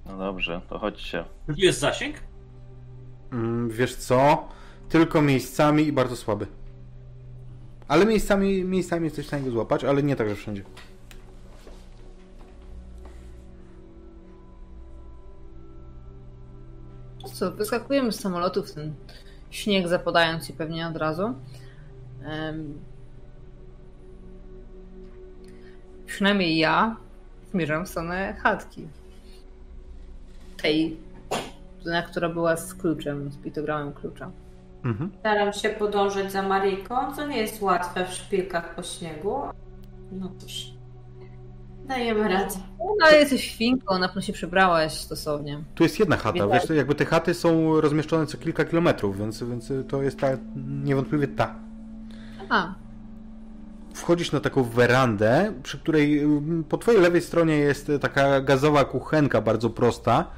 [0.06, 1.24] No dobrze, to chodźcie.
[1.47, 2.16] Tu jest zasięg?
[3.32, 4.48] Mm, Wiesz co?
[4.89, 6.47] Tylko miejscami i bardzo słaby.
[7.89, 10.62] Ale miejscami, miejscami jesteś w stanie go złapać, ale nie tak, że wszędzie.
[17.32, 18.94] Co, wyskakujemy z samolotu w ten
[19.51, 21.35] śnieg zapadając się pewnie od razu.
[26.15, 26.97] Przynajmniej ja
[27.53, 28.89] zmierzam w stronę chatki.
[30.62, 30.97] Tej,
[31.85, 34.31] na która była z kluczem, z pitogramem klucza.
[34.85, 35.11] Mhm.
[35.20, 39.43] Staram się podążać za Maryjką, co nie jest łatwe w szpilkach po śniegu.
[40.12, 40.66] No cóż,
[41.85, 42.55] dajemy radę.
[42.78, 45.65] No ale jesteś świnką, na pewno się przebrałaś stosownie.
[45.74, 49.43] Tu jest jedna chata, wiesz, to jakby te chaty są rozmieszczone co kilka kilometrów, więc,
[49.43, 50.28] więc to jest ta,
[50.85, 51.55] niewątpliwie ta.
[52.49, 52.74] A,
[53.95, 59.41] Wchodzisz na taką werandę, przy której mm, po twojej lewej stronie jest taka gazowa kuchenka
[59.41, 60.31] bardzo prosta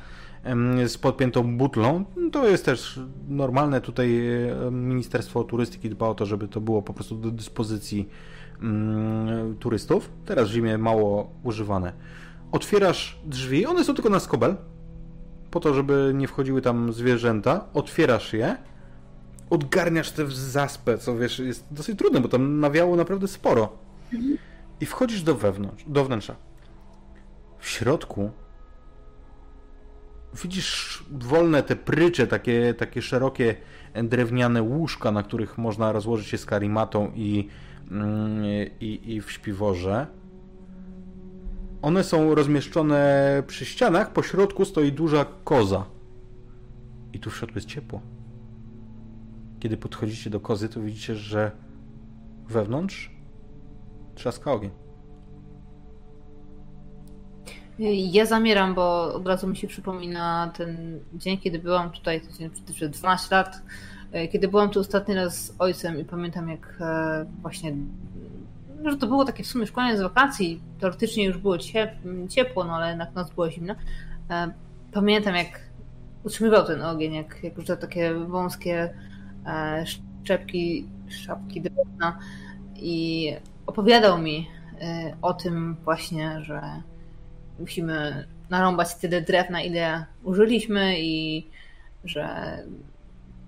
[0.86, 2.04] z podpiętą butlą.
[2.32, 3.80] To jest też normalne.
[3.80, 4.28] Tutaj
[4.66, 8.08] e, Ministerstwo Turystyki dba o to, żeby to było po prostu do dyspozycji
[8.62, 10.10] mm, turystów.
[10.24, 11.92] Teraz w zimie mało używane.
[12.52, 14.56] Otwierasz drzwi, one są tylko na skobel,
[15.50, 17.64] po to, żeby nie wchodziły tam zwierzęta.
[17.74, 18.56] Otwierasz je
[19.50, 23.68] odgarniasz tę zaspę, co wiesz, jest dosyć trudne, bo tam nawiało naprawdę sporo.
[24.80, 26.36] I wchodzisz do wewnątrz, do wnętrza.
[27.58, 28.30] W środku
[30.42, 33.54] widzisz wolne te prycze, takie, takie szerokie
[34.04, 37.48] drewniane łóżka, na których można rozłożyć się z karimatą i,
[37.90, 38.44] mm,
[38.80, 40.06] i, i w śpiworze.
[41.82, 45.84] One są rozmieszczone przy ścianach, po środku stoi duża koza.
[47.12, 48.00] I tu w środku jest ciepło.
[49.60, 51.50] Kiedy podchodzicie do kozy, to widzicie, że
[52.48, 53.10] wewnątrz
[54.14, 54.70] trzaska ogień.
[58.12, 62.20] Ja zamieram, bo od razu mi się przypomina ten dzień, kiedy byłam tutaj,
[62.74, 63.62] przed 12 lat,
[64.32, 67.76] kiedy byłam tu ostatni raz z ojcem i pamiętam jak e, właśnie,
[68.84, 71.58] że to było takie w sumie szkolenie z wakacji, teoretycznie już było
[72.28, 73.74] ciepło, no ale jednak noc była zimna.
[74.30, 74.52] E,
[74.92, 75.60] pamiętam jak
[76.24, 78.94] utrzymywał ten ogień, jak, jak już te takie wąskie
[79.84, 82.18] szczepki, szapki drewna
[82.76, 83.32] i
[83.66, 84.48] opowiadał mi
[85.22, 86.60] o tym właśnie, że
[87.58, 91.46] musimy narąbać tyle drewna, ile użyliśmy i
[92.04, 92.58] że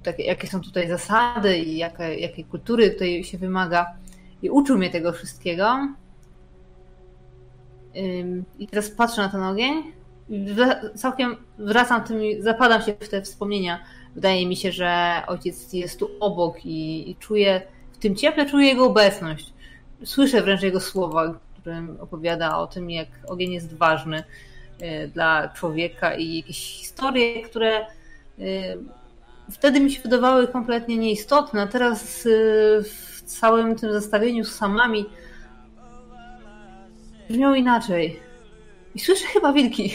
[0.03, 3.87] takie, jakie są tutaj zasady i jakie, jakiej kultury tutaj się wymaga.
[4.43, 5.89] I uczył mnie tego wszystkiego.
[8.59, 9.93] I teraz patrzę na ten ogień
[10.29, 10.57] i
[10.95, 13.79] całkiem wracam tym, zapadam się w te wspomnienia.
[14.15, 17.63] Wydaje mi się, że ojciec jest tu obok i, i czuję,
[17.93, 19.53] w tym cieple czuję jego obecność.
[20.05, 24.25] Słyszę wręcz jego słowa, którym opowiada o tym, jak ogień jest ważny
[24.81, 27.87] e, dla człowieka i jakieś historie, które e,
[29.51, 32.31] wtedy mi się wydawały kompletnie nieistotne, a teraz e,
[32.83, 35.07] w całym tym zestawieniu z samami
[37.31, 38.21] brzmią inaczej.
[38.95, 39.93] I słyszę chyba wilki.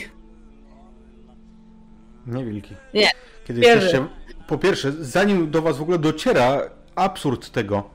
[2.28, 2.76] Nie wilki.
[2.94, 3.10] Nie.
[3.46, 4.06] Kiedy jesteście,
[4.48, 6.62] po pierwsze, zanim do was w ogóle dociera
[6.96, 7.90] absurd tego,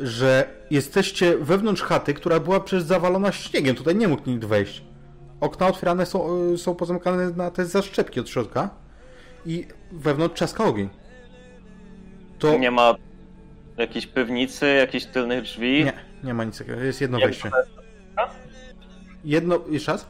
[0.00, 3.76] że jesteście wewnątrz chaty, która była przecież zawalona śniegiem.
[3.76, 4.82] Tutaj nie mógł nikt wejść.
[5.40, 8.70] Okna otwierane są, y, są pozamykane na te zaszczepki od środka
[9.46, 10.88] i wewnątrz czaska ogień.
[12.38, 12.58] To...
[12.58, 12.94] Nie ma
[13.76, 15.84] jakiejś piwnicy, jakichś tylnych drzwi?
[15.84, 15.92] Nie,
[16.24, 16.80] nie ma nic takiego.
[16.80, 17.50] Jest jedno Jak wejście.
[19.24, 19.60] Jedno...
[19.70, 20.06] Jeszcze raz?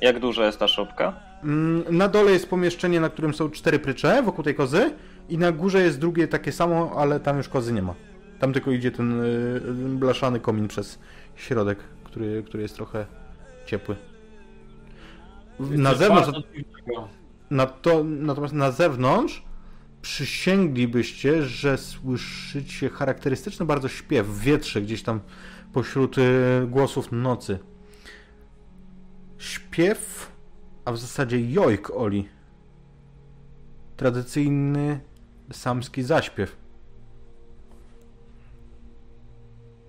[0.00, 1.27] Jak duża jest ta szopka?
[1.44, 4.94] Mm, na dole jest pomieszczenie, na którym są cztery prycze wokół tej kozy
[5.28, 7.94] i na górze jest drugie takie samo, ale tam już kozy nie ma.
[8.38, 9.60] Tam tylko idzie ten y,
[9.98, 10.98] blaszany komin przez
[11.36, 13.06] środek, który, który jest trochę
[13.66, 13.96] ciepły.
[15.60, 16.30] Na zewnątrz.
[17.50, 19.42] Na to, natomiast na zewnątrz
[20.02, 25.20] przysięglibyście, że słyszycie charakterystyczny bardzo śpiew w wietrze gdzieś tam
[25.72, 26.22] pośród y,
[26.66, 27.58] głosów nocy.
[29.38, 30.32] Śpiew,
[30.88, 32.28] a w zasadzie jojk Oli.
[33.96, 35.00] Tradycyjny
[35.52, 36.56] samski zaśpiew.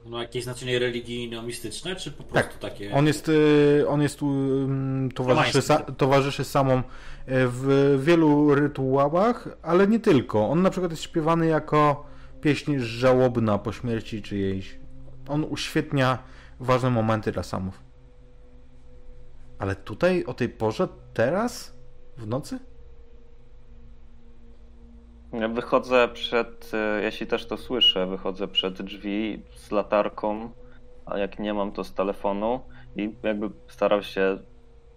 [0.05, 2.59] ma jakieś znaczenie religijno-mistyczne, czy po prostu tak.
[2.59, 2.93] takie...
[2.93, 4.19] On jest, y, on jest
[5.15, 6.81] towarzyszy, sa, towarzyszy samą y,
[7.27, 10.49] w wielu rytuałach, ale nie tylko.
[10.49, 12.05] On na przykład jest śpiewany jako
[12.41, 14.79] pieśń żałobna po śmierci czyjejś.
[15.27, 16.17] On uświetnia
[16.59, 17.88] ważne momenty dla samów.
[19.59, 21.77] Ale tutaj, o tej porze, teraz,
[22.17, 22.59] w nocy?
[25.53, 30.51] Wychodzę przed, e, jeśli też to słyszę, wychodzę przed drzwi z latarką,
[31.05, 32.61] a jak nie mam to z telefonu
[32.95, 34.37] i jakby starał się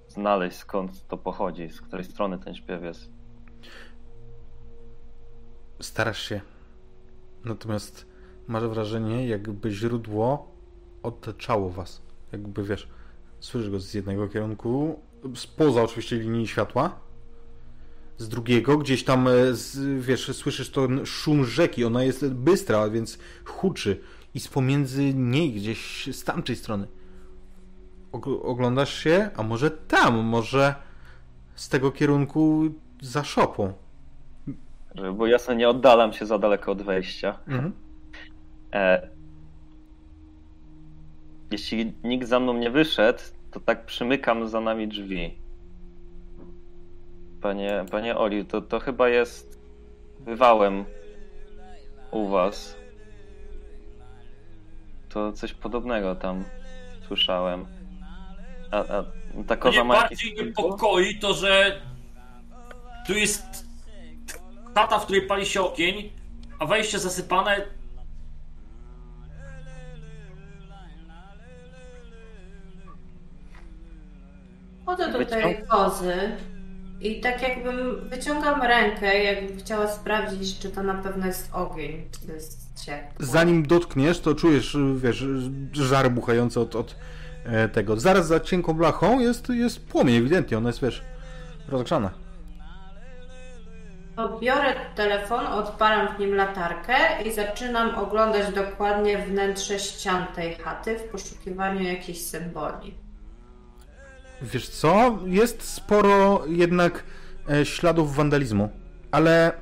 [0.08, 3.10] znaleźć skąd to pochodzi, z której strony ten śpiew jest.
[5.80, 6.40] Starasz się.
[7.44, 8.06] Natomiast
[8.46, 10.52] masz wrażenie, jakby źródło
[11.02, 12.02] otaczało was.
[12.32, 12.88] Jakby wiesz,
[13.42, 15.00] słyszysz go z jednego kierunku,
[15.34, 17.00] spoza oczywiście linii światła,
[18.18, 23.18] z drugiego, gdzieś tam, e, z, wiesz, słyszysz ten szum rzeki, ona jest bystra, więc
[23.44, 24.00] huczy
[24.34, 26.86] i z pomiędzy niej, gdzieś z tamtej strony
[28.42, 30.74] oglądasz się, a może tam, może
[31.54, 32.64] z tego kierunku
[33.00, 33.72] za szopą.
[35.14, 37.38] Bo ja sobie nie oddalam się za daleko od wejścia.
[37.48, 37.72] Mhm.
[38.72, 39.08] E,
[41.52, 43.18] jeśli nikt za mną nie wyszedł,
[43.50, 45.34] to tak przymykam za nami drzwi.
[47.42, 49.60] Panie, panie Oli, to, to chyba jest
[50.20, 50.84] wywałem
[52.10, 52.76] u was.
[55.08, 56.44] To coś podobnego tam
[57.06, 57.66] słyszałem.
[58.70, 59.04] A, a
[59.46, 61.80] ta koza Mnie bardziej niepokoi to, że
[63.06, 63.66] tu jest
[64.74, 66.12] tata, w której pali się ogień,
[66.58, 67.66] a wejście zasypane
[74.86, 76.14] Chodzę do tej kozy
[77.00, 82.26] i tak jakbym wyciągam rękę, jakbym chciała sprawdzić, czy to na pewno jest ogień, czy
[82.26, 83.26] to jest ciepło.
[83.26, 85.24] Zanim dotkniesz, to czujesz, wiesz,
[85.72, 86.96] żar buchający od, od
[87.44, 88.00] e, tego.
[88.00, 91.02] Zaraz za cienką blachą jest, jest płomień, ewidentnie, ona jest, wiesz,
[91.68, 92.10] rozgrzana.
[94.16, 100.98] To biorę telefon, odpalam w nim latarkę i zaczynam oglądać dokładnie wnętrze ścian tej chaty
[100.98, 103.01] w poszukiwaniu jakichś symboli.
[104.42, 105.18] Wiesz co?
[105.26, 107.04] Jest sporo jednak
[107.50, 108.68] e, śladów wandalizmu,
[109.10, 109.52] ale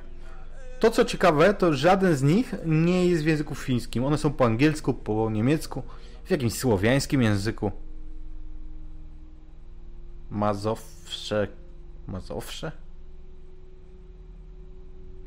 [0.81, 4.05] to co ciekawe, to żaden z nich nie jest w języku fińskim.
[4.05, 5.83] One są po angielsku, po niemiecku,
[6.25, 7.73] w jakimś słowiańskim języku.
[10.31, 11.49] Mazowsze.
[12.09, 12.73] Mazowsze?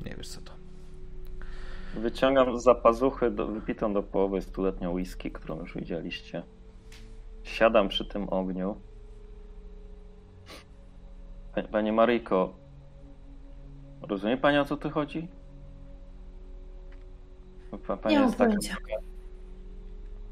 [0.05, 0.53] Nie wiesz co to.
[1.95, 6.43] Wyciągam z zapazuchy do, wypitą do połowy stuletnią whisky, którą już widzieliście.
[7.43, 8.75] Siadam przy tym ogniu.
[11.55, 12.53] Pa- Panie Maryjko,
[14.01, 15.27] rozumie Pani o co tu chodzi?
[17.87, 18.75] Pa, pani Nie mam jest taka- pojęcia.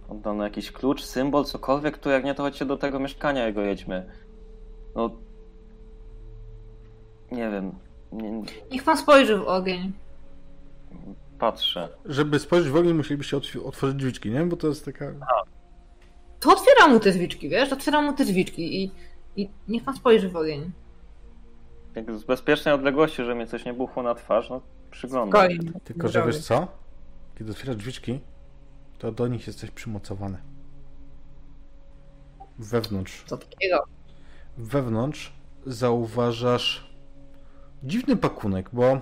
[0.09, 4.11] Oddano jakiś klucz, symbol, cokolwiek, to jak nie, to chodźcie do tego mieszkania jego jedźmy.
[4.95, 5.09] No...
[7.31, 7.71] Nie wiem.
[8.11, 8.41] Nie,
[8.71, 9.91] Niech pan spojrzy w ogień.
[11.39, 11.89] patrzę.
[12.05, 14.43] Żeby spojrzeć w ogień, musielibyście otw- otworzyć drzwiczki, nie?
[14.45, 15.05] Bo to jest taka...
[16.39, 17.73] To otwieram mu te drzwiczki, wiesz?
[17.73, 18.91] Otwieram mu te drzwiczki i,
[19.35, 20.71] i niech pan spojrzy w ogień.
[21.95, 24.61] Jak z bezpiecznej odległości, że mnie coś nie buchło na twarz, no
[24.91, 25.41] przyglądam.
[25.41, 25.55] się.
[25.55, 25.79] Spokojnie.
[25.83, 26.67] Tylko, że wiesz co?
[27.37, 28.19] Kiedy otwierasz drzwiczki,
[28.99, 30.37] to do nich jest coś przymocowane.
[32.59, 33.23] Wewnątrz.
[33.25, 33.83] Co takiego?
[34.57, 35.33] Wewnątrz
[35.65, 36.91] zauważasz
[37.83, 39.01] dziwny pakunek, bo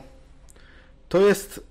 [1.09, 1.67] to jest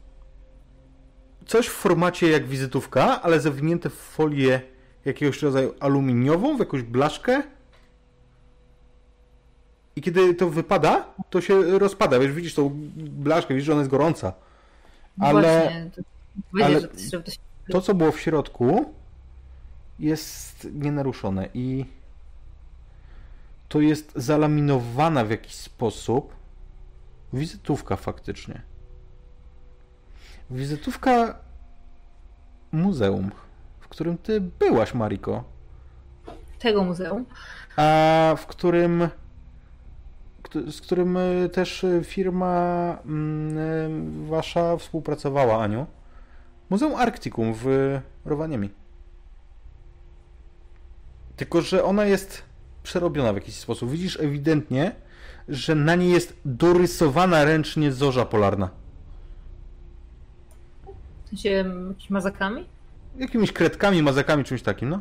[1.46, 4.60] coś w formacie jak wizytówka, ale zawinięte w folię
[5.04, 7.42] jakiegoś rodzaju aluminiową, w jakąś blaszkę.
[9.98, 12.18] I kiedy to wypada, to się rozpada.
[12.18, 14.32] Wiesz, widzisz tą blaszkę, widzisz, że ona jest gorąca.
[15.20, 16.80] Ale Właśnie, to, ale-
[17.72, 18.94] to- co było w środku,
[19.98, 21.84] jest nienaruszone i
[23.68, 26.32] to jest zalaminowana w jakiś sposób
[27.32, 28.62] wizytówka faktycznie.
[30.50, 31.34] Wizytówka
[32.72, 33.30] muzeum,
[33.80, 35.44] w którym ty byłaś, Mariko,
[36.58, 37.24] tego muzeum.
[37.76, 39.27] a w którym któ-
[40.70, 45.86] z którym y, też y, firma mm, y, wasza współpracowała, Aniu.
[46.70, 48.70] Muzeum Arcticum w Rowaniemi.
[51.36, 52.42] Tylko, że ona jest
[52.82, 53.90] przerobiona w jakiś sposób.
[53.90, 54.94] Widzisz ewidentnie,
[55.48, 58.70] że na niej jest dorysowana ręcznie zorza polarna.
[61.24, 62.66] W sensie jakimiś mazakami?
[63.18, 65.00] Jakimiś kredkami, mazakami, czymś takim, no.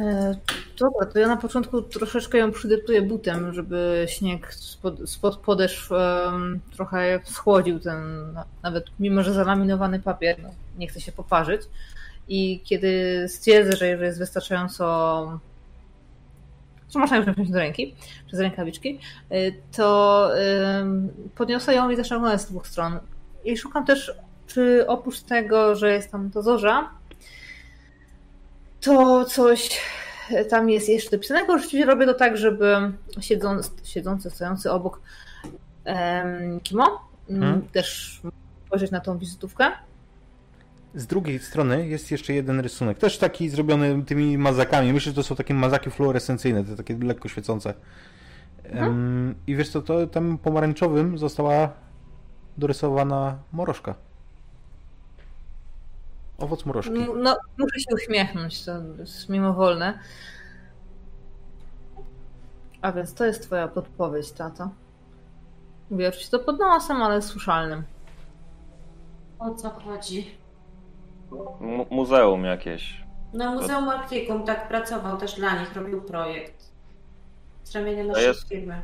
[0.00, 0.34] E,
[0.78, 6.60] dobra, to ja na początku troszeczkę ją przydeptuję butem, żeby śnieg spod, spod podeszw em,
[6.76, 10.48] trochę schłodził ten, na- nawet mimo, że zalaminowany papier, no,
[10.78, 11.62] nie chce się poparzyć.
[12.28, 15.40] I kiedy stwierdzę, że jest wystarczająco
[16.92, 17.94] że można już wziąć do ręki,
[18.26, 18.98] przez rękawiczki,
[19.32, 20.30] y, to
[21.34, 22.98] podniosę ją i oglądać z dwóch stron.
[23.44, 24.14] I szukam też,
[24.46, 26.90] czy oprócz tego, że jest tam to zorza,
[28.80, 29.80] to coś
[30.50, 31.52] tam jest jeszcze dopisanego.
[31.52, 32.76] Oczywiście robię to tak, żeby
[33.20, 35.00] siedzący, siedzący stojący obok
[35.86, 37.00] um, Kimo
[37.30, 37.62] mm, Mhm.
[37.68, 38.20] też
[38.66, 39.72] spojrzeć na tą wizytówkę.
[40.94, 44.92] Z drugiej strony jest jeszcze jeden rysunek, też taki zrobiony tymi mazakami.
[44.92, 47.74] Myślę, że to są takie mazaki fluorescencyjne, te takie lekko świecące.
[48.64, 51.70] Em, I wiesz co, to tam pomarańczowym została
[52.58, 53.94] dorysowana morożka.
[56.38, 56.92] Owoc morożki.
[56.92, 59.98] M- No, muszę się uśmiechnąć, to jest mimowolne.
[62.82, 64.70] A więc to jest twoja podpowiedź, tato.
[65.90, 67.82] Mówię oczywiście to pod nosem, ale słyszalnym.
[69.38, 70.30] O co chodzi?
[71.60, 73.04] Mu- muzeum jakieś.
[73.34, 76.70] No Muzeum Arcticum tak pracował też dla nich, robił projekt.
[77.64, 78.82] Z ramienia naszej jest- firmy.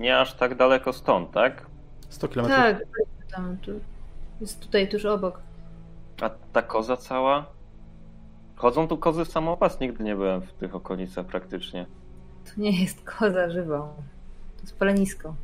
[0.00, 1.66] Nie aż tak daleko stąd, tak?
[2.08, 2.46] 100 km.
[2.48, 2.76] Tak,
[3.32, 3.70] tam tu,
[4.40, 5.40] jest tutaj tuż obok.
[6.20, 7.46] A ta koza cała?
[8.56, 9.80] Chodzą tu kozy w samopas?
[9.80, 11.86] Nigdy nie byłem w tych okolicach praktycznie.
[12.44, 13.78] To nie jest koza żywą.
[14.56, 15.34] To jest palenisko.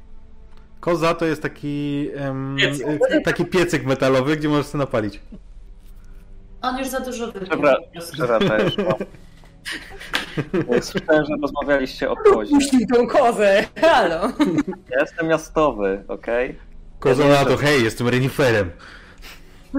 [0.80, 2.86] Koza to jest taki, em, Piecyk.
[2.86, 5.20] y, taki piecyk metalowy, gdzie możesz sobie napalić.
[6.62, 7.62] On już za dużo wypił.
[8.38, 8.96] Też, no.
[10.80, 12.50] Słyszałem, że rozmawialiście o kozie.
[12.54, 13.64] Puścił tą kozę!
[13.80, 14.32] Halo!
[14.90, 16.58] Ja jestem miastowy, okej?
[16.98, 18.70] Koza Ja nie na to, hej, jestem reniferem.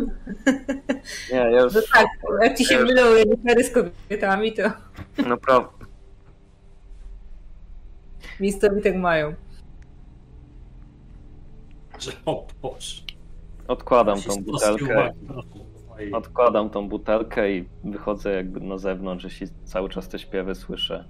[1.32, 2.08] Nie, ja już No tak,
[2.42, 4.64] jak ci się mylą renifery z kobietami, to
[5.28, 5.70] naprawdę.
[8.40, 9.34] miejscowi tak mają.
[12.00, 13.04] Że hop, posz.
[13.68, 15.14] Odkładam tą butelkę.
[16.14, 21.06] Odkładam tą butelkę i wychodzę jakby na zewnątrz, jeśli cały czas te śpiewy słyszę.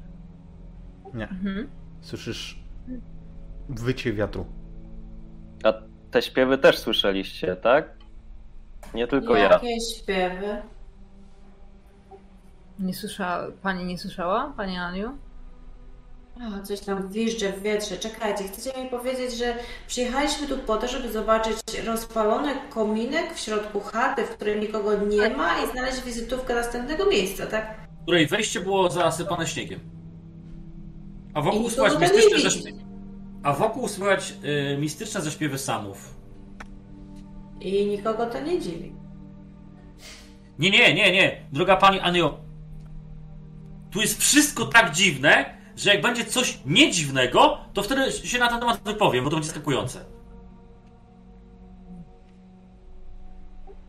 [1.13, 1.29] Nie.
[1.29, 1.67] Mhm.
[2.01, 2.63] Słyszysz
[3.69, 4.45] wycie wiatru.
[5.63, 5.73] A
[6.11, 7.96] te śpiewy też słyszeliście, tak?
[8.93, 9.43] Nie tylko ja.
[9.49, 10.61] Jakie śpiewy?
[12.79, 15.17] Nie słyszała, pani nie słyszała, pani Aniu?
[16.37, 17.97] O, coś tam gwizdże w wietrze.
[17.97, 19.55] Czekajcie, chcecie mi powiedzieć, że
[19.87, 25.29] przyjechaliśmy tu po to, żeby zobaczyć rozpalony kominek w środku chaty, w której nikogo nie
[25.29, 27.77] ma i znaleźć wizytówkę następnego miejsca, tak?
[27.99, 29.79] w której wejście było zasypane śniegiem.
[31.33, 32.79] A wokół słychać mistyczne zaśpiewy.
[33.43, 34.33] A wokół słychać
[34.73, 36.16] y, mistyczne zaśpiewy samów.
[37.67, 38.95] I nikogo to nie dziwi.
[40.59, 41.41] Nie, nie, nie, nie.
[41.51, 42.37] Droga pani Anio.
[43.91, 48.59] Tu jest wszystko tak dziwne, że jak będzie coś niedziwnego, to wtedy się na ten
[48.59, 50.05] temat wypowiem, bo to będzie skakujące.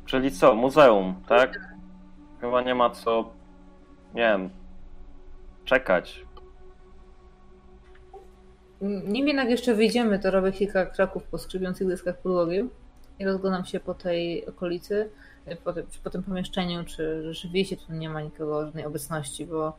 [0.06, 1.74] Czyli co, muzeum, tak?
[2.40, 3.30] Chyba nie ma co,
[4.14, 4.50] nie wiem,
[5.64, 6.24] czekać.
[9.04, 12.68] Nim jednak jeszcze wyjdziemy, to robię kilka kroków po skrzypiących deskach podłogi
[13.18, 15.10] i rozglądam się po tej okolicy,
[15.64, 19.76] po, tym- po tym pomieszczeniu, czy rzeczywiście tu nie ma nikogo, żadnej obecności, bo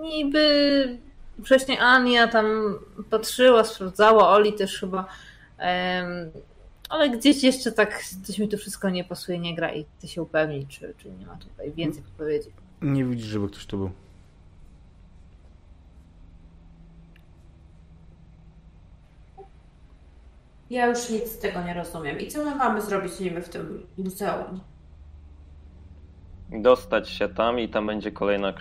[0.00, 0.98] niby
[1.44, 2.78] wcześniej Ania tam
[3.10, 5.06] patrzyła, sprawdzała, Oli też chyba,
[6.88, 10.22] ale gdzieś jeszcze tak coś mi tu wszystko nie pasuje, nie gra i chcę się
[10.22, 12.48] upewnić, czy, czy nie ma tutaj więcej podpowiedzi.
[12.82, 13.90] Nie widzisz, żeby ktoś tu był.
[20.74, 22.20] Ja już nic z tego nie rozumiem.
[22.20, 24.60] I co my mamy zrobić niby w tym muzeum?
[26.50, 28.52] Dostać się tam i tam będzie kolejna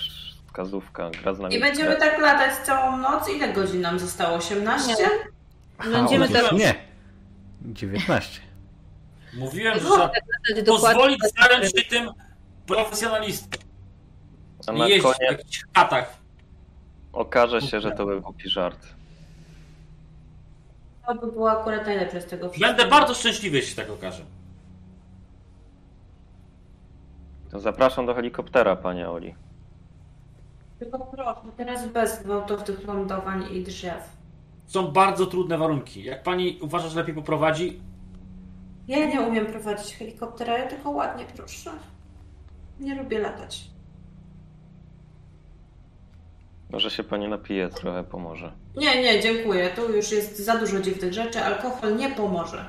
[0.47, 1.09] wskazówka.
[1.09, 1.55] Gra z nami.
[1.55, 3.29] I będziemy tak latać całą noc?
[3.29, 4.35] Ile godzin nam zostało?
[4.37, 4.95] 18?
[5.91, 6.75] Będziemy otóż teraz- Nie.
[7.61, 8.41] 19.
[9.37, 10.23] Mówiłem, że trzeba tak,
[10.65, 12.09] pozwolić zająć się tym
[12.67, 13.61] profesjonalistom.
[14.67, 16.17] A Nie na jeździć w koniec jakichś chatach.
[17.13, 18.87] okaże się, że to był głupi żart.
[21.07, 22.77] To by było akurat najlepsze z tego wszystkiego.
[22.77, 24.23] Będę bardzo szczęśliwy, jeśli się tak okaże.
[27.51, 29.35] To zapraszam do helikoptera, panie Oli.
[30.79, 34.09] Tylko proszę, teraz bez gwałtownych lądowań i drzew.
[34.65, 36.03] Są bardzo trudne warunki.
[36.03, 37.81] Jak pani uważa, że lepiej poprowadzi,
[38.87, 41.71] Ja nie umiem prowadzić helikoptera, ja tylko ładnie proszę.
[42.79, 43.72] Nie lubię latać.
[46.73, 48.53] Może się pani napije, trochę pomoże.
[48.75, 49.69] Nie, nie, dziękuję.
[49.69, 51.39] Tu już jest za dużo dziwnych rzeczy.
[51.39, 52.65] Alkohol nie pomoże.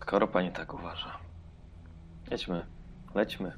[0.00, 1.18] Skoro pani tak uważa.
[2.30, 2.66] Jedźmy,
[3.14, 3.52] lećmy.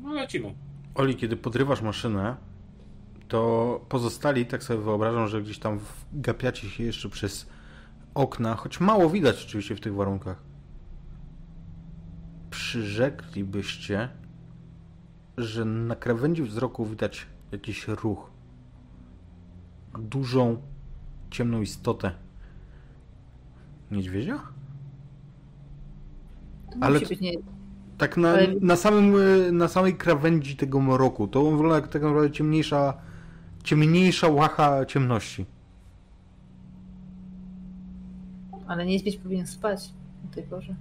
[0.00, 0.54] no lecimy.
[0.94, 2.36] Oli, kiedy podrywasz maszynę,
[3.28, 5.80] to pozostali, tak sobie wyobrażam, że gdzieś tam
[6.12, 7.46] gapiacie się jeszcze przez
[8.14, 10.42] okna, choć mało widać oczywiście w tych warunkach.
[12.50, 14.08] Przyrzeklibyście,
[15.38, 18.30] że na krawędzi wzroku widać jakiś ruch.
[19.98, 20.56] Dużą,
[21.30, 22.12] ciemną istotę.
[23.90, 24.42] Niedźwiedzia?
[26.70, 27.32] To Ale nie...
[27.98, 29.12] Tak na, Ale- na, samym,
[29.56, 31.28] na samej krawędzi tego mroku.
[31.28, 32.94] To wygląda jak tak naprawdę ciemniejsza,
[33.64, 35.46] ciemniejsza łacha ciemności.
[38.66, 39.94] Ale niedźwiedź powinien spać
[40.30, 40.74] o tej porze.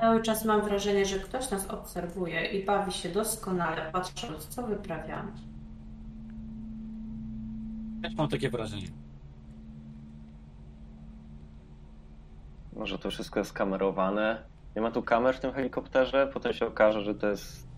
[0.00, 5.32] Cały czas mam wrażenie, że ktoś nas obserwuje i bawi się doskonale, patrząc, co wyprawiamy.
[8.02, 8.86] Ja mam takie wrażenie.
[12.72, 14.42] Może to wszystko jest kamerowane.
[14.76, 16.30] Nie ma tu kamer w tym helikopterze.
[16.34, 17.68] Potem się okaże, że to jest.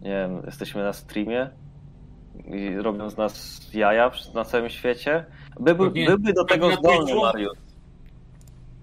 [0.00, 1.50] Nie wiem, jesteśmy na streamie
[2.46, 5.24] i robią z nas jaja na całym świecie.
[5.60, 7.14] Byłby, byłby do tego zdolny.
[7.14, 7.58] Mariusz.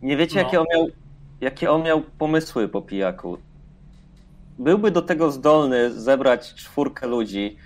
[0.02, 0.42] Nie wiecie, No.
[0.42, 0.88] jakie, on miał,
[1.42, 3.38] jakie on miał pomysły po pijaku.
[4.60, 7.58] Byłby do tego zdolny zebrać czwórkę ludzi,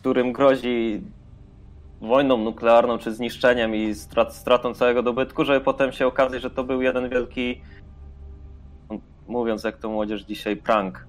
[0.00, 1.02] którym grozi
[2.00, 6.64] wojną nuklearną czy zniszczeniem i strat, stratą całego dobytku, żeby potem się okazać, że to
[6.64, 7.60] był jeden wielki,
[9.28, 11.06] mówiąc jak to młodzież dzisiaj, prank.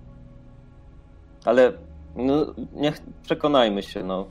[1.45, 1.73] Ale
[2.15, 4.27] no, niech przekonajmy się, no.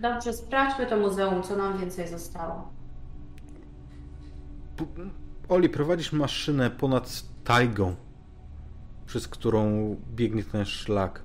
[0.00, 2.79] Dobrze, sprawdźmy to muzeum, co nam więcej zostało.
[5.48, 7.94] Oli, prowadzisz maszynę ponad tajgą,
[9.06, 11.22] przez którą biegnie ten szlak.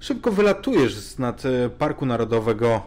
[0.00, 2.82] Szybko wylatujesz z nad e, Parku Narodowego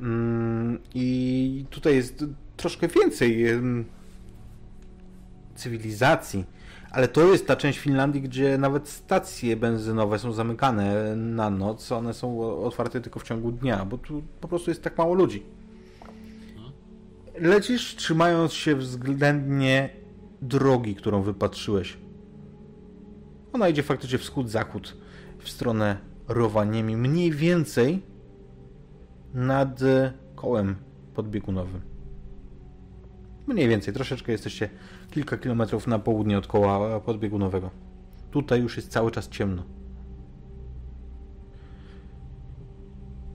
[0.00, 2.24] mm, i tutaj jest
[2.56, 3.46] troszkę więcej
[5.54, 6.44] cywilizacji.
[6.90, 11.92] Ale to jest ta część Finlandii, gdzie nawet stacje benzynowe są zamykane na noc.
[11.92, 15.42] One są otwarte tylko w ciągu dnia, bo tu po prostu jest tak mało ludzi.
[17.40, 19.90] Lecisz trzymając się względnie
[20.42, 21.96] drogi, którą wypatrzyłeś.
[23.52, 24.96] Ona idzie faktycznie wschód-zachód
[25.38, 25.96] w stronę
[26.28, 28.02] Rowaniemi, mniej więcej
[29.34, 30.76] nad e, kołem
[31.14, 31.80] podbiegunowym.
[33.46, 34.70] Mniej więcej, troszeczkę jesteście
[35.10, 37.70] kilka kilometrów na południe od koła podbiegunowego.
[38.30, 39.64] Tutaj już jest cały czas ciemno.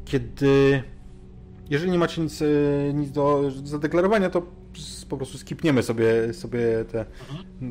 [0.06, 0.84] Kiedy.
[1.69, 2.45] Jeżeli nie macie nic, e,
[2.94, 4.42] nic do zadeklarowania, to
[5.10, 7.06] po prostu skipniemy sobie, sobie te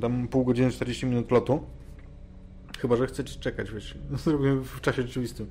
[0.01, 1.63] tam pół godziny, 40 minut lotu.
[2.79, 3.99] Chyba, że chcecie czekać, wiesz.
[4.25, 5.47] Zrobimy w czasie rzeczywistym.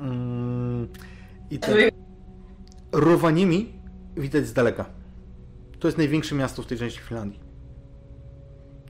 [0.00, 0.88] Mm,
[1.50, 1.74] I tak.
[2.92, 3.72] Rowaniemi
[4.16, 4.84] widać z daleka.
[5.78, 7.40] To jest największe miasto w tej części Finlandii.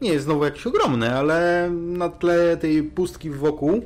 [0.00, 3.82] Nie jest znowu jakieś ogromne, ale na tle tej pustki wokół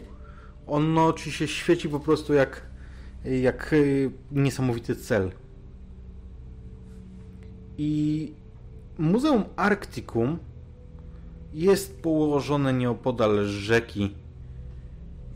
[0.70, 2.62] ono ci się świeci po prostu jak,
[3.24, 5.30] jak y, niesamowity cel.
[7.78, 8.32] I
[8.98, 10.38] Muzeum Arcticum
[11.52, 14.14] jest położone nieopodal rzeki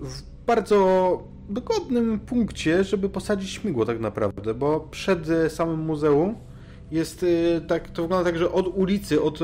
[0.01, 6.35] w bardzo dogodnym punkcie, żeby posadzić śmigło tak naprawdę, bo przed samym muzeum
[6.91, 9.41] jest y, tak, to wygląda tak, że od ulicy, od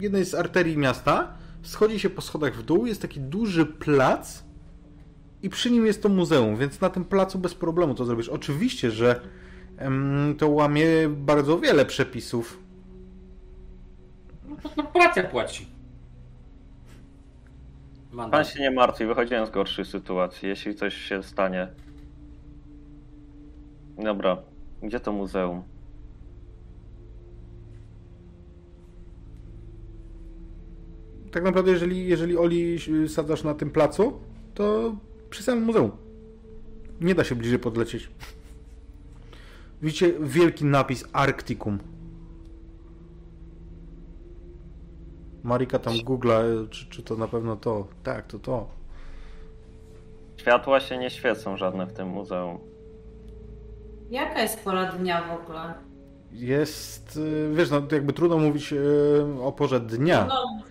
[0.00, 4.45] jednej z arterii miasta schodzi się po schodach w dół, jest taki duży plac
[5.42, 8.28] i przy nim jest to muzeum, więc na tym placu bez problemu to zrobisz.
[8.28, 9.20] Oczywiście, że
[10.38, 12.60] to łamie bardzo wiele przepisów.
[14.48, 15.66] No to korporacja płaci.
[18.12, 18.32] Mandat.
[18.32, 21.68] Pan się nie martwi, wychodziłem z gorszej sytuacji, jeśli coś się stanie.
[23.98, 24.36] Dobra,
[24.82, 25.62] gdzie to muzeum?
[31.36, 34.20] tak naprawdę, jeżeli, jeżeli Oli sadzasz na tym placu,
[34.54, 34.96] to
[35.30, 35.90] przy samym muzeum.
[37.00, 38.10] Nie da się bliżej podlecieć.
[39.82, 41.78] Widzicie wielki napis Arcticum.
[45.42, 47.86] Marika tam googla, czy, czy to na pewno to.
[48.02, 48.68] Tak, to to.
[50.36, 52.58] Światła się nie świecą żadne w tym muzeum.
[54.10, 55.74] Jaka jest pora dnia w ogóle?
[56.32, 60.26] Jest, y, wiesz, no jakby trudno mówić y, o porze dnia.
[60.28, 60.62] No,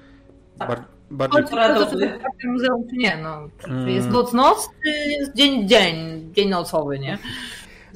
[0.57, 0.67] tak.
[0.67, 1.43] Bar bardziej...
[1.43, 3.17] to, czy to muzeum, czy nie.
[3.23, 3.49] No.
[3.57, 5.95] Czy jest noc-noc, czy jest dzień-dzień,
[6.33, 7.17] dzień nocowy, nie?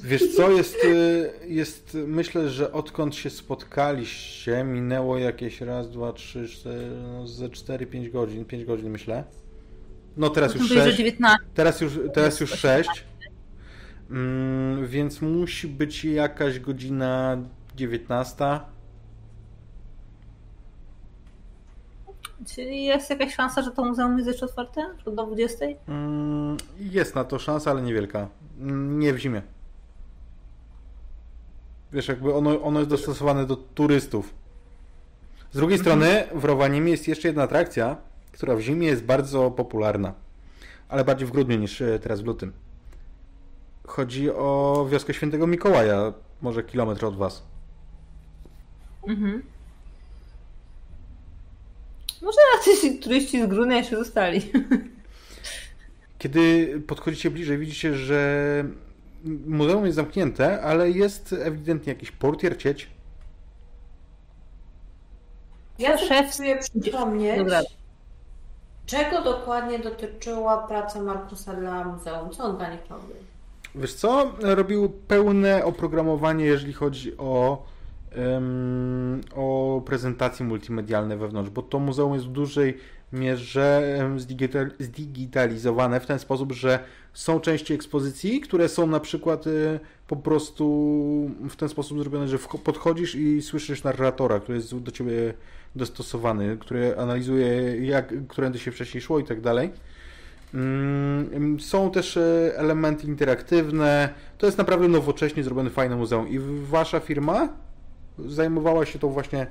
[0.03, 6.47] Wiesz co, jest, y, jest, myślę, że odkąd się spotkaliście, minęło jakieś raz, dwa, trzy,
[6.47, 9.23] cztery, no ze cztery, pięć godzin, pięć godzin myślę.
[10.17, 11.03] No teraz już sześć.
[11.53, 13.05] Teraz już, teraz już sześć.
[14.11, 17.38] Mm, więc musi być jakaś godzina
[17.75, 18.65] dziewiętnasta.
[22.48, 24.82] Czyli jest jakaś szansa, że to muzeum jest jeszcze otwarte?
[25.06, 25.66] Że do 20?
[25.88, 28.27] Mm, jest na to szansa, ale niewielka.
[28.59, 29.42] Mm, nie w zimie.
[31.93, 34.34] Wiesz, jakby ono, ono jest dostosowane do turystów.
[35.51, 36.00] Z drugiej mhm.
[36.00, 37.98] strony w Rowanimi jest jeszcze jedna atrakcja,
[38.32, 40.14] która w zimie jest bardzo popularna.
[40.90, 42.53] Ale bardziej w grudniu niż e, teraz w lutym.
[43.88, 47.43] Chodzi o wioskę Świętego Mikołaja, może kilometr od was.
[49.08, 49.43] Mhm.
[52.22, 54.41] Może jacyś turyści z Grudnia jeszcze zostali.
[56.19, 58.64] Kiedy podchodzicie bliżej, widzicie, że
[59.45, 62.89] muzeum jest zamknięte, ale jest ewidentnie jakiś portier, cieć.
[65.80, 67.61] Ja szef chcę przypomnieć, Dobra.
[68.85, 72.30] czego dokładnie dotyczyła praca Markusa dla muzeum.
[72.30, 73.15] Co on dla nich robił?
[73.75, 74.31] Wiesz co?
[74.39, 77.64] Robił pełne oprogramowanie, jeżeli chodzi o
[79.35, 82.77] o prezentacje multimedialne wewnątrz, bo to muzeum jest w dużej
[83.13, 83.99] mierze
[84.79, 86.79] zdigitalizowane w ten sposób, że
[87.13, 90.65] są części ekspozycji, które są na przykład y, po prostu
[91.49, 95.33] w ten sposób zrobione, że podchodzisz i słyszysz narratora, który jest do ciebie
[95.75, 99.71] dostosowany, który analizuje, jak, którędy się wcześniej szło i tak dalej.
[100.53, 104.09] Mm, są też y, elementy interaktywne.
[104.38, 106.27] To jest naprawdę nowocześnie zrobione fajne muzeum.
[106.29, 107.49] I wasza firma
[108.27, 109.48] zajmowała się tą właśnie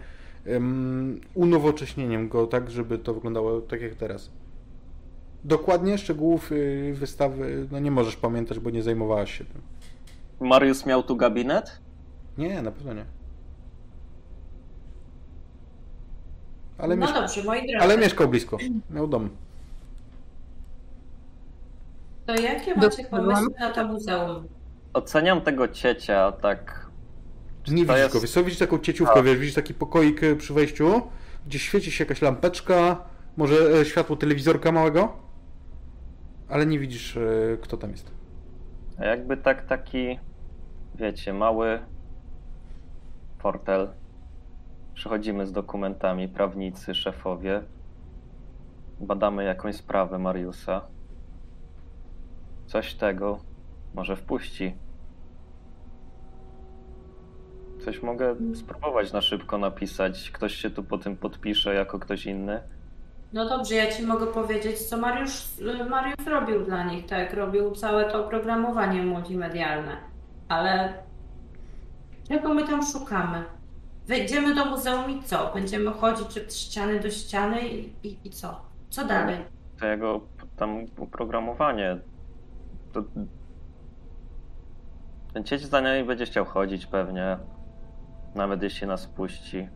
[0.46, 4.30] um, unowocześnieniem go, tak, żeby to wyglądało tak jak teraz.
[5.44, 9.62] Dokładnie szczegółów y, wystawy no nie możesz pamiętać, bo nie zajmowałaś się tym.
[10.40, 11.80] Mariusz miał tu gabinet?
[12.38, 13.04] Nie, na pewno nie.
[16.78, 17.20] Ale, no mieszka...
[17.20, 17.84] dobrze, moi drodzy.
[17.84, 18.58] ale mieszkał blisko.
[18.90, 19.30] Miał dom.
[22.26, 24.48] To jakie macie pomysły na to muzeum?
[24.92, 26.87] Oceniam tego ciecia tak
[27.70, 28.14] nie widzisz jest...
[28.14, 31.02] go, wiesz co, widzisz taką cieciówkę, wiesz, widzisz taki pokoik e, przy wejściu,
[31.46, 33.04] gdzie świeci się jakaś lampeczka,
[33.36, 35.12] może e, światło telewizorka małego,
[36.48, 37.20] ale nie widzisz, e,
[37.60, 38.10] kto tam jest.
[38.98, 40.18] A jakby tak taki,
[40.94, 41.80] wiecie, mały
[43.38, 43.88] portal.
[44.94, 47.62] Przychodzimy z dokumentami, prawnicy, szefowie.
[49.00, 50.80] Badamy jakąś sprawę Mariusa.
[52.66, 53.38] Coś tego
[53.94, 54.74] może wpuści
[57.84, 60.30] Coś mogę spróbować na szybko napisać.
[60.30, 62.60] Ktoś się tu po tym podpisze jako ktoś inny.
[63.32, 65.44] No dobrze, ja ci mogę powiedzieć, co Mariusz,
[65.90, 67.34] Mariusz robił dla nich, tak?
[67.34, 69.96] Robił całe to oprogramowanie multimedialne.
[70.48, 70.94] Ale
[72.28, 73.44] czego my tam szukamy?
[74.06, 75.50] Wejdziemy do muzeum i co?
[75.54, 78.60] Będziemy chodzić od ściany do ściany i, i, i co?
[78.90, 79.36] Co dalej?
[79.80, 80.20] To jego
[80.56, 81.98] tam oprogramowanie.
[82.92, 83.02] To...
[85.32, 87.38] Ten cieć za niej będzie chciał chodzić pewnie.
[88.34, 89.68] Nawet jeśli nas puści.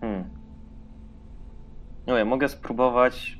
[0.00, 0.30] Hmm.
[2.06, 3.38] Nie mogę spróbować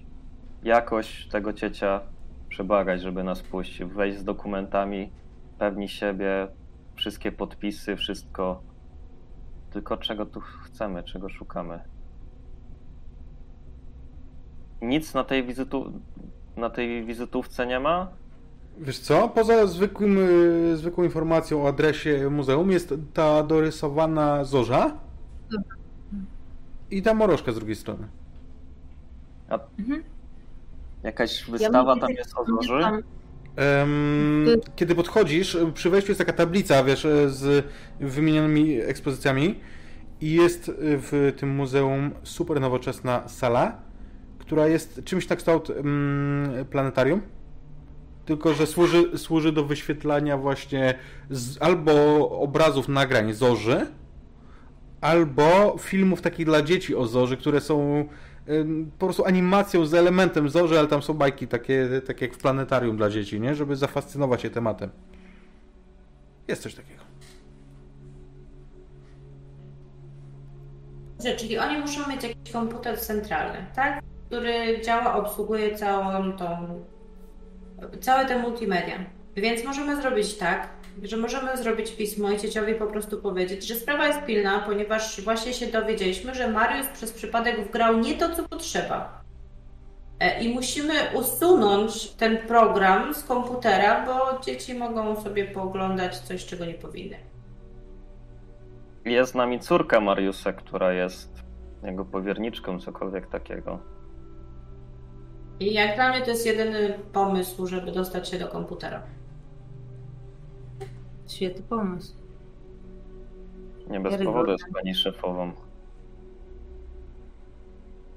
[0.63, 2.01] jakoś tego ciecia
[2.49, 3.89] przebagać, żeby nas puścił.
[3.89, 5.13] Wejść z dokumentami,
[5.59, 6.49] pewni siebie,
[6.95, 8.63] wszystkie podpisy, wszystko.
[9.71, 11.81] Tylko czego tu chcemy, czego szukamy.
[14.83, 15.93] Nic na tej, wizytu...
[16.57, 18.20] na tej wizytówce nie ma?
[18.81, 24.97] Wiesz co, poza zwykłym, y, zwykłą informacją o adresie muzeum jest ta dorysowana zorza
[26.91, 28.09] i ta morożka z drugiej strony.
[29.49, 29.59] A
[31.03, 33.03] jakaś wystawa tam jest o zorzy?
[33.57, 37.67] Em, kiedy podchodzisz, przy wejściu jest taka tablica, wiesz, z
[38.01, 39.61] wymienionymi ekspozycjami
[40.21, 43.83] i jest w tym muzeum super nowoczesna sala,
[44.39, 47.23] która jest czymś na kształt mm, planetarium,
[48.31, 50.95] tylko że służy, służy do wyświetlania właśnie
[51.31, 51.93] z, albo
[52.31, 53.87] obrazów nagrań zorzy,
[55.01, 58.05] albo filmów takich dla dzieci o zorzy, które są
[58.99, 62.97] po prostu animacją z elementem zorzy, ale tam są bajki takie, takie jak w planetarium
[62.97, 63.55] dla dzieci, nie?
[63.55, 64.91] Żeby zafascynować się tematem.
[66.49, 67.03] Jest coś takiego.
[71.39, 74.03] Czyli oni muszą mieć jakiś komputer centralny, tak?
[74.27, 76.81] Który działa, obsługuje całą tą,
[78.01, 78.95] całe te multimedia.
[79.37, 80.69] Więc możemy zrobić tak,
[81.03, 85.53] że możemy zrobić pismo i cieciowi po prostu powiedzieć, że sprawa jest pilna, ponieważ właśnie
[85.53, 89.23] się dowiedzieliśmy, że Mariusz przez przypadek wgrał nie to, co potrzeba.
[90.21, 96.67] E, I musimy usunąć ten program z komputera, bo dzieci mogą sobie pooglądać coś, czego
[96.67, 97.17] nie powinny.
[99.05, 101.43] Jest z nami córka Mariusa, która jest
[101.83, 103.79] jego powierniczką, cokolwiek takiego.
[105.61, 109.03] I jak dla mnie to jest jedyny pomysł, żeby dostać się do komputera.
[111.29, 112.15] Świetny pomysł.
[113.91, 115.53] Nie bez powodu jest pani szefową.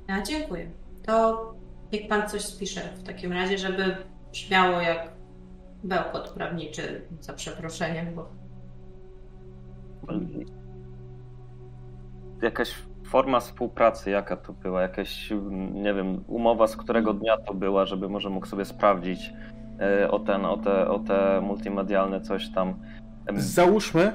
[0.08, 0.72] A, dziękuję.
[1.06, 1.54] To
[1.94, 3.98] niech pan coś spisze w takim razie, żeby
[4.32, 5.10] brzmiało jak
[5.84, 8.30] bełkot prawniczy, za przeproszeniem, bo
[12.42, 12.76] Jakaś
[13.14, 14.82] forma współpracy, jaka to była?
[14.82, 15.30] Jakaś,
[15.74, 19.34] nie wiem, umowa z którego dnia to była, żeby może mógł sobie sprawdzić
[19.80, 22.74] e, o, ten, o, te, o te multimedialne coś tam.
[23.36, 24.14] Załóżmy,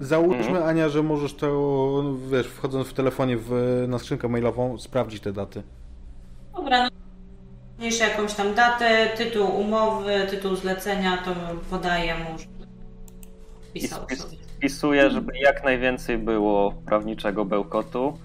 [0.00, 0.66] załóżmy Mhm.
[0.68, 1.48] Ania, że możesz to,
[2.30, 3.50] wiesz, wchodząc w telefonie w,
[3.88, 5.62] na skrzynkę mailową, sprawdzić te daty.
[6.56, 6.88] Dobra, no.
[8.00, 11.30] Jakąś tam datę, tytuł umowy, tytuł zlecenia, to
[11.70, 12.66] podaję mu, żeby
[13.74, 14.36] I pisał spis- sobie.
[14.56, 18.18] wpisuję, żeby jak najwięcej było prawniczego bełkotu.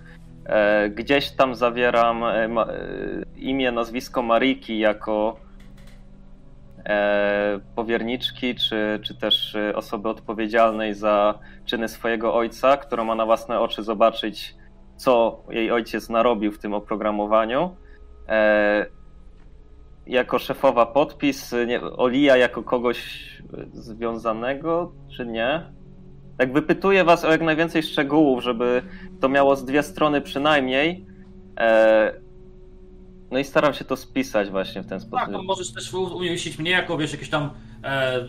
[0.47, 2.49] E, gdzieś tam zawieram e, e,
[3.35, 5.47] imię, nazwisko Mariki jako
[7.75, 13.83] powierniczki, czy, czy też osoby odpowiedzialnej za czyny swojego ojca, która ma na własne oczy
[13.83, 14.55] zobaczyć,
[14.95, 17.75] co jej ojciec narobił w tym oprogramowaniu.
[20.07, 21.55] Jako szefowa podpis,
[21.97, 23.27] Olia jako kogoś
[23.73, 25.76] związanego, czy nie?
[26.37, 28.81] Tak wypytuję was o jak najwięcej szczegółów, żeby
[29.19, 31.05] to miało z dwie strony przynajmniej.
[31.59, 32.13] E,
[33.31, 35.31] no i staram się to spisać właśnie w ten Tak, sposób.
[35.33, 37.49] to możesz też umieścić mnie jako, wiesz, jakiegoś tam
[37.83, 38.27] e,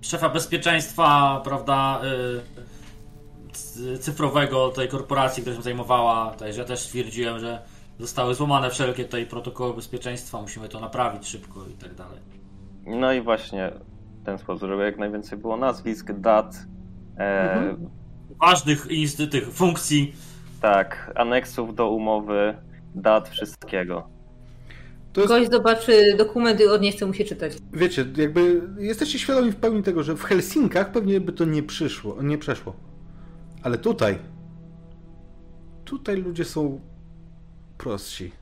[0.00, 2.00] szefa bezpieczeństwa, prawda,
[3.94, 6.30] e, cyfrowego tej korporacji, która się zajmowała.
[6.30, 7.62] Tutaj, że ja też stwierdziłem, że
[7.98, 12.18] zostały złamane wszelkie tutaj protokoły bezpieczeństwa, musimy to naprawić szybko i tak dalej.
[12.86, 13.72] No i właśnie
[14.22, 16.56] w ten sposób, żeby jak najwięcej było nazwisk, dat,
[17.20, 17.88] Mhm.
[18.40, 20.14] Ważnych inst- tych funkcji.
[20.60, 22.54] tak, aneksów do umowy,
[22.94, 24.08] dat, wszystkiego.
[25.12, 27.52] To jest, Ktoś zobaczy dokumenty i od nie chce mu się czytać.
[27.72, 32.22] wiecie, jakby jesteście świadomi w pełni tego, że w Helsinkach pewnie by to nie przyszło,
[32.22, 32.76] nie przeszło.
[33.62, 34.18] Ale tutaj,
[35.84, 36.80] tutaj ludzie są
[37.78, 38.32] prostsi.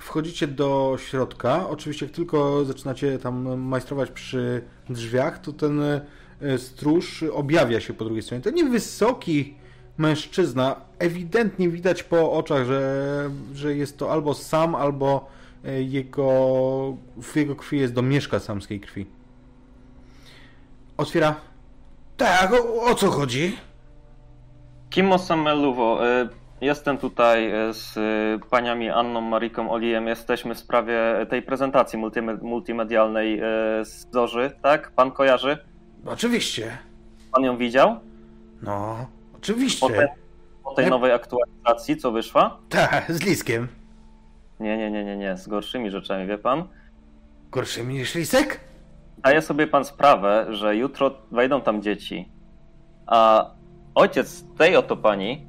[0.00, 1.68] Wchodzicie do środka.
[1.68, 6.00] Oczywiście, jak tylko zaczynacie tam majstrować przy drzwiach, to ten e,
[6.58, 8.42] stróż objawia się po drugiej stronie.
[8.42, 9.54] To niewysoki
[9.98, 10.76] mężczyzna.
[10.98, 15.28] Ewidentnie widać po oczach, że, że jest to albo sam, albo
[15.64, 16.26] e, jego,
[17.22, 19.06] w jego krwi jest domieszka samskiej krwi.
[20.96, 21.34] Otwiera.
[22.16, 23.56] Tak, o, o co chodzi?
[24.90, 26.28] Kimo Sameluwo, y,
[26.60, 27.94] jestem tutaj z
[28.50, 30.06] paniami Anną, Mariką, Olijem.
[30.06, 30.98] Jesteśmy w sprawie
[31.30, 33.40] tej prezentacji multime- multimedialnej
[33.84, 34.90] z Zorzy, tak?
[34.90, 35.58] Pan kojarzy?
[36.06, 36.78] Oczywiście.
[37.32, 37.96] Pan ją widział?
[38.62, 39.80] No, oczywiście.
[39.86, 40.08] Po, te,
[40.64, 42.58] po tej Jak- nowej aktualizacji, co wyszła?
[42.68, 43.68] Tak, z Liskiem.
[44.60, 46.68] Nie, nie, nie, nie, nie, z gorszymi rzeczami, wie pan?
[47.50, 48.60] Gorszymi niż Lisek?
[49.18, 52.28] Daje sobie pan sprawę, że jutro wejdą tam dzieci,
[53.06, 53.50] a
[53.94, 55.46] ojciec tej oto pani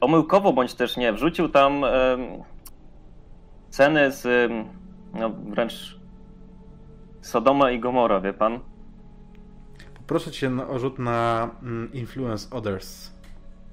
[0.00, 1.84] omyłkowo bądź też nie, wrzucił tam
[3.70, 4.52] ceny z
[5.14, 6.01] no wręcz
[7.22, 8.60] Sodoma i Gomora, wie pan?
[9.94, 13.10] Poproszę cię o rzut na mm, Influence Others.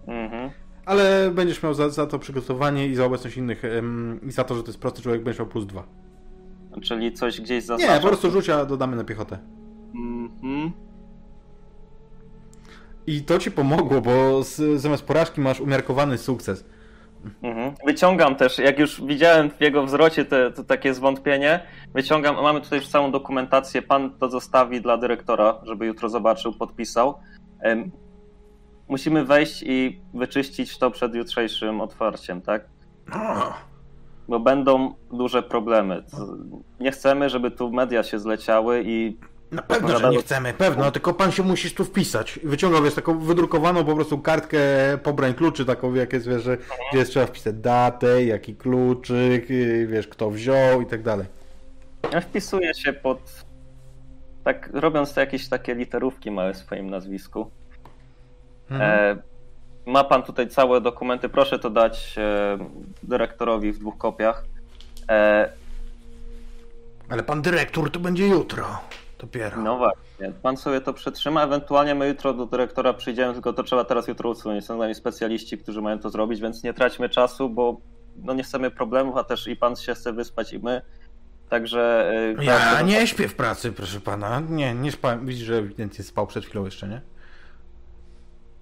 [0.07, 0.49] Mhm.
[0.85, 4.55] Ale będziesz miał za, za to przygotowanie i za obecność innych em, i za to,
[4.55, 5.83] że to jest prosty człowiek, będziesz miał plus dwa.
[6.81, 7.95] Czyli coś gdzieś zaznaczam.
[7.95, 9.37] Nie, po prostu rzuć, a dodamy na piechotę.
[9.95, 10.71] Mhm.
[13.07, 16.65] I to ci pomogło, bo z, zamiast porażki masz umiarkowany sukces.
[17.43, 17.73] Mhm.
[17.85, 21.59] Wyciągam też, jak już widziałem w jego wzrocie te, to takie zwątpienie,
[21.93, 27.19] wyciągam, mamy tutaj już całą dokumentację, pan to zostawi dla dyrektora, żeby jutro zobaczył, podpisał.
[28.87, 32.65] Musimy wejść i wyczyścić to przed jutrzejszym otwarciem, tak?
[34.27, 36.03] Bo będą duże problemy.
[36.79, 39.17] Nie chcemy, żeby tu media się zleciały i
[39.51, 42.39] na pewno, że nie chcemy, pewno, tylko pan się musisz tu wpisać.
[42.43, 44.59] Wyciągał, wiesz, taką wydrukowaną po prostu kartkę
[45.03, 49.87] pobrań kluczy, taką, jak jest, wiesz, że, gdzie jest, trzeba wpisać datę, jaki kluczyk, yy,
[49.87, 51.25] wiesz, kto wziął i tak dalej.
[52.11, 53.45] ja wpisuję się pod.
[54.43, 57.51] Tak, robiąc to jakieś takie literówki małe w swoim nazwisku.
[58.71, 59.17] Mhm.
[59.17, 59.21] E,
[59.85, 62.57] ma pan tutaj całe dokumenty, proszę to dać e,
[63.03, 64.45] dyrektorowi w dwóch kopiach.
[65.09, 65.49] E,
[67.09, 68.65] Ale pan dyrektor to będzie jutro.
[69.19, 69.61] Dopiero.
[69.61, 73.83] no właśnie, pan sobie to przetrzyma, ewentualnie my jutro do dyrektora przyjdziemy, tylko to trzeba
[73.83, 74.65] teraz jutro usunąć.
[74.65, 77.77] Są z nami specjaliści, którzy mają to zrobić, więc nie traćmy czasu, bo
[78.23, 80.81] no nie chcemy problemów, a też i pan się chce wyspać i my.
[81.49, 82.11] Także.
[82.39, 84.39] e, Ja nie śpię w pracy, proszę pana.
[84.49, 85.25] Nie, nie spałem.
[85.25, 87.01] Widzisz, że ewidentnie spał przed chwilą jeszcze, nie?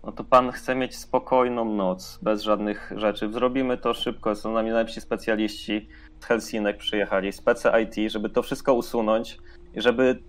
[0.03, 3.31] No to pan chce mieć spokojną noc, bez żadnych rzeczy.
[3.33, 4.35] Zrobimy to szybko.
[4.35, 5.87] Są z nami najlepsi specjaliści
[6.19, 9.37] z Helsinek przyjechali, spece IT, żeby to wszystko usunąć
[9.73, 10.19] i żeby.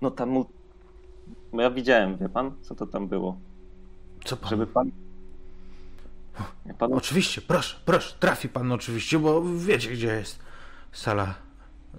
[0.00, 0.28] No tam.
[0.28, 0.46] mu-
[1.52, 3.38] No ja widziałem, wie pan, co to tam było.
[4.24, 4.50] Co pan?
[4.50, 4.90] Żeby pan.
[6.78, 10.38] Pan Oczywiście, proszę, proszę, trafi pan oczywiście, bo wiecie, gdzie jest
[10.92, 11.34] sala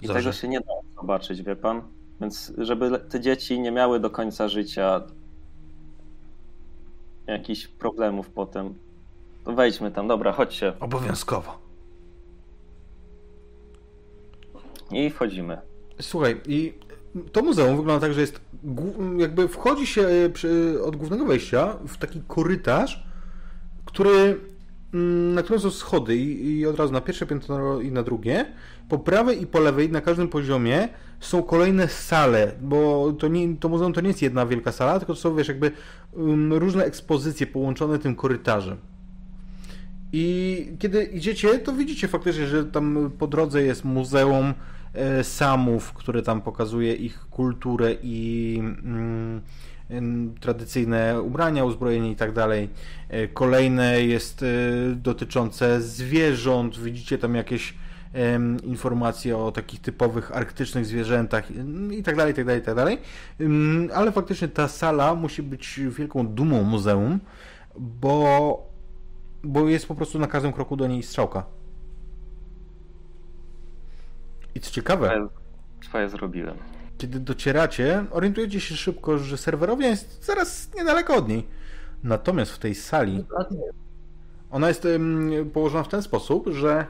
[0.01, 0.19] I Zorzy.
[0.19, 1.81] tego się nie da zobaczyć, wie pan.
[2.21, 5.01] Więc żeby te dzieci nie miały do końca życia
[7.27, 8.73] jakichś problemów potem,
[9.45, 10.07] to wejdźmy tam.
[10.07, 10.73] Dobra, chodźcie.
[10.79, 11.57] Obowiązkowo.
[14.91, 15.57] I wchodzimy.
[16.01, 16.73] Słuchaj, i
[17.31, 18.41] to muzeum wygląda tak, że jest.
[19.17, 23.03] Jakby wchodzi się e, przy, od głównego wejścia w taki korytarz,
[23.85, 24.39] który.
[24.93, 28.45] mm, Na którym są schody i, i od razu na pierwsze piętro i na drugie.
[28.89, 30.89] Po prawej i po lewej na każdym poziomie
[31.19, 35.13] są kolejne sale, bo to, nie, to muzeum to nie jest jedna wielka sala, tylko
[35.13, 35.71] to są wiesz, jakby
[36.13, 38.77] um, różne ekspozycje połączone tym korytarzem.
[40.13, 44.53] I kiedy idziecie, to widzicie faktycznie, że tam po drodze jest muzeum
[45.23, 49.41] Samów, które tam pokazuje ich kulturę i mm,
[50.39, 52.69] tradycyjne ubrania, uzbrojenie i tak dalej.
[53.09, 54.45] E, Kolejne jest e,
[54.95, 56.79] dotyczące zwierząt.
[56.79, 57.73] Widzicie tam jakieś
[58.63, 62.75] informacje o takich typowych arktycznych zwierzętach mm, i tak dalej, i tak dalej, i tak
[62.75, 62.97] dalej.
[63.93, 67.19] Ale faktycznie ta sala musi być wielką dumą muzeum,
[67.79, 68.67] bo
[69.43, 71.56] bo jest po prostu na każdym kroku do niej strzałka.
[74.57, 75.27] I co ciekawe,
[75.85, 76.57] Swoje, zrobiłem.
[76.97, 81.47] kiedy docieracie, orientujecie się szybko, że serwerownia jest zaraz niedaleko od niej.
[82.03, 83.25] Natomiast w tej sali
[84.51, 84.87] ona jest
[85.53, 86.85] położona w ten sposób, że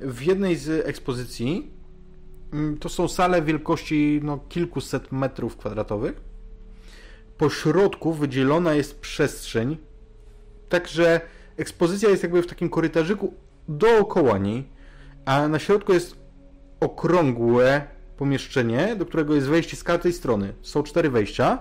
[0.00, 1.70] w jednej z ekspozycji
[2.52, 6.20] mm, to są sale wielkości no, kilkuset metrów kwadratowych.
[7.38, 9.76] Po środku wydzielona jest przestrzeń,
[10.68, 11.20] także
[11.56, 13.34] ekspozycja jest jakby w takim korytarzyku
[13.68, 14.68] dookoła niej,
[15.24, 16.21] a na środku jest
[16.82, 17.86] okrągłe
[18.16, 20.54] pomieszczenie, do którego jest wejście z każdej strony.
[20.62, 21.58] Są cztery wejścia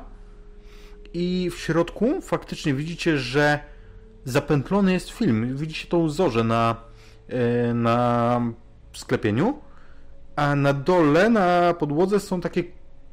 [1.14, 3.60] i w środku faktycznie widzicie, że
[4.26, 5.58] zapętlony jest film.
[5.58, 6.76] Widzicie tą zorzę na,
[7.28, 8.42] e, na
[8.94, 9.60] sklepieniu,
[10.36, 12.64] a na dole, na podłodze są takie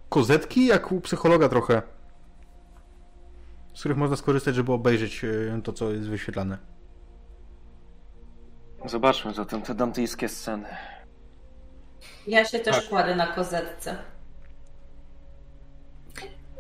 [0.09, 1.83] kozetki, jak u psychologa trochę,
[3.75, 6.59] z których można skorzystać, żeby obejrzeć e, to, co jest wyświetlane.
[8.85, 10.69] Zobaczmy zatem te dantyjskie sceny.
[12.29, 12.89] Ja się też Tak.
[12.89, 13.97] kładę na kozetce.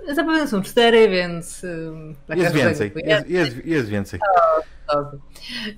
[0.09, 1.67] Zapewne są cztery, więc.
[2.37, 4.21] Jest więcej, jest, jest, jest więcej.
[4.95, 5.19] Dobrze.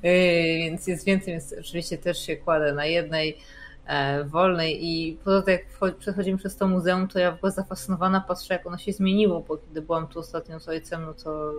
[0.02, 3.38] Yy, więc jest więcej, więc oczywiście też się kładę na jednej
[3.86, 8.20] e, wolnej i poza tym jak przechodzimy przez to muzeum, to ja w ogóle zafascynowana
[8.20, 11.52] patrzę jak ono się zmieniło, bo kiedy byłam tu ostatnio z ojcem, no to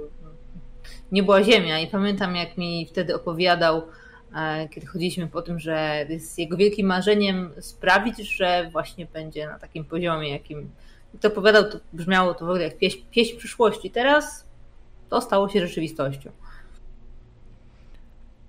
[1.11, 3.81] nie była ziemia i pamiętam jak mi wtedy opowiadał,
[4.69, 9.85] kiedy chodziliśmy po tym, że jest jego wielkim marzeniem sprawić, że właśnie będzie na takim
[9.85, 10.69] poziomie, jakim
[11.19, 13.91] to opowiadał, to brzmiało to w ogóle jak pieśń, pieśń przyszłości.
[13.91, 14.45] Teraz
[15.09, 16.31] to stało się rzeczywistością.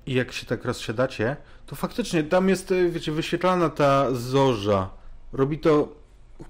[0.06, 1.36] I jak się tak rozsiadacie,
[1.66, 4.90] to faktycznie tam jest, e, wiecie, wyświetlana ta zorza.
[5.32, 5.88] Robi to,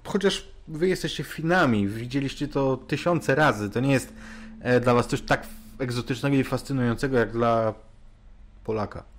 [0.05, 3.71] chociaż wy jesteście Finami, widzieliście to tysiące razy.
[3.71, 4.13] To nie jest
[4.61, 5.47] e, dla was coś tak
[5.79, 7.75] egzotycznego i fascynującego jak dla
[8.65, 9.12] Polaka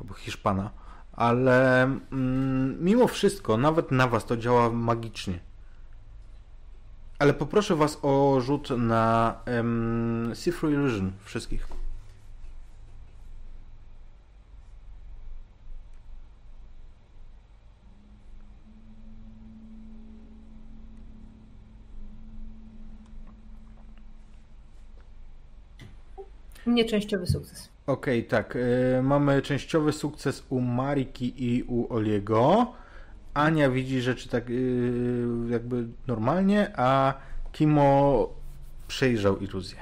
[0.00, 0.70] albo Hiszpana.
[1.12, 5.38] Ale mm, mimo wszystko, nawet na was to działa magicznie.
[7.18, 11.68] Ale poproszę was o rzut na um, See Through Illusion wszystkich.
[26.66, 27.77] Nieczęściowy sukces.
[27.88, 28.56] Okej, tak.
[28.56, 32.72] y, mamy częściowy sukces u Mariki i u Oliego.
[33.34, 34.92] Ania widzi rzeczy tak y,
[35.48, 37.14] jakby normalnie, a
[37.52, 38.28] Kimo
[38.88, 39.78] przejrzał iluzję.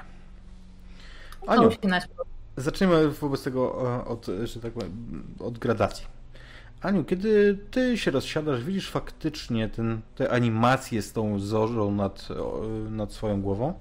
[1.47, 1.69] Aniu.
[2.57, 6.05] Zaczniemy wobec tego e, od, że tak powiem, od gradacji.
[6.81, 12.27] Aniu, kiedy ty się rozsiadasz, widzisz faktycznie ten, tę animację z tą zorzą nad,
[12.89, 13.73] nad swoją głową.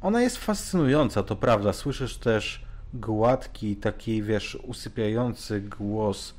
[0.00, 1.72] Ona jest fascynująca, to prawda.
[1.72, 2.63] Słyszysz też
[2.94, 6.34] gładki, taki, wiesz, usypiający głos.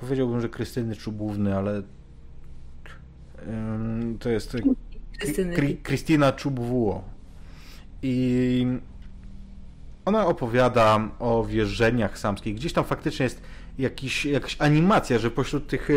[0.00, 1.82] Powiedziałbym, że Krystyny Czubówny, ale
[3.48, 4.56] ym, to jest.
[5.56, 7.04] Kry- Krystyna Czubwuo.
[8.02, 8.66] I
[10.04, 12.54] ona opowiada o wierzeniach samskich.
[12.54, 13.42] Gdzieś tam faktycznie jest
[13.78, 15.88] jakiś, jakaś animacja, że pośród tych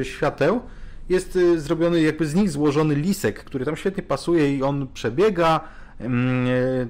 [0.00, 0.60] e, świateł
[1.08, 5.60] jest e, zrobiony jakby z nich złożony lisek, który tam świetnie pasuje i on przebiega,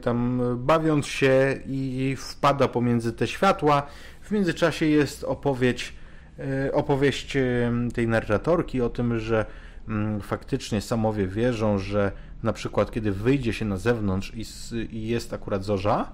[0.03, 3.83] tam bawiąc się i wpada pomiędzy te światła.
[4.21, 9.47] W międzyczasie jest e, opowieść e, tej narratorki o tym, że
[9.89, 12.13] mm, faktycznie samowie wierzą, że
[12.43, 16.13] na przykład kiedy wyjdzie się na zewnątrz i, jest akurat zorza,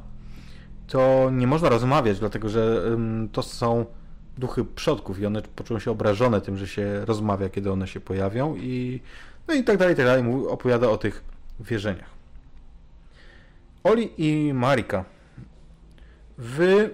[0.86, 2.82] to nie można rozmawiać, dlatego że
[3.32, 3.86] to są
[4.38, 8.56] duchy przodków i one poczują się obrażone tym, że się rozmawia, kiedy one się pojawią
[8.56, 9.00] i
[9.48, 10.24] no i tak dalej, i tak dalej.
[10.48, 11.24] Opowiada o tych
[11.60, 12.13] wierzeniach.
[13.84, 15.04] Oli i Marika.
[16.38, 16.90] Wy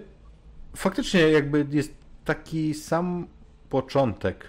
[0.77, 1.95] faktycznie jakby jest
[2.25, 3.27] taki sam
[3.69, 4.45] początek.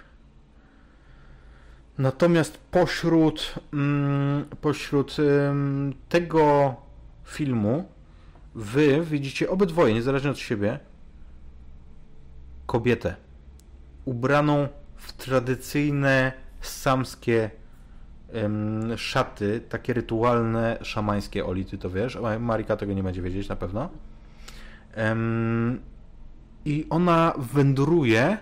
[1.97, 5.17] Natomiast pośród, mm, pośród
[6.09, 6.75] tego
[7.23, 7.89] filmu
[8.55, 10.79] wy widzicie obydwoje, niezależnie od siebie,
[12.65, 13.15] kobietę
[14.05, 17.51] ubraną w tradycyjne samskie
[18.33, 21.45] em, szaty, takie rytualne, szamańskie.
[21.45, 23.89] Oli, ty to wiesz, Marika tego nie będzie wiedzieć na pewno.
[24.93, 25.79] Em,
[26.65, 28.37] I ona wędruje,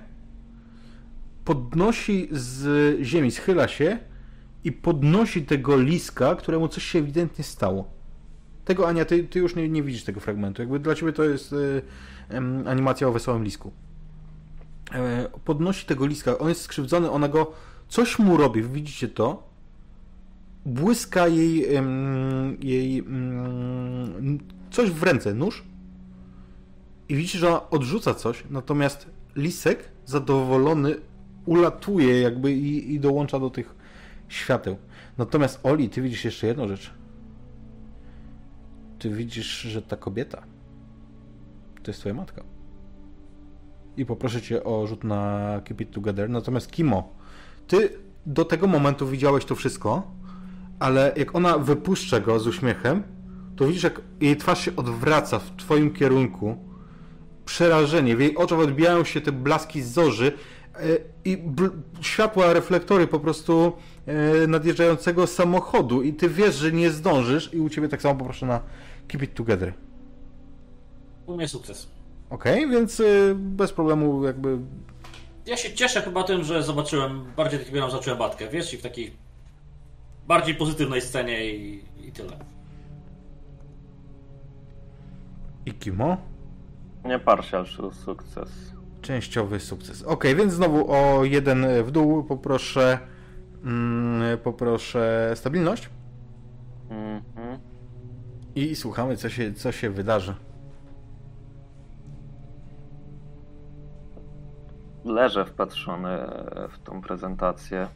[1.46, 4.00] podnosi z ziemi, schyla się
[4.64, 7.92] i podnosi tego liska, któremu coś się ewidentnie stało.
[8.66, 10.62] Tego Ania, ty, ty już nie, nie widzisz tego fragmentu.
[10.62, 11.56] Jakby dla ciebie to jest
[12.30, 13.72] em, animacja o wesołym lisku.
[14.94, 17.52] E, podnosi tego liska, on jest skrzywdzony, ona go,
[17.88, 19.49] coś mu robi, widzicie to?
[20.70, 21.66] Błyska jej,
[22.62, 23.04] jej
[24.72, 25.64] coś w ręce, nóż.
[27.10, 30.96] I widzicie, że ona odrzuca coś, natomiast lisek zadowolony
[31.46, 33.76] ulatuje jakby i, i dołącza do tych
[34.28, 34.78] świateł.
[35.18, 36.92] Natomiast Oli, ty widzisz jeszcze jedną rzecz
[39.00, 40.44] ty widzisz, że ta kobieta
[41.84, 42.44] to jest twoja matka.
[43.98, 46.30] I poproszę cię o rzut na Keep It Together.
[46.30, 47.14] Natomiast Kimo,
[47.68, 47.90] ty
[48.26, 50.12] do tego momentu widziałeś to wszystko,
[50.80, 53.04] ale jak ona wypuszcza go z uśmiechem,
[53.56, 56.58] to widzisz, jak jej twarz się odwraca w twoim kierunku.
[57.46, 58.16] Przerażenie.
[58.16, 60.32] W jej oczach odbijają się te blaski zorzy
[60.76, 60.80] e,
[61.26, 61.44] i
[62.02, 63.74] światła, reflektory po prostu
[64.06, 68.46] e, nadjeżdżającego samochodu i ty wiesz, że nie zdążysz i u ciebie tak samo poproszę
[68.46, 68.62] na
[69.08, 69.74] Keep It Together.
[71.26, 71.88] U mnie sukces.
[72.30, 74.58] Okej, więc y, bez problemu jakby
[75.46, 78.82] Ja się cieszę chyba tym, że zobaczyłem, bardziej takiego nam zacząłem batkę, wiesz, i w
[78.82, 79.14] takiej
[80.30, 82.38] bardziej pozytywnej scenie i, i tyle.
[85.66, 86.18] i Kimo.
[87.06, 88.74] Nie partial sukces.
[89.02, 90.04] Częściowy sukces.
[90.04, 93.00] Okej, więc znowu o jeden w dół poproszę
[93.66, 95.90] mm, poproszę stabilność.
[98.56, 100.36] I słuchamy, co się, co się wydarzy.
[105.06, 106.10] Leżę wpatrzony
[106.70, 107.88] w tą prezentację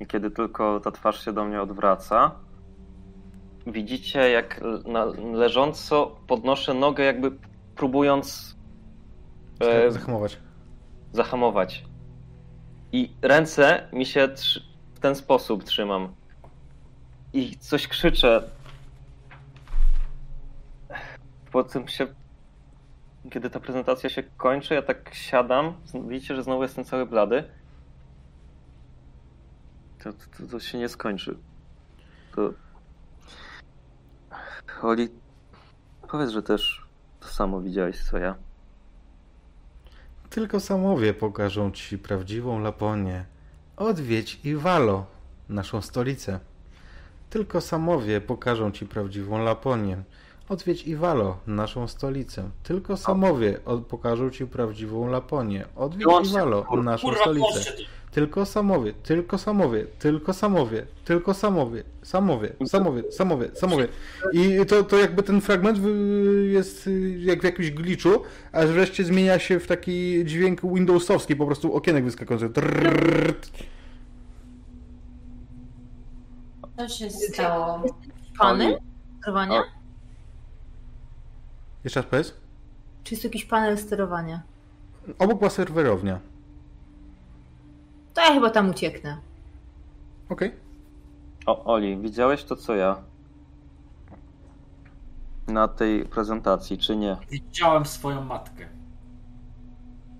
[0.00, 2.30] i kiedy tylko ta twarz się do mnie odwraca,
[3.66, 7.30] widzicie jak na leżąco podnoszę nogę jakby
[7.76, 8.56] próbując
[9.60, 10.38] e, zahamować.
[11.12, 11.84] zahamować.
[12.92, 14.28] I ręce mi się
[14.94, 16.14] w ten sposób trzymam.
[17.32, 18.42] I coś krzyczę.
[21.52, 22.06] Potem się.
[23.30, 25.74] Kiedy ta prezentacja się kończy, ja tak siadam.
[26.08, 27.44] Widzicie, że znowu jestem cały blady.
[30.04, 31.36] To, to, to się nie skończy.
[32.36, 32.52] To.
[34.82, 35.08] Oli,
[36.08, 36.86] powiedz, że też
[37.20, 38.34] to samo widziałeś co ja.
[40.30, 43.24] Tylko samowie pokażą ci prawdziwą Laponię.
[43.76, 45.06] Odwiedź i Walo,
[45.48, 46.40] naszą stolicę.
[47.30, 50.02] Tylko samowie pokażą ci prawdziwą Laponię.
[50.48, 52.50] Odwiedź Iwalo, naszą stolicę.
[52.62, 55.66] Tylko samowie pokażą ci prawdziwą Laponię.
[55.76, 57.72] Odwiedź Iwalo, naszą stolicę.
[58.10, 63.88] Tylko samowie, tylko samowie, tylko samowie, tylko samowie, samowie, samowie, samowie, samowie.
[64.32, 65.78] I to, to jakby ten fragment
[66.48, 68.10] jest jak w jakimś glitchu,
[68.52, 72.50] a wreszcie zmienia się w taki dźwięk Windowsowski, po prostu okienek wyskakujący.
[76.76, 77.82] Co się stało?
[78.38, 78.78] Panel
[79.20, 79.62] sterowania?
[81.84, 82.34] Jeszcze raz powiedz.
[83.04, 84.42] Czy jest jakiś panel sterowania?
[85.18, 86.20] Obok była serwerownia.
[88.14, 89.18] To ja chyba tam ucieknę.
[90.28, 90.48] Okej.
[90.48, 90.60] Okay.
[91.46, 93.02] O, Oli, widziałeś to co ja?
[95.46, 97.16] Na tej prezentacji, czy nie?
[97.30, 98.68] Widziałem swoją matkę.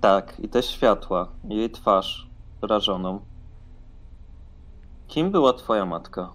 [0.01, 2.29] Tak, i te światła, jej twarz
[2.63, 3.21] rażoną.
[5.07, 6.33] Kim była twoja matka?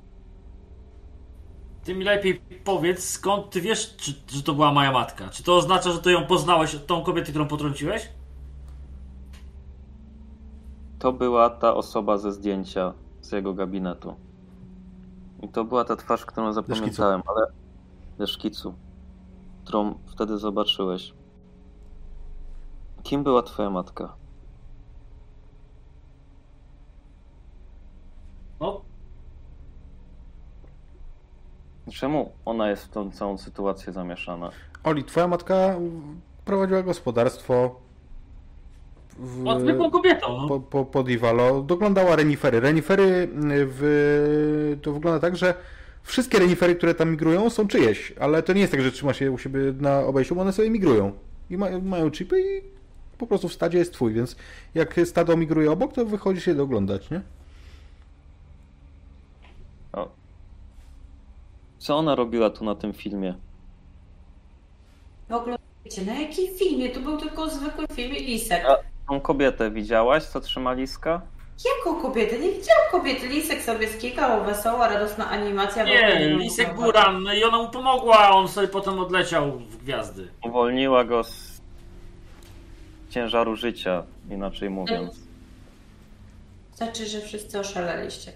[1.83, 5.29] Ty mi lepiej powiedz, skąd ty wiesz, czy, że to była moja matka?
[5.29, 8.09] Czy to oznacza, że ty ją poznałeś od tą kobietę, którą potrąciłeś?
[11.03, 14.15] To była ta osoba ze zdjęcia z jego gabinetu.
[15.41, 17.47] I to była ta twarz, którą zapamiętałem, ale
[18.19, 18.73] ze szkicu,
[19.63, 21.13] którą wtedy zobaczyłeś.
[23.03, 24.15] Kim była twoja matka?
[28.59, 28.81] No,
[31.93, 34.49] Czemu ona jest w tą całą sytuację zamieszana?
[34.83, 35.75] Oli, twoja matka
[36.45, 37.82] prowadziła gospodarstwo.
[39.19, 40.37] W, zwykłą kobietą.
[40.41, 40.47] No.
[40.47, 41.61] Po, po, pod Ivalo.
[41.61, 42.59] Doglądała renifery.
[42.59, 45.53] Renifery w, to wygląda tak, że
[46.03, 49.31] wszystkie renifery, które tam migrują, są czyjeś, ale to nie jest tak, że trzyma się
[49.31, 51.11] u siebie na obejściu, bo one sobie migrują.
[51.49, 52.61] I ma, mają chipy i
[53.17, 54.35] po prostu w stadzie jest twój, więc
[54.75, 57.21] jak stado migruje obok, to wychodzi się doglądać, nie?
[61.83, 63.35] Co ona robiła tu na tym filmie?
[65.29, 66.89] W ogóle wiecie, na jakim filmie?
[66.89, 68.65] To był tylko zwykły film Lisek.
[68.65, 71.21] A tą kobietę widziałaś, co trzyma liska?
[71.65, 72.39] Jaką kobietę?
[72.39, 73.27] Nie widziałam kobiety.
[73.27, 75.83] Lisek sobie skikał, wesoła, radosna animacja.
[75.83, 80.27] Nie, Lisek był ranny i ona mu pomogła, a on sobie potem odleciał w gwiazdy.
[80.45, 81.61] Uwolniła go z
[83.09, 85.15] ciężaru życia, inaczej mówiąc.
[86.75, 88.31] Znaczy, że wszyscy oszaleliście.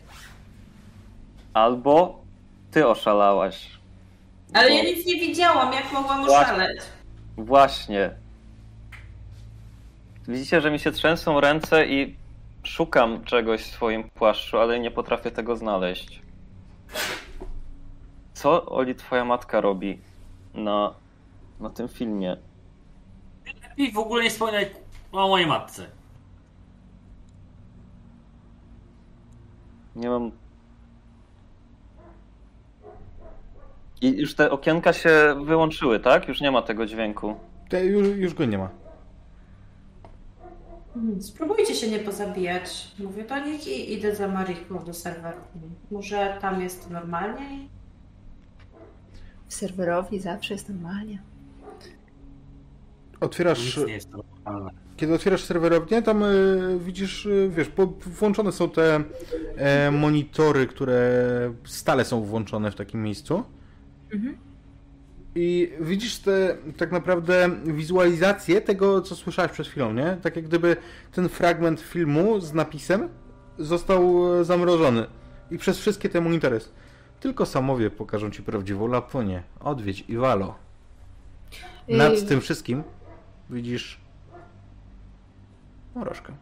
[1.54, 2.22] Albo
[2.72, 3.70] ty oszalałaś.
[4.54, 4.76] Ale bo...
[4.76, 6.82] ja nic nie widziałam, jak mogłam oszaleć?
[7.38, 8.12] Właśnie.
[10.28, 12.16] Widzicie, że mi się trzęsą ręce i
[12.64, 16.22] szukam czegoś w swoim płaszczu, ale nie potrafię tego znaleźć.
[18.34, 20.00] Co Oli twoja matka robi
[20.54, 20.94] na,
[21.60, 22.38] na tym filmie?
[23.78, 24.72] I w ogóle nie wspominaj
[25.12, 25.86] o mojej matce.
[29.96, 30.32] Nie mam
[34.02, 36.28] I już te okienka się wyłączyły, tak?
[36.28, 37.36] Już nie ma tego dźwięku.
[37.70, 38.70] Te, już, już go nie ma.
[40.98, 42.92] Hmm, spróbujcie się nie pozabijać.
[43.00, 45.38] Mówię do nich i idę za Mariką do serweru.
[45.92, 47.68] Może tam jest normalnie?
[49.48, 51.22] W serwerowi zawsze jest normalnie.
[53.20, 53.80] Otwierasz.
[54.98, 59.04] Kiedy otwierasz serwerownię, tam y, widzisz, y, wiesz, po, włączone są te
[59.56, 61.00] e, monitory, które
[61.66, 63.44] stale są włączone w takim miejscu.
[64.14, 64.47] Mhm.
[65.40, 70.18] I widzisz te tak naprawdę wizualizację tego, co słyszałeś przed chwilą, nie?
[70.22, 70.78] Tak jak gdyby
[71.12, 73.10] ten fragment filmu z napisem
[73.58, 75.06] został zamrożony.
[75.52, 76.60] I przez wszystkie te monitory.
[77.20, 79.44] Tylko samowie pokażą ci prawdziwą Laponię.
[79.60, 80.56] Odwiedź Iwalo.
[81.88, 82.26] Nad I...
[82.26, 82.84] tym wszystkim
[83.50, 84.00] widzisz
[85.96, 86.34] morożkę.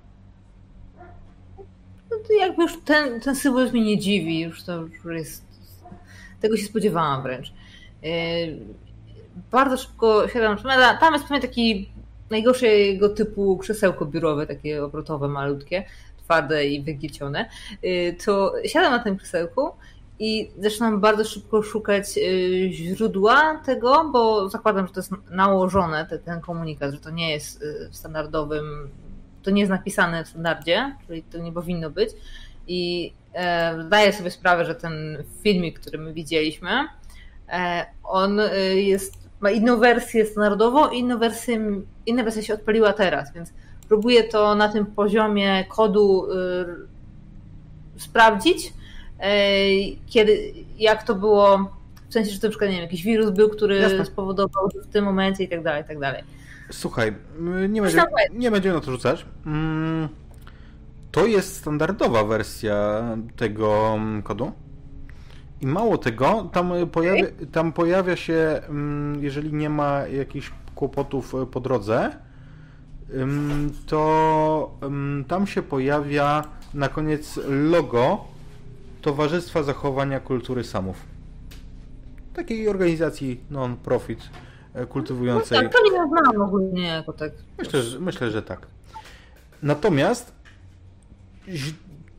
[2.11, 5.45] No to jakby już ten, ten symbolizm mnie nie dziwi, już to już jest
[6.41, 7.53] tego się spodziewałam wręcz.
[9.51, 11.89] Bardzo szybko siadam na Tam jest pewnie taki
[12.29, 15.83] najgorszego typu krzesełko biurowe, takie obrotowe, malutkie,
[16.17, 17.49] twarde i wygicione.
[18.25, 19.71] To siadam na tym krzesełku
[20.19, 26.41] i zaczynam bardzo szybko szukać y, źródła tego, bo zakładam, że to jest nałożone, ten
[26.41, 28.89] komunikat, że to nie jest y, w standardowym,
[29.43, 32.09] to nie jest napisane w standardzie, czyli to nie powinno być.
[32.67, 36.69] I e, zdaję sobie sprawę, że ten filmik, który my widzieliśmy,
[37.49, 42.93] e, on y, jest, ma inną wersję standardową i inną wersję, inna wersja się odpaliła
[42.93, 43.53] teraz, więc
[43.87, 46.27] próbuję to na tym poziomie kodu
[47.97, 48.73] sprawdzić
[50.07, 51.71] kiedy, jak to było,
[52.09, 54.05] w sensie, że to na przykład, nie wiem, jakiś wirus był, który Jasne.
[54.05, 56.23] spowodował w tym momencie i tak dalej, i tak dalej.
[56.71, 57.13] Słuchaj,
[57.69, 59.25] nie, będzie, nie będziemy na to rzucać.
[59.45, 60.09] Mm,
[61.11, 63.03] to jest standardowa wersja
[63.35, 64.51] tego kodu.
[65.61, 71.59] I mało tego, tam pojawia, tam pojawia się, mm, jeżeli nie ma jakichś kłopotów po
[71.59, 72.15] drodze,
[73.85, 74.79] to
[75.27, 76.43] tam się pojawia
[76.73, 78.25] na koniec logo
[79.01, 80.97] Towarzystwa Zachowania Kultury Samów.
[82.33, 84.29] Takiej organizacji non-profit
[84.73, 85.57] e, kultywującej.
[85.57, 87.31] No tak, to nie znam ogólnie jako tak.
[87.57, 88.67] Myślę, że, myślę, że tak.
[89.63, 90.31] Natomiast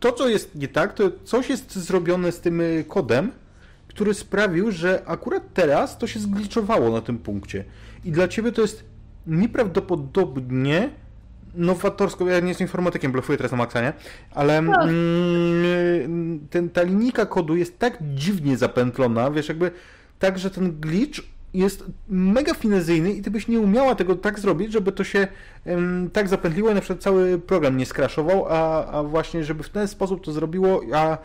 [0.06, 3.32] to, co jest nie tak, to coś jest zrobione z tym e, kodem,
[3.88, 7.64] który sprawił, że akurat teraz to się zgliczowało na tym punkcie.
[8.04, 8.84] I dla ciebie to jest
[9.26, 10.90] nieprawdopodobnie
[11.54, 13.92] nowatorsko, ja nie jestem informatykiem, blefuję teraz na maksa, nie?
[14.30, 14.82] Ale no.
[14.82, 19.70] mm, ten, ta linijka kodu jest tak dziwnie zapętlona, wiesz, jakby
[20.18, 21.20] tak, że ten glitch
[21.58, 25.28] jest mega finezyjny i ty byś nie umiała tego tak zrobić, żeby to się
[25.66, 29.68] um, tak zapętliło i na przykład cały program nie skraszował, a, a właśnie, żeby w
[29.68, 31.18] ten sposób to zrobiło, a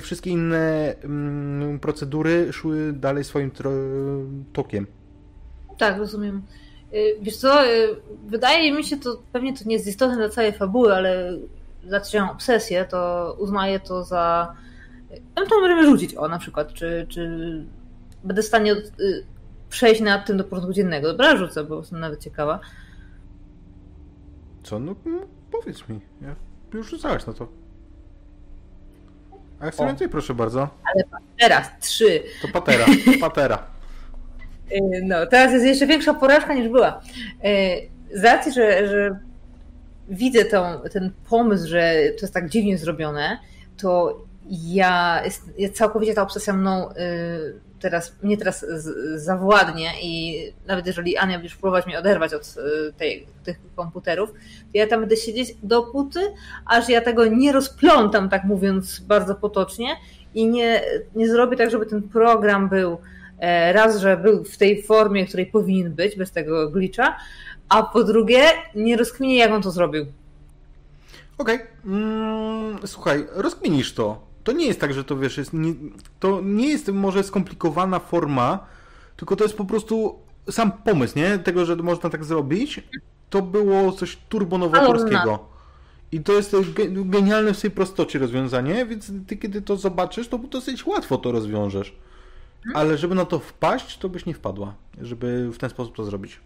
[0.00, 3.50] wszystkie inne um, procedury szły dalej swoim
[4.52, 4.86] tokiem.
[5.78, 6.42] Tak, rozumiem.
[6.94, 10.52] Y, wiesz co, y, wydaje mi się to, pewnie to nie jest istotne dla całej
[10.52, 11.38] fabuły, ale
[11.88, 14.54] zaczynam obsesję, to uznaję to za...
[15.10, 17.30] Ja to możemy rzucić, o na przykład, czy, czy
[18.24, 19.24] będę w stanie y,
[19.68, 21.08] przejść nad tym do porządku dziennego.
[21.08, 22.60] Dobra, rzucę, bo jestem nawet ciekawa.
[24.62, 24.78] Co?
[24.78, 26.00] No, no powiedz mi.
[26.22, 26.34] Ja
[26.74, 27.48] już rzucałeś na to.
[29.60, 30.68] A chcę więcej, proszę bardzo.
[30.94, 31.04] Ale
[31.38, 32.22] teraz trzy.
[32.42, 32.86] To patera,
[33.20, 33.66] patera.
[34.72, 37.00] Y, no, teraz jest jeszcze większa porażka niż była.
[37.44, 39.18] Y, z racji, że, że
[40.08, 43.38] widzę tą, ten pomysł, że to jest tak dziwnie zrobione,
[43.76, 46.94] to ja, jest, całkowicie ta obsesja mną y,
[47.80, 48.66] teraz, mnie teraz
[49.14, 52.54] zawładnie i nawet jeżeli Ania będziesz próbować mnie oderwać od
[52.96, 54.38] tej, tych komputerów, to
[54.74, 56.20] ja tam będę siedzieć dopóty,
[56.66, 59.96] aż ja tego nie rozplątam, tak mówiąc bardzo potocznie
[60.34, 60.82] i nie,
[61.14, 62.98] nie zrobię tak, żeby ten program był
[63.38, 67.16] E, raz, że był w tej formie, której powinien być, bez tego glitcha,
[67.68, 68.42] a po drugie,
[68.74, 70.06] nie rozkminię, jak on to zrobił.
[71.38, 71.56] Okej.
[71.56, 71.68] Okay.
[71.84, 74.27] Mm, słuchaj, rozkminisz to.
[74.48, 75.74] To nie jest tak, że to wiesz, jest nie,
[76.20, 78.66] to nie jest może skomplikowana forma,
[79.16, 80.18] tylko to jest po prostu
[80.50, 81.38] sam pomysł, nie?
[81.38, 82.82] Tego, że można tak zrobić,
[83.30, 85.48] to było coś turbonowatorskiego.
[86.12, 90.86] I to jest genialne w swojej prostocie rozwiązanie, więc ty kiedy to zobaczysz, to dosyć
[90.86, 91.94] łatwo to rozwiążesz.
[92.74, 96.40] Ale żeby na to wpaść, to byś nie wpadła, żeby w ten sposób to zrobić.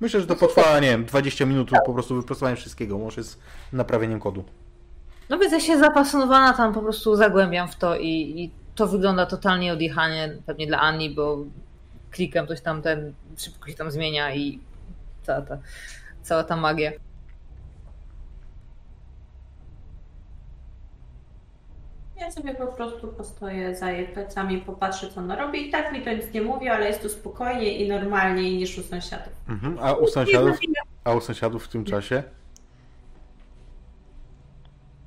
[0.00, 3.38] Myślę, że to potrwa, nie wiem, 20 minut po prostu wypracowanie wszystkiego, może z
[3.72, 4.44] naprawieniem kodu.
[5.28, 9.26] No więc ja się zapasjonowana tam po prostu zagłębiam w to i, i to wygląda
[9.26, 11.38] totalnie odjechanie pewnie dla Ani, bo
[12.10, 14.60] klikam coś tam, ten szybko się tam zmienia i
[15.22, 15.58] cała ta,
[16.22, 16.92] cała ta magia.
[22.18, 25.68] Ja sobie po prostu postoję za jej plecami, popatrzę, co ona robi.
[25.68, 28.82] I tak mi to nic nie mówi, ale jest tu spokojnie i normalniej niż u
[28.82, 29.32] sąsiadów.
[29.48, 29.78] Mhm.
[29.80, 30.58] A, u sąsiadów
[31.04, 32.22] a u sąsiadów w tym czasie?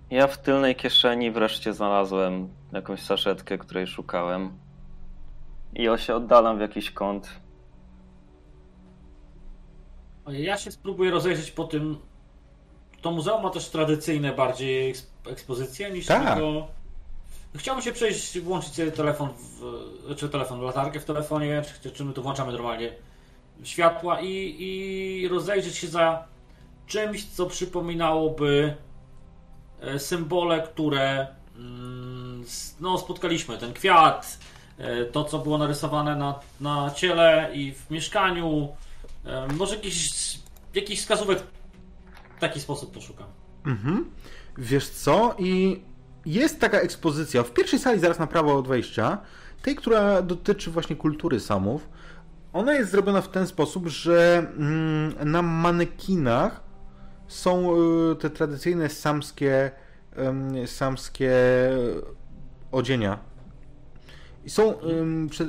[0.10, 4.52] Ja w tylnej kieszeni wreszcie znalazłem jakąś saszetkę, której szukałem.
[5.74, 7.30] I ja się oddalam w jakiś kąt.
[10.28, 11.98] Ja się spróbuję rozejrzeć po tym.
[13.02, 14.94] To muzeum ma też tradycyjne bardziej
[15.28, 16.36] ekspozycje niż tak.
[16.36, 16.68] tego
[17.56, 22.14] Chciałbym się przejść, włączyć sobie telefon, w, czy telefon, latarkę w telefonie, czy, czy my
[22.14, 22.92] tu włączamy normalnie
[23.64, 26.24] światła i, i rozejrzeć się za
[26.88, 28.76] czymś, co przypominałoby
[29.82, 32.46] e, symbole, które mm,
[32.80, 33.58] no, spotkaliśmy.
[33.58, 34.40] Ten kwiat,
[34.78, 38.70] e, to co było narysowane na, na ciele i w mieszkaniu.
[39.26, 40.12] E, może jakiś,
[40.74, 41.40] jakiś wskazówek
[42.38, 43.28] w taki sposób poszukam.
[43.66, 44.12] Mhm.
[44.58, 45.36] Wiesz co?
[45.40, 45.82] I
[46.26, 49.18] jest taka ekspozycja w pierwszej sali zaraz na prawo od wejścia,
[49.62, 51.90] tej, która dotyczy właśnie kultury samów.
[52.54, 56.64] Ona jest zrobiona w ten sposób, że mm, na manekinach
[57.28, 57.76] są
[58.12, 59.72] y, te tradycyjne samskie,
[60.66, 61.32] samskie
[62.72, 63.20] odzienia.
[64.46, 64.74] I są,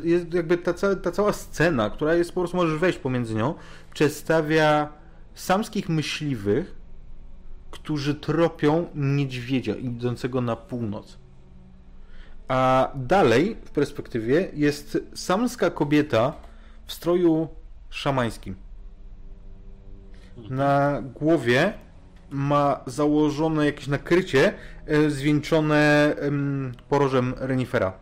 [0.02, 3.54] jest jakby ta, ta cała scena, która jest po prostu, możesz wejść pomiędzy nią,
[3.94, 4.88] przedstawia
[5.34, 6.74] samskich myśliwych,
[7.72, 11.18] którzy tropią niedźwiedzia idącego na północ.
[12.48, 16.32] A dalej w perspektywie jest samska kobieta
[16.86, 17.48] w stroju
[17.90, 18.54] szamańskim.
[20.50, 21.72] Na głowie
[22.30, 24.54] ma założone jakieś nakrycie
[24.86, 26.14] e, zwieńczone
[26.88, 27.92] porożem renifera.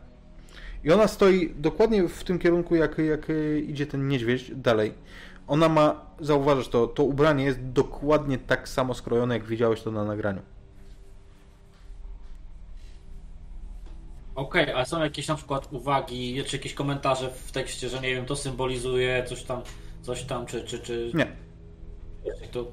[0.84, 3.26] I ona stoi dokładnie w tym kierunku, jak, jak
[3.66, 4.94] idzie ten niedźwiedź dalej.
[5.50, 10.04] Ona ma, zauważysz to, to ubranie jest dokładnie tak samo skrojone, jak widziałeś to na
[10.04, 10.42] nagraniu.
[14.34, 18.14] Okej, okay, a są jakieś na przykład uwagi, czy jakieś komentarze w tekście, że nie
[18.14, 19.62] wiem, to symbolizuje coś tam,
[20.02, 20.64] coś tam, czy...
[20.64, 21.12] czy, czy...
[21.14, 21.36] Nie.
[22.52, 22.66] To...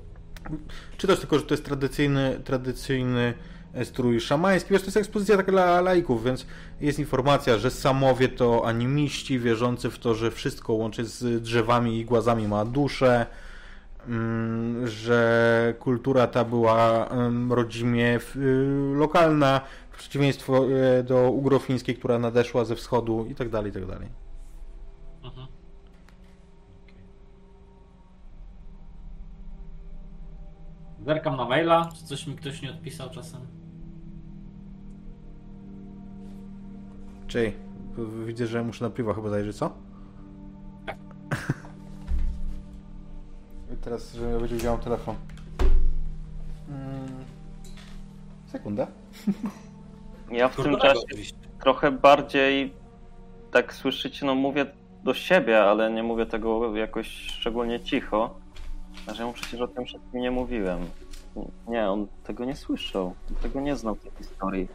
[0.97, 3.33] Czytasz tylko, że to jest tradycyjny, tradycyjny
[3.83, 4.73] strój szamański.
[4.73, 6.45] Wiesz, to jest ekspozycja taka dla laików, więc
[6.81, 12.05] jest informacja, że samowie to animiści wierzący w to, że wszystko łączy z drzewami i
[12.05, 13.25] głazami ma duszę,
[14.07, 17.09] mm, że kultura ta była
[17.49, 23.71] rodzimie y, lokalna, w przeciwieństwie e, do ugrofińskiej, która nadeszła ze wschodu i tak dalej,
[23.71, 24.09] i tak dalej.
[25.23, 25.47] Mhm.
[31.05, 33.56] Zerkam na maila, czy coś mi ktoś nie odpisał czasem?
[37.27, 37.53] Czyli
[38.25, 39.71] widzę, że muszę na piwo chyba zajrzeć, co?
[40.85, 40.97] Tak.
[43.73, 45.15] I teraz, że będzie wziął telefon.
[46.67, 47.25] Hmm.
[48.45, 48.87] Sekunda.
[50.31, 51.01] Ja w tym czasie
[51.59, 52.73] trochę bardziej
[53.51, 54.65] tak słyszycie, no mówię
[55.03, 58.35] do siebie, ale nie mówię tego jakoś szczególnie cicho.
[59.07, 60.79] A że ja mu przecież o tym wszystkim nie mówiłem.
[61.67, 63.13] Nie, on tego nie słyszał.
[63.41, 64.67] Tego nie znał tej historii.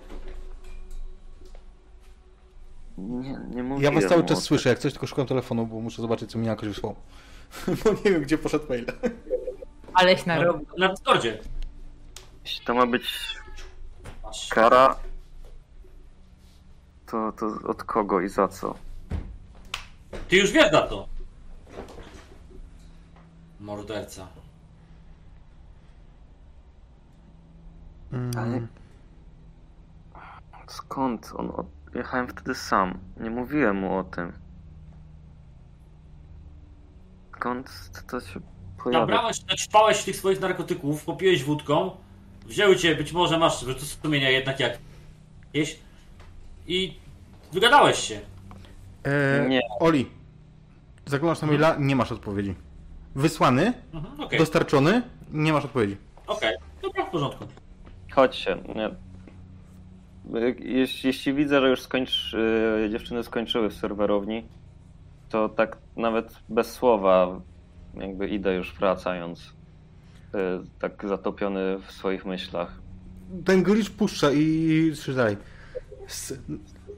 [2.99, 6.03] Nie, nie mówiłem Ja was cały czas słyszę, jak coś tylko szukam telefonu, bo muszę
[6.03, 6.95] zobaczyć, co mi jakoś wysłał.
[7.85, 8.87] bo nie wiem, gdzie poszedł mail.
[9.95, 10.67] Aleś na rogu.
[10.79, 11.39] Na Discordzie.
[12.45, 13.37] Jeśli to ma być
[14.51, 14.97] kara,
[17.07, 18.75] to, to od kogo i za co?
[20.29, 21.09] Ty już wiesz na to.
[23.61, 24.27] Morderca.
[28.12, 28.31] Mm.
[28.37, 28.67] Ale...
[30.69, 31.53] Skąd on?
[31.95, 32.99] Jechałem wtedy sam.
[33.17, 34.33] Nie mówiłem mu o tym.
[37.37, 37.71] Skąd
[38.11, 38.41] to się
[38.85, 39.01] pojawia?
[39.01, 41.91] Nabrałeś, naćpałeś tych swoich narkotyków, popiłeś wódką,
[42.47, 44.79] wzięły cię, być może masz wyrzuty sumienia jednak jak
[45.55, 45.79] jakieś
[46.67, 46.97] i
[47.53, 48.21] wygadałeś się.
[49.05, 49.61] Eee, nie.
[49.81, 50.11] Oli,
[51.07, 52.55] zaglądasz na maila, nie masz odpowiedzi.
[53.15, 54.39] Wysłany, mhm, okay.
[54.39, 55.97] dostarczony, nie masz odpowiedzi.
[56.27, 56.69] Okej, okay.
[56.83, 57.45] dobra, w porządku.
[58.12, 58.57] Chodźcie.
[58.75, 59.11] Nie.
[60.59, 62.33] Jeśli, jeśli widzę, że już skończ,
[62.83, 64.44] yy, dziewczyny skończyły w serwerowni,
[65.28, 67.41] to tak nawet bez słowa
[67.94, 69.52] jakby idę już wracając.
[70.35, 70.41] Yy,
[70.78, 72.81] tak zatopiony w swoich myślach.
[73.44, 75.36] Ten glitch puszcza i dalej.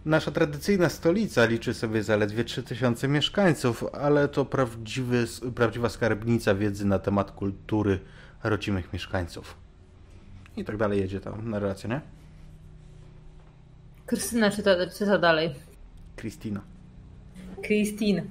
[0.04, 6.98] Nasza tradycyjna stolica liczy sobie zaledwie 3000 mieszkańców, ale to prawdziwy, prawdziwa skarbnica wiedzy na
[6.98, 8.00] temat kultury
[8.44, 9.56] rodzimych mieszkańców.
[10.56, 12.00] I tak dalej jedzie tam narracja, nie?
[14.06, 15.54] Krystyna czyta, czyta dalej.
[16.16, 16.60] Kristina.
[17.62, 18.22] Kristina.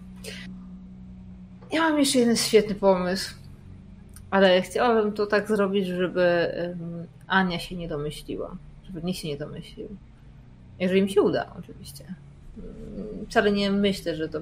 [1.71, 3.33] Ja mam jeszcze jeden świetny pomysł.
[4.31, 6.51] Ale chciałabym to tak zrobić, żeby
[7.27, 8.57] Ania się nie domyśliła.
[8.85, 9.87] Żeby nikt się nie domyślił.
[10.79, 12.03] Jeżeli mi się uda, oczywiście.
[12.57, 14.39] Mm, wcale nie myślę, że to,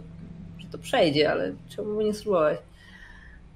[0.58, 2.60] że to przejdzie, ale czemu by nie spróbować.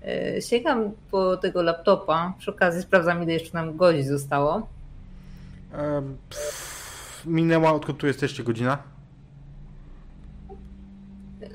[0.03, 2.33] E, sięgam po tego laptopa.
[2.39, 4.67] Przy okazji sprawdzam, ile jeszcze nam godzin zostało.
[6.29, 6.74] Pff,
[7.25, 8.83] minęła, odkąd tu jesteście, godzina?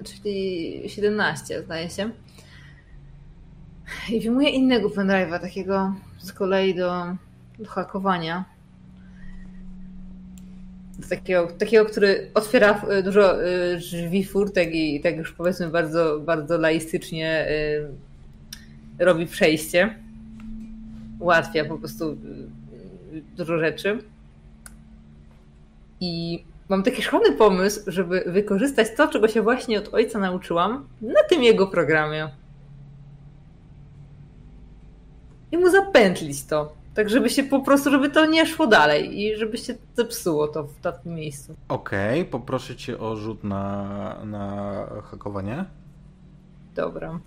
[0.04, 2.10] Czyli 17, zdaje się.
[4.12, 7.16] I wyjmuję innego pendrive'a, takiego z kolei do,
[7.58, 8.44] do hakowania.
[11.08, 16.58] Takiego, takiego, który otwiera e, dużo e, drzwi, furtek i tak już powiedzmy bardzo, bardzo
[16.58, 17.46] laistycznie
[18.98, 19.94] robi przejście.
[21.18, 22.16] Ułatwia po prostu
[23.36, 23.98] dużo rzeczy.
[26.00, 31.24] I mam taki szalony pomysł, żeby wykorzystać to, czego się właśnie od ojca nauczyłam, na
[31.28, 32.30] tym jego programie.
[35.52, 36.72] I mu zapętlić to.
[36.94, 40.64] Tak, żeby się po prostu, żeby to nie szło dalej i żeby się zepsuło to
[40.64, 41.54] w takim miejscu.
[41.68, 45.64] Okej, poproszę cię o rzut na, na hakowanie.
[46.74, 47.20] Dobra.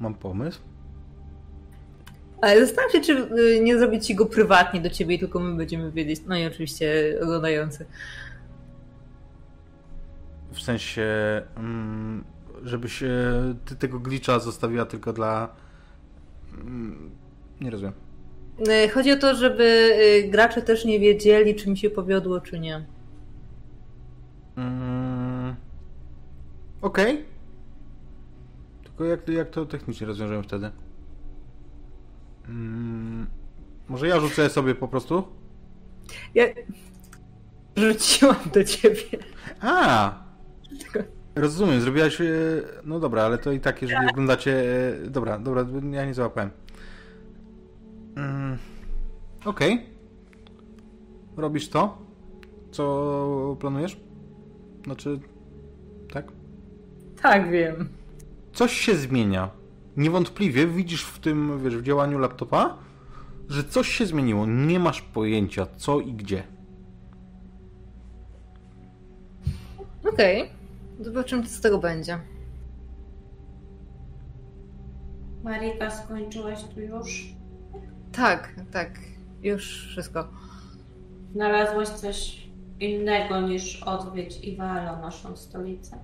[0.00, 0.60] Mam pomysł.
[2.42, 5.92] Ale zastanawiam się, czy y, nie zrobić ci go prywatnie do ciebie, tylko my będziemy
[5.92, 6.20] wiedzieć.
[6.26, 7.86] No i oczywiście oglądający.
[10.52, 11.02] W sensie,
[11.56, 12.24] mm,
[12.62, 13.08] żebyś e,
[13.64, 15.48] ty tego glitcha zostawiła tylko dla...
[16.60, 17.10] mm,
[17.60, 17.94] Nie rozumiem.
[18.84, 19.64] Y, Chodzi o to, żeby
[20.24, 22.84] y, gracze też nie wiedzieli, czy mi się powiodło, czy nie.
[24.56, 25.54] Mm,
[26.82, 27.24] Okej.
[28.84, 30.70] Tylko jak, jak to technicznie rozwiążemy wtedy?
[32.48, 33.26] Mm,
[33.88, 35.24] może ja rzucę sobie po prostu?
[36.34, 36.44] Ja
[37.76, 39.02] rzuciłam do ciebie.
[39.60, 40.14] A!
[41.34, 42.20] Rozumiem, zrobiłaś.
[42.20, 42.24] e,
[42.84, 44.62] No dobra, ale to i tak, jeżeli oglądacie.
[45.06, 46.50] e, Dobra, dobra, ja nie załapałem.
[48.16, 48.58] Mm,
[49.44, 49.86] Okej.
[51.36, 51.98] Robisz to?
[52.70, 54.00] Co planujesz?
[54.84, 55.20] Znaczy.
[56.12, 56.32] Tak?
[57.22, 57.88] Tak, wiem.
[58.52, 59.50] Coś się zmienia.
[59.96, 62.78] Niewątpliwie widzisz w tym, wiesz, w działaniu laptopa,
[63.48, 64.46] że coś się zmieniło.
[64.46, 66.42] Nie masz pojęcia co i gdzie.
[70.12, 70.50] Okej.
[71.00, 72.18] Zobaczymy, co z tego będzie.
[75.44, 77.34] Marika, skończyłaś tu już?
[78.12, 78.98] Tak, tak.
[79.42, 80.28] Już wszystko.
[81.32, 82.48] Znalazłaś coś
[82.80, 85.98] innego niż odwiedź Iwalo, naszą stolicę?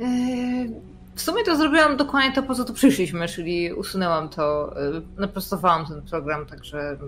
[0.00, 0.74] Eee,
[1.18, 5.86] W sumie to zrobiłam dokładnie to, po co tu przyszliśmy, czyli usunęłam to, yy, naprostowałam
[5.86, 6.98] ten program, także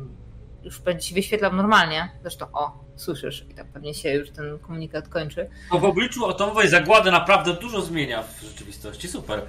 [0.63, 2.13] już będzie się wyświetlał normalnie.
[2.23, 5.49] Zresztą, o, słyszysz, i tam pewnie się już ten komunikat kończy.
[5.71, 9.09] To w obliczu atomowej zagłady naprawdę dużo zmienia w rzeczywistości.
[9.09, 9.43] Super.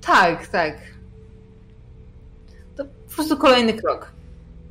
[0.00, 0.76] Tak, tak.
[2.76, 4.12] To po prostu kolejny krok.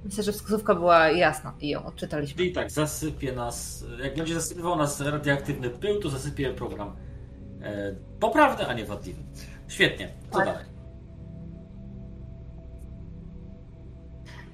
[0.06, 2.38] Myślę, że wskazówka była jasna i ją odczytaliśmy.
[2.38, 3.86] Czyli tak, zasypie nas.
[4.04, 6.96] Jak będzie zasypywał nas radioaktywny pył, to zasypie program
[7.62, 9.22] e, poprawny, a nie wadliwy.
[9.68, 10.10] Świetnie.
[10.32, 10.46] Co Tak.
[10.46, 10.66] dalej?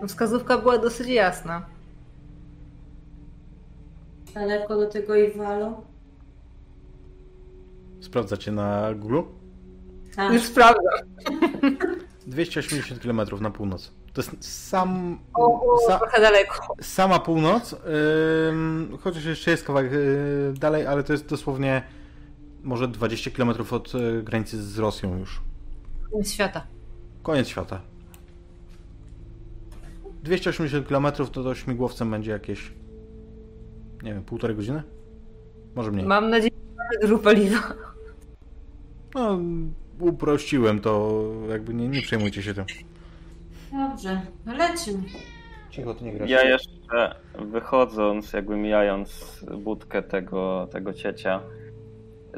[0.07, 1.65] Wskazówka była dosyć jasna.
[4.33, 5.81] Daleko do tego Iwalo?
[8.01, 9.21] Sprawdzacie na Google?
[10.15, 10.33] Tak.
[10.33, 10.83] Już sprawdzam.
[12.27, 13.91] 280 km na północ.
[14.13, 14.31] To jest
[14.69, 16.75] sam, O, sa, trochę daleko.
[16.81, 17.75] sama północ,
[18.49, 21.83] ym, chociaż jeszcze jest kawałek yy, dalej, ale to jest dosłownie
[22.63, 25.41] może 20 km od y, granicy z Rosją już.
[26.11, 26.63] Koniec świata.
[27.23, 27.81] Koniec świata.
[30.23, 32.71] 280 km to to śmigłowcem będzie jakieś,
[34.03, 34.83] nie wiem, półtorej godziny?
[35.75, 36.05] Może mniej.
[36.05, 36.51] Mam nadzieję,
[37.01, 37.73] że mamy paliwa.
[39.15, 39.39] No,
[39.99, 42.65] uprościłem to, jakby nie, nie przejmujcie się tym.
[43.73, 45.03] Dobrze, no lecimy.
[45.69, 46.29] Cicho, to nie grasz.
[46.29, 51.41] Ja jeszcze wychodząc, jakby mijając budkę tego, tego ciecia,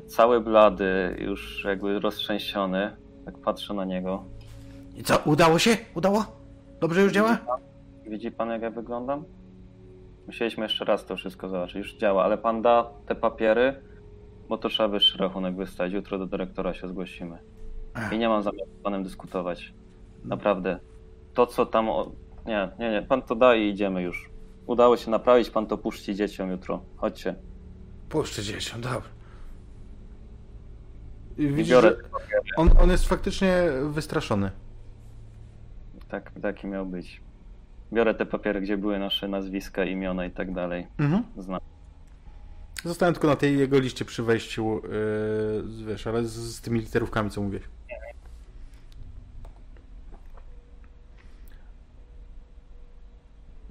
[0.07, 4.23] cały blady, już jakby roztrzęsiony, tak patrzę na niego.
[4.95, 5.77] I co, udało się?
[5.95, 6.25] Udało?
[6.81, 7.37] Dobrze już działa?
[8.07, 9.23] Widzi pan, jak ja wyglądam?
[10.27, 11.75] Musieliśmy jeszcze raz to wszystko zobaczyć.
[11.75, 13.75] Już działa, ale pan da te papiery,
[14.49, 15.93] bo to trzeba wyższy rachunek wystawić.
[15.93, 17.37] Jutro do dyrektora się zgłosimy.
[18.11, 19.73] I nie mam zamiaru z panem dyskutować.
[20.25, 20.79] Naprawdę.
[21.35, 21.89] To, co tam.
[21.89, 22.11] O...
[22.45, 23.01] Nie, nie, nie.
[23.01, 24.29] Pan to da i idziemy już.
[24.65, 26.81] Udało się naprawić, pan to puści dzieciom jutro.
[26.95, 27.35] Chodźcie.
[28.09, 29.01] Puszczę dzieciom, dobra.
[31.37, 31.95] I Widzisz, biorę
[32.57, 34.51] on, on jest faktycznie wystraszony.
[36.07, 37.21] Tak, taki miał być.
[37.93, 40.87] Biorę te papiery, gdzie były nasze nazwiska, imiona i tak dalej.
[40.97, 41.23] Mhm.
[41.37, 41.59] Znam.
[42.83, 47.29] Zostałem tylko na tej jego liście przy wejściu, yy, wiesz, ale z, z tymi literówkami,
[47.29, 47.59] co mówię.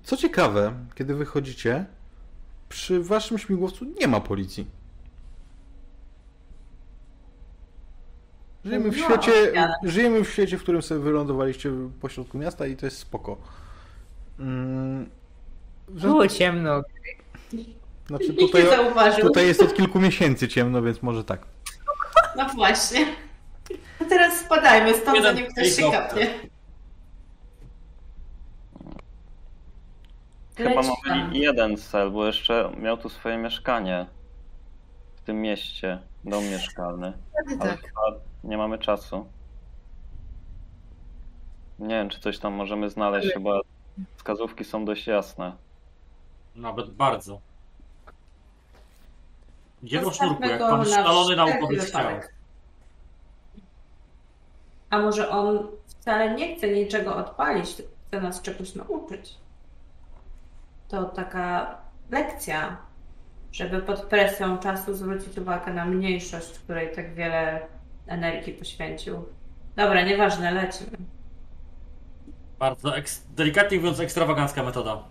[0.05, 1.84] Co ciekawe, kiedy wychodzicie,
[2.68, 4.66] przy waszym śmigłowcu nie ma policji.
[8.65, 12.76] Żyjemy w No, świecie, ale- żyjemy w świecie, w którym sobie wylądowaliście pośrodku miasta i
[12.76, 13.36] to jest spoko.
[14.39, 15.10] Mm,
[15.97, 16.83] że- Było ciemno.
[18.07, 18.62] znaczy tutaj,
[19.20, 21.41] tutaj jest od kilku miesięcy ciemno, więc może tak.
[22.36, 23.07] No właśnie.
[24.00, 26.34] A teraz spadajmy stąd, zanim ktoś się kapnie.
[30.57, 30.76] Chyba Leć
[31.07, 31.34] mamy tam.
[31.34, 34.07] jeden cel, bo jeszcze miał tu swoje mieszkanie
[35.16, 37.12] w tym mieście, dom mieszkalny.
[37.60, 37.81] Ale Tak.
[37.81, 38.02] chyba
[38.44, 39.26] nie mamy czasu.
[41.78, 43.60] Nie wiem, czy coś tam możemy znaleźć, chyba
[44.16, 45.52] wskazówki są dość jasne.
[46.57, 47.41] Nawet bardzo.
[49.83, 52.02] Gdzie po sznurku, jak pan szalony naukowiec chciał.
[52.02, 52.34] wypadek.
[54.91, 59.34] A może on wcale nie chce niczego odpalić, tylko chce nas czegoś nauczyć.
[60.89, 61.79] To taka
[62.11, 62.77] lekcja,
[63.53, 67.67] żeby pod presją czasu zwrócić uwagę na mniejszość, której tak wiele
[68.07, 69.25] energii poświęcił.
[69.77, 70.97] Dobra, nieważne, lecimy.
[72.59, 75.03] Bardzo, eks- delikatnie mówiąc, ekstrawagancka metoda.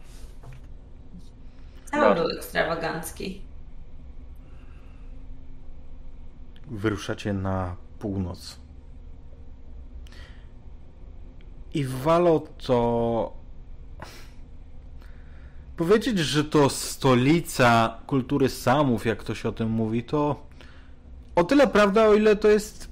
[1.85, 3.42] Cały był ekstrawagancki.
[6.68, 8.60] Wyruszacie na północ.
[11.74, 13.34] I Walo to.
[15.77, 20.48] Powiedzieć, że to stolica kultury Samów, jak ktoś o tym mówi, to
[21.35, 22.90] o tyle prawda, o ile to jest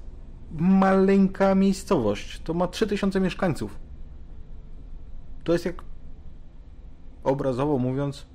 [0.52, 2.40] maleńka miejscowość.
[2.44, 3.78] To ma 3000 mieszkańców.
[5.44, 5.82] To jest jak
[7.24, 8.26] obrazowo mówiąc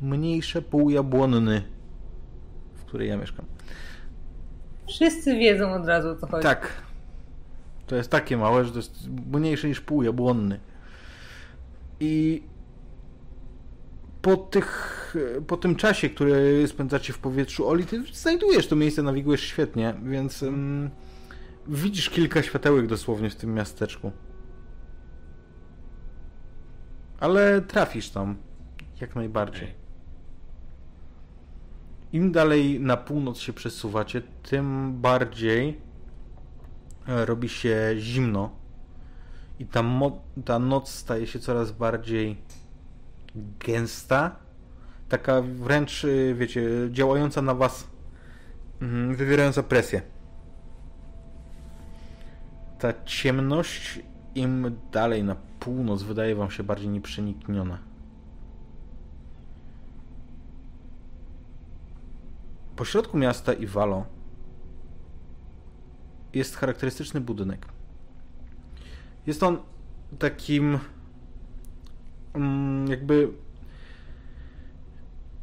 [0.00, 1.62] mniejsze pół jabłonny,
[2.74, 3.44] w której ja mieszkam.
[4.88, 6.42] Wszyscy wiedzą od razu o co chodzi.
[6.42, 6.68] Tak.
[7.86, 10.60] To jest takie małe, że to jest mniejsze niż pół jabłonny.
[12.00, 12.42] I
[14.26, 19.40] po, tych, po tym czasie, który spędzacie w powietrzu, Oli, ty znajdujesz to miejsce, nawigujesz
[19.40, 20.90] świetnie, więc mm,
[21.66, 24.12] widzisz kilka światełek dosłownie w tym miasteczku.
[27.20, 28.36] Ale trafisz tam,
[29.00, 29.74] jak najbardziej.
[32.12, 35.80] Im dalej na północ się przesuwacie, tym bardziej
[37.08, 38.50] e, robi się zimno
[39.58, 39.84] i ta,
[40.44, 42.36] ta noc staje się coraz bardziej
[43.60, 44.36] gęsta,
[45.08, 47.86] taka wręcz, y, wiecie, działająca na was,
[48.82, 50.02] mhm, wywierająca presję.
[52.78, 54.00] Ta ciemność
[54.34, 57.78] im dalej na północ wydaje wam się bardziej nieprzenikniona.
[62.76, 64.06] Po środku miasta Iwalo
[66.34, 67.66] jest charakterystyczny budynek.
[69.26, 69.58] Jest on
[70.18, 70.78] takim
[72.88, 73.28] jakby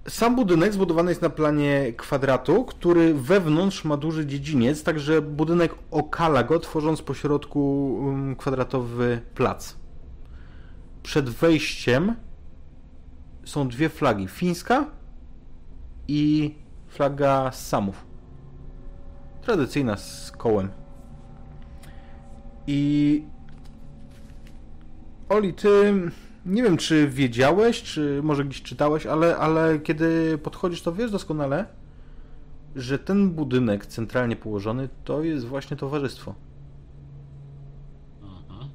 [0.07, 6.43] sam budynek zbudowany jest na planie kwadratu, który wewnątrz ma duży dziedziniec, także budynek okala
[6.43, 9.75] go, tworząc po środku mm, kwadratowy plac.
[11.03, 12.15] Przed wejściem
[13.45, 14.85] są dwie flagi: fińska
[16.07, 16.55] i
[16.87, 18.05] flaga Samów.
[19.41, 20.69] Tradycyjna z kołem.
[22.67, 23.23] I
[25.29, 25.93] Oli, ty
[26.45, 31.65] nie wiem, czy wiedziałeś, czy może gdzieś czytałeś, ale, ale kiedy podchodzisz, to wiesz doskonale,
[32.75, 36.35] że ten budynek centralnie położony to jest właśnie towarzystwo.
[38.21, 38.69] Mhm.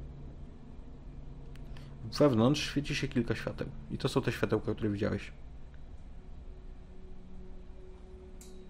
[2.19, 3.67] Wewnątrz świeci się kilka świateł.
[3.91, 5.31] I to są te światełka, które widziałeś.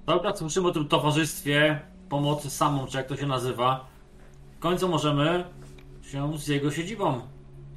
[0.06, 3.88] Dobra, słyszymy o tym towarzystwie pomocy samą, czy jak to się nazywa.
[4.58, 5.44] W końcu możemy
[6.02, 7.22] się z jego siedzibą,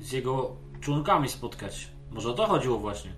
[0.01, 1.93] z jego członkami spotkać.
[2.11, 3.11] Może o to chodziło właśnie.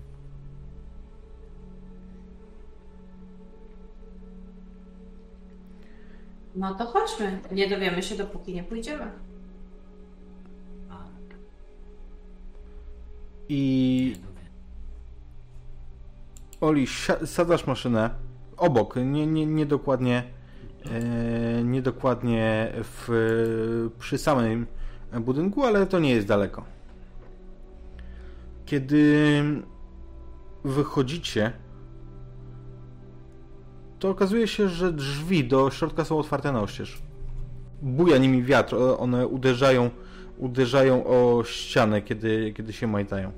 [6.55, 7.39] No to chodźmy.
[7.51, 9.11] Nie dowiemy się, dopóki nie pójdziemy.
[13.49, 14.15] I
[16.61, 16.87] Oli,
[17.25, 18.09] sadzasz maszynę
[18.57, 20.23] obok, nie, nie, nie dokładnie,
[20.85, 24.67] e, nie dokładnie w, przy samym
[25.21, 26.74] budynku, ale to nie jest daleko.
[28.65, 29.43] Kiedy
[30.63, 31.51] wychodzicie,
[33.99, 37.01] to okazuje się, że drzwi do środka są otwarte na oścież.
[37.81, 39.89] Buja nimi wiatr, one uderzają,
[40.37, 43.31] uderzają o ścianę, kiedy, kiedy się majtają.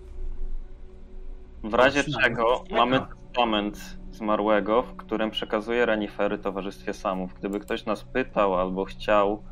[1.64, 7.34] W razie czego mamy testament zmarłego, w którym przekazuje renifery Towarzystwie Samów.
[7.34, 9.44] Gdyby ktoś nas pytał albo chciał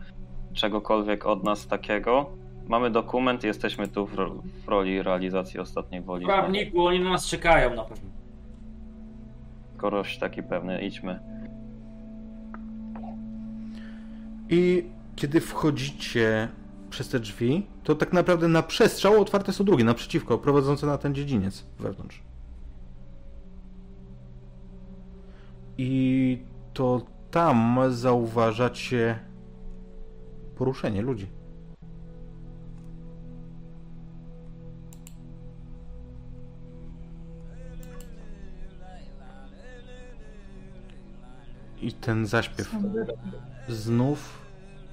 [0.53, 2.29] czegokolwiek od nas takiego,
[2.67, 6.25] mamy dokument i jesteśmy tu w, ro- w roli realizacji ostatniej woli.
[6.25, 8.09] Prawniku, oni na nas czekają na pewno.
[9.77, 11.19] Skoroś taki pewny, idźmy.
[14.49, 14.85] I
[15.15, 16.47] kiedy wchodzicie
[16.89, 21.15] przez te drzwi, to tak naprawdę na przestrzał otwarte są drugie, naprzeciwko, prowadzące na ten
[21.15, 22.21] dziedziniec wewnątrz.
[25.77, 26.39] I
[26.73, 29.19] to tam zauważacie
[30.57, 31.27] poruszenie ludzi.
[41.85, 42.75] I ten zaśpiew.
[43.69, 44.41] Znów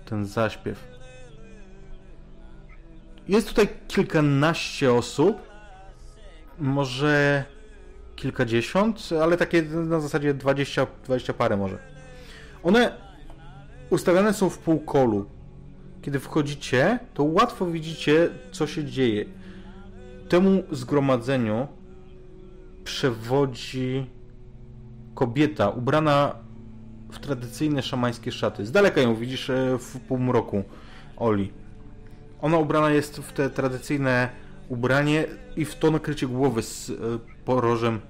[0.05, 0.85] ten zaśpiew.
[3.29, 5.37] Jest tutaj kilkanaście osób.
[6.59, 7.45] Może
[8.17, 11.79] kilkadziesiąt, ale takie na zasadzie 20, 20 parę może.
[12.63, 12.93] One
[13.91, 15.27] ustawiane są w półkolu.
[16.03, 19.25] Kiedy wchodzicie, to łatwo widzicie, co się dzieje.
[20.29, 21.69] Temu zgromadzeniu
[22.85, 24.07] przewodzi
[25.15, 26.35] kobieta ubrana
[27.13, 28.67] w tradycyjne szamańskie szaty.
[28.67, 30.65] Z daleka ją widzisz e, w półmroku,
[31.17, 31.53] Oli.
[32.41, 34.29] Ona ubrana jest w te tradycyjne
[34.69, 35.27] ubranie
[35.57, 36.95] i w to nakrycie głowy z e,
[37.45, 38.01] porożem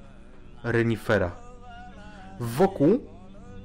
[0.65, 1.31] renifera.
[2.41, 3.01] Wokół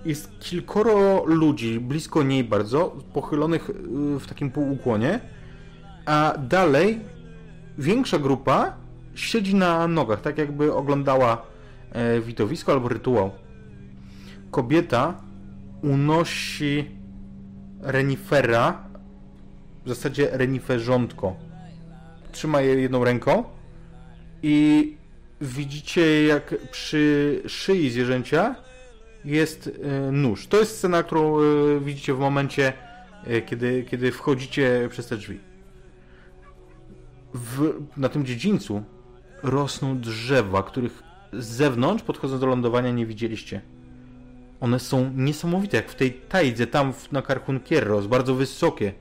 [0.06, 3.74] jest kilkoro ludzi, blisko niej bardzo, pochylonych e,
[4.20, 5.20] w takim półukłonie,
[6.06, 7.00] a dalej
[7.78, 8.74] większa grupa
[9.16, 11.42] siedzi na nogach, tak jakby oglądała
[12.22, 13.32] widowisko albo rytuał.
[14.52, 15.27] Kobieta
[15.82, 16.86] unosi
[17.82, 18.88] renifera,
[19.86, 21.36] w zasadzie reniferzątko.
[22.32, 23.44] Trzyma je jedną ręką
[24.44, 24.98] i
[25.42, 28.56] widzicie jak przy szyi zwierzęcia
[29.26, 30.48] jest e, nóż.
[30.48, 31.44] To jest scena, którą e,
[31.80, 32.74] widzicie w momencie,
[33.24, 35.40] e, kiedy, kiedy wchodzicie przez te drzwi.
[37.34, 38.84] W, na tym dziedzińcu
[39.44, 43.62] rosną drzewa, których z zewnątrz, podchodząc do lądowania, nie widzieliście.
[44.60, 48.94] One są niesamowite, jak w tej tajdze, tam na Karkunkierros, bardzo wysokie.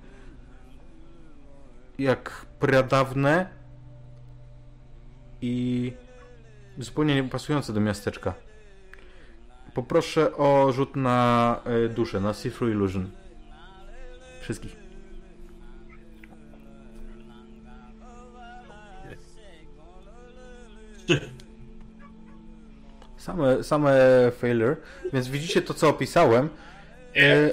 [1.98, 3.48] Jak pradawne
[5.42, 5.92] i
[6.78, 8.34] zupełnie nie pasujące do miasteczka.
[9.74, 13.10] Poproszę o rzut na e, duszę, na See Illusion.
[14.40, 14.76] Wszystkich.
[23.26, 23.90] Same, same
[24.40, 24.76] failure,
[25.12, 26.48] więc widzicie to, co opisałem.
[27.16, 27.50] E,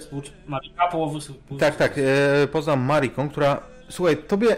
[0.47, 1.19] Marika połowy...
[1.59, 3.63] tak, tak, e, poza Mariką, która...
[3.89, 4.55] Słuchaj, tobie...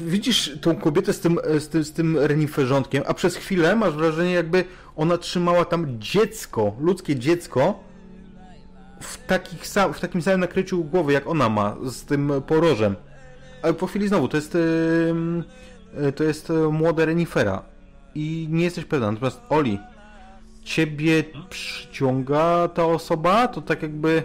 [0.00, 4.32] Widzisz tą kobietę z tym, z tym, z tym reniferzątkiem, a przez chwilę masz wrażenie,
[4.32, 4.64] jakby
[4.96, 7.80] ona trzymała tam dziecko, ludzkie dziecko,
[9.00, 12.96] w, takich sam, w takim samym nakryciu głowy, jak ona ma, z tym porożem.
[13.62, 14.56] Ale po chwili znowu, to jest,
[15.96, 17.73] e, to jest młode renifera
[18.14, 19.12] i nie jesteś pewna.
[19.12, 19.78] Natomiast Oli,
[20.62, 23.48] ciebie przyciąga ta osoba?
[23.48, 24.22] To tak jakby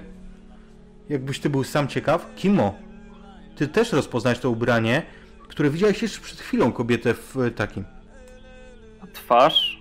[1.10, 2.36] jakbyś ty był sam ciekaw.
[2.36, 2.76] Kimo,
[3.56, 5.04] ty też rozpoznałeś to ubranie,
[5.48, 7.86] które widziałeś jeszcze przed chwilą kobietę w takim.
[9.02, 9.80] A twarz?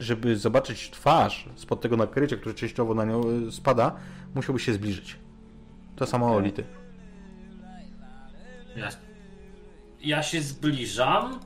[0.00, 3.96] Żeby zobaczyć twarz spod tego nakrycia, które częściowo na nią e, spada,
[4.34, 5.16] musiałbyś się zbliżyć.
[5.96, 6.38] To samo okay.
[6.38, 6.64] Oli, ty.
[8.76, 8.88] Ja,
[10.00, 11.40] ja się zbliżam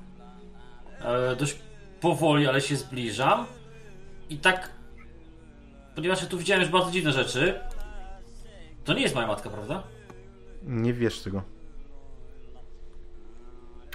[1.07, 1.59] E, dość
[2.01, 3.47] powoli, ale się zbliżam.
[4.31, 4.71] I tak,
[5.95, 7.61] ponieważ ja tu widziałem już bardzo dziwne rzeczy,
[8.85, 9.83] to nie jest moja matka, prawda?
[10.63, 11.43] Nie wiesz tego.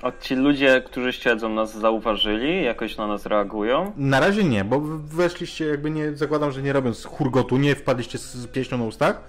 [0.02, 2.64] A ci ludzie, którzy siedzą, nas zauważyli?
[2.64, 3.94] Jakoś na nas reagują?
[3.98, 8.48] Na razie nie, bo weszliście jakby nie, zakładam, że nie robiąc hurgotu, nie wpadliście z
[8.48, 9.22] pieśnią na ustach,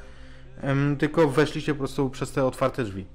[0.99, 3.07] tylko weszliście po prostu przez te otwarte drzwi.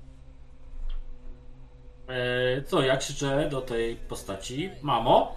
[2.07, 5.35] E, co, ja krzyczę do tej postaci, mamo.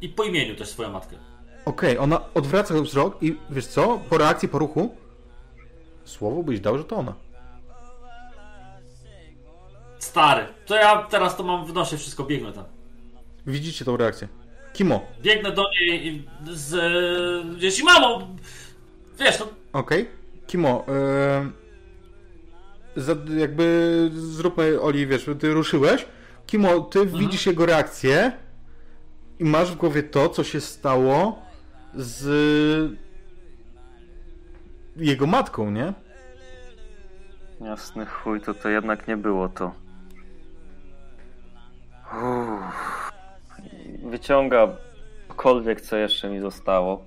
[0.00, 1.16] I po imieniu też swoją matkę.
[1.64, 4.96] Okej, okay, ona odwraca wzrok i wiesz co, po reakcji, po ruchu,
[6.04, 7.14] słowo byś dał, że to ona.
[9.98, 12.64] Stary, to ja teraz to mam, wnoszę wszystko, biegnę tam.
[13.46, 14.28] Widzicie tą reakcję.
[14.72, 15.00] Kimo.
[15.22, 16.74] Biegnę do niej z...
[17.62, 18.28] Jeśli mamo,
[19.18, 19.44] wiesz, to...
[19.72, 20.02] Okej.
[20.02, 20.06] Okay.
[20.46, 21.65] Kimo, yy
[23.36, 26.06] jakby zróbmy, Oli, wiesz, ty ruszyłeś,
[26.46, 27.18] Kimo, ty mhm.
[27.18, 28.32] widzisz jego reakcję
[29.38, 31.42] i masz w głowie to, co się stało
[31.94, 32.98] z
[34.96, 35.92] jego matką, nie?
[37.60, 39.72] Jasny chuj, to to jednak nie było to.
[42.12, 43.12] Uff.
[44.04, 44.68] Wyciąga
[45.36, 47.04] cokolwiek, co jeszcze mi zostało.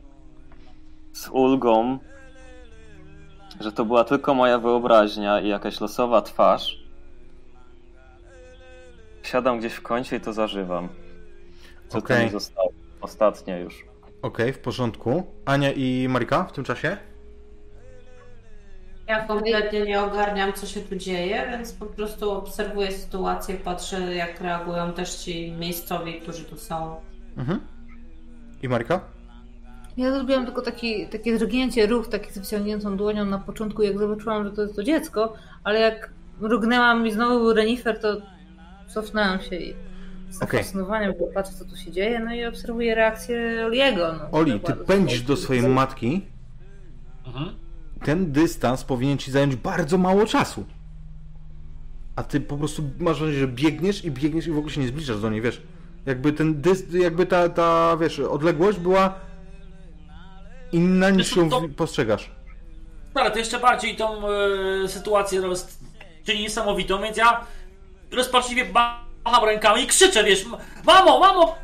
[1.13, 1.99] Z ulgą
[3.59, 6.83] że to była tylko moja wyobraźnia i jakaś losowa twarz.
[9.23, 10.89] Siadam gdzieś w kącie i to zażywam.
[11.87, 12.17] Co okay.
[12.17, 12.71] to mi zostało?
[13.01, 13.85] Ostatnie już.
[14.21, 15.23] Okej, okay, w porządku.
[15.45, 16.97] Ania i Marika w tym czasie?
[19.07, 24.41] Ja kompletnie nie ogarniam, co się tu dzieje, więc po prostu obserwuję sytuację, patrzę, jak
[24.41, 26.95] reagują też ci miejscowi, którzy tu są.
[27.37, 27.59] Mhm.
[28.61, 29.18] I Marika?
[29.99, 34.43] Ja zrobiłam tylko taki, takie drgnięcie, ruch taki z wyciągniętą dłonią na początku, jak zobaczyłam,
[34.43, 36.09] że to jest to dziecko, ale jak
[36.41, 38.17] mrugnęłam i znowu był renifer, to
[38.87, 39.73] cofnęłam się i
[40.29, 40.59] z okay.
[40.59, 44.13] fascynowaniem patrzę, co tu się dzieje, no i obserwuję reakcję Oliego.
[44.13, 46.25] No, Oli, ty pędzisz do swojej matki.
[47.27, 47.49] Mhm.
[48.03, 50.65] Ten dystans powinien ci zająć bardzo mało czasu.
[52.15, 54.87] A ty po prostu masz wrażenie, że biegniesz i biegniesz i w ogóle się nie
[54.87, 55.61] zbliżasz do niej, wiesz?
[56.05, 59.28] Jakby ten dys, jakby ta, ta, wiesz, odległość była
[60.71, 62.31] inna niż ją to- postrzegasz.
[63.13, 65.67] Ale to jeszcze bardziej tą e, sytuację roz...
[66.25, 67.45] czyni niesamowitą, więc ja
[68.11, 68.65] rozpaczliwie
[69.25, 70.45] macham rękami i krzyczę, wiesz,
[70.85, 71.55] mamo, mamo!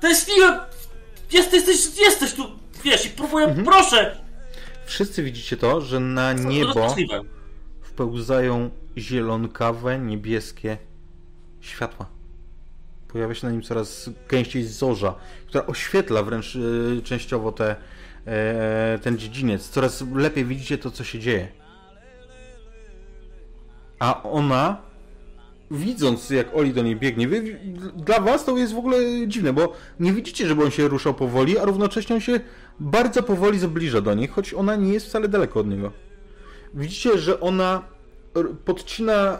[0.00, 0.54] Tęskniłem!
[1.32, 2.44] Jesteś, jesteś, jesteś tu,
[2.84, 3.64] wiesz, i próbuję, Mhm.
[3.66, 4.16] proszę!
[4.86, 6.94] Wszyscy widzicie to, że na niebo
[7.82, 10.78] wpełzają zielonkawe, niebieskie
[11.60, 12.06] światła.
[13.12, 15.14] Pojawia się na nim coraz gęściej zorza,
[15.46, 17.76] która oświetla wręcz e, częściowo te,
[18.26, 19.68] e, ten dziedziniec.
[19.68, 21.48] Coraz lepiej widzicie to, co się dzieje.
[23.98, 24.76] A ona,
[25.70, 27.60] widząc jak Oli do niej biegnie, wy,
[27.96, 31.58] dla was to jest w ogóle dziwne, bo nie widzicie, żeby on się ruszał powoli,
[31.58, 32.40] a równocześnie on się
[32.80, 35.92] bardzo powoli zbliża do niej, choć ona nie jest wcale daleko od niego.
[36.74, 37.82] Widzicie, że ona
[38.64, 39.38] podcina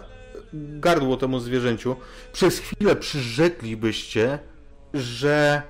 [0.53, 1.97] gardło temu zwierzęciu.
[2.33, 4.39] Przez chwilę przyrzeklibyście,
[4.95, 5.63] że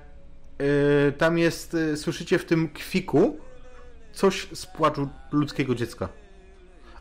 [1.09, 3.39] y, tam jest, y, słyszycie w tym kwiku
[4.12, 6.09] coś z płaczu ludzkiego dziecka.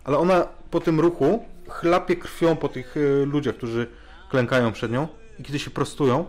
[0.04, 3.88] Ale ona po tym ruchu chlapie krwią po tych y, ludziach, którzy
[4.30, 5.08] klękają przed nią
[5.40, 6.26] i kiedy się prostują,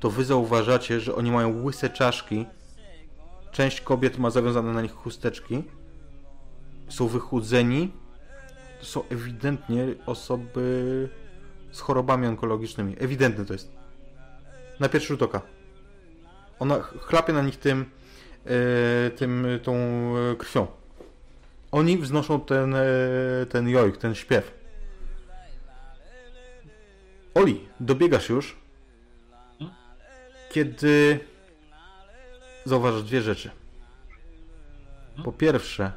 [0.00, 2.46] to wy zauważacie, że oni mają łyse czaszki.
[3.52, 5.64] Część kobiet ma zawiązane na nich chusteczki
[6.88, 7.92] są wychudzeni.
[8.84, 11.08] Są ewidentnie osoby
[11.72, 12.96] z chorobami onkologicznymi.
[13.00, 13.72] Ewidentne to jest.
[14.80, 15.40] Na pierwszy rzut oka.
[16.58, 17.90] Ona ch- chlapie na nich tym,
[18.46, 20.66] e, tym tą e, krwią.
[21.72, 22.80] Oni wznoszą ten, e,
[23.48, 24.54] ten jojk, ten śpiew.
[27.34, 28.56] Oli, dobiegasz już,
[30.50, 31.20] kiedy
[32.64, 33.50] zauważasz dwie rzeczy.
[35.24, 35.92] Po pierwsze,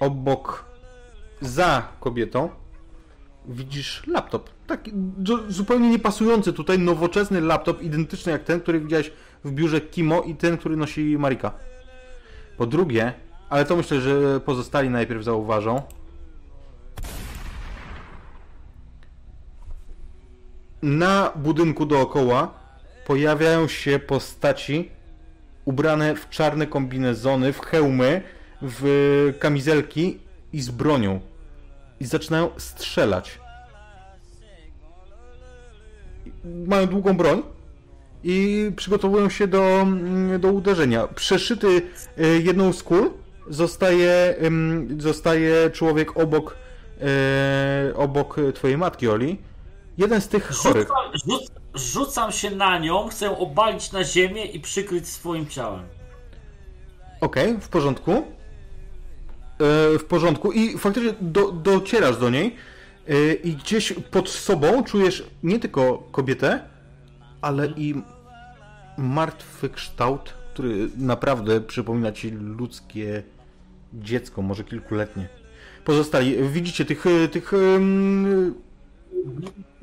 [0.00, 0.69] obok,
[1.40, 2.48] za kobietą,
[3.46, 4.50] widzisz laptop.
[4.66, 4.92] Taki
[5.26, 9.12] zu- zupełnie niepasujący tutaj, nowoczesny laptop, identyczny jak ten, który widziałeś
[9.44, 11.52] w biurze Kimo i ten, który nosi Marika.
[12.56, 13.12] Po drugie,
[13.48, 15.82] ale to myślę, że pozostali najpierw zauważą.
[20.82, 22.54] Na budynku dookoła
[23.06, 24.90] pojawiają się postaci
[25.64, 28.22] ubrane w czarne kombinezony, w hełmy,
[28.62, 30.18] w kamizelki
[30.52, 31.20] i z bronią.
[32.00, 33.38] I zaczynają strzelać.
[36.44, 37.42] Mają długą broń
[38.24, 41.06] i przygotowują się do, mm, do uderzenia.
[41.06, 41.82] Przeszyty
[42.18, 43.10] e, jedną z kul
[43.48, 44.36] zostaje,
[44.98, 46.56] zostaje człowiek obok,
[47.00, 49.38] e, obok twojej matki, Oli.
[49.98, 50.88] Jeden z tych chorych.
[50.88, 55.84] Rzucam, rzuc, rzucam się na nią, chcę obalić na ziemię i przykryć swoim ciałem.
[57.20, 58.24] Okej, w porządku.
[59.60, 60.52] E, w porządku.
[60.52, 62.56] I faktycznie do, docierasz do niej
[63.08, 66.60] e, i gdzieś pod sobą czujesz nie tylko kobietę,
[67.40, 68.02] ale i
[68.98, 73.22] martwy kształt, który naprawdę przypomina ci ludzkie
[73.94, 75.28] dziecko, może kilkuletnie.
[75.84, 78.54] Pozostali, widzicie tych, e, tych em,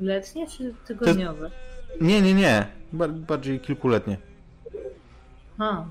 [0.00, 1.50] Letnie czy tygodniowe?
[2.00, 4.16] nie, nie, nie, Bar- bardziej kilkuletnie.
[5.58, 5.84] A,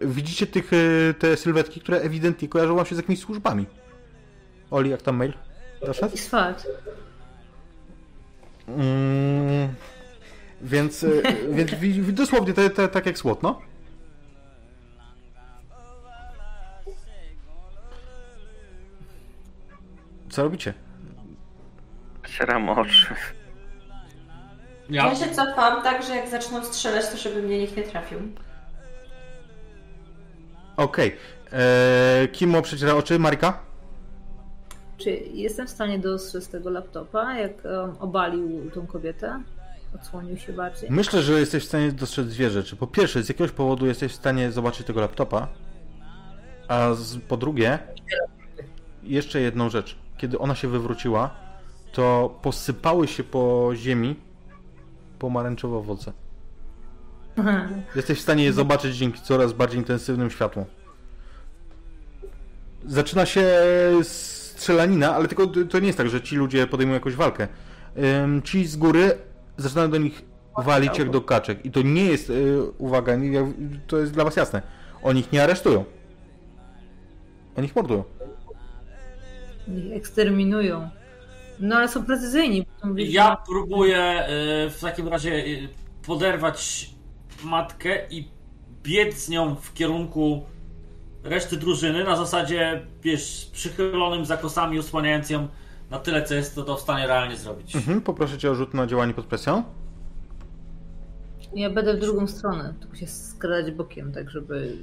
[0.00, 3.66] widzicie tych, e, te sylwetki, które ewidentnie kojarzą wam się z jakimiś służbami.
[4.70, 5.32] Oli, jak tam mail?
[5.86, 6.14] Doszedł?
[6.14, 6.66] i swat.
[8.68, 9.74] Mm,
[10.62, 11.08] więc, e,
[11.56, 13.60] więc wi- wi- dosłownie te, te, tak jak słod, no.
[20.30, 20.74] Co robicie?
[22.38, 23.14] Cieram oczy.
[24.90, 28.18] Ja, Ja się cofam tak, że jak zaczną strzelać, to żeby mnie nikt nie trafił.
[30.80, 31.12] Okej.
[31.46, 32.28] Okay.
[32.32, 33.18] Kimo przeciera oczy?
[33.18, 33.60] Marika?
[34.96, 37.52] Czy jestem w stanie dostrzec tego laptopa, jak
[38.00, 39.42] obalił tą kobietę?
[39.94, 40.90] Odsłonił się bardziej?
[40.90, 42.76] Myślę, że jesteś w stanie dostrzec dwie rzeczy.
[42.76, 45.48] Po pierwsze, z jakiegoś powodu jesteś w stanie zobaczyć tego laptopa,
[46.68, 47.78] a z, po drugie,
[49.02, 49.96] jeszcze jedną rzecz.
[50.16, 51.30] Kiedy ona się wywróciła,
[51.92, 54.16] to posypały się po ziemi
[55.18, 56.12] pomarańczowe owoce.
[57.96, 60.64] Jesteś w stanie je zobaczyć dzięki coraz bardziej intensywnym światłom.
[62.86, 63.46] Zaczyna się
[64.02, 67.48] strzelanina, ale tylko to nie jest tak, że ci ludzie podejmują jakąś walkę.
[68.44, 69.18] Ci z góry
[69.56, 70.22] zaczynają do nich
[70.58, 71.66] walić jak do kaczek.
[71.66, 73.12] I to nie jest, y, uwaga,
[73.86, 74.62] to jest dla was jasne.
[75.02, 75.84] Oni ich nie aresztują.
[77.56, 78.04] Oni ich mordują.
[79.68, 80.90] Ich eksterminują.
[81.60, 82.66] No ale są precyzyjni.
[82.96, 84.28] ja próbuję
[84.66, 85.68] y, w takim razie y,
[86.06, 86.90] poderwać
[87.44, 88.28] matkę i
[88.82, 90.44] biec z nią w kierunku
[91.24, 95.48] reszty drużyny na zasadzie, wiesz, przychylonym za kosami, osłaniając ją
[95.90, 97.76] na tyle, co jest to, to w stanie realnie zrobić.
[97.76, 99.64] Mhm, poproszę cię o rzut na działanie pod presją.
[101.54, 104.76] Ja będę w drugą stronę, tylko się skradać bokiem, tak żeby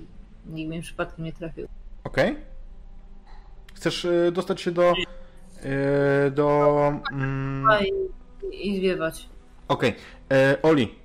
[0.46, 1.68] nikt mnie przypadkiem nie trafił.
[2.04, 2.36] Okej.
[3.74, 4.94] Chcesz y, dostać się do...
[6.28, 6.74] y, do...
[7.12, 7.68] Mm,
[8.52, 9.30] i, i zwiewać.
[9.68, 9.96] Okej.
[10.32, 10.96] E, Oli,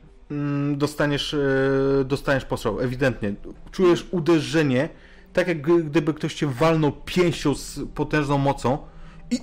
[0.77, 3.35] dostaniesz, e, dostaniesz postrzał, ewidentnie.
[3.71, 4.89] Czujesz uderzenie,
[5.33, 8.79] tak jak gdy- gdyby ktoś cię walnął pięścią z potężną mocą
[9.31, 9.39] i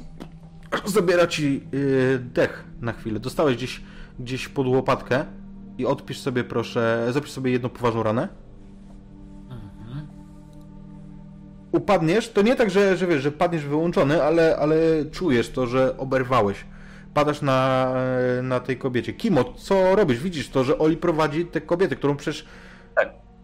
[0.85, 1.63] zabiera ci
[2.15, 3.19] e, dech na chwilę.
[3.19, 3.81] Dostałeś gdzieś,
[4.19, 5.25] gdzieś pod łopatkę
[5.77, 8.27] i odpisz sobie proszę, zapisz sobie jedną poważną ranę.
[11.71, 14.75] Upadniesz, to nie tak, że, że wiesz, że padniesz wyłączony, ale, ale
[15.11, 16.65] czujesz to, że oberwałeś.
[17.13, 17.93] Padasz na,
[18.43, 19.13] na tej kobiecie.
[19.13, 20.19] Kimo, co robisz?
[20.19, 22.45] Widzisz to, że Oli prowadzi tę kobietę, którą przecież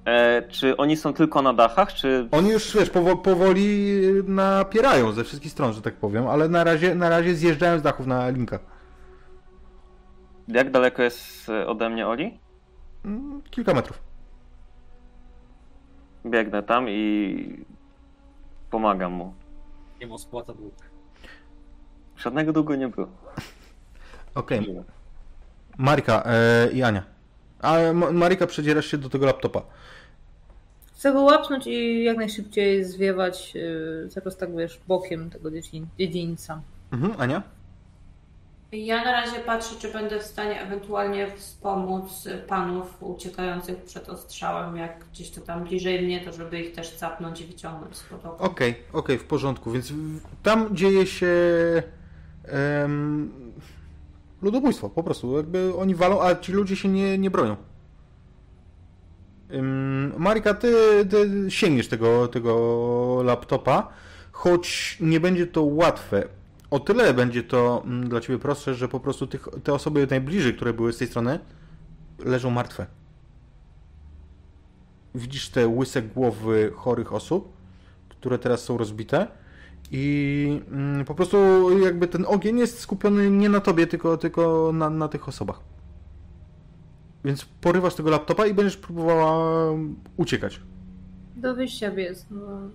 [0.05, 2.27] E, czy oni są tylko na dachach, czy...
[2.31, 3.87] oni już, wiesz, powo- powoli
[4.27, 8.07] napierają ze wszystkich stron, że tak powiem, ale na razie, na razie zjeżdżają z dachów
[8.07, 8.59] na linka.
[10.47, 12.39] Jak daleko jest e, ode mnie Oli?
[13.05, 13.99] Mm, Kilka metrów.
[16.25, 17.65] Biegnę tam i
[18.71, 19.33] pomagam mu.
[20.01, 20.73] Nie ma spłata dług.
[22.17, 23.07] Żadnego długo nie było.
[24.35, 24.75] Okej.
[25.77, 27.03] Marika e, i Ania.
[27.61, 29.61] A Ma- Marika przedzierasz się do tego laptopa.
[30.95, 36.61] Chcę go łapnąć i jak najszybciej zwiewać, yy, zaraz tak wiesz, bokiem tego dziedzin, dziedzińca.
[36.93, 37.43] Mhm, Ania?
[38.71, 45.05] Ja na razie patrzę, czy będę w stanie ewentualnie wspomóc panów uciekających przed ostrzałem, jak
[45.11, 48.43] gdzieś to tam bliżej mnie, to żeby ich też capnąć i wyciągnąć z potoku.
[48.43, 49.71] Okej, okej, w porządku.
[49.71, 49.93] Więc
[50.43, 51.27] tam dzieje się
[52.43, 53.44] em,
[54.45, 55.37] ludobójstwo, po prostu.
[55.37, 57.55] Jakby oni walą, a ci ludzie się nie, nie bronią.
[59.49, 60.73] Em, Marika, ty,
[61.09, 63.87] ty sięgniesz tego, tego laptopa,
[64.31, 66.27] choć nie będzie to łatwe.
[66.71, 70.53] O tyle będzie to mm, dla ciebie prostsze, że po prostu tych, te osoby najbliżej,
[70.53, 71.39] które były z tej strony,
[72.19, 72.85] leżą martwe.
[75.15, 77.53] Widzisz te łyse głowy chorych osób,
[78.09, 79.27] które teraz są rozbite
[79.91, 81.37] i mm, po prostu
[81.79, 85.59] jakby ten ogień jest skupiony nie na tobie, tylko, tylko na, na tych osobach.
[87.25, 89.71] Więc porywasz tego laptopa i będziesz próbowała
[90.17, 90.61] uciekać.
[91.35, 92.69] Do wyjścia biec, no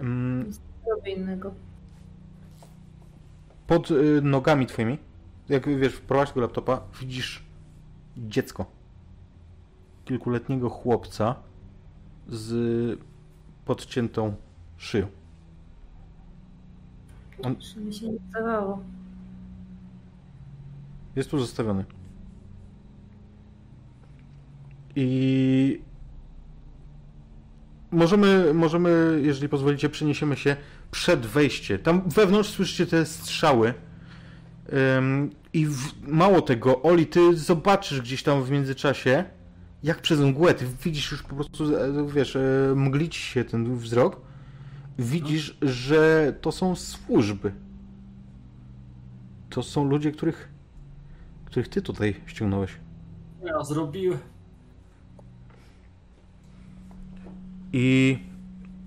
[0.00, 0.50] Mm,
[0.90, 1.54] robię innego.
[3.66, 4.98] Pod y, nogami twoimi,
[5.48, 7.44] jak wiesz, wprowadź tego laptopa, widzisz
[8.16, 8.66] dziecko.
[10.04, 11.34] Kilkuletniego chłopca
[12.28, 12.98] z
[13.64, 14.34] podciętą
[14.76, 15.06] szyją.
[17.42, 18.80] On Czy mi się nie zdawało.
[21.16, 21.84] jest tu zostawiony.
[24.96, 25.80] I
[27.90, 30.56] możemy, możemy, jeżeli pozwolicie, przeniesiemy się
[30.90, 31.78] przed wejście.
[31.78, 33.74] Tam wewnątrz słyszycie te strzały.
[34.98, 39.24] Ym, I w, mało tego, Oli, ty zobaczysz gdzieś tam w międzyczasie,
[39.82, 42.40] jak przez mgłę, ty widzisz już po prostu, e, wiesz, e,
[42.76, 44.20] mgli ci się ten wzrok.
[45.00, 47.52] Widzisz, że to są służby.
[49.50, 50.48] To są ludzie, których
[51.44, 52.70] których ty tutaj ściągnąłeś.
[53.44, 54.18] Ja zrobiłem.
[57.72, 58.18] I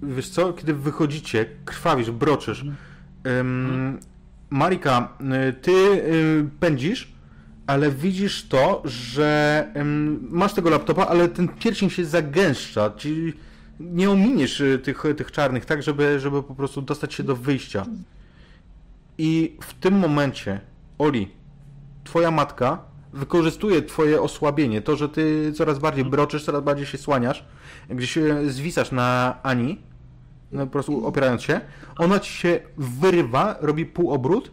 [0.04, 2.66] wiesz co, kiedy wychodzicie, krwawisz, broczysz.
[3.28, 4.00] Ym,
[4.50, 5.18] Marika,
[5.50, 7.14] y, ty y, pędzisz,
[7.68, 9.68] ale widzisz to, że
[10.30, 13.34] masz tego laptopa, ale ten pierścień się zagęszcza, czyli
[13.80, 17.86] nie ominiesz y, tych, tych czarnych, tak, żeby, żeby po prostu dostać się do wyjścia.
[19.18, 20.62] I w tym momencie,
[20.98, 21.32] Oli,
[22.04, 22.80] twoja matka
[23.14, 27.46] wykorzystuje twoje osłabienie, to, że ty coraz bardziej broczysz, coraz bardziej się słaniasz,
[27.90, 29.82] gdzie się zwisasz na Ani,
[30.52, 31.62] no po prostu opierając się,
[31.98, 34.52] ona ci się wyrywa, robi półobrót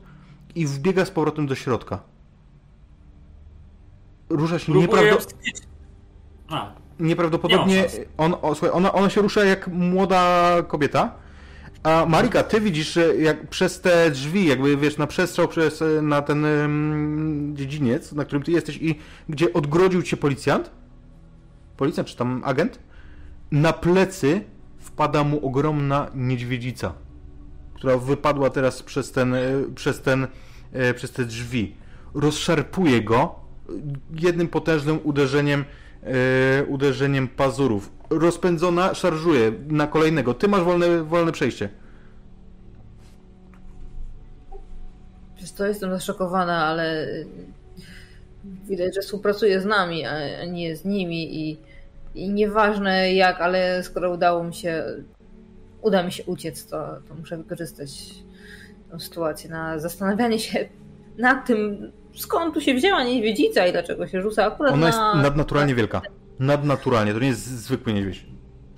[0.55, 2.03] i wbiega z powrotem do środka.
[4.29, 5.17] Rusza się Próbuję
[7.01, 7.75] nieprawdopodobnie.
[7.75, 7.87] Nie.
[8.19, 11.15] On, o, słuchaj, ona, ona się rusza jak młoda kobieta.
[11.83, 16.03] A Marika, ty widzisz, że jak przez te drzwi, jakby wiesz, na przestrzał, przez, e,
[16.03, 18.99] na ten ym, dziedziniec, na którym ty jesteś i
[19.29, 20.71] gdzie odgrodził cię policjant,
[21.77, 22.79] policjant czy tam agent,
[23.51, 24.45] na plecy
[24.79, 26.93] wpada mu ogromna niedźwiedzica,
[27.75, 29.41] która wypadła teraz przez ten, e,
[29.75, 30.27] przez ten,
[30.73, 31.77] e, przez te drzwi.
[32.15, 33.35] Rozszarpuje go
[34.21, 35.65] jednym potężnym uderzeniem,
[36.05, 37.93] e, uderzeniem pazurów.
[38.11, 40.35] Rozpędzona szarżuje na kolejnego.
[40.35, 41.69] Ty masz wolne, wolne przejście.
[45.37, 47.07] Przez to jestem zaszokowana, ale
[48.45, 51.59] widać, że współpracuje z nami, a nie z nimi i,
[52.15, 54.85] i nieważne jak, ale skoro udało mi się,
[55.83, 57.91] uda mi się uciec, to, to muszę wykorzystać
[58.91, 60.69] tą sytuację, na zastanawianie się
[61.19, 64.87] nad tym, skąd tu się wzięła niedźwiedzica i dlaczego się rzuca akurat Ona na...
[64.87, 66.03] jest nadnaturalnie wielka.
[66.39, 68.27] Nadnaturalnie, to nie jest zwykły niedźwiedź.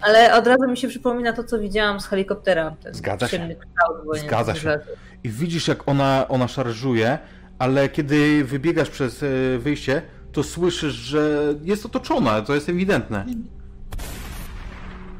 [0.01, 2.77] Ale od razu mi się przypomina to, co widziałam z helikoptera.
[2.83, 3.39] Ten Zgadza się.
[3.39, 4.81] kształt, Zgadza się.
[5.25, 7.19] I widzisz, jak ona, ona szarżuje,
[7.59, 9.27] ale kiedy wybiegasz przez e,
[9.59, 13.25] wyjście, to słyszysz, że jest otoczona, to jest ewidentne.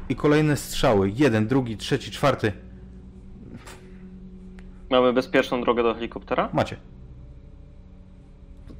[0.09, 1.11] I kolejne strzały.
[1.15, 2.51] Jeden, drugi, trzeci, czwarty.
[4.89, 6.49] Mamy bezpieczną drogę do helikoptera?
[6.53, 6.75] Macie.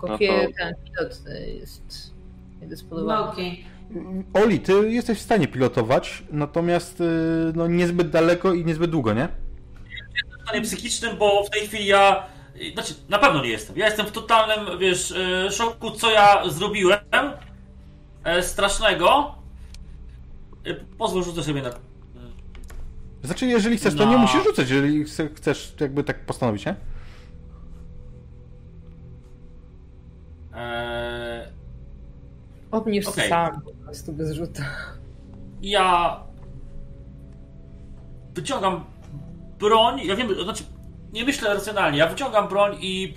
[0.07, 2.13] Tylko No to- ten pilot y, jest
[2.61, 3.25] niedysponowany.
[3.27, 3.65] Nogi.
[4.33, 7.05] Oli, ty jesteś w stanie pilotować, natomiast e,
[7.55, 9.27] no, niezbyt daleko i niezbyt długo, nie?
[10.39, 12.25] w stanie psychicznym, bo w tej chwili ja.
[12.73, 13.77] Znaczy, na pewno nie jestem.
[13.77, 16.99] Ja jestem w totalnym, wiesz, e, szoku, co ja zrobiłem.
[18.23, 19.35] e, Strasznego.
[20.65, 21.69] E, Pozwól, rzucę sobie na.
[23.23, 24.11] Znaczy, jeżeli chcesz, to No.
[24.11, 26.75] nie musisz rzucać, jeżeli chce- chcesz jakby tak postanowić, nie?
[30.55, 31.51] E,
[32.71, 33.29] Obniż Okej.
[33.29, 34.61] sam po prostu bez rzutu.
[35.61, 36.19] ja.
[38.35, 38.83] Wyciągam
[39.59, 40.01] broń.
[40.05, 40.63] Ja wiem, znaczy,
[41.13, 41.97] nie myślę racjonalnie.
[41.97, 43.13] Ja wyciągam broń i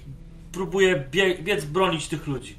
[0.53, 2.59] próbuję bie- biec bronić tych ludzi.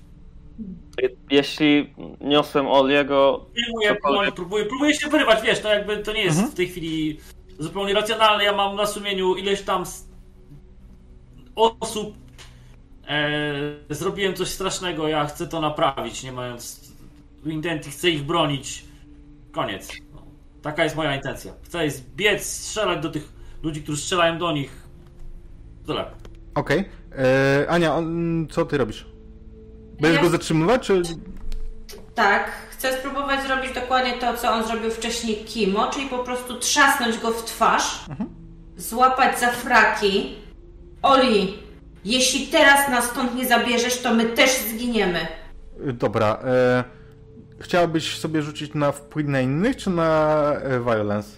[1.32, 4.22] Jeśli niosłem Oliego, Filmuję Cokolwiek.
[4.24, 6.52] broń, próbuję, próbuję się wyrywać, wiesz, to jakby to nie jest Mhm.
[6.52, 7.20] w tej chwili
[7.60, 8.44] zupełnie racjonalne.
[8.44, 9.84] Ja mam na sumieniu ileś tam
[11.56, 12.14] osób.
[13.08, 13.53] E,
[13.90, 16.92] zrobiłem coś strasznego, ja chcę to naprawić, nie mając
[17.45, 18.86] intencji, chcę ich bronić.
[19.52, 19.90] Koniec.
[20.14, 20.22] No,
[20.61, 21.53] taka jest moja intencja.
[21.64, 24.72] Chcę jest biec, strzelać do tych ludzi, którzy strzelają do nich.
[25.86, 26.06] Tyle.
[26.56, 26.90] Okej.
[27.18, 29.06] E, Ania, on, co ty robisz?
[30.02, 31.02] Będziesz Ja- go zatrzymywać, czy...
[32.16, 37.18] Tak, chcę spróbować zrobić dokładnie to, co on zrobił wcześniej Kimo, czyli po prostu trzasnąć
[37.18, 38.06] go w twarz,
[38.77, 40.36] złapać za fraki.
[41.02, 41.53] Oli,
[42.08, 45.19] jeśli teraz nas stąd nie zabierzesz, to my też zginiemy.
[45.94, 46.40] Dobra.
[46.44, 46.84] E,
[47.60, 51.30] chciałabyś sobie rzucić na wpływ na innych, czy na e, violence?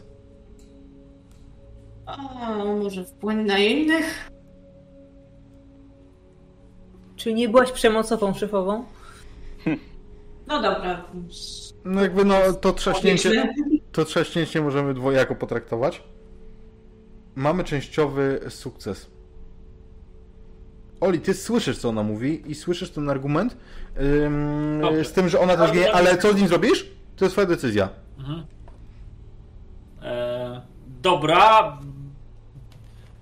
[2.06, 4.30] O, może wpłynie na innych?
[7.16, 8.84] Czy nie byłaś przemocową szefową?
[10.48, 11.06] No dobra.
[11.86, 13.54] No jakby no, to trzaśnięcie,
[13.92, 16.04] to trzaśnięcie możemy dwojako potraktować.
[17.36, 19.19] Mamy częściowy sukces.
[21.02, 23.58] Oli, ty słyszysz, co ona mówi i słyszysz ten argument
[24.02, 26.88] ym, z tym, że ona też wie, ale co z nim zrobisz?
[27.16, 27.90] To jest twoja decyzja.
[30.02, 30.62] E,
[31.02, 31.78] dobra.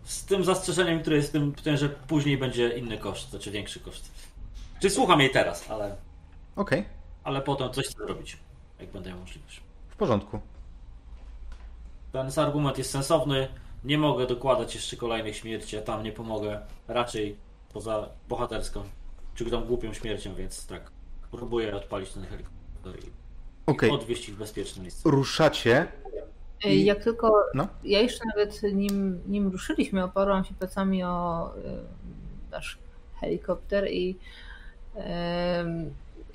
[0.03, 4.11] Z tym zastrzeżeniem, które jest tym, że później będzie inny koszt, znaczy większy koszt.
[4.81, 5.95] Czyli słucham jej teraz, ale,
[6.55, 6.85] Okej,
[7.23, 8.37] ale potem coś chcę zrobić,
[8.79, 9.61] jak będę miał możliwość.
[9.89, 10.39] w porządku.
[12.11, 13.47] Ten argument jest sensowny.
[13.83, 16.59] Nie mogę dokładać jeszcze kolejnych śmierci, ja tam nie pomogę.
[16.87, 17.35] Raczej
[17.73, 18.83] poza bohaterską,
[19.35, 20.91] czy tam głupią śmiercią, więc tak.
[21.31, 23.11] Próbuję odpalić ten helikopter i
[23.65, 25.09] Okej, odwieźć ich w bezpieczne miejsce.
[25.09, 25.87] ruszacie.
[26.65, 27.43] I- Jak tylko.
[27.53, 27.67] No.
[27.83, 31.61] Ja jeszcze nawet nim, nim ruszyliśmy, oparłam się plecami o y,
[32.51, 32.77] nasz
[33.19, 34.17] helikopter i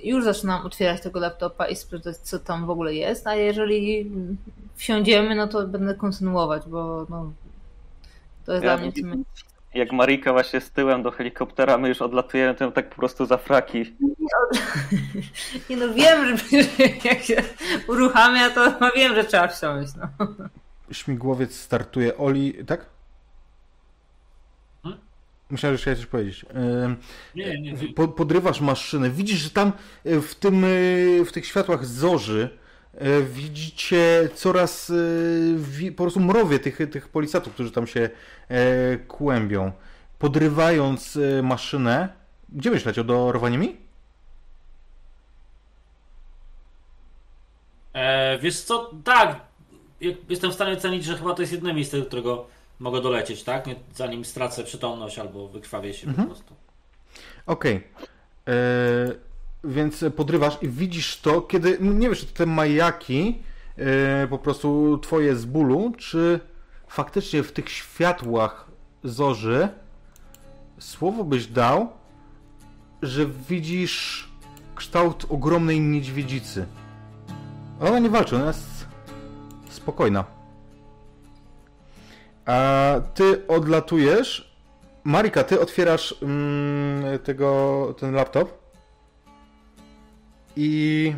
[0.05, 3.27] już zaczynam otwierać tego laptopa i sprawdzać, co tam w ogóle jest.
[3.27, 4.11] A jeżeli
[4.75, 7.33] wsiądziemy, no to będę kontynuować, bo no,
[8.47, 9.25] to jest Ja dla mnie w tym
[9.75, 13.37] jak Marika właśnie z tyłem do helikoptera, my już odlatujemy tym tak po prostu za
[13.37, 13.97] fraki.
[15.71, 16.57] Nie no wiem, że
[17.09, 17.43] jak się
[17.89, 19.93] uruchamia, to no wiem, że trzeba wsiąść.
[19.97, 20.27] No.
[20.93, 22.17] Śmigłowiec startuje.
[22.17, 22.87] Oli, tak?
[24.83, 25.01] Hmm?
[25.51, 26.47] Musiałem jeszcze coś powiedzieć.
[27.35, 27.95] Nie, nie, nie.
[27.95, 29.11] Po- podrywasz maszynę.
[29.11, 29.73] Widzisz, że tam
[30.05, 30.69] e, w, tym, e,
[31.25, 32.59] w tych światłach zorzy
[33.33, 34.93] widzicie coraz
[35.85, 38.11] e, po prostu mrowie tych, tych policjantów, którzy tam się
[38.49, 39.73] e, kłębią.
[40.19, 42.09] Podrywając e, maszynę.
[42.49, 43.05] Gdzie byś leciał?
[43.05, 43.77] Do Rowaniemi?
[47.95, 49.41] E, wiesz co, tak,
[50.29, 52.47] jestem w stanie ocenić, że chyba to jest jedno miejsce, do którego
[52.79, 53.65] mogę dolecieć, tak?
[53.95, 56.29] Zanim stracę przytomność albo wykrwawię się Mhm.
[56.29, 56.55] po prostu.
[57.47, 57.85] Okej.
[58.49, 58.53] E,
[59.65, 61.79] Więc podrywasz i widzisz to, kiedy.
[61.81, 63.43] Nie wiesz, czy te majaki
[63.77, 66.41] e, po prostu twoje z bólu, czy
[66.89, 68.69] faktycznie w tych światłach
[69.05, 69.69] zorzy
[70.79, 71.89] słowo byś dał,
[73.03, 74.29] że widzisz
[74.75, 76.67] kształt ogromnej niedźwiedzicy.
[77.81, 78.87] Ona nie walczy, ona jest
[79.71, 80.25] spokojna.
[82.47, 84.53] A ty odlatujesz.
[85.05, 88.62] Marika, ty otwierasz mm, tego, ten laptop
[90.57, 91.15] i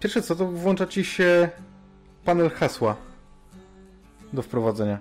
[0.00, 1.48] pierwsze co, to włącza ci się
[2.24, 2.96] panel hasła.
[4.32, 4.98] do wprowadzenia.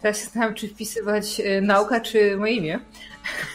[0.00, 2.78] Teraz się zastanawiam, czy wpisywać e, nauka, czy moje imię.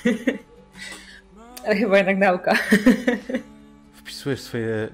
[1.65, 2.56] Ale chyba jednak nauka.
[3.99, 4.90] Wpisujesz swoje,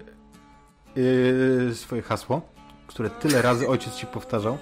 [0.95, 2.41] yy, swoje hasło,
[2.87, 4.57] które tyle razy ojciec ci powtarzał.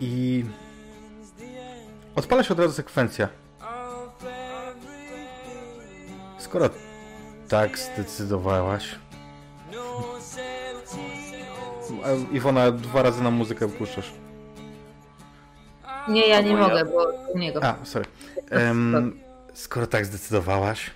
[0.00, 0.44] I
[2.16, 3.28] odpala się od razu sekwencja.
[6.52, 6.70] Skoro
[7.48, 8.98] tak zdecydowałaś.
[12.04, 14.12] A Iwona, dwa razy na muzykę puszczasz.
[16.08, 16.68] Nie, ja nie Albo ja.
[16.68, 17.60] mogę, bo u niego.
[17.64, 18.04] A, sorry.
[18.50, 19.20] Em,
[19.54, 20.90] skoro tak zdecydowałaś.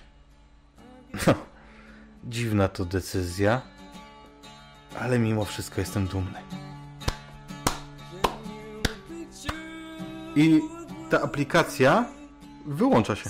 [1.27, 1.33] No,
[2.23, 3.61] dziwna to decyzja.
[4.99, 6.39] Ale mimo wszystko jestem dumny.
[10.35, 10.61] I
[11.09, 12.05] ta aplikacja
[12.65, 13.29] wyłącza się.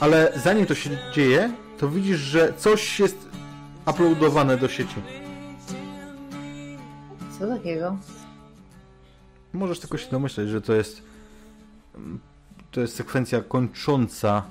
[0.00, 3.28] Ale zanim to się dzieje, to widzisz, że coś jest
[3.86, 4.94] uploadowane do sieci.
[7.38, 7.96] Co takiego?
[9.52, 11.02] Możesz tylko się domyśleć, że to jest
[11.94, 12.20] mm,
[12.70, 14.42] to jest sekwencja kończąca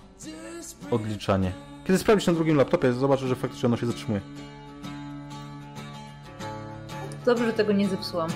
[0.92, 1.52] odliczanie.
[1.86, 4.22] Kiedy sprawdzisz na drugim laptopie, zobaczysz, że faktycznie ono się zatrzymuje.
[7.26, 8.30] Dobrze, że tego nie zepsułam.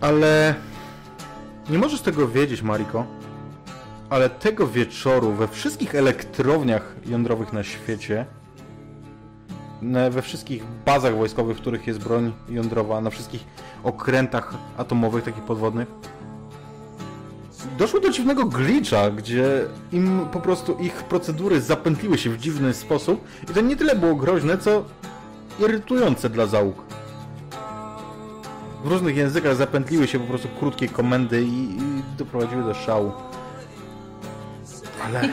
[0.00, 0.54] Ale
[1.70, 3.06] nie możesz tego wiedzieć, Mariko.
[4.12, 8.26] Ale tego wieczoru we wszystkich elektrowniach jądrowych na świecie,
[10.10, 13.44] we wszystkich bazach wojskowych, w których jest broń jądrowa, na wszystkich
[13.84, 15.88] okrętach atomowych, takich podwodnych,
[17.78, 23.24] doszło do dziwnego glitcha, gdzie im po prostu ich procedury zapętliły się w dziwny sposób
[23.50, 24.84] i to nie tyle było groźne, co
[25.60, 26.84] irytujące dla załóg.
[28.84, 33.12] W różnych językach zapętliły się po prostu krótkie komendy i, i doprowadziły do szału.
[35.04, 35.28] Ale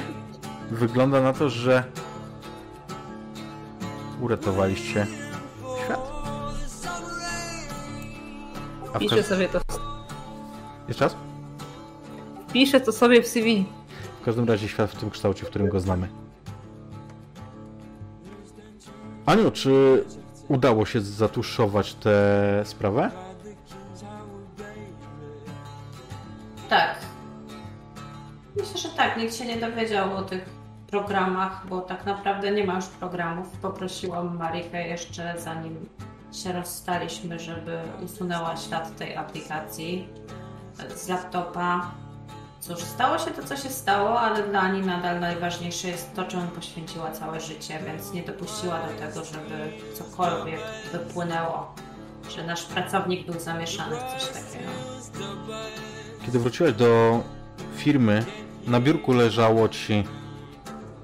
[0.71, 1.83] wygląda na to, że
[4.21, 5.07] uratowaliście
[5.83, 5.99] świat.
[8.93, 9.61] A Piszę sobie to.
[10.87, 11.15] Jeszcze raz?
[12.53, 13.65] Piszę to sobie w CV.
[14.21, 16.07] W każdym razie świat w tym kształcie, w którym go znamy.
[19.25, 20.03] Aniu, czy
[20.47, 23.11] udało się zatuszować tę sprawę?
[28.59, 29.17] Myślę, że tak.
[29.17, 30.49] Nikt się nie dowiedział o tych
[30.87, 33.47] programach, bo tak naprawdę nie ma już programów.
[33.61, 35.89] Poprosiłam Marikę jeszcze zanim
[36.33, 40.07] się rozstaliśmy, żeby usunęła ślad tej aplikacji
[40.95, 41.91] z laptopa.
[42.59, 46.47] Cóż, stało się to, co się stało, ale dla Ani nadal najważniejsze jest to, czemu
[46.47, 50.59] poświęciła całe życie, więc nie dopuściła do tego, żeby cokolwiek
[50.91, 51.75] wypłynęło,
[52.29, 54.71] że nasz pracownik był zamieszany w coś takiego.
[56.25, 57.19] Kiedy wróciłeś do
[57.75, 58.25] firmy,
[58.67, 60.03] na biurku leżało ci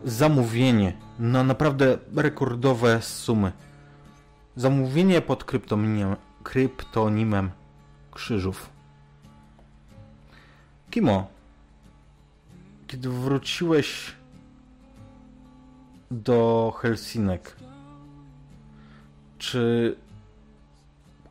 [0.04, 3.52] zamówienie na naprawdę rekordowe sumy.
[4.56, 7.52] Zamówienie pod kryptonimem, kryptonimem
[8.12, 8.70] Krzyżów.
[10.92, 11.28] Kimo,
[12.88, 14.12] kiedy wróciłeś
[16.12, 17.56] do Helsinek,
[19.38, 19.96] czy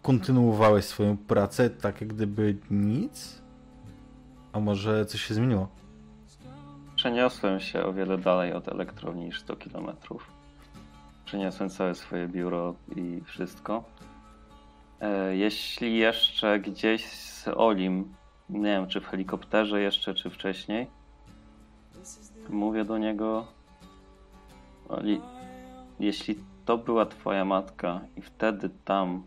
[0.03, 3.43] kontynuowałeś swoją pracę tak jak gdyby nic?
[4.53, 5.84] A może coś się zmieniło?
[7.05, 9.89] Przeniosłem się o wiele dalej od elektrowni niż 100 km.
[11.25, 13.85] Przeniosłem całe swoje biuro i wszystko.
[15.01, 18.15] E, Jeśli jeszcze gdzieś z Olim,
[18.49, 20.87] nie wiem czy w helikopterze jeszcze, czy wcześniej,
[22.49, 23.47] mówię do niego:
[24.89, 25.21] Oli,
[26.01, 29.23] jeśli to była twoja matka i wtedy tam,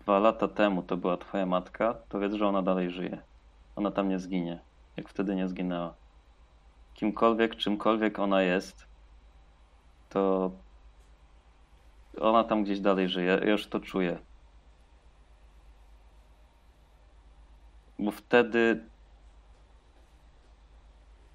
[0.00, 3.18] dwa lata temu to była twoja matka, to wiedz, że ona dalej żyje.
[3.76, 4.58] Ona tam nie zginie,
[4.96, 6.03] jak wtedy nie zginęła
[6.94, 8.86] kimkolwiek, czymkolwiek ona jest,
[10.08, 10.50] to
[12.20, 13.38] ona tam gdzieś dalej żyje.
[13.44, 14.18] Ja już to czuję.
[17.98, 18.84] Bo wtedy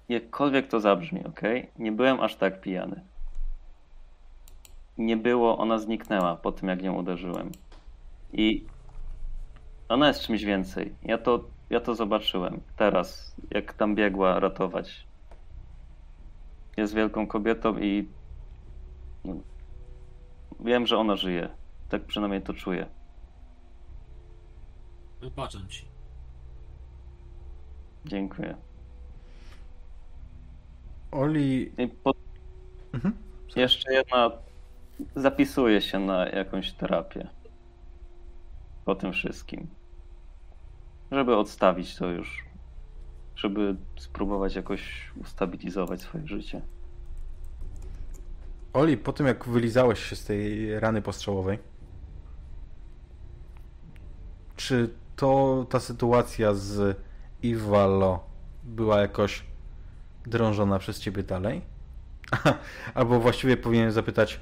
[0.08, 1.40] jakkolwiek to zabrzmi, ok?
[1.78, 3.04] Nie byłem aż tak pijany.
[4.98, 7.50] Nie było, ona zniknęła po tym, jak ją uderzyłem.
[8.32, 8.66] I
[9.88, 10.94] ona jest czymś więcej.
[11.02, 15.06] Ja to, ja to zobaczyłem teraz, jak tam biegła ratować
[16.80, 18.08] jest wielką kobietą i
[19.24, 19.34] no,
[20.60, 21.48] wiem, że ona żyje.
[21.88, 22.86] Tak przynajmniej to czuję.
[25.20, 25.84] Wybaczę ci.
[28.04, 28.56] Dziękuję.
[31.10, 31.72] Oli.
[31.78, 32.12] I po...
[32.92, 33.14] Mhm.
[33.56, 34.30] Jeszcze jedna.
[35.16, 37.28] Zapisuję się na jakąś terapię.
[38.84, 39.66] Po tym wszystkim.
[41.12, 42.49] Żeby odstawić to już.
[43.36, 46.62] Żeby spróbować jakoś ustabilizować swoje życie.
[48.72, 51.58] Oli, po tym jak wylizałeś się z tej rany postrzałowej,
[54.56, 56.98] czy to ta sytuacja z
[57.42, 58.24] Ivalo
[58.64, 59.44] była jakoś
[60.26, 61.62] drążona przez ciebie dalej?
[62.94, 64.40] Albo właściwie powinienem zapytać,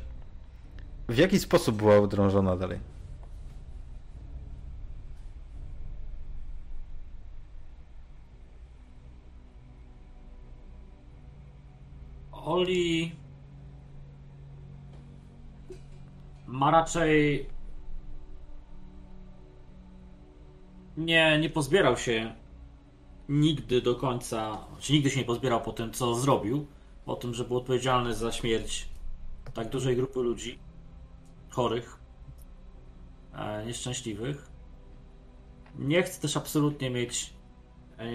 [1.09, 2.79] w jaki sposób była drążona dalej?
[12.59, 13.13] Oli
[16.47, 17.47] ma raczej
[20.97, 22.35] nie, nie pozbierał się
[23.29, 26.67] nigdy do końca, czy nigdy się nie pozbierał po tym, co zrobił,
[27.05, 28.89] po tym, że był odpowiedzialny za śmierć
[29.55, 30.59] tak dużej grupy ludzi
[31.51, 31.99] chorych,
[33.35, 34.51] e, nieszczęśliwych.
[35.79, 37.33] Nie chce też absolutnie mieć
[37.99, 38.07] e,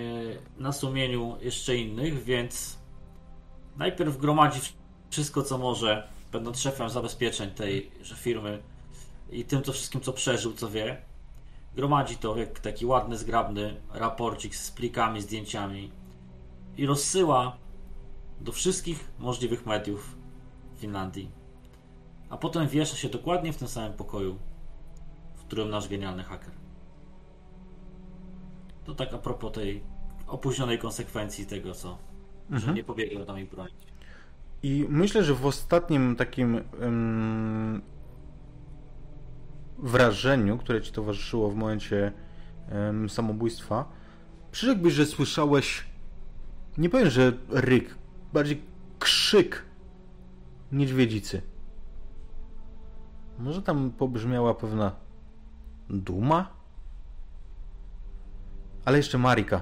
[0.57, 2.82] na sumieniu jeszcze innych, więc
[3.77, 4.59] najpierw gromadzi
[5.09, 8.61] wszystko, co może, będąc szefem zabezpieczeń tejże firmy
[9.31, 11.01] i tym, co wszystkim, co przeżył, co wie.
[11.75, 15.91] Gromadzi to jak taki ładny, zgrabny raporcik z plikami, zdjęciami
[16.77, 17.57] i rozsyła
[18.41, 20.15] do wszystkich możliwych mediów
[20.75, 21.31] w Finlandii.
[22.29, 24.37] A potem wiesza się dokładnie w tym samym pokoju,
[25.35, 26.51] w którym nasz genialny haker.
[28.85, 29.83] To tak a propos tej
[30.27, 31.97] opóźnionej konsekwencji tego, co
[32.53, 32.61] mhm.
[32.61, 33.75] że nie pobiegł tam ich bronić.
[34.63, 37.81] I myślę, że w ostatnim takim um,
[39.77, 42.11] wrażeniu, które ci towarzyszyło w momencie
[42.71, 43.85] um, samobójstwa,
[44.51, 45.83] przyrzekłbyś, że słyszałeś,
[46.77, 47.95] nie powiem, że ryk,
[48.33, 48.61] bardziej
[48.99, 49.65] krzyk
[50.71, 51.41] niedźwiedzicy.
[53.39, 54.95] Może tam pobrzmiała pewna
[55.89, 56.47] duma?
[58.85, 59.61] Ale jeszcze Marika.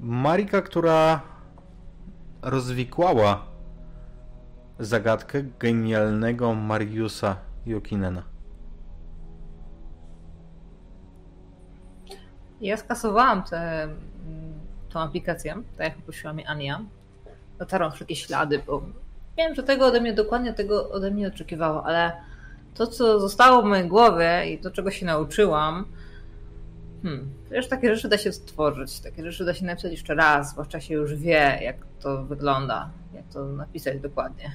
[0.00, 1.31] Marika, która
[2.42, 3.44] rozwikłała
[4.78, 8.22] zagadkę genialnego Mariusa Jokinena.
[12.60, 13.88] Ja skasowałam tę
[14.94, 16.84] aplikację, tak jak poprosiła mnie Ania.
[17.58, 18.82] Dotarłam wszelkie ślady, bo
[19.38, 22.12] wiem, że tego ode mnie dokładnie tego ode mnie oczekiwała, ale
[22.74, 25.84] to, co zostało w mojej głowie i to, czego się nauczyłam,
[27.02, 30.80] hmm, wiesz, takie rzeczy da się stworzyć, takie rzeczy da się napisać jeszcze raz, zwłaszcza
[30.80, 34.52] się już wie, jak to wygląda, jak to napisać dokładnie.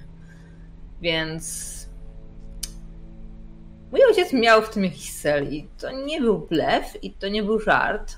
[1.01, 1.87] Więc
[3.91, 7.43] mój ojciec miał w tym jakiś cel i to nie był blef i to nie
[7.43, 8.17] był żart.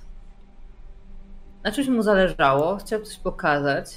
[1.63, 3.95] Na czymś mu zależało, chciał coś pokazać.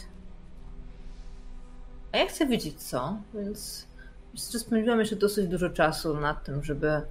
[2.12, 3.86] A ja chcę wiedzieć co, więc
[4.34, 7.02] spędziłam jeszcze dosyć dużo czasu nad tym, żeby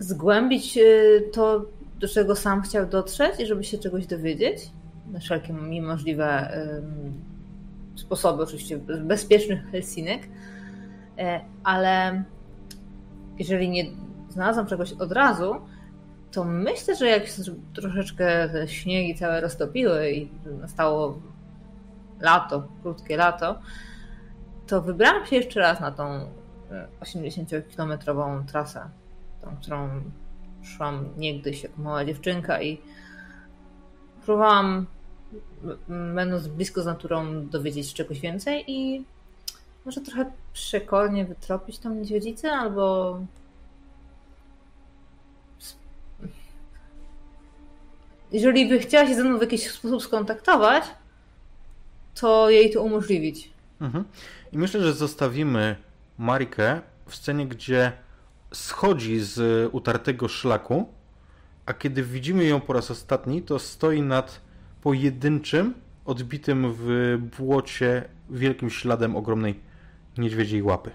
[0.00, 1.66] zgłębić y, to,
[1.98, 4.70] do czego sam chciał dotrzeć i żeby się czegoś dowiedzieć?
[5.12, 6.52] Na wszelkie możliwe
[8.00, 10.28] sposoby, oczywiście bezpiecznych Helsinek,
[11.18, 12.24] e, ale
[13.38, 13.84] jeżeli nie
[14.28, 15.54] znalazłam czegoś od razu,
[16.30, 17.42] to myślę, że jak się
[17.74, 20.30] troszeczkę te śniegi całe roztopiły i
[20.60, 21.22] nastało
[22.20, 23.60] lato, krótkie lato,
[24.66, 26.30] to wybrałam się jeszcze raz na tą
[27.00, 28.80] 80-kilometrową e, trasę,
[29.42, 30.02] tą, którą
[30.62, 32.80] szłam niegdyś jako mała dziewczynka i
[34.24, 34.86] próbowałam
[35.88, 39.04] będąc blisko z naturą dowiedzieć czegoś więcej i
[39.84, 43.18] może trochę przekornie wytropić tą niedźwiedzicę albo
[48.32, 50.84] jeżeli by chciała się ze mną w jakiś sposób skontaktować,
[52.14, 53.50] to jej to umożliwić.
[53.80, 54.04] Mhm.
[54.52, 55.76] I myślę, że zostawimy
[56.18, 57.92] Marikę w scenie, gdzie
[58.52, 60.88] schodzi z utartego szlaku,
[61.66, 64.40] a kiedy widzimy ją po raz ostatni, to stoi nad
[64.82, 69.60] pojedynczym, odbitym w błocie wielkim śladem ogromnej
[70.18, 70.90] niedźwiedziej łapy.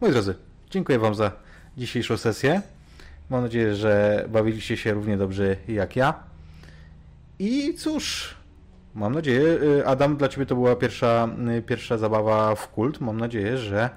[0.00, 0.34] Moi drodzy,
[0.70, 1.32] dziękuję Wam za
[1.76, 2.62] dzisiejszą sesję.
[3.30, 6.14] Mam nadzieję, że bawiliście się równie dobrze jak ja.
[7.38, 8.34] I cóż,
[8.94, 13.00] mam nadzieję, y, Adam, dla Ciebie to była pierwsza, y, pierwsza zabawa w kult.
[13.00, 13.90] Mam nadzieję, że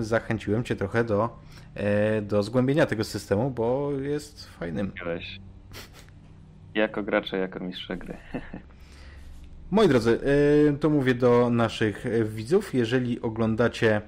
[0.00, 1.38] zachęciłem Cię trochę do,
[1.74, 4.92] e, do zgłębienia tego systemu, bo jest fajnym.
[6.74, 8.16] Jako gracze, jako mistrze gry.
[9.70, 10.20] Moi drodzy,
[10.70, 12.74] e, to mówię do naszych widzów.
[12.74, 14.00] Jeżeli oglądacie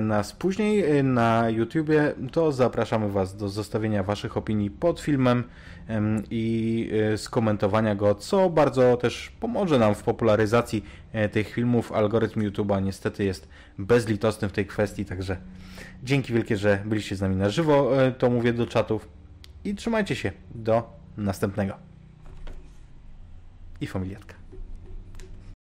[0.00, 5.44] nas później e, na YouTubie, to zapraszamy Was do zostawienia Waszych opinii pod filmem
[6.30, 10.84] i skomentowania go, co bardzo też pomoże nam w popularyzacji
[11.32, 11.92] tych filmów.
[11.92, 15.36] Algorytm YouTube'a niestety jest bezlitosny w tej kwestii, także
[16.02, 17.90] dzięki wielkie, że byliście z nami na żywo.
[18.18, 19.08] To mówię do czatów
[19.64, 20.32] i trzymajcie się.
[20.54, 21.74] Do następnego.
[23.80, 24.35] I familiatka.